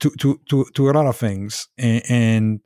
to 0.00 0.10
to 0.18 0.40
to 0.48 0.64
to 0.74 0.90
a 0.90 0.92
lot 0.92 1.06
of 1.06 1.16
things 1.16 1.68
and, 1.78 2.02
and 2.08 2.60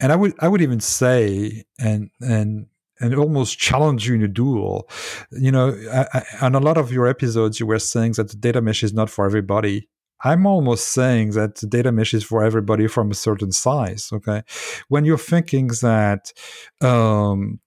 and 0.00 0.12
I 0.12 0.16
would 0.16 0.34
I 0.40 0.48
would 0.48 0.60
even 0.60 0.80
say 0.80 1.64
and 1.78 2.10
and 2.20 2.66
and 3.00 3.14
almost 3.14 3.58
challenge 3.58 4.06
you 4.06 4.14
in 4.14 4.22
a 4.22 4.28
duel. 4.28 4.88
You 5.32 5.50
know, 5.50 5.76
I, 5.92 6.06
I, 6.12 6.46
on 6.46 6.54
a 6.54 6.60
lot 6.60 6.76
of 6.76 6.92
your 6.92 7.06
episodes, 7.06 7.58
you 7.58 7.66
were 7.66 7.78
saying 7.78 8.12
that 8.12 8.30
the 8.30 8.36
data 8.36 8.60
mesh 8.60 8.82
is 8.82 8.92
not 8.92 9.10
for 9.10 9.24
everybody. 9.24 9.88
I'm 10.24 10.46
almost 10.46 10.92
saying 10.92 11.30
that 11.30 11.56
the 11.56 11.66
data 11.66 11.90
mesh 11.90 12.14
is 12.14 12.22
for 12.22 12.44
everybody 12.44 12.86
from 12.86 13.10
a 13.10 13.14
certain 13.14 13.52
size. 13.52 14.10
Okay, 14.12 14.42
when 14.88 15.04
you're 15.04 15.18
thinking 15.18 15.68
that 15.82 16.32
um, 16.80 17.60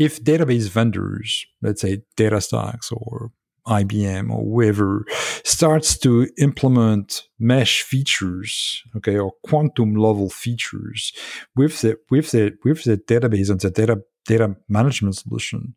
if 0.00 0.24
database 0.24 0.68
vendors, 0.70 1.46
let's 1.60 1.82
say 1.82 2.02
DataStax 2.16 2.90
or 2.90 3.30
IBM 3.66 4.30
or 4.30 4.42
whoever 4.42 5.04
starts 5.44 5.98
to 5.98 6.26
implement 6.38 7.28
mesh 7.38 7.82
features, 7.82 8.82
okay, 8.96 9.18
or 9.18 9.32
quantum 9.44 9.94
level 9.94 10.30
features 10.30 11.12
with 11.54 11.82
the 11.82 11.98
with 12.10 12.30
the 12.30 12.56
with 12.64 12.84
the 12.84 12.96
database 12.96 13.50
and 13.50 13.60
the 13.60 13.70
data 13.70 14.00
data 14.24 14.56
management 14.70 15.16
solution, 15.16 15.74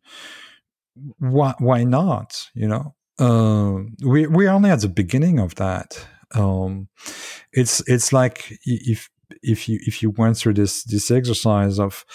why 1.20 1.54
why 1.60 1.84
not? 1.84 2.48
You 2.56 2.70
know, 2.70 2.96
uh, 3.20 3.84
we 4.06 4.26
we're 4.26 4.52
only 4.52 4.70
at 4.70 4.80
the 4.80 4.88
beginning 4.88 5.38
of 5.38 5.56
that. 5.56 6.08
Um, 6.34 6.88
it's 7.52 7.82
it's 7.90 8.14
like 8.14 8.58
if 8.64 9.10
if 9.42 9.68
you 9.68 9.80
if 9.82 10.02
you 10.02 10.12
went 10.12 10.38
through 10.38 10.54
this 10.54 10.86
this 10.86 11.12
exercise 11.12 11.78
of 11.78 12.06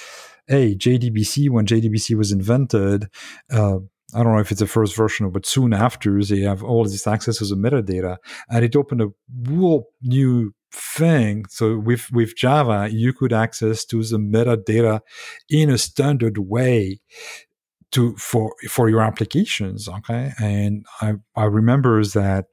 hey 0.49 0.75
JDBC 0.75 1.51
when 1.51 1.67
JDBC 1.67 2.17
was 2.17 2.33
invented. 2.33 3.09
Uh, 3.51 3.79
I 4.15 4.23
don't 4.23 4.33
know 4.33 4.39
if 4.39 4.51
it's 4.51 4.61
the 4.61 4.67
first 4.67 4.97
version, 4.97 5.31
but 5.31 5.45
soon 5.45 5.75
after 5.75 6.23
they 6.25 6.41
have 6.41 6.63
all 6.63 6.85
this 6.85 7.07
access 7.07 7.39
to 7.39 7.45
the 7.45 7.57
metadata, 7.57 8.17
and 8.49 8.65
it 8.65 8.75
opened 8.75 9.03
a 9.03 9.09
whole 9.47 9.91
new 10.03 10.55
thing. 10.73 11.45
So 11.51 11.79
with 11.79 12.11
with 12.11 12.35
Java, 12.35 12.89
you 12.91 13.13
could 13.13 13.33
access 13.33 13.85
to 13.87 14.03
the 14.03 14.17
metadata 14.17 15.01
in 15.51 15.69
a 15.69 15.77
standard 15.77 16.39
way 16.39 17.01
to 17.93 18.17
for 18.17 18.55
for 18.69 18.89
your 18.89 19.03
applications. 19.03 19.89
Okay, 19.89 20.33
and 20.41 20.87
I 21.03 21.15
I 21.37 21.45
remember 21.45 22.03
that 22.05 22.47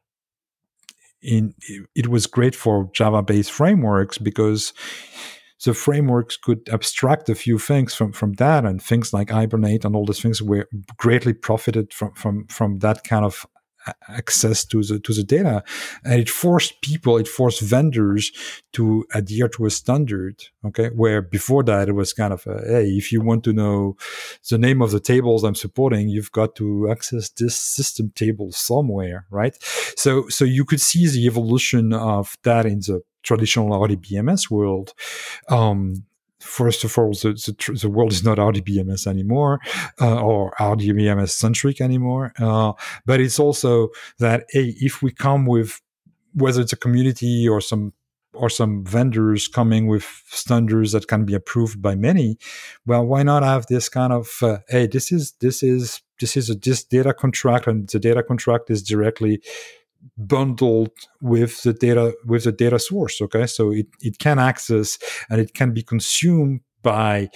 in 1.22 1.54
it 1.96 2.08
was 2.08 2.28
great 2.28 2.56
for 2.56 2.90
Java 2.94 3.24
based 3.24 3.52
frameworks 3.52 4.18
because 4.18 4.74
the 5.64 5.74
frameworks 5.74 6.38
could 6.38 6.68
abstract 6.72 7.30
a 7.30 7.36
few 7.36 7.58
things 7.58 7.94
from, 7.94 8.12
from 8.12 8.34
that 8.34 8.66
and 8.66 8.82
things 8.82 9.14
like 9.14 9.30
Hibernate 9.30 9.86
and 9.86 9.96
all 9.96 10.06
these 10.06 10.22
things 10.22 10.42
were 10.42 10.68
greatly 10.98 11.34
profited 11.34 11.94
from, 11.94 12.14
from, 12.14 12.48
from 12.48 12.80
that 12.80 13.04
kind 13.04 13.26
of 13.26 13.46
access 14.10 14.66
to 14.66 14.84
the 14.84 15.00
to 15.00 15.14
the 15.14 15.24
data. 15.24 15.64
And 16.04 16.20
it 16.20 16.30
forced 16.30 16.82
people 16.82 17.18
it 17.18 17.28
forced 17.28 17.62
vendors 17.62 18.32
to 18.74 19.06
adhere 19.14 19.48
to 19.50 19.66
a 19.66 19.70
standard 19.70 20.44
okay 20.66 20.90
where 20.90 21.22
before 21.22 21.64
that 21.64 21.90
it 21.90 21.94
was 21.94 22.14
kind 22.14 22.34
of 22.34 22.46
a, 22.48 22.62
hey 22.66 22.88
if 22.90 23.12
you 23.12 23.22
want 23.22 23.44
to 23.44 23.54
know 23.54 23.96
the 24.50 24.58
name 24.58 24.82
of 24.82 24.92
the 24.92 25.00
tables 25.00 25.44
i'm 25.44 25.56
supporting 25.56 26.10
you've 26.10 26.32
got 26.32 26.56
to 26.56 26.90
access 26.90 27.30
this 27.30 27.56
system 27.56 28.12
table 28.16 28.52
somewhere 28.52 29.26
right? 29.30 29.58
So 29.96 30.28
so 30.30 30.46
you 30.46 30.66
could 30.66 30.82
see 30.82 31.08
the 31.08 31.26
evolution 31.26 31.94
of 31.94 32.38
that 32.44 32.66
in 32.66 32.80
the 32.80 33.02
traditional 33.26 33.70
RDBMS 33.72 34.50
world 34.50 34.94
um, 35.50 36.06
first 36.46 36.84
of 36.84 36.98
all, 36.98 37.12
the, 37.12 37.34
the, 37.34 37.80
the, 37.82 37.90
world 37.90 38.12
is 38.12 38.24
not 38.24 38.38
RDBMS 38.38 39.08
anymore 39.08 39.60
uh, 40.00 40.22
or 40.22 40.54
RDBMS 40.60 41.30
centric 41.30 41.82
anymore. 41.82 42.34
Uh, 42.40 42.74
but 43.06 43.20
it's 43.20 43.40
also 43.40 43.90
that, 44.20 44.46
hey, 44.52 44.76
if 44.78 45.02
we 45.02 45.12
come 45.12 45.46
with 45.46 45.82
whether 46.34 46.62
it's 46.62 46.74
a 46.74 46.78
community 46.78 47.48
or 47.48 47.62
some 47.62 47.94
or 48.34 48.50
some 48.50 48.84
vendors 48.84 49.48
coming 49.48 49.88
with 49.88 50.04
standards 50.28 50.92
that 50.92 51.08
can 51.08 51.24
be 51.24 51.34
approved 51.34 51.82
by 51.82 51.96
many, 51.96 52.38
well, 52.86 53.06
why 53.06 53.24
not 53.24 53.44
have 53.44 53.66
this 53.68 53.88
kind 53.88 54.12
of 54.12 54.30
uh, 54.42 54.58
hey, 54.68 54.88
this 54.88 55.12
is 55.12 55.34
this 55.40 55.64
is 55.64 56.02
this 56.20 56.36
is 56.38 56.50
a 56.50 56.56
this 56.56 56.84
data 56.84 57.14
contract, 57.14 57.68
and 57.68 57.90
the 57.90 58.00
data 58.00 58.22
contract 58.22 58.70
is 58.70 58.84
directly 58.84 59.42
bundled 60.18 60.92
with 61.22 61.64
the 61.64 61.74
data 61.74 62.14
with 62.26 62.44
the 62.44 62.52
data 62.52 62.80
source 62.80 63.22
okay 63.22 63.48
so 63.48 63.72
it, 63.72 63.88
it 64.02 64.20
can 64.20 64.40
access 64.40 64.98
and 65.30 65.42
it 65.42 65.54
can 65.54 65.74
be 65.74 65.82
consumed 65.82 66.62
by 66.82 67.30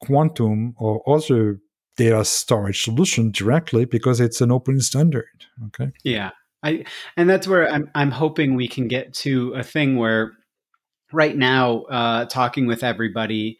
quantum 0.00 0.74
or 0.78 1.02
other 1.08 1.60
data 1.96 2.24
storage 2.24 2.82
solution 2.82 3.30
directly 3.30 3.84
because 3.84 4.20
it's 4.20 4.40
an 4.40 4.50
open 4.50 4.80
standard. 4.80 5.46
Okay. 5.66 5.92
Yeah. 6.04 6.30
I 6.62 6.84
and 7.16 7.28
that's 7.28 7.48
where 7.48 7.68
I'm 7.68 7.90
I'm 7.94 8.10
hoping 8.10 8.54
we 8.54 8.68
can 8.68 8.88
get 8.88 9.14
to 9.14 9.52
a 9.54 9.62
thing 9.62 9.96
where 9.96 10.32
right 11.12 11.36
now 11.36 11.82
uh, 11.82 12.24
talking 12.26 12.66
with 12.66 12.82
everybody 12.84 13.58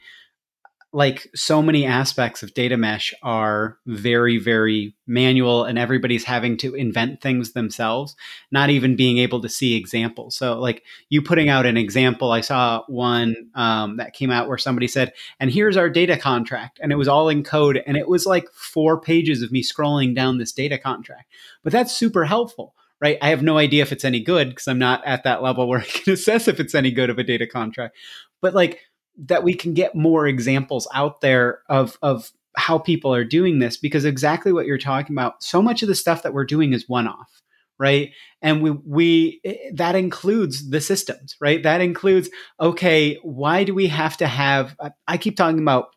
like 0.94 1.30
so 1.34 1.62
many 1.62 1.86
aspects 1.86 2.42
of 2.42 2.52
data 2.52 2.76
mesh 2.76 3.14
are 3.22 3.78
very 3.86 4.38
very 4.38 4.94
manual 5.06 5.64
and 5.64 5.78
everybody's 5.78 6.24
having 6.24 6.56
to 6.56 6.74
invent 6.74 7.20
things 7.20 7.52
themselves 7.52 8.14
not 8.50 8.68
even 8.68 8.94
being 8.94 9.18
able 9.18 9.40
to 9.40 9.48
see 9.48 9.74
examples. 9.74 10.36
So 10.36 10.58
like 10.58 10.84
you 11.08 11.22
putting 11.22 11.48
out 11.48 11.66
an 11.66 11.76
example 11.76 12.30
i 12.30 12.40
saw 12.40 12.82
one 12.88 13.34
um, 13.54 13.96
that 13.96 14.12
came 14.12 14.30
out 14.30 14.48
where 14.48 14.58
somebody 14.58 14.86
said 14.86 15.12
and 15.40 15.50
here's 15.50 15.76
our 15.76 15.88
data 15.88 16.16
contract 16.16 16.78
and 16.82 16.92
it 16.92 16.96
was 16.96 17.08
all 17.08 17.28
in 17.28 17.42
code 17.42 17.82
and 17.86 17.96
it 17.96 18.08
was 18.08 18.26
like 18.26 18.48
four 18.52 19.00
pages 19.00 19.42
of 19.42 19.50
me 19.50 19.62
scrolling 19.62 20.14
down 20.14 20.38
this 20.38 20.52
data 20.52 20.78
contract. 20.78 21.32
But 21.62 21.72
that's 21.72 21.96
super 21.96 22.24
helpful 22.24 22.74
right? 23.00 23.18
I 23.20 23.30
have 23.30 23.42
no 23.42 23.58
idea 23.58 23.82
if 23.82 23.90
it's 23.90 24.04
any 24.04 24.20
good 24.20 24.50
because 24.50 24.68
i'm 24.68 24.78
not 24.78 25.04
at 25.04 25.24
that 25.24 25.42
level 25.42 25.68
where 25.68 25.80
i 25.80 25.84
can 25.84 26.12
assess 26.12 26.48
if 26.48 26.60
it's 26.60 26.74
any 26.74 26.90
good 26.90 27.10
of 27.10 27.18
a 27.18 27.24
data 27.24 27.46
contract. 27.46 27.96
But 28.40 28.54
like 28.54 28.80
that 29.16 29.44
we 29.44 29.54
can 29.54 29.74
get 29.74 29.94
more 29.94 30.26
examples 30.26 30.88
out 30.94 31.20
there 31.20 31.60
of 31.68 31.98
of 32.02 32.30
how 32.56 32.78
people 32.78 33.14
are 33.14 33.24
doing 33.24 33.58
this 33.58 33.76
because 33.76 34.04
exactly 34.04 34.52
what 34.52 34.66
you're 34.66 34.78
talking 34.78 35.14
about 35.14 35.42
so 35.42 35.62
much 35.62 35.82
of 35.82 35.88
the 35.88 35.94
stuff 35.94 36.22
that 36.22 36.34
we're 36.34 36.44
doing 36.44 36.72
is 36.72 36.88
one 36.88 37.06
off 37.06 37.42
right? 37.78 38.12
And 38.42 38.62
we 38.62 38.70
we 38.70 39.40
eh, 39.44 39.56
that 39.74 39.96
includes 39.96 40.70
the 40.70 40.80
systems 40.80 41.36
right? 41.40 41.62
That 41.62 41.80
includes 41.80 42.30
okay 42.60 43.18
why 43.22 43.64
do 43.64 43.74
we 43.74 43.88
have 43.88 44.16
to 44.18 44.26
have 44.26 44.76
i 45.08 45.16
keep 45.16 45.36
talking 45.36 45.60
about 45.60 45.94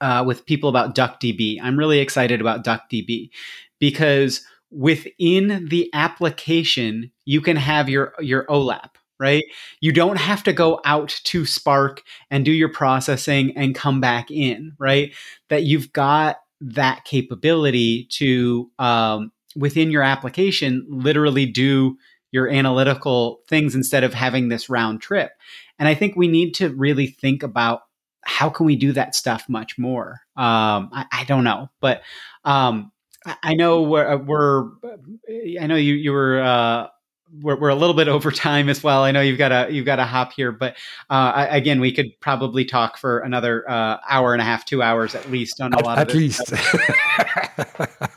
uh, 0.00 0.24
with 0.26 0.46
people 0.46 0.68
about 0.68 0.94
duckdb. 0.94 1.58
I'm 1.62 1.78
really 1.78 1.98
excited 1.98 2.40
about 2.40 2.64
duckdb 2.64 3.30
because 3.78 4.44
within 4.70 5.66
the 5.68 5.90
application 5.92 7.10
you 7.24 7.40
can 7.40 7.56
have 7.56 7.88
your 7.88 8.14
your 8.20 8.44
olap 8.46 8.90
right? 9.18 9.44
You 9.80 9.92
don't 9.92 10.16
have 10.16 10.42
to 10.44 10.52
go 10.52 10.80
out 10.84 11.08
to 11.24 11.44
Spark 11.44 12.02
and 12.30 12.44
do 12.44 12.52
your 12.52 12.68
processing 12.68 13.56
and 13.56 13.74
come 13.74 14.00
back 14.00 14.30
in, 14.30 14.74
right? 14.78 15.12
That 15.48 15.64
you've 15.64 15.92
got 15.92 16.36
that 16.60 17.04
capability 17.04 18.06
to, 18.12 18.70
um, 18.78 19.32
within 19.56 19.90
your 19.90 20.02
application, 20.02 20.86
literally 20.88 21.46
do 21.46 21.96
your 22.30 22.48
analytical 22.48 23.40
things 23.48 23.74
instead 23.74 24.04
of 24.04 24.14
having 24.14 24.48
this 24.48 24.68
round 24.68 25.00
trip. 25.00 25.32
And 25.78 25.88
I 25.88 25.94
think 25.94 26.16
we 26.16 26.28
need 26.28 26.54
to 26.54 26.68
really 26.70 27.06
think 27.06 27.42
about 27.42 27.82
how 28.24 28.50
can 28.50 28.66
we 28.66 28.76
do 28.76 28.92
that 28.92 29.14
stuff 29.14 29.48
much 29.48 29.78
more. 29.78 30.20
Um, 30.36 30.90
I, 30.92 31.06
I, 31.10 31.24
don't 31.24 31.44
know, 31.44 31.70
but 31.80 32.02
um, 32.44 32.92
I, 33.42 33.54
know 33.54 33.82
we're, 33.82 34.16
we're, 34.18 34.68
I 35.60 35.66
know 35.66 35.76
you 35.76 35.94
you 35.94 36.12
were 36.12 36.40
uh, 36.40 36.88
we're, 37.32 37.58
we're 37.58 37.68
a 37.68 37.74
little 37.74 37.94
bit 37.94 38.08
over 38.18 38.30
time 38.30 38.68
as 38.68 38.82
well. 38.82 39.02
I 39.02 39.10
know 39.10 39.20
you've 39.20 39.38
got 39.38 39.52
a 39.52 39.72
you've 39.72 39.86
got 39.86 39.98
a 39.98 40.04
hop 40.04 40.32
here, 40.32 40.52
but 40.52 40.76
uh, 41.10 41.46
again, 41.50 41.80
we 41.80 41.92
could 41.92 42.18
probably 42.20 42.64
talk 42.64 42.98
for 42.98 43.18
another 43.20 43.68
uh, 43.68 43.98
hour 44.08 44.32
and 44.32 44.42
a 44.42 44.44
half, 44.44 44.64
two 44.64 44.82
hours 44.82 45.14
at 45.14 45.30
least 45.30 45.60
on 45.60 45.72
a 45.72 45.84
lot 45.84 45.98
at, 45.98 46.08
of 46.08 46.14
at 46.14 46.16
least. 46.16 46.52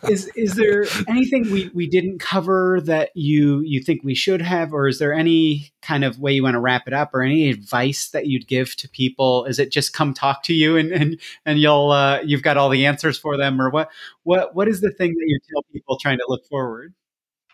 is 0.09 0.29
is 0.35 0.55
there 0.55 0.85
anything 1.07 1.51
we, 1.51 1.69
we 1.73 1.87
didn't 1.87 2.19
cover 2.19 2.79
that 2.81 3.11
you 3.15 3.61
you 3.61 3.81
think 3.81 4.03
we 4.03 4.15
should 4.15 4.41
have, 4.41 4.73
or 4.73 4.87
is 4.87 4.99
there 4.99 5.13
any 5.13 5.71
kind 5.81 6.03
of 6.03 6.19
way 6.19 6.31
you 6.31 6.43
want 6.43 6.53
to 6.53 6.59
wrap 6.59 6.87
it 6.87 6.93
up, 6.93 7.13
or 7.13 7.21
any 7.21 7.49
advice 7.49 8.09
that 8.09 8.27
you'd 8.27 8.47
give 8.47 8.75
to 8.77 8.89
people? 8.89 9.45
Is 9.45 9.59
it 9.59 9.71
just 9.71 9.93
come 9.93 10.13
talk 10.13 10.43
to 10.43 10.53
you 10.53 10.77
and 10.77 10.91
and 10.91 11.19
and 11.45 11.59
you'll 11.59 11.91
uh, 11.91 12.21
you've 12.21 12.43
got 12.43 12.57
all 12.57 12.69
the 12.69 12.85
answers 12.85 13.17
for 13.17 13.37
them, 13.37 13.61
or 13.61 13.69
what 13.69 13.89
what 14.23 14.55
what 14.55 14.67
is 14.67 14.81
the 14.81 14.91
thing 14.91 15.13
that 15.13 15.25
you 15.25 15.39
tell 15.51 15.63
people 15.71 15.97
trying 15.99 16.17
to 16.17 16.25
look 16.27 16.45
forward? 16.45 16.93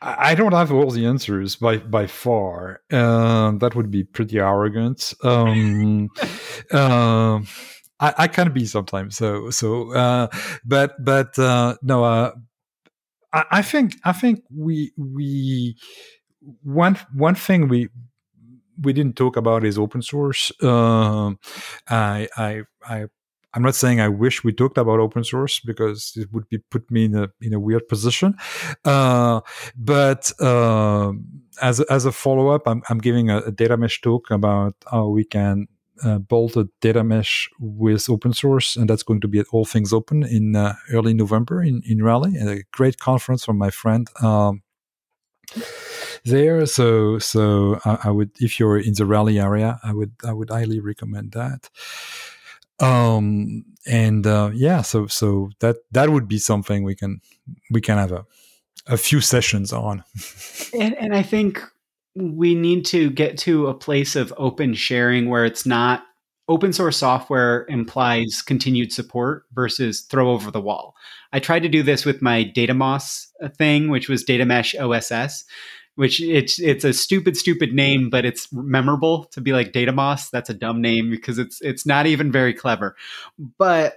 I 0.01 0.35
don't 0.35 0.51
have 0.53 0.71
all 0.71 0.91
the 0.91 1.05
answers 1.05 1.55
by 1.55 1.77
by 1.77 2.05
far. 2.07 2.81
Uh, 2.91 3.51
that 3.57 3.75
would 3.75 3.89
be 3.89 4.03
pretty 4.03 4.37
arrogant. 4.39 5.13
Um, 5.23 6.09
uh, 6.71 7.39
I, 7.99 8.13
I 8.19 8.27
can 8.27 8.53
be 8.53 8.65
sometimes. 8.65 9.17
So 9.17 9.49
so, 9.49 9.93
uh, 9.93 10.27
but 10.65 11.03
but 11.03 11.37
uh, 11.39 11.75
no. 11.81 12.03
Uh, 12.03 12.31
I, 13.33 13.43
I 13.51 13.61
think 13.61 13.95
I 14.05 14.13
think 14.13 14.43
we 14.55 14.91
we 14.97 15.75
one 16.63 16.97
one 17.13 17.35
thing 17.35 17.67
we 17.67 17.89
we 18.81 18.93
didn't 18.93 19.15
talk 19.15 19.37
about 19.37 19.65
is 19.65 19.77
open 19.77 20.01
source. 20.01 20.51
Um, 20.63 21.39
I 21.89 22.27
I 22.37 22.63
I 22.87 23.05
I'm 23.53 23.63
not 23.63 23.75
saying 23.75 23.99
I 23.99 24.09
wish 24.09 24.43
we 24.43 24.53
talked 24.53 24.77
about 24.77 24.99
open 24.99 25.23
source 25.23 25.59
because 25.59 26.13
it 26.15 26.31
would 26.31 26.47
be 26.49 26.59
put 26.69 26.89
me 26.91 27.05
in 27.05 27.15
a 27.15 27.29
in 27.41 27.53
a 27.53 27.59
weird 27.59 27.87
position. 27.87 28.35
Uh, 28.85 29.41
but 29.75 30.31
uh, 30.39 31.13
as 31.61 31.79
as 31.81 32.05
a 32.05 32.11
follow 32.11 32.49
up, 32.49 32.67
I'm, 32.67 32.81
I'm 32.89 32.99
giving 32.99 33.29
a, 33.29 33.37
a, 33.39 33.51
data 33.51 33.77
mesh 33.77 34.01
talk 34.01 34.29
about 34.29 34.75
how 34.91 35.07
we 35.07 35.23
can 35.23 35.67
uh, 36.03 36.19
build 36.19 36.57
a 36.57 36.67
data 36.81 37.03
mesh 37.03 37.49
with 37.59 38.09
open 38.09 38.33
source, 38.33 38.75
and 38.75 38.89
that's 38.89 39.03
going 39.03 39.21
to 39.21 39.27
be 39.27 39.39
at 39.39 39.47
All 39.51 39.65
Things 39.65 39.93
Open 39.93 40.23
in 40.23 40.55
uh, 40.55 40.75
early 40.91 41.13
November 41.13 41.63
in 41.63 41.81
in 41.85 42.03
Raleigh, 42.03 42.35
and 42.35 42.49
a 42.49 42.63
great 42.71 42.99
conference 42.99 43.45
from 43.45 43.57
my 43.57 43.71
friend. 43.71 44.07
Um, 44.21 44.61
there 46.25 46.65
so 46.65 47.19
so 47.19 47.79
I, 47.85 47.97
I 48.05 48.11
would 48.11 48.31
if 48.39 48.59
you're 48.59 48.77
in 48.77 48.93
the 48.95 49.05
raleigh 49.05 49.39
area 49.39 49.79
i 49.81 49.93
would 49.93 50.11
i 50.25 50.33
would 50.33 50.49
highly 50.49 50.81
recommend 50.81 51.31
that 51.31 51.69
um 52.79 53.63
and 53.85 54.27
uh, 54.27 54.51
yeah 54.53 54.81
so 54.81 55.07
so 55.07 55.49
that 55.59 55.77
that 55.91 56.09
would 56.09 56.27
be 56.27 56.37
something 56.37 56.83
we 56.83 56.95
can 56.95 57.21
we 57.71 57.81
can 57.81 57.97
have 57.97 58.11
a 58.11 58.25
a 58.89 58.97
few 58.97 59.19
sessions 59.19 59.73
on. 59.73 60.03
And, 60.73 60.95
and 60.97 61.15
i 61.15 61.23
think 61.23 61.61
we 62.15 62.55
need 62.55 62.85
to 62.87 63.09
get 63.09 63.37
to 63.39 63.67
a 63.67 63.73
place 63.73 64.15
of 64.15 64.33
open 64.37 64.73
sharing 64.73 65.29
where 65.29 65.45
it's 65.45 65.65
not 65.65 66.03
open 66.49 66.73
source 66.73 66.97
software 66.97 67.65
implies 67.69 68.41
continued 68.41 68.91
support 68.91 69.43
versus 69.53 70.01
throw 70.01 70.31
over 70.31 70.49
the 70.49 70.61
wall. 70.61 70.95
I 71.33 71.39
tried 71.39 71.63
to 71.63 71.69
do 71.69 71.83
this 71.83 72.05
with 72.05 72.21
my 72.21 72.51
datamoss 72.55 73.27
uh, 73.43 73.49
thing 73.49 73.89
which 73.89 74.09
was 74.09 74.23
data 74.23 74.45
mesh 74.45 74.73
oss 74.75 75.43
which 75.97 76.21
it's 76.21 76.59
it's 76.59 76.83
a 76.83 76.93
stupid 76.93 77.35
stupid 77.35 77.73
name 77.73 78.11
but 78.11 78.23
it's 78.23 78.53
memorable 78.53 79.25
to 79.25 79.41
be 79.41 79.51
like 79.51 79.73
Datamoss 79.73 80.29
that's 80.29 80.49
a 80.49 80.53
dumb 80.53 80.79
name 80.79 81.09
because 81.09 81.39
it's 81.39 81.59
it's 81.61 81.87
not 81.87 82.05
even 82.05 82.31
very 82.31 82.53
clever. 82.53 82.95
But 83.57 83.95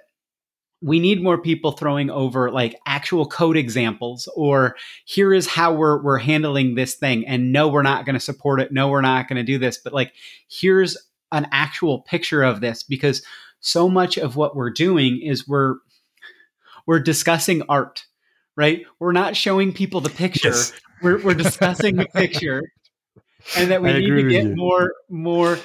we 0.81 0.99
need 0.99 1.23
more 1.23 1.37
people 1.37 1.73
throwing 1.73 2.09
over 2.09 2.51
like 2.51 2.75
actual 2.87 3.27
code 3.27 3.59
examples 3.59 4.31
or 4.35 4.77
here 5.05 5.35
is 5.35 5.47
how 5.47 5.75
we're 5.75 6.03
we're 6.03 6.17
handling 6.17 6.75
this 6.75 6.95
thing. 6.95 7.27
And 7.27 7.53
no 7.53 7.69
we're 7.69 7.83
not 7.83 8.07
going 8.07 8.15
to 8.15 8.21
support 8.21 8.63
it. 8.63 8.73
No 8.73 8.89
we're 8.89 9.03
not 9.03 9.29
going 9.29 9.37
to 9.37 9.43
do 9.43 9.59
this. 9.59 9.77
But 9.77 9.93
like 9.93 10.15
here's 10.49 10.97
an 11.33 11.49
actual 11.53 12.01
picture 12.01 12.43
of 12.43 12.63
this 12.63 12.83
because 12.83 13.23
so 13.61 13.91
much 13.91 14.17
of 14.17 14.37
what 14.37 14.57
we're 14.57 14.71
doing 14.71 15.21
is 15.21 15.47
we're 15.47 15.75
we're 16.87 17.01
discussing 17.01 17.63
art 17.69 18.07
right? 18.57 18.85
We're 18.99 19.13
not 19.13 19.37
showing 19.37 19.73
people 19.73 20.01
the 20.01 20.11
picture 20.11 20.49
yes 20.49 20.73
we're, 21.03 21.23
we're 21.23 21.35
discussing 21.35 21.97
the 21.97 22.07
picture 22.07 22.63
and 23.57 23.71
that 23.71 23.83
we 23.83 23.91
I 23.91 23.99
need 23.99 24.11
to 24.11 24.29
get 24.29 24.57
more 24.57 24.93
more 25.09 25.59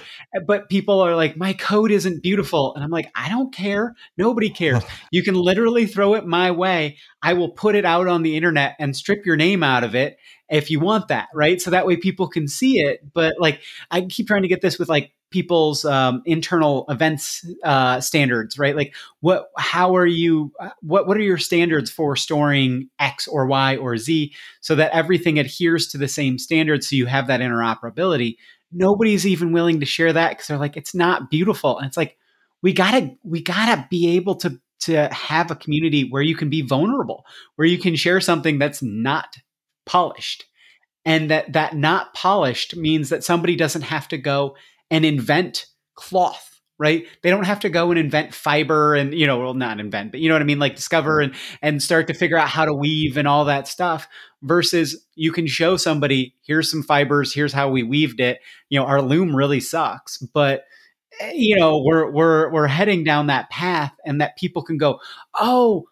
but 0.46 0.70
people 0.70 1.02
are 1.02 1.16
like 1.16 1.38
my 1.38 1.54
code 1.54 1.92
isn't 1.92 2.24
beautiful. 2.24 2.74
And 2.76 2.84
i'm 2.84 2.90
like 2.90 3.12
i 3.16 3.30
don't 3.30 3.54
care. 3.54 3.96
Nobody 4.18 4.50
cares. 4.50 4.84
You 5.12 5.24
can 5.24 5.36
literally 5.36 5.86
throw 5.86 6.16
it 6.16 6.26
my 6.26 6.52
way. 6.52 6.98
I 7.22 7.34
will 7.34 7.52
put 7.52 7.76
it 7.76 7.86
out 7.86 8.08
on 8.08 8.24
the 8.24 8.36
internet 8.36 8.76
and 8.80 8.96
strip 8.96 9.26
your 9.26 9.38
name 9.38 9.64
out 9.64 9.84
of 9.84 9.96
it 9.96 10.18
if 10.50 10.70
you 10.70 10.80
want 10.80 11.08
that 11.10 11.28
right? 11.34 11.62
So 11.62 11.72
that 11.72 11.86
way 11.86 11.98
people 11.98 12.28
can 12.28 12.48
see 12.48 12.80
it. 12.80 13.02
But 13.14 13.36
like 13.40 13.62
i 13.92 14.02
keep 14.02 14.28
trying 14.28 14.44
to 14.44 14.48
get 14.48 14.62
this 14.62 14.80
with 14.80 14.90
like 14.90 15.12
people's 15.36 15.84
um, 15.84 16.22
internal 16.26 16.86
events 16.88 17.46
uh, 17.66 18.00
standards, 18.00 18.58
right? 18.58 18.74
Like, 18.74 18.96
what, 19.20 19.50
how 19.58 19.98
are 19.98 20.06
you, 20.06 20.54
uh, 20.62 20.70
what, 20.82 21.08
what 21.08 21.18
are 21.18 21.28
your 21.32 21.38
standards 21.38 21.92
for 21.92 22.16
storing 22.16 22.90
X 23.00 23.28
or 23.28 23.46
Y 23.46 23.76
or 23.76 23.98
Z, 23.98 24.34
so 24.62 24.76
that 24.76 24.94
everything 24.94 25.38
adheres 25.38 25.88
to 25.90 25.98
the 25.98 26.08
same 26.08 26.38
standards, 26.38 26.90
so 26.90 26.96
you 26.96 27.06
have 27.06 27.28
that 27.28 27.42
interoperability. 27.42 28.38
Nobody's 28.72 29.28
even 29.28 29.52
willing 29.52 29.82
to 29.82 29.86
share 29.86 30.14
that 30.14 30.30
because 30.30 30.48
they're 30.48 30.58
like, 30.58 30.78
it's 30.78 30.96
not 30.96 31.30
beautiful, 31.30 31.78
and 31.78 31.86
it's 31.86 31.98
like, 31.98 32.18
we 32.62 32.72
gotta, 32.72 33.14
we 33.24 33.42
gotta 33.42 33.86
be 33.90 34.16
able 34.16 34.36
to 34.36 34.58
to 34.80 35.10
have 35.10 35.52
a 35.52 35.56
community 35.56 36.08
where 36.10 36.22
you 36.22 36.36
can 36.36 36.50
be 36.50 36.62
vulnerable, 36.62 37.26
where 37.58 37.68
you 37.68 37.78
can 37.78 37.96
share 37.96 38.22
something 38.22 38.58
that's 38.58 38.82
not 38.82 39.36
polished 39.86 40.46
and 41.06 41.30
that 41.30 41.54
that 41.54 41.76
not 41.76 42.14
polished 42.14 42.76
means 42.76 43.10
that 43.10 43.24
somebody 43.24 43.56
doesn't 43.56 43.84
have 43.84 44.08
to 44.08 44.18
go 44.18 44.56
and 44.92 45.06
invent 45.06 45.68
cloth 45.96 46.52
right? 46.78 47.06
They 47.24 47.30
don't 47.30 47.46
have 47.46 47.62
to 47.62 47.70
go 47.70 47.90
and 47.92 48.00
invent 48.00 48.34
fiber 48.34 48.96
and 48.96 49.14
you 49.14 49.26
know 49.26 49.40
well 49.40 49.54
not 49.54 49.80
invent 49.80 50.12
but 50.12 50.20
you 50.20 50.28
know 50.28 50.36
what 50.36 50.42
i 50.42 50.46
mean? 50.46 50.60
Like 50.60 50.76
discover 50.76 51.20
and 51.22 51.34
and 51.62 51.82
start 51.82 52.08
to 52.08 52.14
figure 52.14 52.38
out 52.38 52.50
how 52.50 52.66
to 52.66 52.74
weave 52.74 53.18
and 53.18 53.28
all 53.28 53.46
that 53.46 53.68
stuff 53.68 54.08
versus 54.44 55.06
you 55.16 55.32
can 55.32 55.48
show 55.48 55.78
somebody 55.78 56.36
here's 56.46 56.70
some 56.70 56.84
fibers 56.84 57.34
here's 57.34 57.54
how 57.54 57.70
we 57.70 57.84
weaved 57.84 58.20
it. 58.20 58.40
You 58.70 58.80
know 58.80 58.86
our 58.86 59.02
loom 59.02 59.36
really 59.36 59.60
sucks 59.60 60.18
but 60.18 60.66
eh, 61.22 61.32
you 61.34 61.56
know 61.58 61.82
we're 61.84 62.12
we're 62.12 62.52
we're 62.52 62.68
heading 62.68 63.04
down 63.04 63.28
that 63.28 63.50
path 63.50 63.94
and 64.06 64.20
that 64.22 64.38
people 64.38 64.64
can 64.64 64.78
go 64.78 65.00
oh 65.40 65.86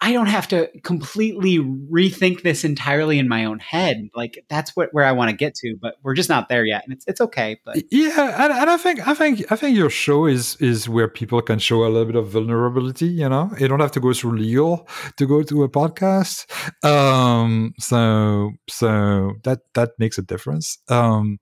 I 0.00 0.12
don't 0.12 0.26
have 0.26 0.48
to 0.48 0.70
completely 0.82 1.58
rethink 1.58 2.42
this 2.42 2.64
entirely 2.64 3.18
in 3.18 3.28
my 3.28 3.46
own 3.46 3.58
head. 3.58 4.10
Like 4.14 4.44
that's 4.48 4.76
what 4.76 4.90
where 4.92 5.04
I 5.04 5.12
want 5.12 5.30
to 5.30 5.36
get 5.36 5.54
to, 5.56 5.76
but 5.80 5.96
we're 6.02 6.14
just 6.14 6.28
not 6.28 6.48
there 6.48 6.64
yet, 6.64 6.84
and 6.84 6.92
it's 6.92 7.06
it's 7.06 7.20
okay. 7.20 7.60
But 7.64 7.82
yeah, 7.90 8.44
and, 8.44 8.52
and 8.52 8.70
I 8.70 8.76
think 8.76 9.06
I 9.06 9.14
think 9.14 9.50
I 9.50 9.56
think 9.56 9.76
your 9.76 9.88
show 9.88 10.26
is 10.26 10.56
is 10.56 10.88
where 10.88 11.08
people 11.08 11.40
can 11.40 11.58
show 11.58 11.84
a 11.84 11.88
little 11.88 12.04
bit 12.04 12.16
of 12.16 12.28
vulnerability. 12.28 13.06
You 13.06 13.28
know, 13.28 13.50
you 13.58 13.68
don't 13.68 13.80
have 13.80 13.92
to 13.92 14.00
go 14.00 14.12
through 14.12 14.36
legal 14.38 14.86
to 15.16 15.26
go 15.26 15.42
to 15.42 15.62
a 15.62 15.68
podcast. 15.68 16.46
Um, 16.84 17.72
so 17.78 18.52
so 18.68 19.34
that 19.44 19.60
that 19.74 19.92
makes 19.98 20.18
a 20.18 20.22
difference. 20.22 20.78
Um, 20.88 21.38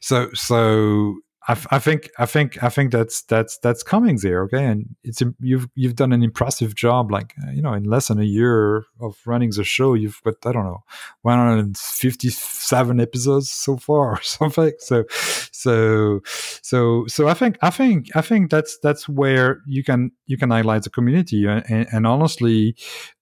so 0.00 0.30
so 0.34 1.16
I, 1.48 1.78
think 1.78 2.10
I 2.18 2.26
think 2.26 2.62
I 2.62 2.68
think 2.68 2.92
that's 2.92 3.22
that's 3.22 3.56
that's 3.58 3.82
coming 3.82 4.18
there. 4.18 4.42
Okay, 4.44 4.64
and 4.64 4.94
it's 5.02 5.22
you've 5.40 5.66
you've 5.74 5.96
done 5.96 6.12
an 6.12 6.22
impressive 6.22 6.74
job. 6.74 7.10
Like 7.10 7.34
uh, 7.42 7.50
you 7.52 7.62
know, 7.62 7.72
in 7.72 7.84
less 7.84 8.08
than 8.08 8.20
a 8.20 8.24
year 8.24 8.84
of 9.00 9.16
running 9.24 9.50
the 9.50 9.64
show, 9.64 9.94
you've 9.94 10.20
got 10.24 10.34
I 10.44 10.52
don't 10.52 10.64
know, 10.64 10.82
157 11.22 13.00
episodes 13.00 13.48
so 13.48 13.78
far 13.78 14.12
or 14.12 14.20
something. 14.22 14.72
So 14.78 15.04
so 15.10 16.20
so 16.62 17.06
so 17.06 17.28
I 17.28 17.34
think 17.34 17.56
I 17.62 17.70
think 17.70 18.14
I 18.14 18.20
think 18.20 18.50
that's 18.50 18.78
that's 18.82 19.08
where 19.08 19.62
you 19.66 19.82
can 19.82 20.12
you 20.26 20.36
can 20.36 20.50
highlight 20.50 20.82
the 20.82 20.90
community 20.90 21.46
and, 21.46 21.64
and, 21.70 21.86
and 21.90 22.06
honestly, 22.06 22.76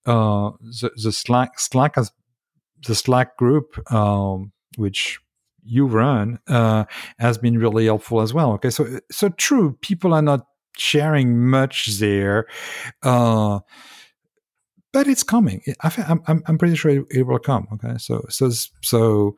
uh, 0.04 0.50
the, 0.60 0.90
the 1.00 1.12
Slack 1.12 1.60
Slack 1.60 1.94
has 1.94 2.10
the 2.86 2.96
Slack 2.96 3.36
group, 3.36 3.80
um, 3.92 4.52
which 4.76 5.20
you 5.66 5.86
run 5.86 6.38
uh, 6.48 6.84
has 7.18 7.38
been 7.38 7.58
really 7.58 7.86
helpful 7.86 8.20
as 8.20 8.32
well. 8.32 8.52
Okay, 8.52 8.70
so 8.70 8.86
so 9.10 9.28
true, 9.30 9.76
people 9.80 10.14
are 10.14 10.22
not 10.22 10.46
sharing 10.76 11.46
much 11.48 11.98
there, 11.98 12.46
uh, 13.02 13.60
but 14.92 15.06
it's 15.06 15.22
coming. 15.22 15.62
I, 15.82 15.92
am 16.08 16.22
I'm 16.26 16.42
I'm 16.46 16.58
pretty 16.58 16.76
sure 16.76 17.04
it, 17.10 17.26
will 17.26 17.38
come. 17.38 17.66
Okay, 17.74 17.98
so 17.98 18.24
so 18.28 18.50
so 18.82 19.36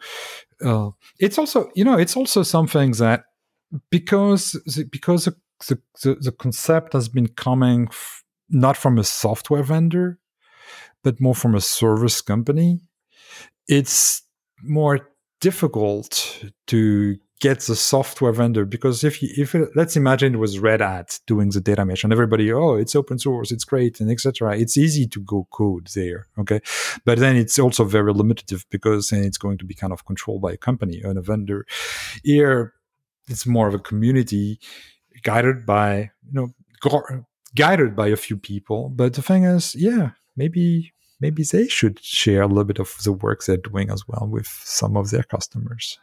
uh, 0.64 0.90
it's 1.18 1.38
also 1.38 1.70
you 1.74 1.84
know 1.84 1.98
it's 1.98 2.16
also 2.16 2.42
something 2.42 2.92
that 2.92 3.24
because 3.90 4.56
because 4.90 5.28
the, 5.68 5.78
the, 6.02 6.14
the 6.20 6.32
concept 6.32 6.92
has 6.92 7.08
been 7.08 7.28
coming 7.28 7.88
f- 7.90 8.24
not 8.48 8.76
from 8.76 8.98
a 8.98 9.04
software 9.04 9.62
vendor, 9.62 10.18
but 11.02 11.20
more 11.20 11.34
from 11.34 11.54
a 11.54 11.60
service 11.60 12.20
company. 12.20 12.80
It's 13.66 14.22
more 14.62 15.10
difficult 15.40 16.44
to 16.66 17.16
get 17.40 17.60
the 17.60 17.76
software 17.76 18.32
vendor 18.32 18.64
because 18.64 19.04
if 19.04 19.22
you, 19.22 19.28
if 19.36 19.54
it, 19.54 19.68
let's 19.76 19.96
imagine 19.96 20.34
it 20.34 20.38
was 20.38 20.58
Red 20.58 20.80
Hat 20.80 21.20
doing 21.26 21.50
the 21.50 21.60
data 21.60 21.84
mesh 21.84 22.02
and 22.02 22.12
everybody 22.12 22.52
oh 22.52 22.74
it's 22.74 22.96
open 22.96 23.18
source 23.18 23.52
it's 23.52 23.64
great 23.64 24.00
and 24.00 24.10
etc 24.10 24.58
it's 24.58 24.76
easy 24.76 25.06
to 25.06 25.20
go 25.20 25.46
code 25.52 25.88
there 25.94 26.26
okay? 26.38 26.60
But 27.04 27.18
then 27.18 27.36
it's 27.36 27.58
also 27.58 27.84
very 27.84 28.12
limitative 28.12 28.64
because 28.70 29.10
then 29.10 29.22
it's 29.22 29.38
going 29.38 29.58
to 29.58 29.64
be 29.64 29.74
kind 29.74 29.92
of 29.92 30.04
controlled 30.04 30.42
by 30.42 30.52
a 30.52 30.56
company 30.56 31.00
and 31.02 31.16
a 31.16 31.22
vendor. 31.22 31.64
Here 32.24 32.74
it's 33.28 33.46
more 33.46 33.68
of 33.68 33.74
a 33.74 33.78
community 33.78 34.58
guided 35.22 35.64
by 35.64 36.10
you 36.30 36.32
know 36.32 36.48
guided 37.54 37.94
by 37.96 38.08
a 38.08 38.16
few 38.16 38.36
people 38.36 38.88
but 38.88 39.14
the 39.14 39.22
thing 39.22 39.44
is 39.44 39.74
yeah 39.74 40.10
maybe 40.36 40.92
maybe 41.20 41.42
they 41.42 41.68
should 41.68 42.00
share 42.00 42.42
a 42.42 42.46
little 42.46 42.64
bit 42.64 42.78
of 42.78 42.96
the 43.04 43.12
work 43.12 43.44
they're 43.44 43.56
doing 43.56 43.90
as 43.90 44.02
well 44.06 44.26
with 44.30 44.46
some 44.64 44.96
of 44.96 45.10
their 45.10 45.24
customers. 45.24 45.98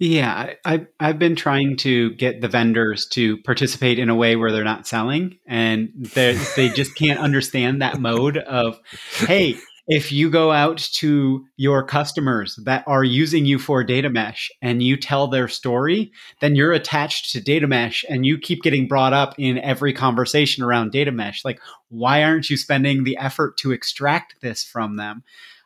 Yeah, 0.00 0.54
I, 0.64 0.86
I've 0.98 1.20
been 1.20 1.36
trying 1.36 1.76
to 1.78 2.14
get 2.14 2.40
the 2.40 2.48
vendors 2.48 3.06
to 3.12 3.36
participate 3.38 4.00
in 4.00 4.08
a 4.08 4.14
way 4.14 4.34
where 4.34 4.50
they're 4.50 4.64
not 4.64 4.88
selling, 4.88 5.38
and 5.46 5.90
they 6.14 6.34
they 6.56 6.68
just 6.68 6.96
can't 6.96 7.20
understand 7.20 7.80
that 7.80 8.00
mode 8.00 8.36
of, 8.38 8.80
hey, 9.18 9.56
if 9.86 10.10
you 10.10 10.30
go 10.30 10.50
out 10.50 10.78
to 10.78 11.44
your 11.56 11.84
customers 11.84 12.58
that 12.64 12.84
are 12.86 13.04
using 13.04 13.44
you 13.44 13.58
for 13.58 13.84
data 13.84 14.08
mesh 14.08 14.50
and 14.62 14.82
you 14.82 14.96
tell 14.96 15.28
their 15.28 15.46
story, 15.46 16.10
then 16.40 16.56
you're 16.56 16.72
attached 16.72 17.32
to 17.32 17.40
data 17.40 17.66
mesh 17.66 18.04
and 18.08 18.24
you 18.24 18.38
keep 18.38 18.62
getting 18.62 18.88
brought 18.88 19.12
up 19.12 19.34
in 19.36 19.58
every 19.58 19.92
conversation 19.92 20.64
around 20.64 20.90
data 20.90 21.12
mesh. 21.12 21.44
Like, 21.44 21.60
why 21.88 22.22
aren't 22.22 22.48
you 22.48 22.56
spending 22.56 23.04
the 23.04 23.18
effort 23.18 23.58
to 23.58 23.72
extract 23.72 24.40
this 24.40 24.64
from 24.64 24.96
them? 24.96 25.22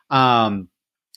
Um, 0.09 0.67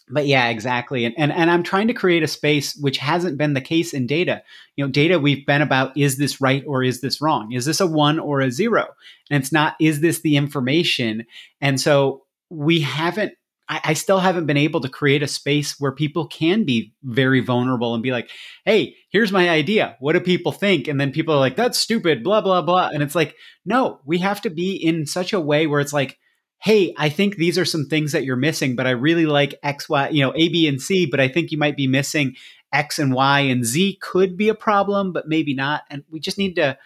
but 0.09 0.27
yeah, 0.27 0.49
exactly. 0.49 1.05
And, 1.05 1.15
and 1.16 1.33
and 1.33 1.51
I'm 1.51 1.62
trying 1.62 1.89
to 1.89 1.95
create 1.95 2.23
a 2.23 2.29
space 2.29 2.77
which 2.77 2.99
hasn't 2.99 3.39
been 3.39 3.55
the 3.55 3.61
case 3.61 3.95
in 3.95 4.07
data. 4.07 4.43
You 4.77 4.85
know, 4.85 4.91
data 4.91 5.19
we've 5.19 5.47
been 5.47 5.62
about 5.62 5.97
is 5.97 6.19
this 6.19 6.41
right 6.41 6.62
or 6.66 6.85
is 6.85 7.01
this 7.01 7.20
wrong? 7.20 7.53
Is 7.53 7.65
this 7.65 7.81
a 7.81 7.87
one 7.87 8.19
or 8.19 8.41
a 8.41 8.51
zero? 8.51 8.89
And 9.31 9.43
it's 9.43 9.53
not 9.53 9.74
is 9.81 10.01
this 10.01 10.20
the 10.20 10.37
information? 10.37 11.24
And 11.61 11.81
so 11.81 12.24
we 12.53 12.81
haven't 12.81 13.33
I, 13.69 13.95
still 13.95 14.19
haven't 14.19 14.47
been 14.47 14.57
able 14.57 14.81
to 14.81 14.89
create 14.89 15.23
a 15.23 15.29
space 15.29 15.81
where 15.81 15.93
people 15.93 16.27
can 16.27 16.65
be 16.65 16.93
very 17.03 17.41
vulnerable 17.41 17.95
and 17.95 18.03
be 18.03 18.11
like, 18.11 18.29
hey, 18.66 18.97
here's 19.09 19.33
my 19.33 19.49
idea. 19.49 19.97
What 19.99 20.12
do 20.12 20.20
people 20.20 20.53
think? 20.53 20.89
And 20.89 21.01
then 21.01 21.12
people 21.12 21.35
are 21.35 21.41
like, 21.41 21.57
that's 21.57 21.79
stupid, 21.79 22.23
blah, 22.23 22.43
blah, 22.43 22.61
blah. 22.61 22.91
And 22.93 23.03
it's 23.03 23.15
like, 23.15 23.35
no, 23.65 24.01
we 24.05 24.19
have 24.19 24.43
to 24.43 24.51
be 24.51 24.74
in 24.74 25.07
such 25.07 25.33
a 25.33 25.41
way 25.41 25.66
where 25.66 25.81
it's 25.81 25.93
like, 25.93 26.19
hey, 26.59 26.93
I 26.99 27.09
think 27.09 27.37
these 27.37 27.57
are 27.57 27.65
some 27.65 27.87
things 27.87 28.12
that 28.12 28.24
you're 28.24 28.37
missing, 28.37 28.77
but 28.77 28.87
I 28.87 28.91
really 28.91 29.27
like 29.27 29.55
X, 29.62 29.89
Y, 29.89 30.11
you 30.11 30.23
know, 30.23 30.33
A, 30.37 30.49
B, 30.49 30.69
and 30.69 30.81
C, 30.81 31.07
but 31.07 31.20
I 31.20 31.29
think 31.29 31.51
you 31.51 31.59
might 31.59 31.77
be 31.77 31.87
missing 31.87 32.35
X 32.73 32.99
and 32.99 33.15
Y 33.15 33.41
and 33.41 33.65
Z 33.65 33.99
could 34.03 34.37
be 34.37 34.49
a 34.49 34.55
problem, 34.55 35.12
but 35.12 35.29
maybe 35.29 35.55
not. 35.55 35.83
And 35.89 36.05
we 36.11 36.20
just 36.20 36.39
need 36.39 36.57
to 36.57 36.77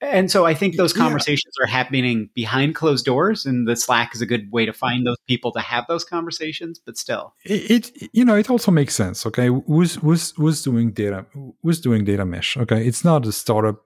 and 0.00 0.30
so 0.30 0.46
I 0.46 0.54
think 0.54 0.76
those 0.76 0.92
conversations 0.92 1.54
yeah. 1.58 1.64
are 1.64 1.66
happening 1.66 2.30
behind 2.34 2.74
closed 2.74 3.04
doors, 3.04 3.44
and 3.44 3.66
the 3.66 3.74
Slack 3.74 4.14
is 4.14 4.20
a 4.20 4.26
good 4.26 4.50
way 4.52 4.64
to 4.64 4.72
mm-hmm. 4.72 4.78
find 4.78 5.06
those 5.06 5.16
people 5.26 5.50
to 5.52 5.60
have 5.60 5.86
those 5.88 6.04
conversations. 6.04 6.78
But 6.78 6.96
still, 6.96 7.34
it, 7.44 7.90
it 7.94 8.10
you 8.12 8.24
know 8.24 8.36
it 8.36 8.48
also 8.48 8.70
makes 8.70 8.94
sense. 8.94 9.26
Okay, 9.26 9.48
who's 9.48 9.96
who's 9.96 10.30
who's 10.32 10.62
doing 10.62 10.92
data? 10.92 11.26
Who's 11.62 11.80
doing 11.80 12.04
data 12.04 12.24
mesh? 12.24 12.56
Okay, 12.56 12.86
it's 12.86 13.04
not 13.04 13.26
a 13.26 13.32
startup 13.32 13.84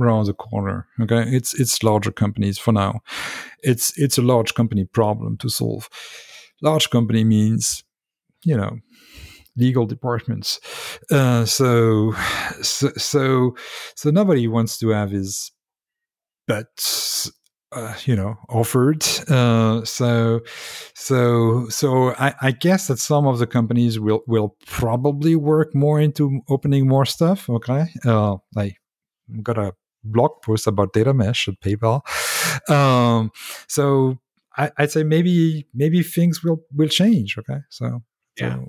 around 0.00 0.26
the 0.26 0.34
corner. 0.34 0.88
Okay, 1.00 1.22
it's 1.28 1.58
it's 1.58 1.82
larger 1.82 2.10
companies 2.10 2.58
for 2.58 2.72
now. 2.72 3.00
It's 3.62 3.96
it's 3.96 4.18
a 4.18 4.22
large 4.22 4.54
company 4.54 4.84
problem 4.84 5.36
to 5.38 5.48
solve. 5.48 5.88
Large 6.60 6.90
company 6.90 7.22
means 7.22 7.84
you 8.44 8.56
know 8.56 8.78
legal 9.56 9.86
departments. 9.86 10.60
Uh, 11.10 11.44
so, 11.44 12.14
so, 12.62 12.90
so, 12.96 13.56
so 13.94 14.10
nobody 14.10 14.48
wants 14.48 14.78
to 14.78 14.88
have 14.90 15.10
his 15.10 15.52
bets, 16.46 17.30
uh, 17.72 17.94
you 18.04 18.16
know, 18.16 18.36
offered. 18.48 19.04
Uh, 19.28 19.84
so, 19.84 20.40
so, 20.94 21.68
so 21.68 22.14
I, 22.14 22.34
I, 22.40 22.50
guess 22.50 22.88
that 22.88 22.98
some 22.98 23.26
of 23.26 23.38
the 23.38 23.46
companies 23.46 23.98
will 23.98 24.22
will 24.26 24.56
probably 24.66 25.36
work 25.36 25.74
more 25.74 26.00
into 26.00 26.40
opening 26.48 26.86
more 26.86 27.06
stuff. 27.06 27.48
Okay, 27.48 27.86
uh, 28.04 28.36
I 28.56 28.74
got 29.42 29.58
a 29.58 29.72
blog 30.04 30.42
post 30.42 30.66
about 30.66 30.92
data 30.92 31.14
mesh 31.14 31.48
at 31.48 31.60
PayPal. 31.60 32.02
Um, 32.70 33.30
so 33.68 34.18
I, 34.56 34.70
would 34.78 34.90
say 34.90 35.02
maybe 35.02 35.66
maybe 35.72 36.02
things 36.02 36.42
will 36.44 36.62
will 36.74 36.88
change. 36.88 37.38
Okay, 37.38 37.60
so 37.70 38.02
yeah. 38.38 38.56
So, 38.56 38.68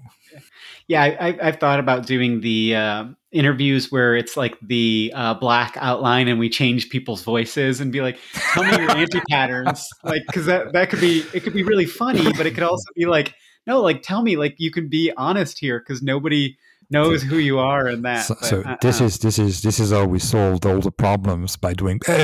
yeah, 0.87 1.01
I, 1.01 1.45
have 1.45 1.59
thought 1.59 1.79
about 1.79 2.05
doing 2.05 2.41
the 2.41 2.75
uh, 2.75 3.05
interviews 3.31 3.91
where 3.91 4.15
it's 4.15 4.35
like 4.35 4.57
the 4.61 5.11
uh, 5.15 5.33
black 5.35 5.77
outline 5.79 6.27
and 6.27 6.39
we 6.39 6.49
change 6.49 6.89
people's 6.89 7.23
voices 7.23 7.79
and 7.79 7.91
be 7.91 8.01
like, 8.01 8.19
"Tell 8.33 8.63
me 8.63 8.71
your 8.71 8.91
anti 8.97 9.21
patterns," 9.29 9.87
like 10.03 10.23
because 10.27 10.45
that 10.45 10.73
that 10.73 10.89
could 10.89 10.99
be 10.99 11.23
it 11.33 11.43
could 11.43 11.53
be 11.53 11.63
really 11.63 11.85
funny, 11.85 12.31
but 12.33 12.45
it 12.45 12.53
could 12.53 12.63
also 12.63 12.85
be 12.95 13.05
like, 13.05 13.33
"No, 13.65 13.81
like 13.81 14.01
tell 14.01 14.23
me, 14.23 14.35
like 14.35 14.55
you 14.57 14.71
can 14.71 14.89
be 14.89 15.11
honest 15.15 15.59
here 15.59 15.79
because 15.79 16.01
nobody." 16.01 16.57
knows 16.89 17.23
who 17.23 17.37
you 17.37 17.57
are 17.57 17.87
and 17.87 18.05
that 18.05 18.23
so, 18.23 18.35
so 18.41 18.61
uh, 18.61 18.75
this 18.81 19.01
is 19.01 19.17
this 19.17 19.39
is 19.39 19.63
this 19.63 19.79
is 19.79 19.91
how 19.91 20.05
we 20.05 20.19
solved 20.19 20.63
all 20.63 20.79
the 20.79 20.91
problems 20.91 21.55
by 21.55 21.73
doing 21.73 21.97
kind 22.05 22.19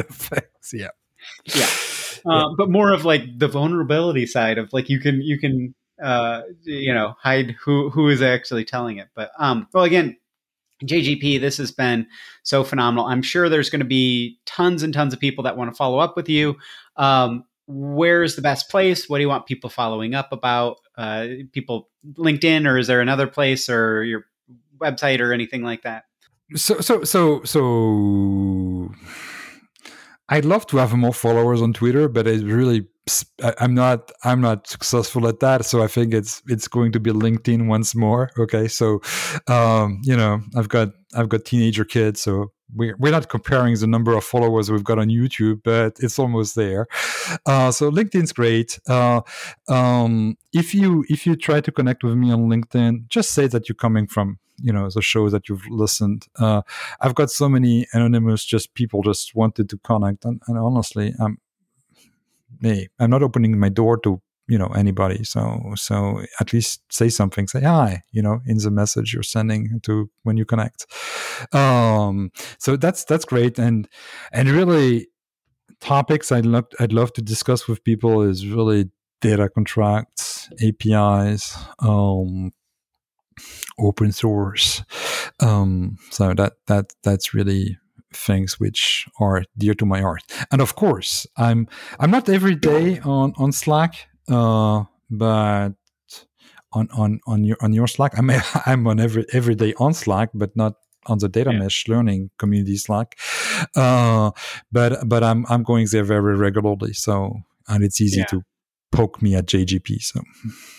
of 0.00 0.08
things 0.10 0.72
yeah 0.74 0.88
yeah 1.46 1.66
uh, 2.26 2.48
but 2.56 2.70
more 2.70 2.92
of 2.92 3.04
like 3.04 3.38
the 3.38 3.48
vulnerability 3.48 4.26
side 4.26 4.58
of 4.58 4.72
like 4.72 4.88
you 4.88 5.00
can 5.00 5.20
you 5.20 5.38
can 5.38 5.74
uh, 6.02 6.42
you 6.62 6.92
know 6.92 7.14
hide 7.20 7.54
who 7.62 7.90
who 7.90 8.08
is 8.08 8.22
actually 8.22 8.64
telling 8.64 8.98
it. 8.98 9.08
But 9.14 9.30
um, 9.38 9.68
well, 9.72 9.84
again, 9.84 10.16
JGP, 10.82 11.40
this 11.40 11.58
has 11.58 11.70
been 11.70 12.06
so 12.42 12.64
phenomenal. 12.64 13.06
I'm 13.06 13.22
sure 13.22 13.48
there's 13.48 13.70
going 13.70 13.80
to 13.80 13.86
be 13.86 14.38
tons 14.46 14.82
and 14.82 14.92
tons 14.92 15.12
of 15.12 15.20
people 15.20 15.44
that 15.44 15.56
want 15.56 15.70
to 15.70 15.76
follow 15.76 15.98
up 15.98 16.16
with 16.16 16.28
you. 16.28 16.56
Um, 16.96 17.44
where's 17.66 18.36
the 18.36 18.42
best 18.42 18.70
place? 18.70 19.08
What 19.08 19.18
do 19.18 19.22
you 19.22 19.28
want 19.28 19.46
people 19.46 19.70
following 19.70 20.14
up 20.14 20.32
about? 20.32 20.78
Uh, 20.96 21.26
people 21.52 21.88
LinkedIn, 22.14 22.66
or 22.66 22.78
is 22.78 22.86
there 22.86 23.00
another 23.00 23.26
place, 23.26 23.68
or 23.68 24.04
your 24.04 24.24
website, 24.78 25.20
or 25.20 25.32
anything 25.32 25.62
like 25.62 25.82
that? 25.82 26.04
So, 26.56 26.80
so, 26.80 27.04
so, 27.04 27.42
so 27.44 28.92
I'd 30.28 30.44
love 30.44 30.66
to 30.68 30.78
have 30.78 30.94
more 30.94 31.12
followers 31.12 31.60
on 31.60 31.72
Twitter, 31.72 32.08
but 32.08 32.26
it 32.26 32.42
really 32.42 32.86
I'm 33.60 33.74
not 33.74 34.10
I'm 34.24 34.40
not 34.40 34.66
successful 34.66 35.28
at 35.28 35.40
that. 35.40 35.66
So 35.66 35.82
I 35.82 35.86
think 35.86 36.14
it's 36.14 36.42
it's 36.48 36.68
going 36.68 36.92
to 36.92 37.00
be 37.00 37.10
LinkedIn 37.10 37.66
once 37.66 37.94
more. 37.94 38.30
Okay, 38.38 38.68
so 38.68 39.02
um, 39.48 40.00
you 40.04 40.16
know 40.16 40.40
I've 40.56 40.68
got 40.68 40.88
I've 41.14 41.28
got 41.28 41.44
teenager 41.44 41.84
kids, 41.84 42.20
so 42.20 42.52
we're, 42.72 42.96
we're 42.98 43.12
not 43.12 43.28
comparing 43.28 43.74
the 43.76 43.86
number 43.86 44.16
of 44.16 44.24
followers 44.24 44.70
we've 44.70 44.84
got 44.84 44.98
on 44.98 45.08
YouTube, 45.08 45.62
but 45.64 45.96
it's 46.00 46.18
almost 46.18 46.54
there. 46.54 46.86
Uh, 47.46 47.70
so 47.70 47.90
LinkedIn's 47.90 48.32
great. 48.32 48.78
Uh, 48.88 49.20
um, 49.68 50.36
if 50.52 50.74
you 50.74 51.04
if 51.08 51.26
you 51.26 51.36
try 51.36 51.60
to 51.60 51.72
connect 51.72 52.04
with 52.04 52.14
me 52.14 52.32
on 52.32 52.48
LinkedIn, 52.48 53.08
just 53.08 53.30
say 53.30 53.46
that 53.48 53.68
you're 53.68 53.76
coming 53.76 54.06
from 54.06 54.38
you 54.62 54.72
know 54.72 54.88
the 54.88 55.02
show 55.02 55.28
that 55.30 55.48
you've 55.48 55.66
listened. 55.68 56.26
Uh, 56.38 56.62
I've 57.00 57.14
got 57.14 57.30
so 57.30 57.48
many 57.48 57.86
anonymous 57.92 58.44
just 58.44 58.74
people 58.74 59.02
just 59.02 59.34
wanted 59.34 59.68
to 59.70 59.78
connect, 59.78 60.24
and, 60.24 60.40
and 60.46 60.58
honestly, 60.58 61.14
I'm 61.20 61.38
I'm 62.64 63.10
not 63.10 63.22
opening 63.22 63.58
my 63.58 63.68
door 63.68 63.98
to 63.98 64.20
you 64.46 64.58
know 64.58 64.68
anybody. 64.68 65.24
So 65.24 65.72
so 65.76 66.22
at 66.40 66.52
least 66.52 66.82
say 66.90 67.08
something 67.08 67.48
say 67.48 67.62
hi 67.62 68.02
you 68.12 68.22
know 68.22 68.40
in 68.46 68.58
the 68.58 68.70
message 68.70 69.14
you're 69.14 69.22
sending 69.22 69.80
to 69.82 70.10
when 70.22 70.36
you 70.36 70.44
connect. 70.44 70.86
Um 71.52 72.30
so 72.58 72.76
that's 72.76 73.04
that's 73.04 73.24
great. 73.24 73.58
And 73.58 73.88
and 74.32 74.48
really 74.48 75.08
topics 75.80 76.32
i'd 76.32 76.46
love 76.46 76.64
i'd 76.80 76.92
love 76.92 77.12
to 77.12 77.20
discuss 77.20 77.68
with 77.68 77.84
people 77.84 78.22
is 78.22 78.46
really 78.46 78.88
data 79.20 79.50
contracts 79.50 80.48
apis 80.62 81.56
um 81.80 82.52
open 83.78 84.12
source. 84.12 84.82
Um 85.40 85.96
so 86.10 86.34
that 86.34 86.54
that 86.66 86.92
that's 87.02 87.34
really 87.34 87.78
things 88.12 88.60
which 88.60 89.08
are 89.18 89.42
dear 89.58 89.74
to 89.74 89.84
my 89.84 90.00
heart. 90.00 90.22
And 90.52 90.60
of 90.60 90.76
course 90.76 91.26
i'm 91.36 91.66
i'm 91.98 92.10
not 92.10 92.28
every 92.28 92.54
day 92.54 93.00
on 93.00 93.32
on 93.36 93.52
slack 93.52 94.06
uh, 94.28 94.84
but 95.10 95.72
on 96.72 96.88
on 96.92 97.20
on 97.26 97.44
your 97.44 97.56
on 97.60 97.72
your 97.72 97.86
Slack, 97.86 98.18
I'm 98.18 98.30
I'm 98.66 98.86
on 98.86 99.00
every 99.00 99.26
every 99.32 99.54
day 99.54 99.74
on 99.78 99.94
Slack, 99.94 100.30
but 100.34 100.56
not 100.56 100.74
on 101.06 101.18
the 101.18 101.28
data 101.28 101.50
yeah. 101.52 101.58
mesh 101.58 101.88
learning 101.88 102.30
community 102.38 102.76
Slack. 102.76 103.18
Uh, 103.74 104.30
but 104.72 105.08
but 105.08 105.22
I'm 105.22 105.46
I'm 105.48 105.62
going 105.62 105.86
there 105.90 106.04
very 106.04 106.36
regularly, 106.36 106.92
so 106.92 107.40
and 107.68 107.84
it's 107.84 108.00
easy 108.00 108.20
yeah. 108.20 108.26
to 108.26 108.42
poke 108.92 109.20
me 109.22 109.34
at 109.34 109.46
JGP. 109.46 110.02
So 110.02 110.22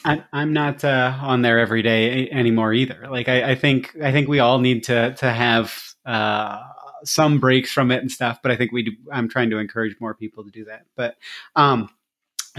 I, 0.06 0.24
I'm 0.32 0.54
not 0.54 0.84
uh, 0.84 1.18
on 1.22 1.42
there 1.42 1.60
every 1.60 1.82
day 1.82 2.30
anymore 2.30 2.74
either. 2.74 3.08
Like 3.10 3.28
I, 3.30 3.52
I 3.52 3.56
think 3.56 3.96
I 4.02 4.12
think 4.12 4.28
we 4.28 4.40
all 4.40 4.60
need 4.60 4.84
to 4.86 5.14
to 5.16 5.32
have. 5.32 5.82
Uh, 6.06 6.62
some 7.04 7.40
breaks 7.40 7.72
from 7.72 7.92
it 7.92 8.02
and 8.02 8.12
stuff, 8.12 8.40
but 8.42 8.52
I 8.52 8.56
think 8.56 8.72
we 8.72 8.84
do, 8.84 8.92
I'm 9.12 9.30
trying 9.30 9.52
to 9.52 9.60
encourage 9.60 9.96
more 10.00 10.16
people 10.16 10.44
to 10.44 10.50
do 10.50 10.66
that. 10.66 10.86
But 10.96 11.18
um, 11.56 11.90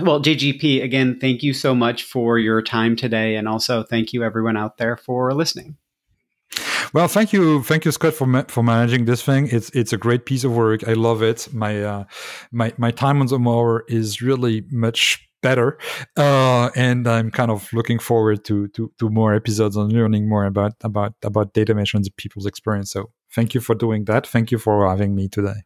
well, 0.01 0.21
JGP, 0.21 0.83
again, 0.83 1.19
thank 1.19 1.43
you 1.43 1.55
so 1.55 1.75
much 1.75 2.03
for 2.03 2.39
your 2.39 2.61
time 2.61 2.97
today. 2.97 3.37
And 3.37 3.49
also 3.49 3.83
thank 3.83 4.13
you, 4.13 4.23
everyone 4.23 4.57
out 4.57 4.77
there, 4.77 4.97
for 4.97 5.33
listening. 5.33 5.77
Well, 6.93 7.09
thank 7.09 7.33
you, 7.33 7.63
thank 7.63 7.85
you, 7.85 7.93
Scott, 7.93 8.15
for 8.15 8.27
ma- 8.27 8.45
for 8.49 8.63
managing 8.63 9.07
this 9.07 9.23
thing. 9.23 9.49
It's 9.51 9.71
it's 9.71 9.93
a 9.93 9.97
great 9.97 10.25
piece 10.25 10.45
of 10.45 10.55
work. 10.55 10.87
I 10.87 10.93
love 10.93 11.23
it. 11.23 11.49
My 11.53 11.83
uh, 11.83 12.05
my 12.53 12.73
my 12.79 12.91
time 12.91 13.21
on 13.21 13.27
the 13.27 13.39
mower 13.39 13.85
is 13.89 14.23
really 14.23 14.65
much 14.71 15.29
better, 15.43 15.79
uh, 16.17 16.71
and 16.77 17.09
I'm 17.09 17.31
kind 17.31 17.51
of 17.51 17.73
looking 17.73 17.99
forward 17.99 18.45
to 18.45 18.69
to 18.69 18.93
to 18.99 19.11
more 19.11 19.35
episodes 19.35 19.77
and 19.77 19.93
learning 19.93 20.29
more 20.29 20.47
about 20.47 20.75
about 20.83 21.15
about 21.23 21.53
data 21.55 21.75
mesh 21.75 21.93
and 21.93 22.07
people's 22.17 22.47
experience. 22.47 22.93
So, 22.93 23.11
thank 23.35 23.55
you 23.55 23.61
for 23.61 23.75
doing 23.75 24.05
that. 24.05 24.27
Thank 24.27 24.53
you 24.53 24.59
for 24.59 24.89
having 24.89 25.15
me 25.15 25.29
today. 25.29 25.65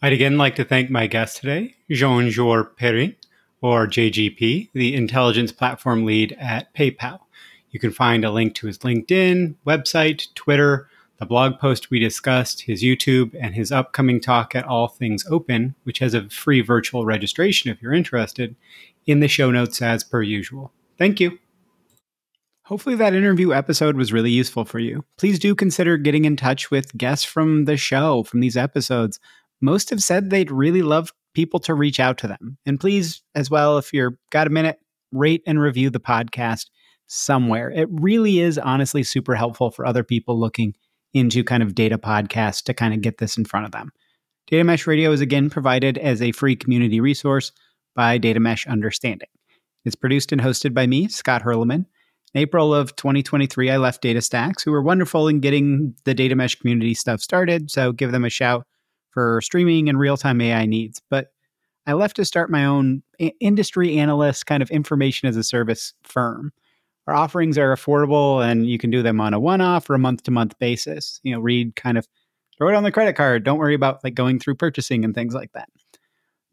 I'd 0.00 0.14
again 0.14 0.38
like 0.38 0.56
to 0.56 0.64
thank 0.64 0.90
my 0.90 1.06
guest 1.06 1.36
today, 1.36 1.76
Jean-Georges 1.90 2.72
Perrin 2.76 3.14
or 3.62 3.86
JGP, 3.86 4.70
the 4.74 4.94
intelligence 4.94 5.52
platform 5.52 6.04
lead 6.04 6.36
at 6.38 6.74
PayPal. 6.74 7.20
You 7.70 7.80
can 7.80 7.92
find 7.92 8.24
a 8.24 8.30
link 8.30 8.54
to 8.56 8.66
his 8.66 8.78
LinkedIn, 8.78 9.54
website, 9.66 10.26
Twitter, 10.34 10.88
the 11.18 11.26
blog 11.26 11.58
post 11.58 11.88
we 11.88 12.00
discussed, 12.00 12.62
his 12.62 12.82
YouTube, 12.82 13.34
and 13.40 13.54
his 13.54 13.70
upcoming 13.70 14.20
talk 14.20 14.56
at 14.56 14.64
All 14.66 14.88
Things 14.88 15.24
Open, 15.30 15.74
which 15.84 16.00
has 16.00 16.14
a 16.14 16.28
free 16.28 16.60
virtual 16.60 17.06
registration 17.06 17.70
if 17.70 17.80
you're 17.80 17.94
interested, 17.94 18.56
in 19.06 19.20
the 19.20 19.28
show 19.28 19.50
notes 19.50 19.80
as 19.80 20.02
per 20.02 20.22
usual. 20.22 20.72
Thank 20.98 21.20
you. 21.20 21.38
Hopefully, 22.64 22.96
that 22.96 23.14
interview 23.14 23.52
episode 23.52 23.96
was 23.96 24.12
really 24.12 24.30
useful 24.30 24.64
for 24.64 24.78
you. 24.78 25.04
Please 25.16 25.38
do 25.38 25.54
consider 25.54 25.96
getting 25.96 26.24
in 26.24 26.36
touch 26.36 26.70
with 26.70 26.96
guests 26.96 27.24
from 27.24 27.66
the 27.66 27.76
show, 27.76 28.24
from 28.24 28.40
these 28.40 28.56
episodes. 28.56 29.20
Most 29.60 29.90
have 29.90 30.02
said 30.02 30.30
they'd 30.30 30.50
really 30.50 30.82
love 30.82 31.12
people 31.34 31.60
to 31.60 31.74
reach 31.74 32.00
out 32.00 32.18
to 32.18 32.28
them. 32.28 32.58
And 32.66 32.78
please, 32.78 33.22
as 33.34 33.50
well, 33.50 33.78
if 33.78 33.92
you're 33.92 34.18
got 34.30 34.46
a 34.46 34.50
minute, 34.50 34.78
rate 35.12 35.42
and 35.46 35.60
review 35.60 35.90
the 35.90 36.00
podcast 36.00 36.66
somewhere. 37.06 37.70
It 37.70 37.88
really 37.90 38.40
is 38.40 38.58
honestly 38.58 39.02
super 39.02 39.34
helpful 39.34 39.70
for 39.70 39.86
other 39.86 40.02
people 40.02 40.38
looking 40.38 40.74
into 41.12 41.44
kind 41.44 41.62
of 41.62 41.74
data 41.74 41.98
podcasts 41.98 42.62
to 42.64 42.74
kind 42.74 42.94
of 42.94 43.02
get 43.02 43.18
this 43.18 43.36
in 43.36 43.44
front 43.44 43.66
of 43.66 43.72
them. 43.72 43.90
Data 44.46 44.64
Mesh 44.64 44.86
Radio 44.86 45.12
is 45.12 45.20
again 45.20 45.50
provided 45.50 45.98
as 45.98 46.22
a 46.22 46.32
free 46.32 46.56
community 46.56 47.00
resource 47.00 47.52
by 47.94 48.18
Data 48.18 48.40
Mesh 48.40 48.66
Understanding. 48.66 49.28
It's 49.84 49.94
produced 49.94 50.32
and 50.32 50.40
hosted 50.40 50.74
by 50.74 50.86
me, 50.86 51.08
Scott 51.08 51.42
Hirleman. 51.42 51.86
In 52.34 52.40
April 52.40 52.74
of 52.74 52.96
2023, 52.96 53.70
I 53.70 53.76
left 53.76 54.02
DataStax, 54.02 54.64
who 54.64 54.72
were 54.72 54.82
wonderful 54.82 55.28
in 55.28 55.40
getting 55.40 55.94
the 56.04 56.14
Data 56.14 56.34
Mesh 56.34 56.54
community 56.54 56.94
stuff 56.94 57.20
started. 57.20 57.70
So 57.70 57.92
give 57.92 58.10
them 58.10 58.24
a 58.24 58.30
shout 58.30 58.66
for 59.12 59.40
streaming 59.40 59.88
and 59.88 59.98
real 59.98 60.16
time 60.16 60.40
AI 60.40 60.66
needs. 60.66 61.00
But 61.08 61.28
I 61.86 61.94
left 61.94 62.16
to 62.16 62.24
start 62.24 62.50
my 62.50 62.64
own 62.64 63.02
industry 63.40 63.98
analyst 63.98 64.46
kind 64.46 64.62
of 64.62 64.70
information 64.70 65.28
as 65.28 65.36
a 65.36 65.44
service 65.44 65.94
firm. 66.02 66.52
Our 67.06 67.14
offerings 67.14 67.58
are 67.58 67.74
affordable 67.74 68.44
and 68.44 68.66
you 68.66 68.78
can 68.78 68.90
do 68.90 69.02
them 69.02 69.20
on 69.20 69.34
a 69.34 69.40
one 69.40 69.60
off 69.60 69.90
or 69.90 69.94
a 69.94 69.98
month 69.98 70.22
to 70.24 70.30
month 70.30 70.58
basis. 70.58 71.20
You 71.24 71.34
know, 71.34 71.40
read 71.40 71.74
kind 71.74 71.98
of 71.98 72.06
throw 72.56 72.68
it 72.68 72.74
on 72.74 72.84
the 72.84 72.92
credit 72.92 73.14
card. 73.14 73.44
Don't 73.44 73.58
worry 73.58 73.74
about 73.74 74.04
like 74.04 74.14
going 74.14 74.38
through 74.38 74.54
purchasing 74.54 75.04
and 75.04 75.14
things 75.14 75.34
like 75.34 75.52
that. 75.52 75.68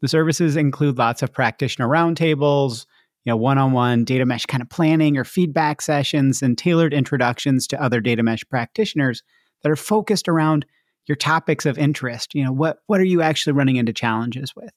The 0.02 0.08
services 0.08 0.56
include 0.56 0.98
lots 0.98 1.22
of 1.22 1.32
practitioner 1.32 1.86
roundtables, 1.86 2.86
you 3.24 3.30
know, 3.30 3.36
one-on-one 3.36 4.04
data 4.04 4.24
mesh 4.26 4.46
kind 4.46 4.62
of 4.62 4.70
planning 4.70 5.16
or 5.16 5.24
feedback 5.24 5.82
sessions 5.82 6.42
and 6.42 6.58
tailored 6.58 6.94
introductions 6.94 7.66
to 7.68 7.80
other 7.80 8.00
data 8.00 8.22
mesh 8.22 8.42
practitioners 8.48 9.22
that 9.62 9.70
are 9.70 9.76
focused 9.76 10.28
around 10.28 10.66
your 11.10 11.16
topics 11.16 11.66
of 11.66 11.76
interest. 11.76 12.36
You 12.36 12.44
know, 12.44 12.52
what 12.52 12.78
what 12.86 13.00
are 13.00 13.04
you 13.04 13.20
actually 13.20 13.54
running 13.54 13.74
into 13.74 13.92
challenges 13.92 14.54
with? 14.54 14.70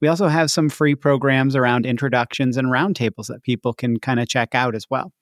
We 0.00 0.08
also 0.08 0.28
have 0.28 0.50
some 0.50 0.70
free 0.70 0.94
programs 0.94 1.54
around 1.54 1.84
introductions 1.84 2.56
and 2.56 2.68
roundtables 2.68 3.26
that 3.26 3.42
people 3.42 3.74
can 3.74 3.98
kind 3.98 4.18
of 4.18 4.26
check 4.26 4.54
out 4.54 4.74
as 4.74 4.86
well. 4.90 5.12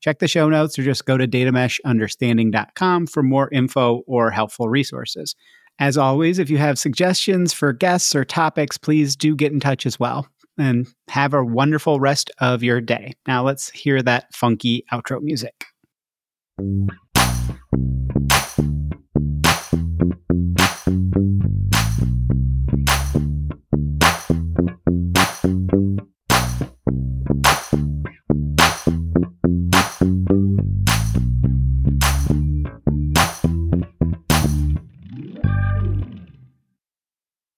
Check 0.00 0.18
the 0.18 0.28
show 0.28 0.50
notes 0.50 0.78
or 0.78 0.82
just 0.82 1.06
go 1.06 1.16
to 1.16 1.26
datameshunderstanding.com 1.26 3.06
for 3.06 3.22
more 3.22 3.48
info 3.50 4.02
or 4.06 4.30
helpful 4.30 4.68
resources. 4.68 5.34
As 5.78 5.96
always, 5.96 6.38
if 6.38 6.50
you 6.50 6.58
have 6.58 6.78
suggestions 6.78 7.54
for 7.54 7.72
guests 7.72 8.14
or 8.14 8.24
topics, 8.26 8.76
please 8.76 9.16
do 9.16 9.34
get 9.34 9.52
in 9.52 9.60
touch 9.60 9.86
as 9.86 9.98
well. 9.98 10.28
And 10.58 10.86
have 11.08 11.32
a 11.32 11.42
wonderful 11.42 11.98
rest 11.98 12.30
of 12.40 12.62
your 12.62 12.82
day. 12.82 13.14
Now 13.26 13.42
let's 13.42 13.70
hear 13.70 14.02
that 14.02 14.34
funky 14.34 14.84
outro 14.92 15.22
music. 15.22 15.64